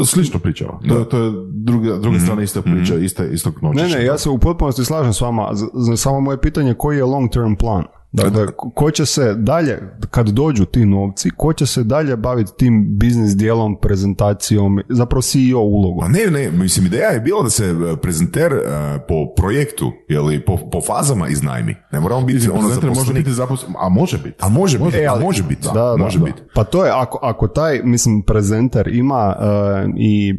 Slično 0.05 0.39
pričao. 0.41 0.81
To, 0.89 1.05
to 1.05 1.19
je 1.19 1.33
druga, 1.47 1.97
druga 1.97 2.19
strana 2.21 2.43
ista 2.43 2.63
priča, 2.63 2.95
ista, 2.95 3.25
istog 3.25 3.55
noćića. 3.63 3.85
Ne, 3.87 3.95
ne, 3.95 4.05
ja 4.05 4.19
se 4.19 4.31
u 4.31 4.39
potpunosti 4.39 4.85
slažem 4.85 5.13
s 5.13 5.21
vama. 5.21 5.49
Z- 5.53 5.67
z- 5.75 5.97
Samo 5.97 6.21
moje 6.21 6.41
pitanje 6.41 6.75
koji 6.75 6.97
je 6.97 7.05
long 7.05 7.31
term 7.33 7.55
plan? 7.55 7.85
Dakle, 8.13 8.47
ko- 8.49 8.71
ko 8.71 8.91
će 8.91 9.07
se 9.07 9.35
dalje, 9.35 9.79
kad 10.11 10.29
dođu 10.29 10.65
ti 10.65 10.87
novci, 10.87 11.31
ko 11.31 11.53
će 11.53 11.67
se 11.67 11.85
dalje 11.85 12.17
baviti 12.17 12.53
tim 12.57 12.87
biznis 12.91 13.37
dijelom, 13.37 13.77
prezentacijom, 13.81 14.81
zapravo 14.89 15.23
CEO 15.23 15.59
ulogu? 15.59 16.03
A 16.03 16.09
ne, 16.09 16.27
ne, 16.29 16.51
mislim, 16.51 16.87
ideja 16.87 17.09
je 17.09 17.21
bila 17.21 17.43
da 17.43 17.51
se 17.51 17.73
uh, 17.73 17.99
prezenter 17.99 18.53
uh, 18.53 18.61
po 19.09 19.35
projektu 19.35 19.93
ili 20.09 20.45
po, 20.45 20.57
po 20.73 20.81
fazama 20.81 21.29
iznajmi. 21.29 21.77
Ne 21.93 22.01
moramo 22.01 22.21
biti 22.23 22.51
ono 22.51 22.69
može 22.89 23.13
biti 23.13 23.33
zaposlen, 23.33 23.73
a 23.79 23.89
može 23.89 24.19
biti. 24.19 24.37
A 24.41 24.49
može 24.49 24.79
biti, 24.79 24.97
E, 24.97 25.07
a 25.07 25.13
ali- 25.13 25.25
može 25.25 25.43
biti, 25.43 25.63
Da, 25.65 25.73
da, 25.73 25.97
može 25.97 26.19
da. 26.19 26.25
biti. 26.25 26.43
Pa 26.55 26.65
to 26.65 26.85
je, 26.85 26.93
ako, 26.95 27.19
ako 27.23 27.49
taj, 27.49 27.81
mislim, 27.85 28.23
prezenter 28.23 28.89
ima 28.89 29.37
uh, 29.39 29.45
i 29.97 30.35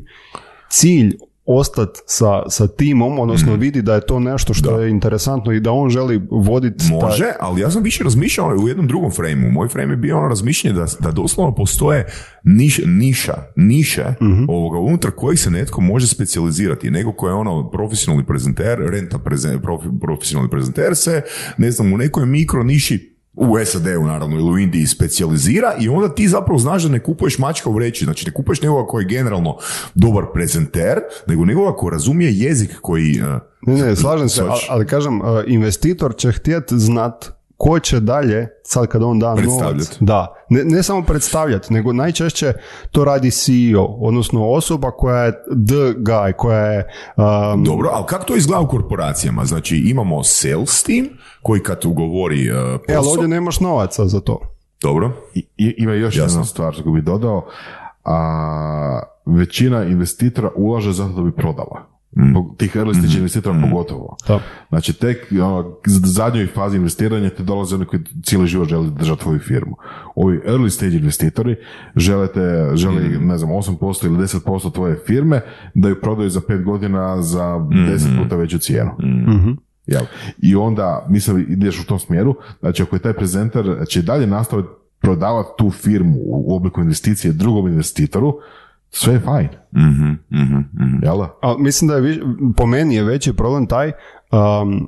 cilj 0.70 1.17
ostati 1.52 2.00
sa, 2.06 2.50
sa 2.50 2.68
timom, 2.68 3.20
odnosno 3.20 3.56
vidi 3.56 3.82
da 3.82 3.95
je 3.95 4.06
to 4.06 4.20
nešto 4.20 4.54
što 4.54 4.80
je 4.80 4.89
interesantno 4.89 5.52
i 5.52 5.60
da 5.60 5.72
on 5.72 5.89
želi 5.89 6.22
voditi 6.32 6.86
Može, 6.91 7.32
ali 7.39 7.62
ja 7.62 7.72
sam 7.72 7.84
više 7.84 8.04
razmišljao 8.04 8.47
u 8.64 8.68
jednom 8.68 8.88
drugom 8.88 9.12
frame 9.12 9.50
Moj 9.52 9.68
frame 9.68 9.93
je 9.93 9.97
bio 9.97 10.18
ono 10.18 10.28
razmišljanje 10.28 10.76
da, 10.76 10.86
da 11.00 11.12
doslovno 11.12 11.56
postoje 11.56 12.06
niš, 12.43 12.82
niša, 12.86 13.34
niše 13.56 14.06
ovoga, 14.47 14.80
unutar 14.80 15.12
kojih 15.12 15.39
se 15.39 15.52
netko 15.52 15.82
može 15.82 16.08
specijalizirati. 16.08 16.91
Nego 16.91 17.12
ko 17.12 17.28
je 17.28 17.34
ono 17.34 17.70
profesionalni 17.70 18.26
prezenter, 18.26 18.80
renta 18.80 19.18
prezen- 19.18 19.60
profi- 19.62 20.00
profesionalni 20.00 20.50
prezenter 20.50 20.95
se, 20.95 21.22
ne 21.58 21.72
znam, 21.72 21.93
u 21.93 21.97
nekoj 21.97 22.26
mikro 22.26 22.64
niši 22.64 23.09
u 23.34 23.66
SAD-u 23.66 24.04
naravno 24.04 24.36
ili 24.36 24.52
u 24.52 24.58
Indiji 24.58 24.88
specijalizira 24.88 25.74
i 25.80 25.90
onda 25.90 26.16
ti 26.16 26.28
zapravo 26.28 26.60
znaš 26.60 26.84
da 26.84 26.90
ne 26.90 27.04
kupuješ 27.04 27.38
mačka 27.38 27.70
u 27.70 27.74
vreći, 27.74 28.06
znači 28.06 28.26
ne 28.26 28.34
kupuješ 28.34 28.62
nekoga 28.62 28.88
koji 28.88 29.04
je 29.04 29.10
generalno 29.10 29.58
dobar 29.96 30.24
prezenter, 30.34 31.00
nego 31.28 31.46
nekoga 31.46 31.76
ko 31.76 31.90
razumije 31.90 32.32
jezik 32.34 32.80
koji... 32.82 33.22
uh, 33.22 33.42
Ne, 33.62 33.86
ne, 33.86 33.96
slažem 33.96 34.30
se, 34.30 34.42
ali, 34.42 34.62
ali 34.70 34.86
kažem, 34.88 35.22
uh, 35.22 35.28
investitor 35.48 36.16
će 36.16 36.32
htjet 36.32 36.64
znat 36.70 37.40
ko 37.60 37.80
će 37.80 38.00
dalje, 38.00 38.48
sad 38.64 38.88
kad 38.88 39.04
on 39.04 39.20
da 39.20 39.36
novac, 39.36 39.98
da, 40.00 40.28
ne, 40.50 40.64
ne 40.64 40.84
samo 40.84 41.04
predstavljati, 41.04 41.74
nego 41.74 41.94
najčešće 41.94 42.54
to 42.92 43.06
radi 43.06 43.32
CEO, 43.32 43.86
odnosno 43.86 44.50
osoba 44.50 44.92
koja 44.92 45.24
je 45.24 45.32
the 45.68 46.00
guy, 46.00 46.34
koja 46.34 46.66
je 46.66 46.88
um, 47.18 47.64
Dobro, 47.64 47.90
ali 47.94 48.06
kako 48.08 48.26
to 48.26 48.36
izgleda 48.36 48.62
u 48.62 48.68
korporacijama? 48.68 49.46
Znači 49.46 49.78
imamo 49.78 50.24
sales 50.24 50.84
team 50.84 51.08
koji 51.42 51.62
kad 51.62 51.86
ugovori 51.86 52.52
uh, 52.52 52.58
e, 52.58 52.60
ali 52.60 52.80
posao... 52.88 53.12
ovdje 53.12 53.28
nemaš 53.28 53.60
novaca 53.60 54.08
za 54.08 54.20
to. 54.20 54.40
Dobro. 54.82 55.12
I, 55.34 55.74
ima 55.78 55.94
još 55.94 56.16
Jasno. 56.16 56.34
jedna 56.34 56.46
stvar 56.46 56.84
koju 56.84 56.94
bi 56.94 57.02
dodao, 57.02 57.46
a 58.06 59.00
većina 59.26 59.84
investitora 59.84 60.52
ulaže 60.56 60.92
zato 60.92 61.14
da 61.14 61.22
bi 61.22 61.32
prodala. 61.32 61.86
Po- 62.34 62.56
Tih 62.58 62.76
early 62.76 63.00
stage 63.00 63.18
investitora 63.18 63.62
pogotovo. 63.62 64.16
Da. 64.28 64.40
Znači 64.70 64.94
tek 64.94 65.28
ono, 65.42 65.76
zadnjoj 65.88 66.48
fazi 66.48 66.78
investiranja 66.78 67.30
te 67.30 67.44
dolaze 67.44 67.76
oni 67.76 67.86
koji 67.86 68.02
cijeli 68.24 68.48
život 68.48 68.68
žele 68.68 68.90
držati 68.90 69.22
tvoju 69.22 69.40
firmu. 69.40 69.76
Ovi 70.16 70.40
early 70.48 70.70
stage 70.70 70.96
investitori 70.96 71.56
želite, 71.96 72.72
žele, 72.74 73.02
ne 73.20 73.38
znam, 73.38 73.50
8% 73.50 74.06
ili 74.06 74.18
10% 74.18 74.74
tvoje 74.74 75.00
firme 75.08 75.42
da 75.74 75.90
ju 75.90 76.02
prodaju 76.02 76.30
za 76.30 76.40
5 76.40 76.64
godina 76.64 77.22
za 77.22 77.44
10 77.44 78.24
puta 78.24 78.36
veću 78.36 78.58
cijenu. 78.60 78.92
Jel? 79.90 80.04
I 80.40 80.56
onda, 80.56 81.06
mislim, 81.10 81.46
ideš 81.50 81.80
u 81.80 81.86
tom 81.86 82.00
smjeru, 82.00 82.36
znači 82.60 82.84
ako 82.84 82.96
je 82.96 83.00
taj 83.00 83.14
prezenter, 83.14 83.66
će 83.88 84.02
dalje 84.02 84.28
nastaviti 84.28 84.70
prodavati 85.02 85.50
tu 85.58 85.70
firmu 85.72 86.16
u 86.18 86.56
obliku 86.56 86.82
investicije 86.82 87.34
drugom 87.34 87.68
investitoru, 87.68 88.38
sve 88.90 89.14
je 89.14 89.20
fajn. 89.20 89.50
Mhm, 89.74 90.10
mhm, 90.34 90.56
mhm. 90.76 91.04
Jel 91.04 91.18
da? 91.18 91.38
Ali 91.42 91.62
mislim 91.62 91.88
da 91.88 91.96
je, 91.96 92.02
vi- 92.02 92.22
po 92.58 92.66
meni 92.66 92.96
je 92.96 93.04
veći 93.04 93.34
problem 93.34 93.66
taj, 93.66 93.92
um, 94.32 94.88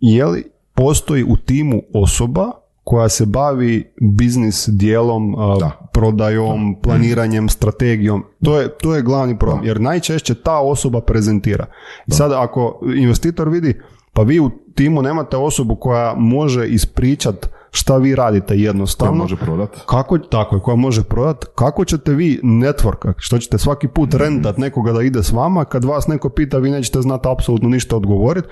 je 0.00 0.26
li 0.26 0.44
postoji 0.74 1.24
u 1.24 1.36
timu 1.36 1.82
osoba 1.94 2.50
koja 2.84 3.08
se 3.08 3.26
bavi 3.26 3.92
biznis 4.02 4.68
dijelom, 4.68 5.34
Da. 5.60 5.88
prodajom, 5.92 6.76
planiranjem, 6.82 7.48
strategijom. 7.48 8.24
To 8.44 8.60
je, 8.60 8.68
to 8.72 8.94
je 8.94 9.02
glavni 9.02 9.38
problem, 9.38 9.64
jer 9.64 9.80
najčešće 9.80 10.34
ta 10.34 10.58
osoba 10.58 11.00
prezentira. 11.00 11.66
I 12.06 12.10
sad 12.10 12.32
ako 12.32 12.80
investitor 12.96 13.48
vidi, 13.48 13.80
pa 14.14 14.22
vi 14.22 14.40
u 14.40 14.50
timu 14.74 15.02
nemate 15.02 15.36
osobu 15.36 15.76
koja 15.76 16.14
može 16.16 16.66
ispričat 16.66 17.48
šta 17.70 17.96
vi 17.96 18.14
radite 18.14 18.56
jednostavno. 18.56 19.14
može 19.14 19.36
prodati. 19.36 19.80
Kako, 19.86 20.18
tako 20.18 20.56
je, 20.56 20.62
koja 20.62 20.76
može 20.76 21.02
prodati, 21.02 21.46
kako 21.54 21.84
ćete 21.84 22.12
vi 22.12 22.40
networka, 22.42 23.12
što 23.16 23.38
ćete 23.38 23.58
svaki 23.58 23.88
put 23.88 24.14
rentat 24.14 24.58
nekoga 24.58 24.92
da 24.92 25.02
ide 25.02 25.22
s 25.22 25.32
vama, 25.32 25.64
kad 25.64 25.84
vas 25.84 26.06
neko 26.06 26.28
pita, 26.28 26.58
vi 26.58 26.70
nećete 26.70 27.00
znati 27.00 27.28
apsolutno 27.28 27.68
ništa 27.68 27.96
odgovoriti 27.96 28.48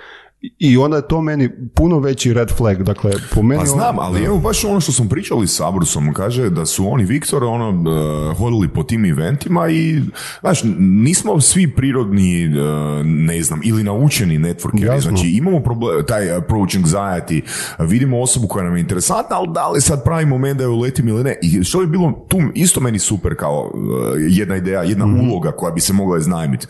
i 0.59 0.77
onda 0.77 0.97
je 0.97 1.09
to 1.09 1.21
meni 1.21 1.51
puno 1.75 1.99
veći 1.99 2.35
red 2.35 2.51
flag, 2.57 2.83
dakle, 2.83 3.13
po 3.35 3.43
meni... 3.43 3.63
Pa 3.65 3.71
ono- 3.71 3.73
znam, 3.73 3.99
ali 3.99 4.25
evo 4.25 4.39
baš 4.39 4.65
ono 4.65 4.81
što 4.81 4.93
smo 4.93 5.09
pričali 5.09 5.47
s 5.47 5.61
Abrusom, 5.61 6.13
kaže 6.15 6.51
da 6.51 6.67
su 6.67 6.93
oni 6.93 7.05
Viktor 7.05 7.45
ono 7.45 7.69
uh, 7.69 8.37
hodili 8.39 8.69
po 8.69 8.83
tim 8.83 9.05
eventima 9.05 9.69
i 9.69 10.01
znaš, 10.41 10.61
nismo 10.79 11.41
svi 11.41 11.75
prirodni, 11.75 12.47
uh, 12.47 13.07
ne 13.07 13.43
znam, 13.43 13.61
ili 13.65 13.85
naučeni 13.85 14.39
networkeri, 14.39 14.87
Jasno. 14.87 15.11
znači 15.11 15.29
imamo 15.29 15.61
problem, 15.61 16.05
taj 16.07 16.37
approach 16.37 16.75
anxiety, 16.75 17.43
vidimo 17.79 18.21
osobu 18.21 18.49
koja 18.49 18.65
nam 18.65 18.77
je 18.77 18.81
interesantna, 18.81 19.37
ali 19.37 19.49
da 19.55 19.69
li 19.69 19.81
sad 19.81 20.05
pravi 20.05 20.27
moment 20.27 20.59
da 20.59 20.65
je 20.65 20.69
uletim 20.69 21.09
ili 21.09 21.25
ne. 21.25 21.37
I 21.43 21.65
što 21.65 21.79
bi 21.79 21.87
bilo 21.87 22.27
tu 22.29 22.39
isto 22.55 22.81
meni 22.81 22.99
super 22.99 23.37
kao 23.37 23.71
uh, 23.75 23.81
jedna 24.19 24.57
ideja, 24.57 24.83
jedna 24.83 25.05
uloga 25.05 25.53
koja 25.53 25.73
bi 25.73 25.81
se 25.81 25.93
mogla 25.93 26.19
iznajmiti. 26.19 26.67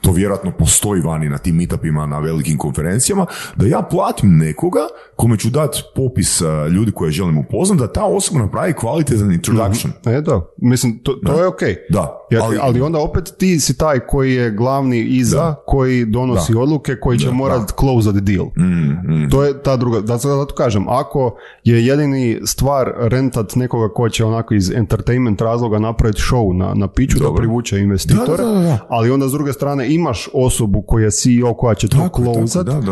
To 0.00 0.12
vjerojatno 0.12 0.50
postoji 0.50 1.02
vani 1.02 1.28
na 1.28 1.38
tim 1.38 1.56
meetupima, 1.56 2.06
na 2.06 2.18
velikim 2.18 2.58
konferencijama, 2.58 3.09
da 3.56 3.66
ja 3.66 3.82
platim 3.82 4.38
nekoga 4.38 4.80
kome 5.16 5.38
ću 5.38 5.50
dati 5.50 5.82
popis 5.96 6.40
ljudi 6.70 6.92
koje 6.92 7.10
želim 7.10 7.38
upoznat, 7.38 7.78
da 7.78 7.92
ta 7.92 8.04
osoba 8.04 8.40
napravi 8.40 8.72
kvalitetan 8.72 9.32
introduction. 9.32 9.92
E, 10.06 10.20
da, 10.20 10.40
mislim, 10.56 10.98
to, 10.98 11.12
to 11.14 11.40
je 11.40 11.46
ok. 11.46 11.60
Da, 11.90 12.16
Jer- 12.30 12.42
ali- 12.42 12.58
ali, 12.60 12.80
onda 12.80 12.98
opet 12.98 13.32
ti 13.38 13.60
si 13.60 13.78
taj 13.78 14.00
koji 14.00 14.34
je 14.34 14.50
glavni 14.50 15.00
iza, 15.00 15.54
koji 15.66 16.04
donosi 16.04 16.54
odluke, 16.54 16.96
koji 16.96 17.18
će 17.18 17.30
morat 17.30 17.72
close 17.80 18.10
the 18.10 18.20
deal. 18.20 18.44
Mm, 18.46 19.30
To 19.30 19.44
je 19.44 19.62
ta 19.62 19.76
druga, 19.76 20.00
da 20.00 20.16
zato 20.16 20.54
kažem, 20.54 20.88
ako 20.88 21.36
je 21.64 21.86
jedini 21.86 22.40
stvar 22.44 22.92
rentat 22.98 23.54
nekoga 23.54 23.94
ko 23.94 24.08
će 24.08 24.24
onako 24.24 24.54
iz 24.54 24.70
entertainment 24.70 25.40
razloga 25.40 25.78
napraviti 25.78 26.22
show 26.22 26.52
na, 26.52 26.74
na 26.74 26.88
piću 26.88 27.18
da 27.18 27.34
privuče 27.36 27.78
investitore, 27.78 28.36
Da, 28.36 28.44
da, 28.44 28.52
da, 28.52 28.60
da. 28.60 28.78
ali 28.88 29.10
onda 29.10 29.28
s 29.28 29.32
druge 29.32 29.52
strane 29.52 29.94
imaš 29.94 30.28
osobu 30.34 30.82
koja 30.82 31.04
je 31.04 31.10
CEO 31.10 31.54
koja 31.54 31.74
će 31.74 31.88
to 31.88 31.96
Tako 31.98 32.22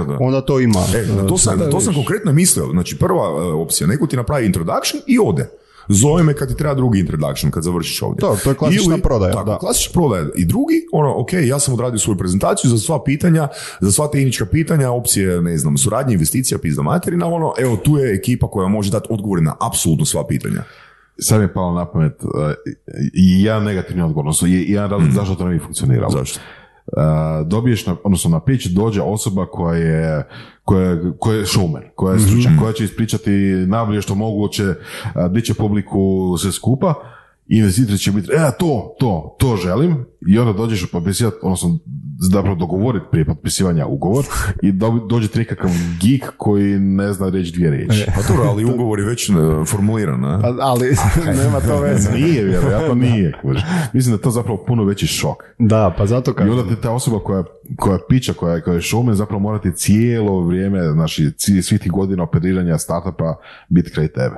da, 0.09 0.13
da, 0.13 0.19
da. 0.19 0.25
onda 0.25 0.41
to 0.41 0.61
ima. 0.61 0.81
E, 0.95 1.07
na 1.13 1.27
to 1.27 1.39
sam, 1.39 1.59
na 1.59 1.71
to 1.71 1.81
sam 1.81 1.95
konkretno 1.95 2.33
mislio. 2.33 2.67
Znači, 2.67 2.99
prva 2.99 3.23
e, 3.25 3.53
opcija, 3.53 3.87
neko 3.87 4.07
ti 4.07 4.17
napravi 4.17 4.47
introduction 4.47 5.01
i 5.07 5.19
ode. 5.19 5.49
zove 5.91 6.23
me 6.23 6.35
kad 6.35 6.49
ti 6.49 6.57
treba 6.57 6.75
drugi 6.75 7.01
introduction, 7.01 7.51
kad 7.51 7.63
završiš 7.63 8.03
ovdje. 8.03 8.21
To- 8.21 8.37
to 8.45 8.51
je 8.51 8.55
klasična 8.55 8.95
Ili- 8.95 9.03
prodaja, 9.03 9.33
Tako, 9.33 9.51
da. 9.51 9.59
klasična 9.59 9.93
prodaja. 9.93 10.27
I 10.37 10.45
drugi, 10.45 10.87
ono, 10.93 11.15
ok, 11.17 11.33
ja 11.33 11.59
sam 11.59 11.75
odradio 11.75 11.99
svoju 11.99 12.19
prezentaciju 12.19 12.71
za 12.71 12.79
sva 12.79 13.05
pitanja, 13.05 13.49
za 13.81 13.93
sva 13.93 14.09
tehnička 14.11 14.47
pitanja, 14.47 14.91
opcije, 14.91 15.43
ne 15.43 15.59
znam, 15.59 15.79
suradnje, 15.79 16.13
investicija, 16.15 16.59
pizda 16.59 16.83
materina, 16.83 17.27
ono, 17.27 17.53
evo, 17.59 17.77
tu 17.77 17.97
je 17.99 18.15
ekipa 18.15 18.51
koja 18.51 18.69
može 18.69 18.91
dati 18.91 19.07
odgovore 19.11 19.43
na 19.43 19.55
apsolutno 19.61 20.05
sva 20.05 20.27
pitanja. 20.27 20.63
Sad 21.19 21.39
mi 21.39 21.45
je 21.45 21.53
palo 21.53 21.75
na 21.75 21.91
pamet 21.91 22.13
uh, 22.23 22.31
i 23.15 23.43
jedan 23.43 23.65
negativni 23.65 24.03
odgovor, 24.03 24.35
jedan 24.47 24.91
razlog 24.91 25.11
zašto 25.11 25.35
to 25.35 25.45
ne 25.49 25.55
bi 25.55 25.59
funkcioniralo. 25.65 26.11
Zašto? 26.11 26.41
Uh, 26.97 27.47
dobiješ, 27.47 27.87
na, 27.87 27.97
odnosno 28.05 28.31
na 28.31 28.41
pitch 28.41 28.67
dođe 28.67 29.03
osoba 29.03 29.47
koja 29.47 29.77
je, 29.77 30.29
koja, 30.65 30.97
koja 31.19 31.39
je 31.39 31.45
showman, 31.45 31.83
koja 31.95 32.15
je 32.15 32.21
stručnjak, 32.21 32.53
koja 32.61 32.73
će 32.73 32.85
ispričati 32.85 33.31
najbolje 33.67 34.03
što 34.03 34.15
moguće, 34.15 34.65
uh, 34.65 34.75
diće 35.33 35.55
publiku 35.55 36.37
sve 36.39 36.53
skupa, 36.53 36.95
investitor 37.49 37.99
će 37.99 38.13
biti, 38.13 38.29
e, 38.33 38.51
to, 38.59 38.97
to, 39.01 39.37
to 39.39 39.57
želim, 39.57 40.05
i 40.29 40.39
onda 40.39 40.53
dođeš 40.53 40.91
potpisivati, 40.91 41.37
odnosno 41.43 41.79
zapravo 42.33 42.57
dogovoriti 42.57 43.07
prije 43.11 43.25
potpisivanja 43.25 43.87
ugovor 43.87 44.25
i 44.63 44.73
do, 44.73 44.91
dođe 45.09 45.29
ti 45.29 45.39
nekakav 45.39 45.71
geek 46.03 46.33
koji 46.37 46.79
ne 46.79 47.13
zna 47.13 47.29
reći 47.29 47.53
dvije 47.53 47.71
riječi. 47.71 48.07
Pa 48.15 48.23
dobro, 48.29 48.51
ali 48.51 48.65
ugovor 48.65 48.99
je 48.99 49.07
već 49.07 49.31
e, 49.31 49.33
formuliran, 49.67 50.21
ne? 50.21 50.29
A- 50.29 50.57
Ali 50.61 50.89
nema 51.45 51.61
to 51.61 51.81
veze. 51.81 52.11
Nije, 52.13 52.45
vjerojatno 52.45 52.95
nije. 52.95 53.33
kužiš. 53.43 53.63
Mislim 53.93 54.13
da 54.13 54.19
je 54.19 54.23
to 54.23 54.31
zapravo 54.31 54.65
puno 54.67 54.85
veći 54.85 55.07
šok. 55.07 55.37
Da, 55.59 55.95
pa 55.99 56.07
zato 56.07 56.31
I 56.31 56.35
kažem. 56.35 56.59
onda 56.59 56.75
te 56.75 56.81
ta 56.81 56.91
osoba 56.91 57.19
koja, 57.19 57.45
koja 57.77 57.99
pića, 58.09 58.33
koja, 58.33 58.61
koja 58.61 58.75
je 58.75 58.81
showman, 58.81 59.13
zapravo 59.13 59.41
morati 59.41 59.73
cijelo 59.73 60.41
vrijeme, 60.41 60.93
znači 60.93 61.31
svih 61.63 61.81
tih 61.81 61.93
godina 61.93 62.23
operiranja 62.23 62.79
startupa 62.79 63.37
biti 63.69 63.91
kraj 63.91 64.09
tebe. 64.09 64.37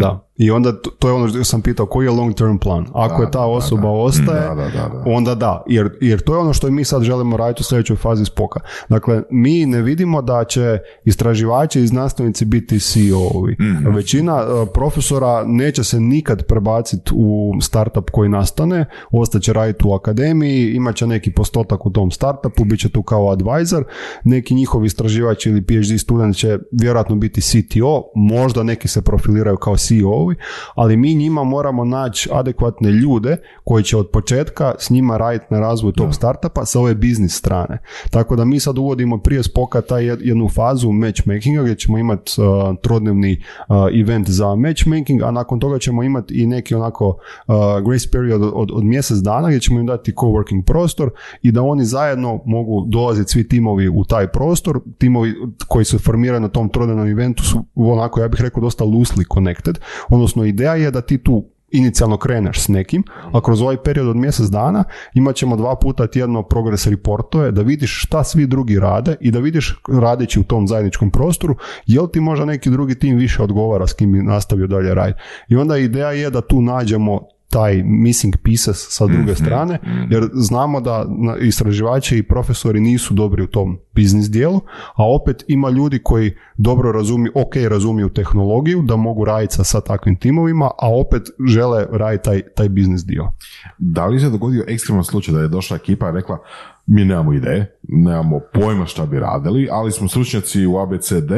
Da. 0.00 0.26
I 0.36 0.50
onda 0.50 0.72
to, 0.98 1.08
je 1.08 1.14
ono 1.14 1.28
što 1.28 1.44
sam 1.44 1.62
pitao, 1.62 1.86
koji 1.86 2.06
je 2.06 2.10
long 2.10 2.34
term 2.34 2.56
plan? 2.56 2.86
Ako 2.94 3.16
Da, 3.16 3.22
je 3.22 3.30
ta 3.30 3.44
osoba 3.44 3.82
da. 3.82 3.88
ostaje, 3.88 4.48
Da, 4.48 4.54
da, 4.54 4.64
da, 4.64 4.88
da. 4.88 5.02
onda 5.06 5.34
da. 5.34 5.62
Jer, 5.66 5.90
jer 6.00 6.20
to 6.20 6.34
je 6.34 6.38
ono 6.38 6.52
što 6.52 6.70
mi 6.70 6.84
sad 6.84 7.02
želimo 7.02 7.36
raditi 7.36 7.60
u 7.60 7.64
sljedećoj 7.64 7.96
fazi 7.96 8.24
spoka. 8.24 8.60
Dakle, 8.88 9.22
mi 9.30 9.66
ne 9.66 9.82
vidimo 9.82 10.22
da 10.22 10.44
će 10.44 10.78
istraživači 11.04 11.80
i 11.80 11.86
znanstvenici 11.86 12.44
biti 12.44 12.80
CEO-ovi. 12.80 13.56
Većina 13.94 14.36
uh, 14.36 14.68
profesora 14.74 15.44
neće 15.46 15.84
se 15.84 16.00
nikad 16.00 16.42
prebaciti 16.42 17.10
u 17.14 17.52
startup 17.60 18.10
koji 18.10 18.28
nastane, 18.28 18.86
ostaće 19.10 19.52
raditi 19.52 19.86
u 19.86 19.94
akademiji, 19.94 20.72
imat 20.74 20.96
će 20.96 21.06
neki 21.06 21.32
postotak 21.32 21.86
u 21.86 21.90
tom 21.90 22.10
startupu, 22.10 22.64
bit 22.64 22.80
će 22.80 22.88
tu 22.88 23.02
kao 23.02 23.30
advisor, 23.30 23.84
neki 24.24 24.54
njihovi 24.54 24.86
istraživači 24.86 25.48
ili 25.48 25.66
PhD 25.66 26.00
student 26.00 26.36
će 26.36 26.58
vjerojatno 26.80 27.16
biti 27.16 27.40
CTO, 27.40 28.02
možda 28.14 28.62
neki 28.62 28.88
se 28.88 29.02
profiliraju 29.02 29.56
kao 29.56 29.76
CEO-ovi, 29.76 30.31
ali 30.74 30.96
mi 30.96 31.14
njima 31.14 31.44
moramo 31.44 31.84
naći 31.84 32.28
adekvatne 32.32 32.90
ljude 32.90 33.36
koji 33.64 33.84
će 33.84 33.96
od 33.96 34.08
početka 34.08 34.74
s 34.78 34.90
njima 34.90 35.16
raditi 35.16 35.46
na 35.50 35.60
razvoju 35.60 35.92
tog 35.92 36.14
startupa 36.14 36.64
sa 36.64 36.80
ove 36.80 36.94
biznis 36.94 37.38
strane. 37.38 37.78
Tako 38.10 38.36
da 38.36 38.44
mi 38.44 38.60
sad 38.60 38.78
uvodimo 38.78 39.18
prije 39.18 39.42
spoka 39.42 39.80
taj 39.80 40.02
jed- 40.02 40.26
jednu 40.26 40.48
fazu 40.48 40.92
matchmakinga 40.92 41.62
gdje 41.62 41.74
ćemo 41.74 41.98
imati 41.98 42.32
uh, 42.40 42.76
trodnevni 42.82 43.42
uh, 43.68 43.76
event 44.00 44.30
za 44.30 44.54
matchmaking, 44.54 45.22
a 45.22 45.30
nakon 45.30 45.60
toga 45.60 45.78
ćemo 45.78 46.02
imati 46.02 46.42
i 46.42 46.46
neki 46.46 46.74
onako 46.74 47.06
uh, 47.08 47.54
grace 47.86 48.08
period 48.12 48.42
od, 48.42 48.70
od 48.72 48.84
mjesec 48.84 49.18
dana 49.18 49.48
gdje 49.48 49.60
ćemo 49.60 49.80
im 49.80 49.86
dati 49.86 50.12
coworking 50.12 50.64
prostor 50.64 51.10
i 51.42 51.52
da 51.52 51.62
oni 51.62 51.84
zajedno 51.84 52.40
mogu 52.46 52.84
dolaziti 52.88 53.30
svi 53.30 53.48
timovi 53.48 53.88
u 53.88 54.04
taj 54.04 54.26
prostor, 54.26 54.80
timovi 54.98 55.34
koji 55.68 55.84
su 55.84 55.98
formirani 55.98 56.42
na 56.42 56.48
tom 56.48 56.68
trodnevnom 56.68 57.08
eventu 57.08 57.42
su 57.44 57.64
onako, 57.74 58.20
ja 58.20 58.28
bih 58.28 58.40
rekao, 58.40 58.60
dosta 58.60 58.84
loosely 58.84 59.34
connected, 59.34 59.78
odnosno 60.12 60.44
ideja 60.44 60.74
je 60.74 60.90
da 60.90 61.00
ti 61.00 61.18
tu 61.18 61.44
inicijalno 61.70 62.16
kreneš 62.16 62.60
s 62.60 62.68
nekim, 62.68 63.04
a 63.32 63.40
kroz 63.40 63.62
ovaj 63.62 63.76
period 63.76 64.08
od 64.08 64.16
mjesec 64.16 64.46
dana 64.46 64.84
imat 65.14 65.36
ćemo 65.36 65.56
dva 65.56 65.76
puta 65.76 66.06
tjedno 66.06 66.42
progress 66.42 66.86
reportove 66.86 67.50
da 67.50 67.62
vidiš 67.62 68.02
šta 68.02 68.24
svi 68.24 68.46
drugi 68.46 68.78
rade 68.78 69.16
i 69.20 69.30
da 69.30 69.38
vidiš 69.38 69.80
radeći 70.00 70.40
u 70.40 70.44
tom 70.44 70.68
zajedničkom 70.68 71.10
prostoru 71.10 71.56
jel 71.86 72.08
ti 72.08 72.20
možda 72.20 72.44
neki 72.44 72.70
drugi 72.70 72.98
tim 72.98 73.16
više 73.16 73.42
odgovara 73.42 73.86
s 73.86 73.92
kim 73.92 74.12
bi 74.12 74.22
nastavio 74.22 74.66
dalje 74.66 74.94
raditi. 74.94 75.20
I 75.48 75.56
onda 75.56 75.76
ideja 75.76 76.12
je 76.12 76.30
da 76.30 76.40
tu 76.40 76.62
nađemo 76.62 77.20
taj 77.52 77.82
missing 77.84 78.36
pieces 78.42 78.86
sa 78.88 79.06
druge 79.06 79.34
strane, 79.34 79.78
jer 80.10 80.28
znamo 80.34 80.80
da 80.80 81.06
istraživači 81.40 82.18
i 82.18 82.22
profesori 82.22 82.80
nisu 82.80 83.14
dobri 83.14 83.42
u 83.42 83.46
tom 83.46 83.78
biznis 83.94 84.30
dijelu, 84.30 84.60
a 84.94 85.14
opet 85.14 85.44
ima 85.48 85.70
ljudi 85.70 86.00
koji 86.02 86.32
dobro 86.56 86.92
razumiju, 86.92 87.32
ok, 87.34 87.56
razumiju 87.68 88.08
tehnologiju, 88.08 88.82
da 88.82 88.96
mogu 88.96 89.24
raditi 89.24 89.54
sa, 89.54 89.64
sa 89.64 89.80
takvim 89.80 90.16
timovima, 90.16 90.66
a 90.78 90.94
opet 91.00 91.22
žele 91.48 91.86
raditi 91.90 92.24
taj, 92.24 92.42
taj 92.42 92.68
biznis 92.68 93.04
dio. 93.04 93.32
Da 93.78 94.06
li 94.06 94.20
se 94.20 94.30
dogodio 94.30 94.64
ekstreman 94.68 95.04
slučaj 95.04 95.34
da 95.34 95.40
je 95.40 95.48
došla 95.48 95.76
ekipa 95.76 96.08
i 96.08 96.12
rekla 96.12 96.38
mi 96.86 97.04
nemamo 97.04 97.32
ideje, 97.32 97.78
nemamo 97.82 98.40
pojma 98.52 98.86
šta 98.86 99.06
bi 99.06 99.18
radili, 99.18 99.68
ali 99.70 99.92
smo 99.92 100.08
stručnjaci 100.08 100.66
u 100.66 100.78
ABCD 100.78 101.32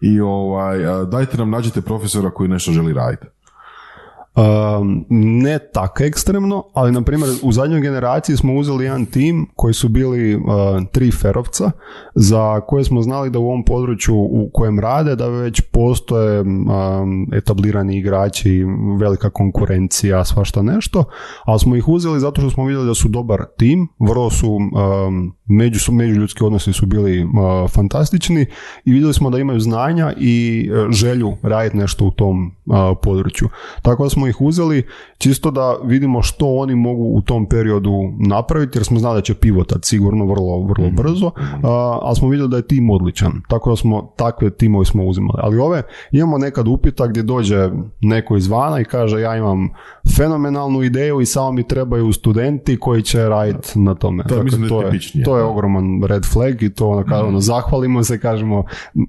i 0.00 0.20
ovaj, 0.20 0.78
dajte 1.10 1.36
nam 1.36 1.50
nađite 1.50 1.80
profesora 1.80 2.30
koji 2.30 2.48
nešto 2.48 2.72
želi 2.72 2.92
raditi. 2.92 3.26
Um, 4.36 5.04
ne 5.10 5.58
tako 5.72 6.02
ekstremno, 6.02 6.64
ali 6.72 6.92
na 6.92 7.02
primjer 7.02 7.30
u 7.42 7.52
zadnjoj 7.52 7.80
generaciji 7.80 8.36
smo 8.36 8.54
uzeli 8.54 8.84
jedan 8.84 9.06
tim 9.06 9.46
koji 9.56 9.74
su 9.74 9.88
bili 9.88 10.34
uh, 10.34 10.42
tri 10.92 11.10
ferovca 11.10 11.70
za 12.14 12.60
koje 12.60 12.84
smo 12.84 13.02
znali 13.02 13.30
da 13.30 13.38
u 13.38 13.46
ovom 13.46 13.64
području 13.64 14.14
u 14.16 14.50
kojem 14.52 14.80
rade 14.80 15.16
da 15.16 15.28
već 15.28 15.60
postoje 15.60 16.40
um, 16.40 17.28
etablirani 17.32 17.98
igrači, 17.98 18.64
velika 19.00 19.30
konkurencija, 19.30 20.24
svašta 20.24 20.62
nešto, 20.62 21.04
ali 21.44 21.58
smo 21.58 21.76
ih 21.76 21.88
uzeli 21.88 22.20
zato 22.20 22.40
što 22.40 22.50
smo 22.50 22.64
vidjeli 22.64 22.86
da 22.86 22.94
su 22.94 23.08
dobar 23.08 23.44
tim, 23.56 23.88
vrlo 23.98 24.30
su 24.30 24.54
um, 24.54 25.32
među, 25.46 25.92
međuljudski 25.92 26.44
odnosi 26.44 26.72
su 26.72 26.86
bili 26.86 27.24
uh, 27.24 27.70
fantastični 27.70 28.46
i 28.84 28.92
vidjeli 28.92 29.14
smo 29.14 29.30
da 29.30 29.38
imaju 29.38 29.60
znanja 29.60 30.12
i 30.16 30.68
uh, 30.70 30.90
želju 30.90 31.32
raditi 31.42 31.76
nešto 31.76 32.04
u 32.04 32.10
tom 32.10 32.52
području. 33.02 33.48
Tako 33.82 34.02
da 34.02 34.10
smo 34.10 34.23
ih 34.26 34.40
uzeli 34.40 34.86
čisto 35.18 35.50
da 35.50 35.76
vidimo 35.84 36.22
što 36.22 36.46
oni 36.46 36.74
mogu 36.74 37.04
u 37.04 37.22
tom 37.22 37.46
periodu 37.48 37.92
napraviti 38.18 38.78
jer 38.78 38.84
smo 38.84 38.98
znali 38.98 39.18
da 39.18 39.22
će 39.22 39.34
pivotat 39.34 39.84
sigurno 39.84 40.24
vrlo, 40.24 40.62
vrlo 40.62 40.90
brzo, 40.90 41.26
uh, 41.26 41.32
ali 42.02 42.16
smo 42.16 42.28
vidjeli 42.28 42.50
da 42.50 42.56
je 42.56 42.66
tim 42.66 42.90
odličan. 42.90 43.32
Tako 43.48 43.70
da 43.70 43.76
smo 43.76 44.12
takve 44.16 44.50
timove 44.50 44.84
smo 44.84 45.04
uzimali. 45.04 45.38
Ali 45.42 45.58
ove 45.58 45.82
imamo 46.12 46.38
nekad 46.38 46.68
upita 46.68 47.06
gdje 47.06 47.22
dođe 47.22 47.70
neko 48.00 48.36
izvana 48.36 48.80
i 48.80 48.84
kaže 48.84 49.20
ja 49.20 49.36
imam 49.36 49.68
fenomenalnu 50.16 50.82
ideju 50.82 51.20
i 51.20 51.26
samo 51.26 51.52
mi 51.52 51.68
trebaju 51.68 52.12
studenti 52.12 52.76
koji 52.76 53.02
će 53.02 53.28
raditi 53.28 53.78
na 53.78 53.94
tome. 53.94 54.24
To 54.28 54.36
je, 54.36 54.42
mislim 54.42 54.60
da 54.60 54.66
je 54.66 54.68
to, 54.68 54.82
je, 54.82 54.90
tipičnije. 54.90 55.24
to 55.24 55.36
je 55.38 55.44
ogroman 55.44 56.02
red 56.02 56.24
flag 56.32 56.62
i 56.62 56.74
to 56.74 56.88
ono, 56.88 57.04
kao, 57.04 57.26
ono, 57.26 57.40
zahvalimo 57.40 58.04
se, 58.04 58.20
kažemo 58.20 58.64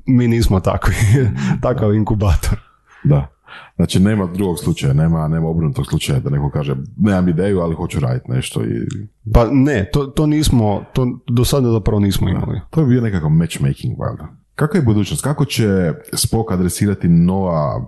mi 0.06 0.28
nismo 0.28 0.60
takvi, 0.60 0.94
takav 1.64 1.94
inkubator. 1.94 2.60
Da. 3.04 3.35
Znači 3.76 4.00
nema 4.00 4.26
drugog 4.26 4.60
slučaja, 4.60 4.94
nema, 4.94 5.28
nema 5.28 5.48
obrnutog 5.48 5.86
slučaja 5.86 6.20
da 6.20 6.30
neko 6.30 6.50
kaže 6.50 6.76
nemam 6.98 7.30
ideju, 7.30 7.60
ali 7.60 7.76
hoću 7.76 8.00
raditi 8.00 8.32
nešto 8.32 8.64
i 8.64 8.88
Pa 9.34 9.48
ne, 9.52 9.90
to, 9.94 10.06
to 10.06 10.28
nismo, 10.28 10.84
to 10.94 11.08
do 11.30 11.46
sada 11.46 11.72
zapravo 11.72 12.00
nismo 12.00 12.30
imali. 12.30 12.62
to 12.70 12.82
je 12.82 12.88
bio 12.88 13.02
nekakav 13.02 13.30
matchmaking 13.30 14.00
valjda. 14.00 14.28
Kako 14.56 14.78
je 14.78 14.84
budućnost? 14.84 15.24
Kako 15.24 15.46
će 15.46 15.94
Spock 16.14 16.52
adresirati 16.52 17.08
nova, 17.08 17.86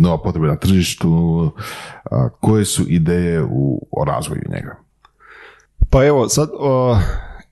nova 0.00 0.22
potrebe 0.22 0.46
na 0.46 0.56
tržištu? 0.56 1.50
A, 2.10 2.28
koje 2.40 2.64
su 2.64 2.84
ideje 2.88 3.42
u, 3.42 3.86
o 3.90 4.04
razvoju 4.04 4.42
njega? 4.48 4.76
Pa 5.90 6.04
evo, 6.04 6.28
sad, 6.28 6.48
uh, 6.48 6.98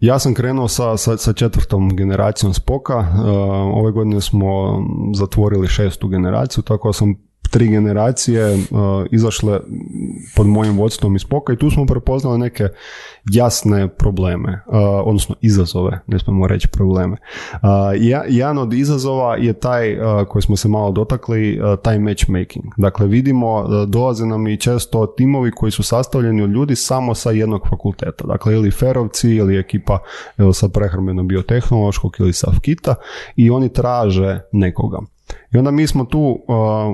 ja 0.01 0.19
sam 0.19 0.35
krenuo 0.35 0.69
sa, 0.69 0.97
sa, 0.97 1.17
sa 1.17 1.33
četvrtom 1.33 1.97
generacijom 1.97 2.55
Spoka, 2.55 2.99
uh, 2.99 3.07
ove 3.75 3.93
godine 3.93 4.21
smo 4.21 4.83
zatvorili 5.15 5.69
šestu 5.69 6.09
generaciju, 6.09 6.63
tako 6.63 6.89
da 6.89 6.93
sam 6.93 7.15
tri 7.55 7.69
generacije 7.69 8.55
uh, 8.55 8.61
izašle 9.11 9.61
pod 10.37 10.47
mojim 10.47 10.79
vodstvom 10.79 11.17
iz 11.17 11.23
Spoka 11.23 11.53
i 11.53 11.57
tu 11.57 11.71
smo 11.71 11.87
prepoznali 11.87 12.39
neke 12.39 12.69
jasne 13.33 13.89
probleme, 13.89 14.63
uh, 14.67 14.75
odnosno 15.05 15.35
izazove, 15.41 16.01
ne 16.07 16.19
smemo 16.19 16.47
reći 16.47 16.69
probleme. 16.69 17.17
Ja, 18.01 18.25
jedan 18.29 18.59
od 18.59 18.73
izazova 18.73 19.37
je 19.37 19.53
taj 19.53 19.99
koji 20.29 20.43
smo 20.43 20.57
se 20.57 20.69
malo 20.69 20.93
dotakli, 20.93 21.61
taj 21.83 21.99
matchmaking. 21.99 22.65
Dakle, 22.77 23.07
vidimo, 23.07 23.69
dolaze 23.87 24.27
nam 24.27 24.47
i 24.47 24.57
često 24.57 25.07
timovi 25.07 25.51
koji 25.51 25.73
su 25.73 25.83
sastavljeni 25.83 26.43
od 26.43 26.51
ljudi 26.51 26.77
samo 26.77 27.15
sa 27.15 27.31
jednog 27.31 27.69
fakulteta. 27.71 28.27
Dakle, 28.27 28.55
ili 28.55 28.71
ferovci 28.71 29.31
ili 29.31 29.59
ekipa 29.59 29.99
evo, 30.39 30.53
sa 30.53 30.69
prehrambeno-biotehnološkog 30.69 32.17
ili 32.19 32.33
sa 32.33 32.53
FKITA 32.57 32.95
i 33.37 33.51
oni 33.51 33.73
traže 33.73 34.41
nekoga. 34.53 34.99
I 35.53 35.59
onda 35.59 35.71
mi 35.71 35.87
smo 35.87 36.05
tu 36.05 36.19
uh, 36.21 36.47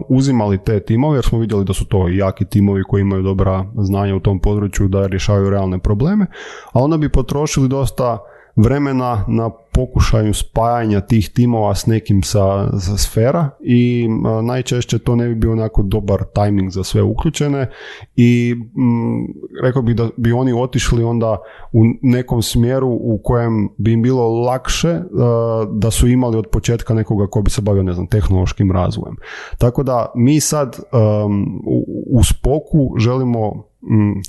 uzimali 0.09 0.65
te 0.65 0.81
timove 0.81 1.16
jer 1.16 1.24
smo 1.24 1.39
vidjeli 1.39 1.65
da 1.65 1.73
su 1.73 1.85
to 1.85 2.09
jaki 2.09 2.44
timovi 2.44 2.82
koji 2.89 3.01
imaju 3.01 3.23
dobra 3.23 3.65
znanja 3.78 4.16
u 4.16 4.20
tom 4.20 4.40
području 4.40 4.89
da 4.89 5.07
rješavaju 5.07 5.51
realne 5.51 5.78
probleme, 5.78 6.27
a 6.73 6.81
onda 6.81 6.97
bi 6.97 7.09
potrošili 7.09 7.69
dosta 7.69 8.19
vremena 8.56 9.24
na 9.28 9.51
pokušaju 9.72 10.35
spajanja 10.35 11.01
tih 11.01 11.31
timova 11.35 11.74
s 11.74 11.86
nekim 11.86 12.22
sa, 12.22 12.78
sa 12.78 12.97
sfera 12.97 13.51
i 13.60 14.09
a, 14.27 14.43
najčešće 14.43 14.98
to 14.98 15.16
ne 15.16 15.28
bi 15.28 15.35
bio 15.35 15.52
onako 15.52 15.82
dobar 15.82 16.24
tajming 16.35 16.70
za 16.70 16.85
sve 16.85 17.02
uključene 17.02 17.70
i 18.16 18.55
mm, 18.56 19.27
rekao 19.62 19.82
bih 19.82 19.97
da 19.97 20.09
bi 20.16 20.32
oni 20.32 20.52
otišli 20.52 21.05
onda 21.05 21.39
u 21.72 21.82
nekom 22.02 22.43
smjeru 22.43 22.89
u 22.89 23.20
kojem 23.24 23.68
bi 23.78 23.93
im 23.93 24.02
bilo 24.02 24.28
lakše 24.28 24.90
a, 24.90 25.66
da 25.72 25.90
su 25.90 26.09
imali 26.09 26.36
od 26.36 26.47
početka 26.52 26.94
nekoga 26.94 27.27
ko 27.27 27.43
bi 27.43 27.51
se 27.51 27.62
bavio 27.62 27.82
ne 27.82 27.93
znam 27.93 28.06
tehnološkim 28.06 28.72
razvojem. 28.72 29.16
Tako 29.59 29.82
da 29.82 30.12
mi 30.14 30.40
sad 30.40 30.78
um, 30.93 31.62
u, 31.66 32.05
u 32.18 32.24
spoku 32.24 32.94
želimo 32.98 33.48
mm, 33.82 34.20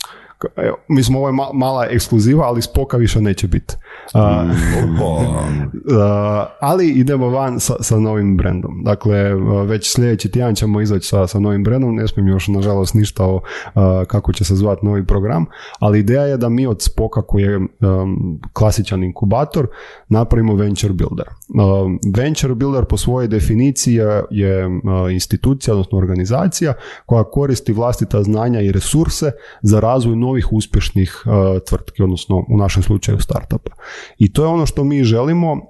Evo, 0.55 0.77
mislim, 0.87 1.15
ovo 1.15 1.27
je 1.27 1.33
ma- 1.33 1.53
mala 1.53 1.85
ekskluziva, 1.89 2.45
ali 2.45 2.61
spoka 2.61 2.97
više 2.97 3.21
neće 3.21 3.47
biti. 3.47 3.75
A, 4.13 4.19
a, 5.99 6.45
ali 6.59 6.89
idemo 6.89 7.29
van 7.29 7.59
sa, 7.59 7.73
sa 7.79 7.99
novim 7.99 8.37
brendom. 8.37 8.81
Dakle, 8.83 9.35
već 9.65 9.93
sljedeći 9.93 10.31
tjedan 10.31 10.55
ćemo 10.55 10.81
izaći 10.81 11.07
sa, 11.07 11.27
sa 11.27 11.39
novim 11.39 11.63
brendom, 11.63 11.95
ne 11.95 12.07
smijem 12.07 12.27
još 12.27 12.47
nažalost 12.47 12.93
ništa 12.93 13.25
o 13.25 13.41
a, 13.73 14.03
kako 14.07 14.33
će 14.33 14.43
se 14.43 14.55
zvati 14.55 14.85
novi 14.85 15.05
program, 15.05 15.45
ali 15.79 15.99
ideja 15.99 16.23
je 16.23 16.37
da 16.37 16.49
mi 16.49 16.67
od 16.67 16.81
spoka 16.81 17.21
koji 17.21 17.43
je 17.43 17.57
um, 17.57 18.39
klasičan 18.53 19.03
inkubator 19.03 19.67
napravimo 20.09 20.55
venture 20.55 20.93
builder. 20.93 21.27
Venture 22.15 22.55
builder 22.55 22.85
po 22.85 22.97
svojoj 22.97 23.27
definiciji 23.27 23.99
je, 24.29 24.69
institucija, 25.11 25.73
odnosno 25.73 25.97
organizacija 25.97 26.73
koja 27.05 27.23
koristi 27.23 27.73
vlastita 27.73 28.23
znanja 28.23 28.61
i 28.61 28.71
resurse 28.71 29.31
za 29.61 29.79
razvoj 29.79 30.15
novih 30.15 30.53
uspješnih 30.53 31.23
tvrtki, 31.67 32.03
odnosno 32.03 32.45
u 32.49 32.57
našem 32.57 32.83
slučaju 32.83 33.19
startupa. 33.19 33.71
I 34.17 34.33
to 34.33 34.43
je 34.43 34.47
ono 34.47 34.65
što 34.65 34.83
mi 34.83 35.03
želimo 35.03 35.61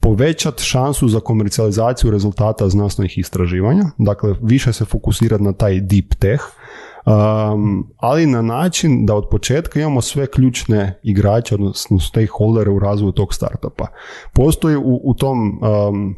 povećati 0.00 0.62
šansu 0.62 1.08
za 1.08 1.20
komercijalizaciju 1.20 2.10
rezultata 2.10 2.68
znanstvenih 2.68 3.18
istraživanja, 3.18 3.84
dakle 3.98 4.34
više 4.42 4.72
se 4.72 4.84
fokusirati 4.84 5.42
na 5.42 5.52
taj 5.52 5.80
deep 5.80 6.14
tech, 6.18 6.42
um, 7.08 7.86
ali 7.96 8.26
na 8.26 8.42
način 8.42 9.06
da 9.06 9.14
od 9.14 9.28
početka 9.30 9.80
imamo 9.80 10.00
sve 10.00 10.26
ključne 10.26 11.00
igrače, 11.02 11.54
odnosno 11.54 11.98
stakeholdere 11.98 12.70
u 12.70 12.78
razvoju 12.78 13.12
tog 13.12 13.34
startupa. 13.34 13.86
Postoji 14.32 14.76
u, 14.76 15.00
u 15.04 15.14
tom 15.14 15.60
um, 15.62 16.16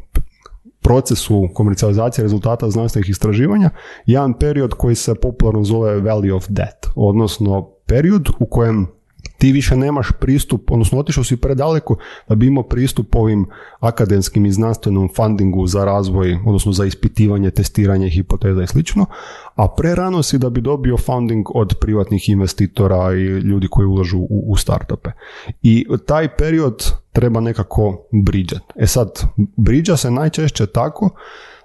procesu 0.81 1.49
komercijalizacije 1.53 2.23
rezultata 2.23 2.69
znanstvenih 2.69 3.09
istraživanja 3.09 3.69
jedan 4.05 4.33
period 4.33 4.73
koji 4.73 4.95
se 4.95 5.15
popularno 5.15 5.63
zove 5.63 6.01
Valley 6.01 6.35
of 6.35 6.45
Death, 6.49 6.89
odnosno 6.95 7.69
period 7.87 8.29
u 8.39 8.45
kojem 8.45 8.87
ti 9.37 9.51
više 9.51 9.75
nemaš 9.75 10.07
pristup, 10.19 10.71
odnosno 10.71 10.99
otišao 10.99 11.23
si 11.23 11.37
predaleko 11.37 11.95
da 12.29 12.35
bi 12.35 12.47
imao 12.47 12.63
pristup 12.63 13.15
ovim 13.15 13.45
akademskim 13.79 14.45
i 14.45 14.51
znanstvenom 14.51 15.09
fundingu 15.15 15.67
za 15.67 15.85
razvoj, 15.85 16.39
odnosno 16.45 16.71
za 16.71 16.85
ispitivanje, 16.85 17.51
testiranje 17.51 18.09
hipoteza 18.09 18.63
i 18.63 18.67
slično, 18.67 19.05
a 19.55 19.67
prerano 19.77 20.23
si 20.23 20.37
da 20.37 20.49
bi 20.49 20.61
dobio 20.61 20.97
funding 20.97 21.45
od 21.55 21.73
privatnih 21.81 22.29
investitora 22.29 23.13
i 23.13 23.23
ljudi 23.23 23.67
koji 23.71 23.85
ulažu 23.85 24.19
u, 24.19 24.43
u 24.47 24.57
startupe. 24.57 25.09
I 25.61 25.85
taj 26.05 26.35
period 26.35 26.91
treba 27.11 27.39
nekako 27.39 28.07
briđat. 28.11 28.61
E 28.75 28.87
sad, 28.87 29.21
briđa 29.57 29.97
se 29.97 30.11
najčešće 30.11 30.65
tako 30.65 31.09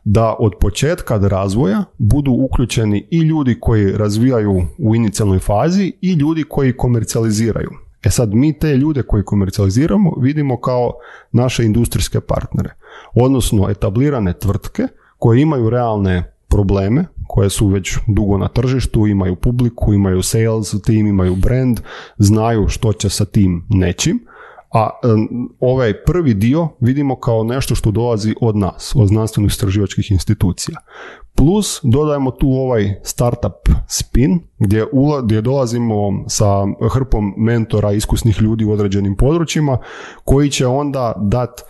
da 0.08 0.34
od 0.38 0.52
početka 0.60 1.16
razvoja 1.16 1.84
budu 1.98 2.32
uključeni 2.32 3.06
i 3.10 3.18
ljudi 3.18 3.56
koji 3.60 3.92
razvijaju 3.92 4.62
u 4.78 4.94
inicijalnoj 4.94 5.38
fazi 5.38 5.92
i 6.00 6.12
ljudi 6.12 6.44
koji 6.48 6.76
komercijaliziraju. 6.76 7.70
E 8.04 8.10
sad 8.10 8.34
mi 8.34 8.58
te 8.58 8.76
ljude 8.76 9.02
koji 9.02 9.24
komercijaliziramo 9.24 10.14
vidimo 10.20 10.60
kao 10.60 10.92
naše 11.32 11.64
industrijske 11.64 12.20
partnere, 12.20 12.70
odnosno 13.14 13.70
etablirane 13.70 14.32
tvrtke 14.32 14.82
koje 15.18 15.42
imaju 15.42 15.70
realne 15.70 16.32
probleme, 16.48 17.04
koje 17.28 17.50
su 17.50 17.68
već 17.68 17.96
dugo 18.08 18.38
na 18.38 18.48
tržištu, 18.48 19.06
imaju 19.06 19.36
publiku, 19.36 19.94
imaju 19.94 20.22
sales 20.22 20.82
team, 20.82 21.06
imaju 21.06 21.36
brand, 21.36 21.80
znaju 22.18 22.68
što 22.68 22.92
će 22.92 23.08
sa 23.08 23.24
tim 23.24 23.64
nečim, 23.68 24.20
a 24.76 24.90
ovaj 25.60 26.04
prvi 26.04 26.34
dio 26.34 26.68
vidimo 26.80 27.20
kao 27.20 27.44
nešto 27.44 27.74
što 27.74 27.90
dolazi 27.90 28.34
od 28.40 28.56
nas, 28.56 28.94
od 28.96 29.08
znanstveno 29.08 29.46
istraživačkih 29.46 30.10
institucija. 30.10 30.76
Plus 31.34 31.80
dodajemo 31.82 32.30
tu 32.30 32.48
ovaj 32.48 32.94
startup 33.02 33.68
spin 33.88 34.40
gdje, 34.58 34.86
ula, 34.92 35.20
gdje 35.20 35.40
dolazimo 35.40 36.24
sa 36.28 36.66
hrpom 36.92 37.34
mentora, 37.36 37.92
iskusnih 37.92 38.42
ljudi 38.42 38.64
u 38.64 38.72
određenim 38.72 39.16
područjima 39.16 39.78
koji 40.24 40.50
će 40.50 40.66
onda 40.66 41.12
dati 41.16 41.62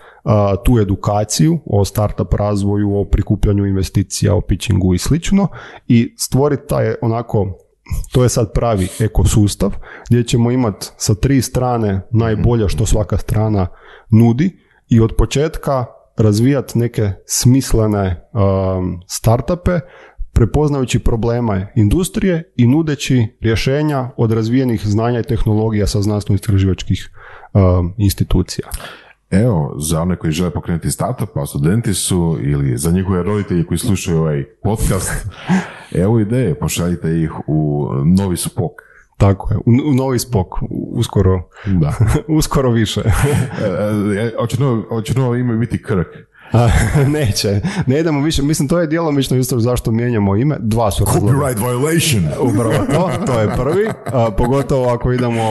tu 0.65 0.79
edukaciju 0.79 1.59
o 1.67 1.85
startup 1.85 2.35
razvoju, 2.35 2.99
o 2.99 3.05
prikupljanju 3.05 3.67
investicija, 3.67 4.35
o 4.35 4.41
pitchingu 4.41 4.95
i 4.95 4.99
slično 4.99 5.49
i 5.89 6.15
stvoriti 6.19 6.63
taj 6.69 6.95
onako 7.03 7.59
to 8.13 8.23
je 8.23 8.29
sad 8.29 8.53
pravi 8.53 8.89
ekosustav 9.01 9.75
gdje 10.09 10.25
ćemo 10.25 10.51
imati 10.51 10.87
sa 10.97 11.15
tri 11.15 11.43
strane 11.43 12.01
najbolje 12.11 12.69
što 12.69 12.87
svaka 12.87 13.19
strana 13.19 13.67
nudi 14.11 14.59
i 14.89 15.01
od 15.01 15.13
početka 15.19 15.85
razvijati 16.17 16.79
neke 16.79 17.11
smislene 17.27 18.29
um, 18.33 19.01
startupe 19.07 19.81
prepoznajući 20.33 20.99
probleme 20.99 21.73
industrije 21.77 22.53
i 22.57 22.67
nudeći 22.67 23.37
rješenja 23.41 24.11
od 24.17 24.33
razvijenih 24.33 24.87
znanja 24.87 25.21
i 25.21 25.23
tehnologija 25.23 25.87
sa 25.87 26.03
znanstveno 26.03 26.35
istraživačkih 26.35 27.11
um, 27.53 27.95
institucija. 27.99 28.69
Evo, 29.31 29.75
za 29.79 30.03
one 30.03 30.17
koji 30.17 30.33
žele 30.33 30.51
pokrenuti 30.51 30.91
startup, 30.91 31.37
a 31.37 31.47
studenti 31.47 31.95
su, 31.95 32.39
ili 32.41 32.77
za 32.79 32.91
njihove 32.91 33.23
roditelje 33.23 33.67
koji 33.67 33.79
slušaju 33.79 34.19
ovaj 34.19 34.45
podcast, 34.63 35.13
evo 36.05 36.21
ideje, 36.21 36.55
pošaljite 36.55 37.23
ih 37.23 37.31
u 37.47 37.89
novi 38.05 38.37
spok. 38.37 38.73
Tako 39.17 39.53
je, 39.53 39.59
u, 39.59 39.95
novi 39.95 40.19
spok, 40.19 40.47
uskoro, 40.71 41.49
Da. 41.67 41.93
uskoro 42.39 42.71
više. 42.71 43.01
E, 44.17 44.19
e, 44.21 44.33
Hoće 44.41 44.61
novo, 44.61 44.83
hoće 44.89 45.15
novo 45.15 45.35
ime 45.35 45.57
biti 45.57 45.83
Krk. 45.83 46.07
Neće, 47.19 47.61
ne 47.87 48.01
idemo 48.01 48.21
više, 48.21 48.43
mislim 48.43 48.69
to 48.69 48.81
je 48.81 48.87
djelomično 48.87 49.37
isto 49.37 49.59
zašto 49.59 49.91
mijenjamo 49.91 50.37
ime, 50.37 50.57
dva 50.61 50.91
su 50.91 51.05
razloga. 51.05 51.33
Copyright 51.33 51.59
violation. 51.59 52.51
Upravo 52.51 52.87
to, 52.95 53.11
to 53.27 53.41
je 53.41 53.49
prvi, 53.57 53.89
a, 54.13 54.31
pogotovo 54.31 54.89
ako 54.89 55.13
idemo 55.13 55.43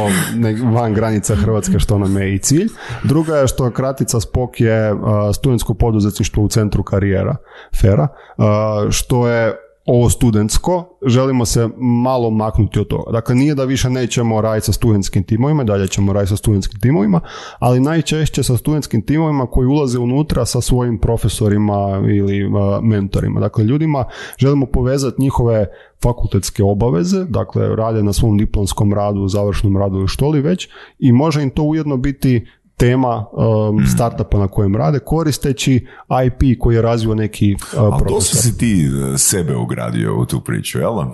van 0.73 0.93
granica 0.93 1.35
Hrvatske 1.35 1.79
što 1.79 1.97
nam 1.97 2.17
je 2.17 2.35
i 2.35 2.39
cilj. 2.39 2.67
Druga 3.03 3.37
je 3.37 3.47
što 3.47 3.71
kratica 3.71 4.19
SPOK 4.19 4.61
je 4.61 4.93
studentsko 5.35 5.73
poduzetništvo 5.73 6.43
u 6.43 6.47
centru 6.47 6.83
karijera, 6.83 7.35
FERA, 7.81 8.07
a, 8.37 8.87
što 8.91 9.27
je 9.27 9.64
ovo 9.85 10.09
studentsko, 10.09 10.97
želimo 11.05 11.45
se 11.45 11.69
malo 11.77 12.29
maknuti 12.29 12.79
od 12.79 12.87
toga. 12.87 13.11
Dakle, 13.11 13.35
nije 13.35 13.55
da 13.55 13.63
više 13.63 13.89
nećemo 13.89 14.41
raditi 14.41 14.65
sa 14.65 14.71
studentskim 14.73 15.23
timovima, 15.23 15.63
dalje 15.63 15.87
ćemo 15.87 16.13
raditi 16.13 16.29
sa 16.29 16.37
studentskim 16.37 16.79
timovima, 16.79 17.21
ali 17.59 17.79
najčešće 17.79 18.43
sa 18.43 18.57
studentskim 18.57 19.05
timovima 19.05 19.45
koji 19.45 19.67
ulaze 19.67 19.99
unutra 19.99 20.45
sa 20.45 20.61
svojim 20.61 20.97
profesorima 20.97 22.01
ili 22.09 22.43
a, 22.43 22.79
mentorima. 22.81 23.39
Dakle, 23.39 23.63
ljudima 23.63 24.05
želimo 24.37 24.65
povezati 24.65 25.21
njihove 25.21 25.67
fakultetske 26.03 26.63
obaveze, 26.63 27.25
dakle, 27.25 27.75
rade 27.75 28.03
na 28.03 28.13
svom 28.13 28.37
diplomskom 28.37 28.93
radu, 28.93 29.27
završnom 29.27 29.77
radu 29.77 29.97
ili 29.97 30.07
što 30.07 30.29
li 30.29 30.41
već 30.41 30.69
i 30.99 31.11
može 31.11 31.43
im 31.43 31.49
to 31.49 31.63
ujedno 31.63 31.97
biti 31.97 32.47
tema 32.77 33.25
um, 33.31 33.85
startupa 33.87 34.37
na 34.37 34.47
kojem 34.47 34.75
rade, 34.75 34.99
koristeći 34.99 35.87
IP 36.25 36.59
koji 36.59 36.75
je 36.75 36.81
razvio 36.81 37.15
neki 37.15 37.53
uh, 37.53 37.79
Ali 37.79 38.03
to 38.07 38.21
si 38.21 38.57
ti 38.57 38.89
e, 39.13 39.17
sebe 39.17 39.55
ugradio 39.55 40.19
u 40.19 40.25
tu 40.25 40.41
priču, 40.41 40.79
jel? 40.79 40.95
da? 40.95 41.11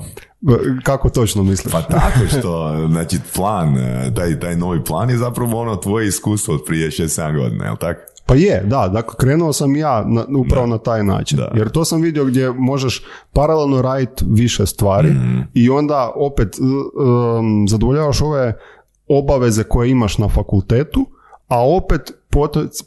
Kako 0.84 1.10
točno 1.10 1.44
misliš? 1.44 1.72
Pa 1.72 1.82
tako 1.82 2.20
što, 2.40 2.76
znači 2.92 3.18
plan, 3.36 3.78
e, 3.78 4.12
taj, 4.16 4.40
taj 4.40 4.56
novi 4.56 4.84
plan 4.84 5.10
je 5.10 5.18
zapravo 5.18 5.62
ono 5.62 5.76
tvoje 5.76 6.08
iskustvo 6.08 6.54
od 6.56 6.62
prije 6.68 6.90
6-7 6.90 7.38
godina, 7.44 7.66
jel 7.66 7.76
tako? 7.76 8.00
Pa 8.26 8.36
je, 8.36 8.64
da, 8.66 8.88
dakle 8.88 9.14
krenuo 9.18 9.54
sam 9.54 9.76
ja 9.76 10.04
na, 10.08 10.26
upravo 10.38 10.68
na 10.68 10.78
taj 10.78 11.04
način. 11.04 11.38
Da. 11.38 11.52
Jer 11.56 11.70
to 11.70 11.86
sam 11.86 12.02
vidio 12.02 12.26
gdje 12.26 12.52
možeš 12.52 13.04
paralelno 13.34 13.82
raditi 13.82 14.26
više 14.28 14.66
stvari 14.66 15.10
Mhm. 15.10 15.40
i 15.54 15.70
onda 15.70 16.12
opet 16.16 16.56
um, 16.60 17.68
zadovoljavaš 17.68 18.22
ove 18.22 18.58
obaveze 19.08 19.64
koje 19.64 19.90
imaš 19.90 20.18
na 20.18 20.28
fakultetu, 20.30 21.06
a 21.52 21.68
opet 21.68 22.12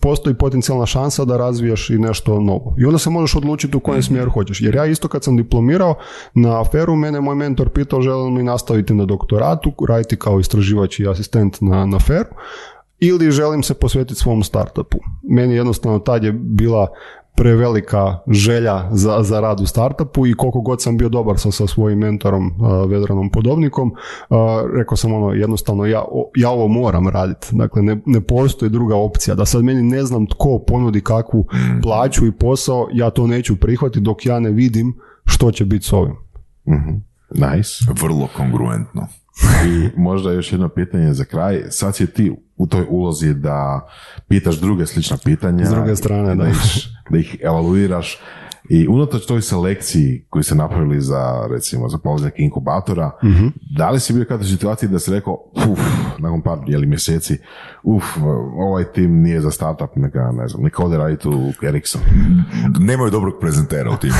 postoji 0.00 0.34
potencijalna 0.34 0.86
šansa 0.86 1.24
da 1.24 1.36
razvijaš 1.36 1.90
i 1.90 1.98
nešto 1.98 2.40
novo. 2.40 2.74
I 2.78 2.84
onda 2.84 2.98
se 2.98 3.10
možeš 3.10 3.36
odlučiti 3.36 3.76
u 3.76 3.80
kojem 3.80 4.02
smjeru 4.02 4.30
hoćeš. 4.30 4.60
Jer 4.60 4.74
ja 4.74 4.86
isto 4.86 5.08
kad 5.08 5.24
sam 5.24 5.36
diplomirao 5.36 5.94
na 6.34 6.60
aferu, 6.60 6.96
mene 6.96 7.20
moj 7.20 7.34
mentor 7.34 7.68
pitao 7.68 8.02
želim 8.02 8.36
li 8.36 8.42
nastaviti 8.42 8.94
na 8.94 9.04
doktoratu, 9.04 9.72
raditi 9.88 10.16
kao 10.16 10.40
istraživač 10.40 10.98
i 10.98 11.08
asistent 11.08 11.60
na, 11.60 11.86
na 11.86 11.98
feru 11.98 12.30
ili 13.00 13.30
želim 13.30 13.62
se 13.62 13.74
posvetiti 13.74 14.20
svom 14.20 14.42
startupu. 14.42 14.98
Meni 15.22 15.54
jednostavno 15.54 15.98
tad 15.98 16.24
je 16.24 16.32
bila 16.32 16.88
prevelika 17.36 18.18
želja 18.28 18.88
za, 18.90 19.22
za 19.22 19.40
rad 19.40 19.60
u 19.60 19.66
startupu 19.66 20.26
i 20.26 20.34
koliko 20.34 20.60
god 20.60 20.82
sam 20.82 20.96
bio 20.96 21.08
dobar 21.08 21.38
sa, 21.38 21.50
sa 21.50 21.66
svojim 21.66 21.98
mentorom 21.98 22.46
uh, 22.46 22.90
Vedranom 22.90 23.30
Podobnikom, 23.30 23.88
uh, 23.88 24.36
rekao 24.76 24.96
sam 24.96 25.12
ono, 25.14 25.32
jednostavno 25.32 25.84
ja, 25.86 26.02
o- 26.02 26.30
ja 26.36 26.50
ovo 26.50 26.68
moram 26.68 27.08
raditi. 27.08 27.46
Dakle, 27.52 27.82
ne, 27.82 27.96
ne 28.06 28.20
postoji 28.20 28.70
druga 28.70 28.96
opcija. 28.96 29.34
Da 29.34 29.44
sad 29.44 29.64
meni 29.64 29.82
ne 29.82 30.02
znam 30.04 30.26
tko 30.26 30.64
ponudi 30.66 31.00
kakvu 31.00 31.46
plaću 31.82 32.26
i 32.26 32.32
posao, 32.32 32.88
ja 32.92 33.10
to 33.10 33.26
neću 33.26 33.56
prihvatiti 33.56 34.00
dok 34.00 34.26
ja 34.26 34.40
ne 34.40 34.50
vidim 34.50 34.94
što 35.24 35.50
će 35.50 35.64
biti 35.64 35.84
s 35.84 35.92
ovim. 35.92 36.14
Mhm. 36.68 36.90
Nice. 37.30 37.70
Vrlo 38.02 38.28
kongruentno. 38.36 39.06
I 39.66 39.90
možda 39.96 40.32
još 40.32 40.52
jedno 40.52 40.68
pitanje 40.68 41.14
za 41.14 41.24
kraj. 41.24 41.62
Sad 41.70 41.96
si 41.96 42.06
ti 42.06 42.32
u 42.56 42.66
toj 42.66 42.86
ulozi 42.88 43.34
da 43.34 43.88
pitaš 44.28 44.56
druge 44.56 44.86
slična 44.86 45.16
pitanja. 45.24 45.66
S 45.66 45.70
druge 45.70 45.96
strane, 45.96 46.34
da. 46.34 46.48
ih, 46.48 46.56
da 47.10 47.18
ih 47.18 47.36
evaluiraš. 47.42 48.18
I 48.68 48.88
unatoč 48.88 49.26
toj 49.26 49.42
selekciji 49.42 50.26
koju 50.30 50.42
ste 50.42 50.54
napravili 50.54 51.00
za, 51.00 51.46
recimo, 51.50 51.88
za 51.88 51.98
polazak 51.98 52.32
inkubatora, 52.36 53.10
Mhm. 53.24 53.46
da 53.76 53.90
li 53.90 54.00
si 54.00 54.12
bio 54.12 54.24
kada 54.24 54.40
u 54.40 54.46
situaciji 54.46 54.88
da 54.88 54.98
si 54.98 55.10
rekao, 55.10 55.38
uf, 55.70 55.80
nakon 56.18 56.42
par 56.42 56.58
jeli, 56.66 56.86
mjeseci, 56.86 57.38
uf, 57.82 58.04
ovaj 58.58 58.84
tim 58.84 59.22
nije 59.22 59.40
za 59.40 59.50
startup, 59.50 59.90
neka, 59.96 60.30
ne 60.32 60.48
znam, 60.48 60.62
neka 60.62 60.84
ode 60.84 60.98
raditi 60.98 61.28
u 61.28 61.52
Ericsson. 61.62 62.00
Nemaju 62.80 63.10
dobrog 63.10 63.34
prezentera 63.40 63.90
u 63.90 63.96
timu. 63.96 64.14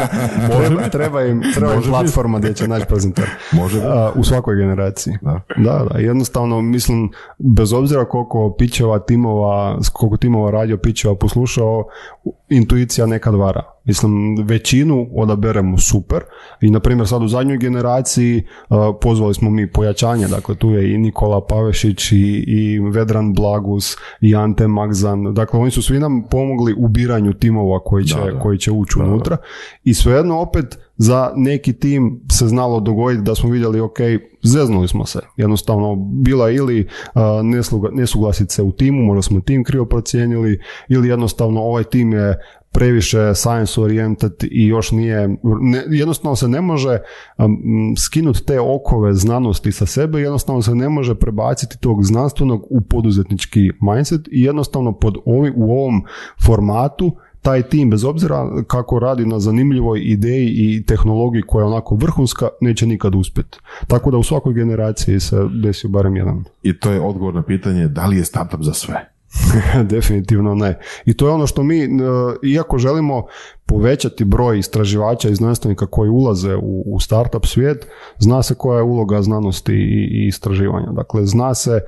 Treba, 0.58 0.88
treba 0.88 1.22
im, 1.22 1.42
treba 1.54 1.72
im 1.72 1.76
Može 1.78 1.90
platforma 1.90 2.38
gdje 2.38 2.54
će 2.54 2.68
naći 2.68 2.86
prezenter. 2.88 3.24
Može. 3.52 3.80
A, 3.84 4.12
u 4.16 4.24
svakoj 4.24 4.56
generaciji. 4.56 5.14
Da. 5.22 5.40
da, 5.56 5.86
da, 5.90 5.98
jednostavno 5.98 6.60
mislim, 6.62 7.10
bez 7.38 7.72
obzira 7.72 8.04
koliko 8.04 8.54
pićeva 8.58 8.98
timova, 8.98 9.78
koliko 9.92 10.16
timova 10.16 10.50
radio 10.50 10.76
pićeva 10.78 11.14
poslušao, 11.14 11.84
intuicija 12.48 13.06
nekad 13.06 13.34
vara. 13.34 13.62
Mislim, 13.84 14.36
većinu 14.44 15.08
odaberemo 15.14 15.78
super 15.78 16.20
i 16.60 16.70
na 16.70 16.80
primjer 16.80 17.08
sad 17.08 17.22
u 17.22 17.28
zadnjoj 17.28 17.58
generaciji 17.58 18.42
uh, 18.68 18.76
pozvali 19.00 19.34
smo 19.34 19.50
mi 19.50 19.72
pojačanje, 19.72 20.28
dakle 20.28 20.54
tu 20.54 20.70
je 20.70 20.94
i 20.94 20.98
Nikola 20.98 21.46
Pavešić 21.46 22.12
i, 22.12 22.44
i 22.46 22.80
Vedran 22.80 23.32
Blagus 23.34 23.96
i 24.20 24.36
Ante 24.36 24.68
Magzan, 24.68 25.34
dakle 25.34 25.60
oni 25.60 25.70
su 25.70 25.82
svi 25.82 25.98
nam 25.98 26.22
pomogli 26.30 26.74
u 26.78 26.88
biranju 26.88 27.32
timova 27.32 27.80
koji 27.84 28.04
će, 28.04 28.16
Da, 28.16 28.30
da. 28.30 28.40
koji 28.40 28.58
će 28.58 28.70
ući 28.70 28.98
unutra 28.98 29.36
i 29.84 29.94
svejedno 29.94 30.40
opet 30.40 30.78
za 30.96 31.32
neki 31.36 31.72
tim 31.72 32.20
se 32.32 32.48
znalo 32.48 32.80
dogoditi 32.80 33.22
da 33.22 33.34
smo 33.34 33.50
vidjeli 33.50 33.80
ok, 33.80 33.98
zeznuli 34.42 34.88
smo 34.88 35.06
se. 35.06 35.20
Jednostavno 35.36 35.94
bila 35.96 36.50
ili 36.50 36.88
nesluga- 37.42 37.90
nesuglasice 37.92 38.62
u 38.62 38.72
timu, 38.72 39.02
možda 39.02 39.22
smo 39.22 39.40
tim 39.40 39.64
krivo 39.64 39.84
procijenili 39.84 40.60
ili 40.88 41.08
jednostavno 41.08 41.60
ovaj 41.60 41.84
tim 41.84 42.12
je 42.12 42.38
previše 42.72 43.34
science 43.34 43.80
oriented 43.80 44.32
i 44.50 44.66
još 44.66 44.90
nije, 44.90 45.28
ne, 45.60 45.84
jednostavno 45.88 46.36
se 46.36 46.48
ne 46.48 46.60
može 46.60 46.98
skinuti 47.98 48.44
te 48.46 48.60
okove 48.60 49.14
znanosti 49.14 49.72
sa 49.72 49.86
sebe, 49.86 50.20
jednostavno 50.20 50.62
se 50.62 50.74
ne 50.74 50.88
može 50.88 51.14
prebaciti 51.14 51.78
tog 51.80 52.04
znanstvenog 52.04 52.66
u 52.70 52.80
poduzetnički 52.80 53.60
mindset 53.80 54.28
i 54.32 54.42
jednostavno 54.42 54.92
pod 54.92 55.14
ovim, 55.24 55.54
u 55.56 55.72
ovom 55.72 56.02
formatu 56.46 57.16
taj 57.46 57.62
tim, 57.62 57.90
bez 57.90 58.04
obzira 58.04 58.64
kako 58.66 58.98
radi 58.98 59.26
na 59.26 59.38
zanimljivoj 59.40 60.00
ideji 60.04 60.48
i 60.48 60.82
tehnologiji 60.86 61.42
koja 61.42 61.62
je 61.62 61.66
onako 61.66 61.94
vrhunska, 61.94 62.48
neće 62.60 62.86
nikad 62.86 63.14
uspjeti. 63.14 63.58
Tako 63.86 64.10
da 64.10 64.16
u 64.16 64.22
svakoj 64.22 64.54
generaciji 64.54 65.20
se 65.20 65.36
desio 65.62 65.90
barem 65.90 66.16
jedan. 66.16 66.44
I 66.62 66.80
to 66.80 66.90
je 66.90 67.00
odgovor 67.00 67.34
na 67.34 67.42
pitanje 67.42 67.88
da 67.88 68.06
li 68.06 68.16
je 68.16 68.24
startup 68.24 68.62
za 68.62 68.72
sve. 68.72 69.08
Definitivno 69.94 70.54
ne. 70.54 70.78
I 71.04 71.14
to 71.14 71.26
je 71.26 71.32
ono 71.32 71.46
što 71.46 71.62
mi, 71.62 71.78
e, 71.82 71.88
iako 72.42 72.78
želimo 72.78 73.26
povećati 73.66 74.24
broj 74.24 74.58
istraživača 74.58 75.28
i 75.28 75.34
znanstvenika 75.34 75.86
koji 75.86 76.10
ulaze 76.10 76.56
u, 76.56 76.82
u 76.86 77.00
startup 77.00 77.46
svijet, 77.46 77.86
zna 78.18 78.42
se 78.42 78.54
koja 78.54 78.76
je 78.76 78.82
uloga 78.82 79.22
znanosti 79.22 79.72
i, 79.72 80.08
i 80.10 80.26
istraživanja. 80.26 80.92
Dakle, 80.92 81.26
zna 81.26 81.54
se 81.54 81.72
e, 81.72 81.80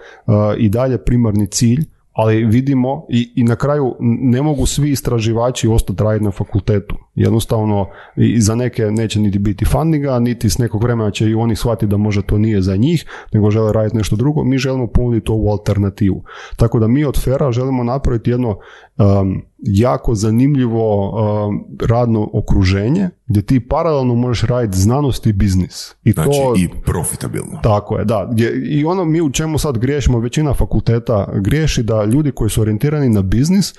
i 0.59 0.69
dalje 0.69 0.99
primarni 0.99 1.47
cilj, 1.47 1.85
ali 2.19 2.45
vidimo 2.45 3.07
i, 3.09 3.33
i 3.37 3.45
na 3.45 3.57
kraju 3.57 3.97
ne 4.01 4.43
mogu 4.43 4.67
svi 4.67 4.91
istraživači 4.91 5.69
ostati 5.69 6.03
raditi 6.03 6.25
na 6.25 6.31
fakultetu. 6.31 6.97
Jednostavno, 7.19 7.87
i 8.17 8.41
za 8.41 8.55
neke 8.55 8.83
neće 8.83 9.21
niti 9.21 9.39
biti 9.39 9.65
fundinga, 9.65 10.19
niti 10.19 10.51
s 10.51 10.59
nekog 10.59 10.83
vremena 10.83 11.11
će 11.11 11.31
i 11.31 11.35
oni 11.35 11.57
shvatiti 11.57 11.87
da 11.87 11.97
možda 11.97 12.23
to 12.23 12.39
nije 12.39 12.63
za 12.63 12.77
njih, 12.77 13.05
nego 13.33 13.51
žele 13.51 13.73
raditi 13.73 13.97
nešto 13.97 14.17
drugo. 14.17 14.45
Mi 14.45 14.59
želimo 14.59 14.87
ponuditi 14.87 15.33
ovu 15.33 15.51
alternativu. 15.51 16.23
Tako 16.57 16.79
da 16.79 16.89
mi 16.89 17.05
od 17.05 17.23
Fera 17.25 17.53
želimo 17.53 17.85
napraviti 17.85 18.31
jedno 18.31 18.49
um, 18.49 19.43
jako 19.59 20.15
zanimljivo 20.15 21.11
um, 21.11 21.65
radno 21.81 22.31
okruženje 22.33 23.11
gdje 23.27 23.43
ti 23.43 23.61
paralelno 23.61 24.15
možeš 24.15 24.49
raditi 24.49 24.79
znanost 24.79 25.27
i 25.27 25.33
biznis. 25.33 25.95
I 26.05 26.13
Znači 26.13 26.31
to, 26.31 26.55
i 26.59 26.69
profitabilno. 26.85 27.61
tako 27.63 27.99
je, 27.99 28.05
da. 28.05 28.29
Gdje, 28.33 28.63
I 28.71 28.85
ono 28.85 29.05
mi 29.05 29.21
u 29.21 29.31
čemu 29.31 29.59
sad 29.59 29.79
griješimo, 29.79 30.19
većina 30.21 30.55
fakulteta 30.55 31.29
griješi 31.35 31.83
da 31.83 32.05
ljudi 32.05 32.33
koji 32.33 32.51
su 32.51 32.61
orijentirani 32.61 33.09
na 33.09 33.23
biznis, 33.23 33.75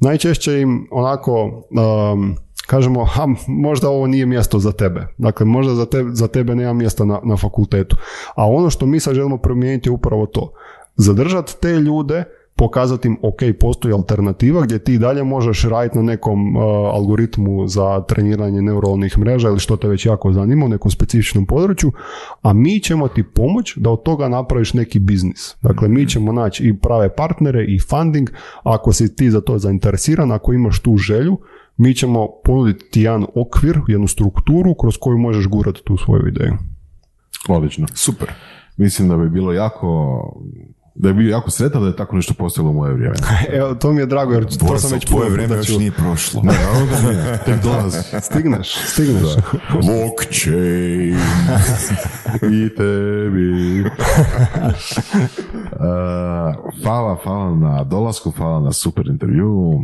najčešće 0.00 0.60
im 0.60 0.88
onako 0.90 1.44
um, 2.12 2.36
kažemo, 2.72 3.04
ha, 3.04 3.26
možda 3.46 3.88
ovo 3.88 4.06
nije 4.06 4.26
mjesto 4.26 4.58
za 4.58 4.72
tebe. 4.72 5.06
Dakle, 5.18 5.46
možda 5.46 5.74
za 5.74 5.86
tebe, 5.86 6.10
za 6.12 6.28
tebe 6.28 6.54
nema 6.54 6.72
mjesta 6.72 7.04
na, 7.04 7.20
na 7.24 7.36
fakultetu. 7.36 7.96
A 8.34 8.46
ono 8.46 8.70
što 8.70 8.86
mi 8.86 9.00
sad 9.00 9.14
želimo 9.14 9.38
promijeniti 9.38 9.88
je 9.88 9.92
upravo 9.92 10.26
to. 10.26 10.52
Zadržati 10.96 11.60
te 11.60 11.72
ljude, 11.72 12.24
pokazati 12.56 13.08
im, 13.08 13.16
ok, 13.22 13.40
postoji 13.60 13.94
alternativa 13.94 14.62
gdje 14.62 14.78
ti 14.78 14.98
dalje 14.98 15.24
možeš 15.24 15.64
raditi 15.64 15.96
na 15.98 16.02
nekom 16.02 16.56
uh, 16.56 16.62
algoritmu 16.94 17.66
za 17.66 18.00
treniranje 18.00 18.62
neuronalnih 18.62 19.18
mreža 19.18 19.48
ili 19.48 19.58
što 19.58 19.76
te 19.76 19.88
već 19.88 20.06
jako 20.06 20.32
zanima 20.32 20.66
u 20.66 20.68
nekom 20.68 20.90
specifičnom 20.90 21.46
području, 21.46 21.92
a 22.42 22.52
mi 22.52 22.80
ćemo 22.80 23.08
ti 23.08 23.22
pomoći 23.22 23.80
da 23.80 23.90
od 23.90 24.02
toga 24.02 24.28
napraviš 24.28 24.74
neki 24.74 24.98
biznis. 24.98 25.56
Dakle, 25.62 25.88
mi 25.88 26.08
ćemo 26.08 26.32
naći 26.32 26.68
i 26.68 26.76
prave 26.76 27.14
partnere 27.14 27.64
i 27.64 27.78
funding, 27.80 28.30
ako 28.62 28.92
si 28.92 29.16
ti 29.16 29.30
za 29.30 29.40
to 29.40 29.58
zainteresiran, 29.58 30.32
ako 30.32 30.52
imaš 30.52 30.80
tu 30.80 30.96
želju, 30.96 31.38
mi 31.76 31.94
ćemo 31.94 32.28
ponuditi 32.44 32.90
ti 32.90 33.02
jedan 33.02 33.26
okvir, 33.34 33.80
jednu 33.88 34.08
strukturu 34.08 34.74
kroz 34.74 34.96
koju 35.00 35.18
možeš 35.18 35.46
gurati 35.46 35.80
tu 35.84 35.96
svoju 35.96 36.28
ideju. 36.28 36.52
Odlično. 37.48 37.86
Super. 37.94 38.28
Mislim 38.76 39.08
da 39.08 39.16
bi 39.16 39.30
bilo 39.30 39.52
jako 39.52 40.18
da 40.94 41.12
bi 41.12 41.14
bio 41.14 41.30
jako 41.30 41.50
sretan 41.50 41.82
da 41.82 41.88
je 41.88 41.96
tako 41.96 42.16
nešto 42.16 42.34
postojalo 42.34 42.70
u 42.70 42.74
moje 42.74 42.92
vrijeme. 42.92 43.16
Evo, 43.58 43.74
to 43.74 43.92
mi 43.92 44.00
je 44.00 44.06
drago 44.06 44.32
jer 44.32 44.58
to 44.58 44.78
sam 44.78 44.90
već 44.90 45.04
tvoje 45.04 45.24
puno 45.24 45.34
vrijeme 45.34 45.56
još 45.56 45.68
nije 45.68 45.92
prošlo. 45.92 46.42
Ne, 46.42 46.52
da 46.90 47.10
nije. 47.10 47.38
Tek 47.46 47.62
dolazi. 47.62 47.98
Stigneš, 48.20 48.74
stigneš. 48.86 49.34
Blockchain. 49.72 51.16
I 52.62 52.68
tebi. 52.76 53.80
Uh, 53.80 53.88
hvala, 56.82 57.16
hvala 57.24 57.54
na 57.54 57.84
dolasku, 57.84 58.30
hvala 58.30 58.60
na 58.60 58.72
super 58.72 59.06
intervju. 59.08 59.74
Uh, 59.74 59.82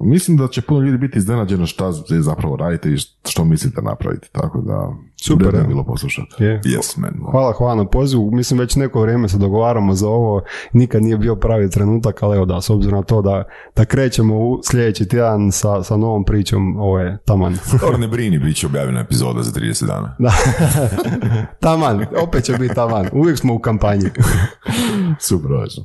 mislim 0.00 0.36
da 0.36 0.48
će 0.48 0.62
puno 0.62 0.80
ljudi 0.80 0.98
biti 0.98 1.18
iznenađeno 1.18 1.66
šta 1.66 1.92
zapravo 2.20 2.56
radite 2.56 2.88
i 2.92 2.96
što 3.28 3.44
mislite 3.44 3.82
napraviti, 3.82 4.28
tako 4.32 4.60
da 4.60 4.92
Super, 5.16 5.46
vredno 5.46 5.60
je 5.60 5.66
bilo 5.66 5.84
poslušati. 5.84 6.44
Je. 6.44 6.60
Yes, 6.64 6.98
man. 6.98 7.14
Hvala, 7.30 7.52
hvala 7.52 7.74
na 7.74 7.86
pozivu. 7.86 8.30
Mislim, 8.30 8.60
već 8.60 8.76
neko 8.76 9.00
vrijeme 9.00 9.28
se 9.28 9.38
dogovaramo 9.38 9.94
za 9.94 10.08
ovo. 10.08 10.42
Nikad 10.72 11.02
nije 11.02 11.18
bio 11.18 11.36
pravi 11.36 11.70
trenutak, 11.70 12.22
ali 12.22 12.36
evo 12.36 12.44
da, 12.46 12.60
s 12.60 12.70
obzirom 12.70 12.98
na 12.98 13.02
to 13.02 13.22
da, 13.22 13.44
da 13.76 13.84
krećemo 13.84 14.38
u 14.38 14.60
sljedeći 14.64 15.08
tjedan 15.08 15.52
sa, 15.52 15.82
sa 15.82 15.96
novom 15.96 16.24
pričom, 16.24 16.76
ovo 16.76 16.98
je 16.98 17.18
taman. 17.24 17.58
Dobro, 17.80 17.98
ne 17.98 18.08
brini, 18.08 18.38
bit 18.38 18.56
će 18.56 18.66
objavljena 18.66 19.00
epizoda 19.00 19.42
za 19.42 19.52
30 19.52 19.86
dana. 19.86 20.16
Da. 20.18 20.32
taman, 21.66 22.06
opet 22.22 22.44
će 22.44 22.52
biti 22.52 22.74
taman. 22.74 23.08
Uvijek 23.12 23.38
smo 23.38 23.54
u 23.54 23.58
kampanji. 23.58 24.10
Super, 25.28 25.52
odlično. 25.52 25.84